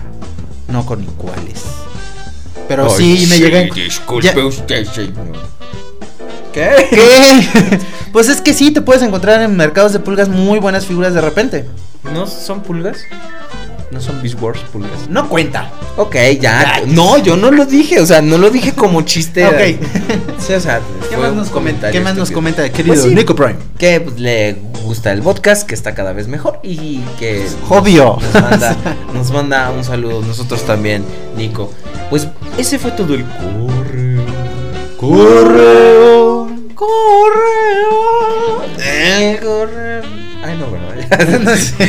No 0.70 0.86
con 0.86 1.04
cuáles. 1.04 1.64
Pero 2.68 2.86
Ay, 2.86 3.18
sí 3.18 3.28
me 3.30 3.36
sí, 3.38 3.44
llegué. 3.44 3.70
Disculpe 3.74 4.28
ya- 4.36 4.46
usted, 4.46 4.86
señor. 4.86 5.14
¿Qué? 6.54 6.88
¿Qué? 6.90 7.80
pues 8.12 8.30
es 8.30 8.42
que 8.42 8.54
sí, 8.54 8.72
te 8.72 8.82
puedes 8.82 9.04
encontrar 9.04 9.42
en 9.42 9.56
mercados 9.56 9.94
de 9.94 10.00
pulgas 10.00 10.28
muy 10.30 10.60
buenas 10.60 10.86
figuras 10.86 11.14
de 11.14 11.22
repente. 11.22 11.66
¿No 12.14 12.26
son 12.28 12.62
pulgas? 12.62 13.00
¿No 13.90 14.02
son 14.02 14.22
Beast 14.22 14.42
Wars 14.42 14.60
pulgas? 14.72 15.08
No 15.10 15.30
cuenta. 15.30 15.72
Ok, 15.96 16.16
ya. 16.42 16.82
No, 16.88 17.18
yo 17.18 17.38
no 17.38 17.52
lo 17.52 17.66
dije. 17.66 18.02
O 18.02 18.06
sea, 18.06 18.22
no 18.22 18.38
lo 18.38 18.50
dije 18.50 18.74
como 18.74 19.02
chiste. 19.04 19.46
Ok. 19.46 19.80
Sí, 20.40 20.54
o 20.54 20.62
sea, 20.62 20.80
¿Qué 21.10 21.18
más 21.18 21.34
nos 21.34 21.50
comenta? 21.50 21.92
¿Qué 21.92 22.00
más 22.00 22.16
nos 22.16 22.32
comenta, 22.32 22.70
querido 22.70 22.94
Pues 22.94 23.06
sí, 23.06 23.14
Nico 23.14 23.36
Prime? 23.36 23.56
Que 23.78 24.00
pues, 24.00 24.18
le 24.20 24.56
gusta 24.84 25.12
el 25.12 25.22
podcast, 25.22 25.68
que 25.68 25.74
está 25.76 25.94
cada 25.94 26.14
vez 26.14 26.28
mejor 26.28 26.60
y 26.64 27.00
que 27.20 27.46
Obvio. 27.68 28.18
Nos, 28.22 28.34
nos 28.34 28.42
manda, 28.44 28.76
nos 29.14 29.32
manda 29.32 29.72
un 29.72 29.84
saludo. 29.84 30.22
Nosotros 30.22 30.64
también, 30.64 31.04
Nico. 31.36 31.74
Pues 32.10 32.28
ese 32.58 32.80
fue 32.80 32.92
todo 32.92 33.14
el 33.16 33.26
correo. 33.26 34.26
Correo. 34.98 36.50
Correo. 36.76 38.64
El 38.80 39.40
correo. 39.40 40.17
Ay, 40.48 40.58
no, 40.58 40.72
¿verdad? 40.72 40.96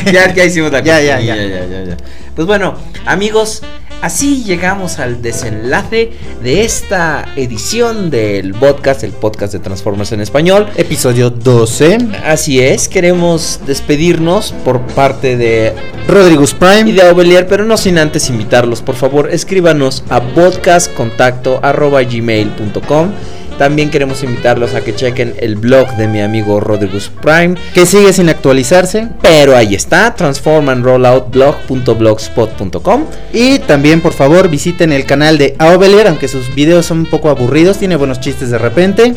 ya, 0.12 0.34
ya 0.34 0.44
hicimos 0.44 0.72
la 0.72 0.80
Ya, 0.80 1.00
ya, 1.00 1.20
ya. 1.20 1.36
ya, 1.36 1.46
ya, 1.46 1.84
ya. 1.84 1.96
Pues 2.34 2.44
bueno, 2.46 2.74
amigos, 3.06 3.62
así 4.02 4.42
llegamos 4.42 4.98
al 4.98 5.22
desenlace 5.22 6.10
de 6.42 6.64
esta 6.64 7.24
edición 7.36 8.10
del 8.10 8.52
podcast, 8.54 9.04
el 9.04 9.12
podcast 9.12 9.52
de 9.52 9.60
Transformers 9.60 10.10
en 10.12 10.20
español. 10.20 10.66
Episodio 10.76 11.30
12. 11.30 11.98
Así 12.24 12.60
es, 12.60 12.88
queremos 12.88 13.60
despedirnos 13.64 14.52
por 14.64 14.80
parte 14.80 15.36
de 15.36 15.72
Rodrigus 16.08 16.50
y 16.52 16.56
Prime. 16.56 16.92
de 16.92 17.02
Aubelier, 17.02 17.46
pero 17.46 17.64
no 17.64 17.76
sin 17.76 17.96
antes 17.98 18.28
invitarlos, 18.28 18.82
por 18.82 18.96
favor, 18.96 19.30
escríbanos 19.30 20.02
a 20.08 20.20
podcastcontacto@gmail.com. 20.20 23.12
También 23.58 23.90
queremos 23.90 24.22
invitarlos 24.22 24.74
a 24.74 24.82
que 24.82 24.94
chequen 24.94 25.34
el 25.40 25.56
blog 25.56 25.96
de 25.96 26.06
mi 26.08 26.20
amigo 26.20 26.60
Rodrigus 26.60 27.10
Prime, 27.20 27.56
Que 27.74 27.86
sigue 27.86 28.12
sin 28.12 28.28
actualizarse. 28.28 29.08
pero 29.20 29.56
ahí 29.56 29.74
está, 29.74 30.14
transformandrolloutblog.blogspot.com. 30.14 33.04
Y 33.32 33.58
también, 33.60 34.00
por 34.00 34.12
favor, 34.12 34.48
visiten 34.48 34.92
el 34.92 35.04
canal 35.04 35.38
de 35.38 35.56
Aubelier, 35.58 36.06
aunque 36.06 36.28
sus 36.28 36.54
videos 36.54 36.86
son 36.86 36.98
un 37.00 37.06
poco 37.06 37.28
aburridos, 37.30 37.78
tiene 37.78 37.96
buenos 37.96 38.20
chistes 38.20 38.50
de 38.50 38.58
repente. 38.58 39.14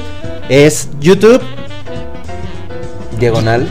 Es 0.49 0.89
YouTube, 0.99 1.39
Diagonal. 3.19 3.68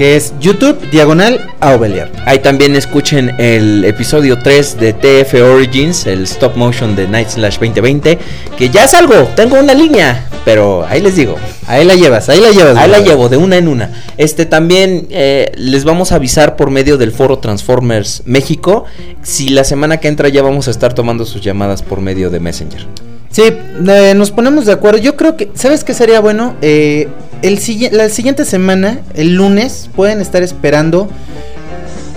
Que 0.00 0.16
es 0.16 0.32
YouTube 0.40 0.80
diagonal 0.90 1.46
Aubelier. 1.60 2.10
Ahí 2.24 2.38
también 2.38 2.74
escuchen 2.74 3.34
el 3.36 3.84
episodio 3.84 4.38
3 4.38 4.78
de 4.80 4.94
TF 4.94 5.34
Origins, 5.42 6.06
el 6.06 6.22
stop 6.22 6.56
motion 6.56 6.96
de 6.96 7.06
Night 7.06 7.28
Slash 7.28 7.58
2020, 7.58 8.18
que 8.56 8.70
ya 8.70 8.88
salgo, 8.88 9.28
tengo 9.36 9.60
una 9.60 9.74
línea, 9.74 10.26
pero 10.42 10.86
ahí 10.86 11.02
les 11.02 11.16
digo. 11.16 11.36
Ahí 11.66 11.84
la 11.84 11.96
llevas, 11.96 12.30
ahí 12.30 12.40
la 12.40 12.50
llevas. 12.50 12.78
Ahí 12.78 12.90
la 12.90 13.00
llevo 13.00 13.28
de 13.28 13.36
una 13.36 13.58
en 13.58 13.68
una. 13.68 13.90
Este 14.16 14.46
también 14.46 15.06
eh, 15.10 15.52
les 15.56 15.84
vamos 15.84 16.12
a 16.12 16.14
avisar 16.14 16.56
por 16.56 16.70
medio 16.70 16.96
del 16.96 17.12
foro 17.12 17.38
Transformers 17.38 18.22
México. 18.24 18.86
Si 19.20 19.50
la 19.50 19.64
semana 19.64 19.98
que 19.98 20.08
entra 20.08 20.30
ya 20.30 20.40
vamos 20.40 20.66
a 20.66 20.70
estar 20.70 20.94
tomando 20.94 21.26
sus 21.26 21.42
llamadas 21.42 21.82
por 21.82 22.00
medio 22.00 22.30
de 22.30 22.40
Messenger. 22.40 22.86
Sí, 23.30 23.42
eh, 23.42 24.12
nos 24.16 24.30
ponemos 24.32 24.66
de 24.66 24.72
acuerdo. 24.72 24.98
Yo 24.98 25.16
creo 25.16 25.36
que, 25.36 25.50
¿sabes 25.54 25.84
qué 25.84 25.94
sería 25.94 26.20
bueno? 26.20 26.56
Eh, 26.62 27.08
el 27.42 27.58
la 27.92 28.08
siguiente 28.08 28.44
semana, 28.44 29.00
el 29.14 29.34
lunes, 29.34 29.88
pueden 29.94 30.20
estar 30.20 30.42
esperando 30.42 31.08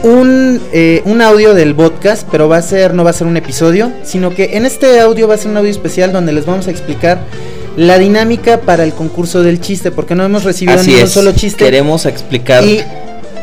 un, 0.04 0.60
eh, 0.74 1.02
un 1.06 1.22
audio 1.22 1.54
del 1.54 1.76
podcast, 1.76 2.28
pero 2.30 2.50
va 2.50 2.58
a 2.58 2.62
ser, 2.62 2.94
no 2.94 3.04
va 3.04 3.12
a 3.12 3.14
ser 3.14 3.28
un 3.28 3.38
episodio, 3.38 3.92
sino 4.04 4.36
que 4.36 4.58
en 4.58 4.66
este 4.66 5.00
audio 5.00 5.28
va 5.28 5.36
a 5.36 5.38
ser 5.38 5.52
un 5.52 5.58
audio 5.58 5.72
especial 5.72 6.12
donde 6.12 6.34
les 6.34 6.46
vamos 6.46 6.68
a 6.68 6.72
explicar 6.72 7.20
la 7.78 7.98
dinámica 7.98 8.60
para 8.62 8.84
el 8.84 8.94
concurso 8.94 9.44
del 9.44 9.62
chiste, 9.62 9.92
porque 9.92 10.16
no 10.16 10.26
hemos 10.26 10.44
recibido 10.44 10.80
Así 10.80 10.92
ni 10.92 11.02
un 11.02 11.08
solo 11.08 11.32
chiste. 11.32 11.64
Queremos 11.64 12.06
explicar 12.06 12.64
Y- 12.64 12.82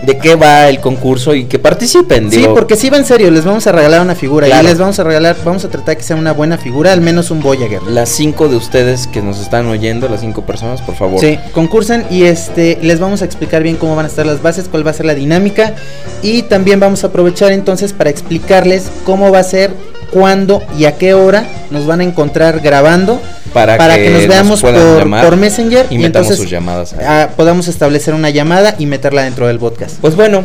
de 0.02 0.18
qué 0.18 0.34
va 0.34 0.68
el 0.68 0.80
concurso 0.80 1.34
y 1.34 1.44
que 1.44 1.58
participen. 1.58 2.30
Sí, 2.30 2.38
digo. 2.38 2.54
porque 2.54 2.76
si 2.76 2.88
va 2.88 2.96
en 2.96 3.04
serio, 3.04 3.30
les 3.30 3.44
vamos 3.44 3.66
a 3.66 3.72
regalar 3.72 4.00
una 4.00 4.14
figura 4.14 4.46
Claro. 4.46 4.62
y 4.64 4.66
les 4.70 4.78
vamos 4.78 4.98
a 4.98 5.04
regalar, 5.04 5.36
vamos 5.44 5.64
a 5.64 5.68
tratar 5.68 5.96
que 5.96 6.02
sea 6.02 6.16
una 6.16 6.32
buena 6.32 6.56
figura, 6.56 6.92
al 6.92 7.00
menos 7.00 7.30
un 7.30 7.40
Voyager. 7.42 7.82
Las 7.82 8.08
cinco 8.08 8.48
de 8.48 8.56
ustedes 8.56 9.06
que 9.06 9.20
nos 9.22 9.40
están 9.40 9.66
oyendo, 9.66 10.08
las 10.08 10.20
cinco 10.20 10.42
personas, 10.46 10.80
por 10.80 10.94
favor. 10.94 11.20
Sí, 11.20 11.38
concursan 11.52 12.06
y 12.10 12.24
este 12.24 12.78
les 12.82 12.98
vamos 13.00 13.22
a 13.22 13.24
explicar 13.26 13.62
bien 13.62 13.76
cómo 13.76 13.94
van 13.96 14.06
a 14.06 14.08
estar 14.08 14.24
las 14.24 14.40
bases, 14.42 14.68
cuál 14.70 14.86
va 14.86 14.90
a 14.90 14.94
ser 14.94 15.06
la 15.06 15.14
dinámica 15.14 15.74
y 16.22 16.42
también 16.42 16.80
vamos 16.80 17.04
a 17.04 17.08
aprovechar 17.08 17.52
entonces 17.52 17.92
para 17.92 18.10
explicarles 18.10 18.84
cómo 19.04 19.30
va 19.30 19.40
a 19.40 19.44
ser, 19.44 19.70
cuándo 20.12 20.62
y 20.78 20.84
a 20.84 20.96
qué 20.98 21.14
hora 21.14 21.46
nos 21.70 21.86
van 21.86 22.00
a 22.00 22.04
encontrar 22.04 22.60
grabando 22.60 23.20
Para, 23.52 23.76
para 23.76 23.96
que, 23.96 24.10
nos 24.10 24.26
veamos 24.28 24.60
por, 24.60 25.36
Messenger 25.36 25.86
y 25.90 25.96
y, 26.00 26.04
entonces 26.04 26.36
sus 26.36 26.50
llamadas. 26.50 26.94
ah, 27.04 27.30
podamos 27.36 27.68
establecer 27.68 28.14
una 28.14 28.30
llamada 28.30 28.74
y 28.78 28.86
meterla 28.86 29.22
dentro 29.22 29.46
del 29.46 29.58
podcast. 29.58 29.96
Pues 30.00 30.14
bueno, 30.16 30.42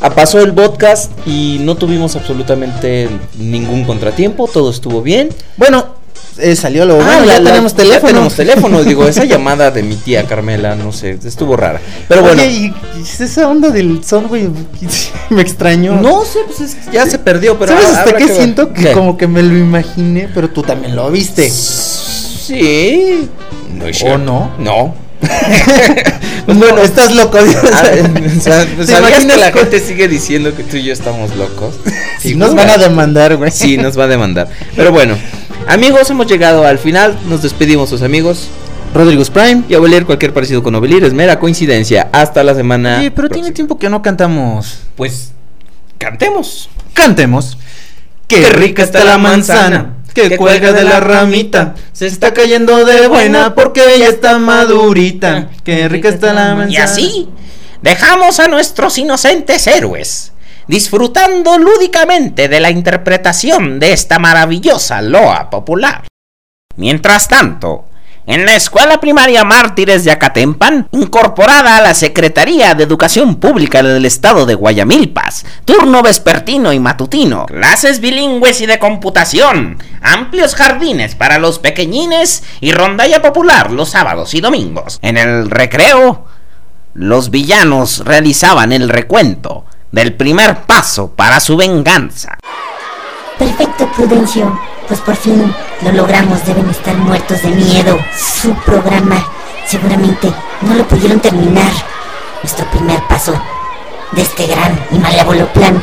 a- 0.00 0.10
pasó 0.10 0.40
el 0.40 0.52
podcast 0.54 1.10
y 1.26 1.58
no 1.62 1.76
tuvimos 1.76 2.16
absolutamente 2.16 3.08
ningún 3.38 3.84
contratiempo, 3.84 4.48
todo 4.52 4.70
estuvo 4.70 5.02
bien. 5.02 5.30
Bueno, 5.56 5.95
eh, 6.38 6.56
salió 6.56 6.84
lo 6.84 6.96
bueno, 6.96 7.10
Ah, 7.10 7.24
ya, 7.26 7.40
la- 7.40 7.50
tenemos 7.50 7.72
ya 7.72 7.78
teléfono. 7.78 8.06
tenemos 8.08 8.34
teléfono. 8.34 8.84
Digo, 8.84 9.06
esa 9.08 9.24
llamada 9.26 9.70
de 9.70 9.82
mi 9.82 9.96
tía 9.96 10.24
Carmela, 10.24 10.74
no 10.74 10.92
sé, 10.92 11.18
estuvo 11.24 11.56
rara. 11.56 11.80
Pero 12.08 12.22
bueno. 12.22 12.44
Y, 12.44 12.72
y 12.98 13.02
esa 13.02 13.48
onda 13.48 13.70
del 13.70 14.02
son, 14.04 14.28
güey, 14.28 14.48
me 15.30 15.42
extrañó. 15.42 16.00
No 16.00 16.24
sé, 16.24 16.40
pues 16.46 16.60
es 16.60 16.74
que 16.76 16.92
ya 16.92 17.06
se 17.06 17.18
perdió, 17.18 17.58
pero 17.58 17.72
¿Sabes 17.72 17.96
hasta 17.96 18.12
qué 18.16 18.28
siento? 18.28 18.72
Que 18.72 18.82
¿Qué? 18.84 18.92
como 18.92 19.16
que 19.16 19.26
me 19.26 19.42
lo 19.42 19.56
imaginé, 19.56 20.28
pero 20.34 20.50
tú 20.50 20.62
también 20.62 20.94
lo 20.96 21.10
viste. 21.10 21.48
Sí. 21.50 23.28
No 23.74 23.86
es 23.86 24.02
¿O 24.02 24.18
no? 24.18 24.50
No. 24.58 24.94
bueno, 26.46 26.78
estás 26.82 27.12
loco. 27.14 27.38
Ah, 27.38 27.42
o 27.42 28.40
sea, 28.40 28.64
¿Te 28.66 28.86
¿Sabías 28.86 28.86
que 28.86 28.92
imaginas 28.98 29.38
la 29.38 29.52
gente 29.52 29.80
sigue 29.80 30.08
diciendo 30.08 30.54
que 30.54 30.62
tú 30.62 30.76
y 30.76 30.84
yo 30.84 30.92
estamos 30.92 31.34
locos? 31.36 31.74
Sí, 32.20 32.34
nos 32.34 32.54
van 32.54 32.70
a 32.70 32.78
demandar, 32.78 33.36
güey. 33.36 33.50
Sí, 33.50 33.76
nos 33.76 33.98
va 33.98 34.04
a 34.04 34.08
demandar. 34.08 34.48
Pero 34.76 34.92
bueno, 34.92 35.16
amigos, 35.66 36.10
hemos 36.10 36.26
llegado 36.26 36.66
al 36.66 36.78
final. 36.78 37.18
Nos 37.28 37.42
despedimos, 37.42 37.90
sus 37.90 38.02
amigos. 38.02 38.48
Rodrigo's 38.94 39.30
Prime. 39.30 39.64
Y 39.68 39.74
Ovelir, 39.74 40.06
cualquier 40.06 40.32
parecido 40.32 40.62
con 40.62 40.74
Ovelir 40.74 41.04
es 41.04 41.12
mera 41.12 41.38
coincidencia. 41.38 42.08
Hasta 42.12 42.42
la 42.42 42.54
semana. 42.54 43.00
Sí, 43.00 43.10
pero 43.10 43.28
tiene 43.28 43.52
tiempo 43.52 43.78
que 43.78 43.88
no 43.88 44.02
cantamos. 44.02 44.78
Pues, 44.96 45.32
cantemos. 45.98 46.68
Cantemos. 46.92 47.58
Qué, 48.28 48.48
rica 48.50 48.82
está 48.82 49.04
la 49.04 49.18
manzana. 49.18 49.94
Que 50.14 50.36
cuelga 50.36 50.72
de 50.72 50.84
la 50.84 50.98
ramita. 50.98 51.74
Se 51.92 52.06
está 52.06 52.32
cayendo 52.32 52.84
de 52.86 53.06
buena 53.06 53.54
porque 53.54 53.82
ya 53.98 54.08
está 54.08 54.38
madurita. 54.38 55.50
Qué 55.62 55.88
rica 55.88 56.08
está 56.08 56.32
la 56.32 56.54
manzana. 56.54 56.72
Y 56.72 56.76
así 56.78 57.28
dejamos 57.82 58.40
a 58.40 58.48
nuestros 58.48 58.96
inocentes 58.96 59.66
héroes 59.66 60.32
disfrutando 60.66 61.58
lúdicamente 61.58 62.48
de 62.48 62.60
la 62.60 62.70
interpretación 62.70 63.78
de 63.78 63.92
esta 63.92 64.18
maravillosa 64.18 65.02
loa 65.02 65.50
popular. 65.50 66.06
Mientras 66.76 67.28
tanto, 67.28 67.86
en 68.28 68.44
la 68.44 68.56
escuela 68.56 68.98
primaria 68.98 69.44
Mártires 69.44 70.04
de 70.04 70.10
Acatempan, 70.10 70.88
incorporada 70.90 71.76
a 71.76 71.80
la 71.80 71.94
Secretaría 71.94 72.74
de 72.74 72.82
Educación 72.82 73.36
Pública 73.36 73.84
del 73.84 74.04
Estado 74.04 74.46
de 74.46 74.56
Guayamilpas, 74.56 75.46
turno 75.64 76.02
vespertino 76.02 76.72
y 76.72 76.80
matutino, 76.80 77.46
clases 77.46 78.00
bilingües 78.00 78.60
y 78.60 78.66
de 78.66 78.80
computación, 78.80 79.78
amplios 80.02 80.56
jardines 80.56 81.14
para 81.14 81.38
los 81.38 81.60
pequeñines 81.60 82.42
y 82.60 82.72
rondalla 82.72 83.22
popular 83.22 83.70
los 83.70 83.90
sábados 83.90 84.34
y 84.34 84.40
domingos. 84.40 84.98
En 85.02 85.18
el 85.18 85.48
recreo, 85.48 86.24
los 86.94 87.30
villanos 87.30 88.04
realizaban 88.04 88.72
el 88.72 88.88
recuento 88.88 89.66
del 89.96 90.12
primer 90.12 90.64
paso 90.64 91.08
para 91.08 91.40
su 91.40 91.56
venganza. 91.56 92.36
Perfecto, 93.38 93.90
Prudencio. 93.96 94.60
Pues 94.86 95.00
por 95.00 95.16
fin 95.16 95.54
lo 95.80 95.92
logramos. 95.92 96.44
Deben 96.44 96.68
estar 96.68 96.94
muertos 96.98 97.40
de 97.40 97.48
miedo. 97.48 97.98
Su 98.14 98.52
programa 98.56 99.26
seguramente 99.66 100.30
no 100.60 100.74
lo 100.74 100.86
pudieron 100.86 101.18
terminar. 101.20 101.72
Nuestro 102.42 102.66
primer 102.66 103.00
paso 103.04 103.32
de 104.12 104.20
este 104.20 104.46
gran 104.46 104.78
y 104.90 104.98
malévolo 104.98 105.46
plan 105.54 105.82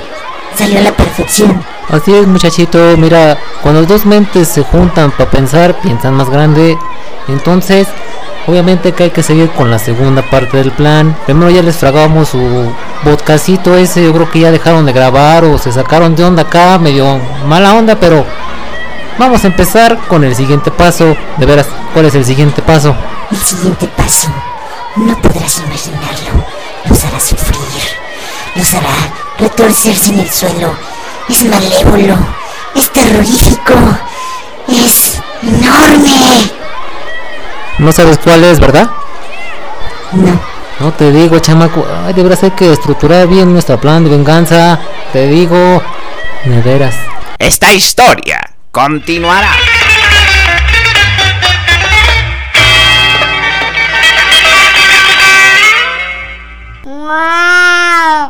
salió 0.55 0.77
a 0.77 0.83
la 0.83 0.91
perfección. 0.91 1.65
Así 1.89 2.13
es, 2.13 2.27
muchachito. 2.27 2.95
Mira, 2.97 3.39
cuando 3.63 3.83
dos 3.83 4.05
mentes 4.05 4.47
se 4.47 4.61
juntan 4.61 5.09
para 5.09 5.31
pensar, 5.31 5.81
piensan 5.81 6.13
más 6.13 6.29
grande. 6.29 6.77
Entonces, 7.29 7.87
obviamente 8.47 8.91
que 8.91 9.03
hay 9.03 9.11
que 9.11 9.23
seguir 9.23 9.49
con 9.51 9.69
la 9.71 9.79
segunda 9.79 10.21
parte 10.21 10.57
del 10.57 10.71
plan. 10.71 11.15
Primero 11.25 11.49
ya 11.49 11.61
les 11.61 11.77
fragamos 11.77 12.29
su 12.29 12.71
podcastito 13.03 13.75
ese. 13.75 14.03
Yo 14.03 14.13
creo 14.13 14.29
que 14.29 14.39
ya 14.39 14.51
dejaron 14.51 14.85
de 14.85 14.93
grabar 14.93 15.43
o 15.45 15.57
se 15.57 15.71
sacaron 15.71 16.15
de 16.15 16.23
onda 16.23 16.43
acá, 16.43 16.77
medio 16.77 17.19
mala 17.47 17.73
onda, 17.73 17.95
pero 17.95 18.25
vamos 19.17 19.43
a 19.43 19.47
empezar 19.47 19.97
con 20.07 20.23
el 20.23 20.35
siguiente 20.35 20.71
paso. 20.71 21.15
De 21.37 21.45
veras, 21.45 21.67
¿cuál 21.93 22.05
es 22.05 22.15
el 22.15 22.25
siguiente 22.25 22.61
paso? 22.61 22.95
El 23.31 23.37
siguiente 23.37 23.87
paso 23.95 24.29
no 24.95 25.19
podrás 25.21 25.59
imaginarlo. 25.59 26.45
Los 26.87 27.03
hará 27.03 27.19
sufrir. 27.19 27.57
Los 28.55 28.73
hará 28.73 29.13
retorcerse 29.39 30.11
en 30.11 30.19
el 30.19 30.29
suelo. 30.29 30.75
Es 31.29 31.43
malévolo. 31.45 32.15
Es 32.75 32.91
terrorífico. 32.91 33.73
Es 34.67 35.19
enorme. 35.41 36.51
No 37.79 37.91
sabes 37.91 38.17
cuál 38.17 38.43
es, 38.43 38.59
¿verdad? 38.59 38.89
No. 40.13 40.53
No 40.79 40.91
te 40.91 41.11
digo, 41.11 41.39
chamaco. 41.39 41.85
Ay, 42.05 42.13
de 42.13 42.23
veras 42.23 42.43
hay 42.43 42.51
que 42.51 42.71
estructurar 42.71 43.27
bien 43.27 43.53
nuestro 43.53 43.79
plan 43.79 44.03
de 44.03 44.09
venganza. 44.09 44.79
Te 45.11 45.27
digo, 45.27 45.81
de 46.43 46.61
veras. 46.61 46.95
Esta 47.39 47.73
historia 47.73 48.39
continuará. 48.71 49.51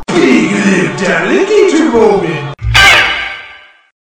Big 0.08 0.52
little 0.64 1.26
little 1.26 1.90
moment. 1.90 2.33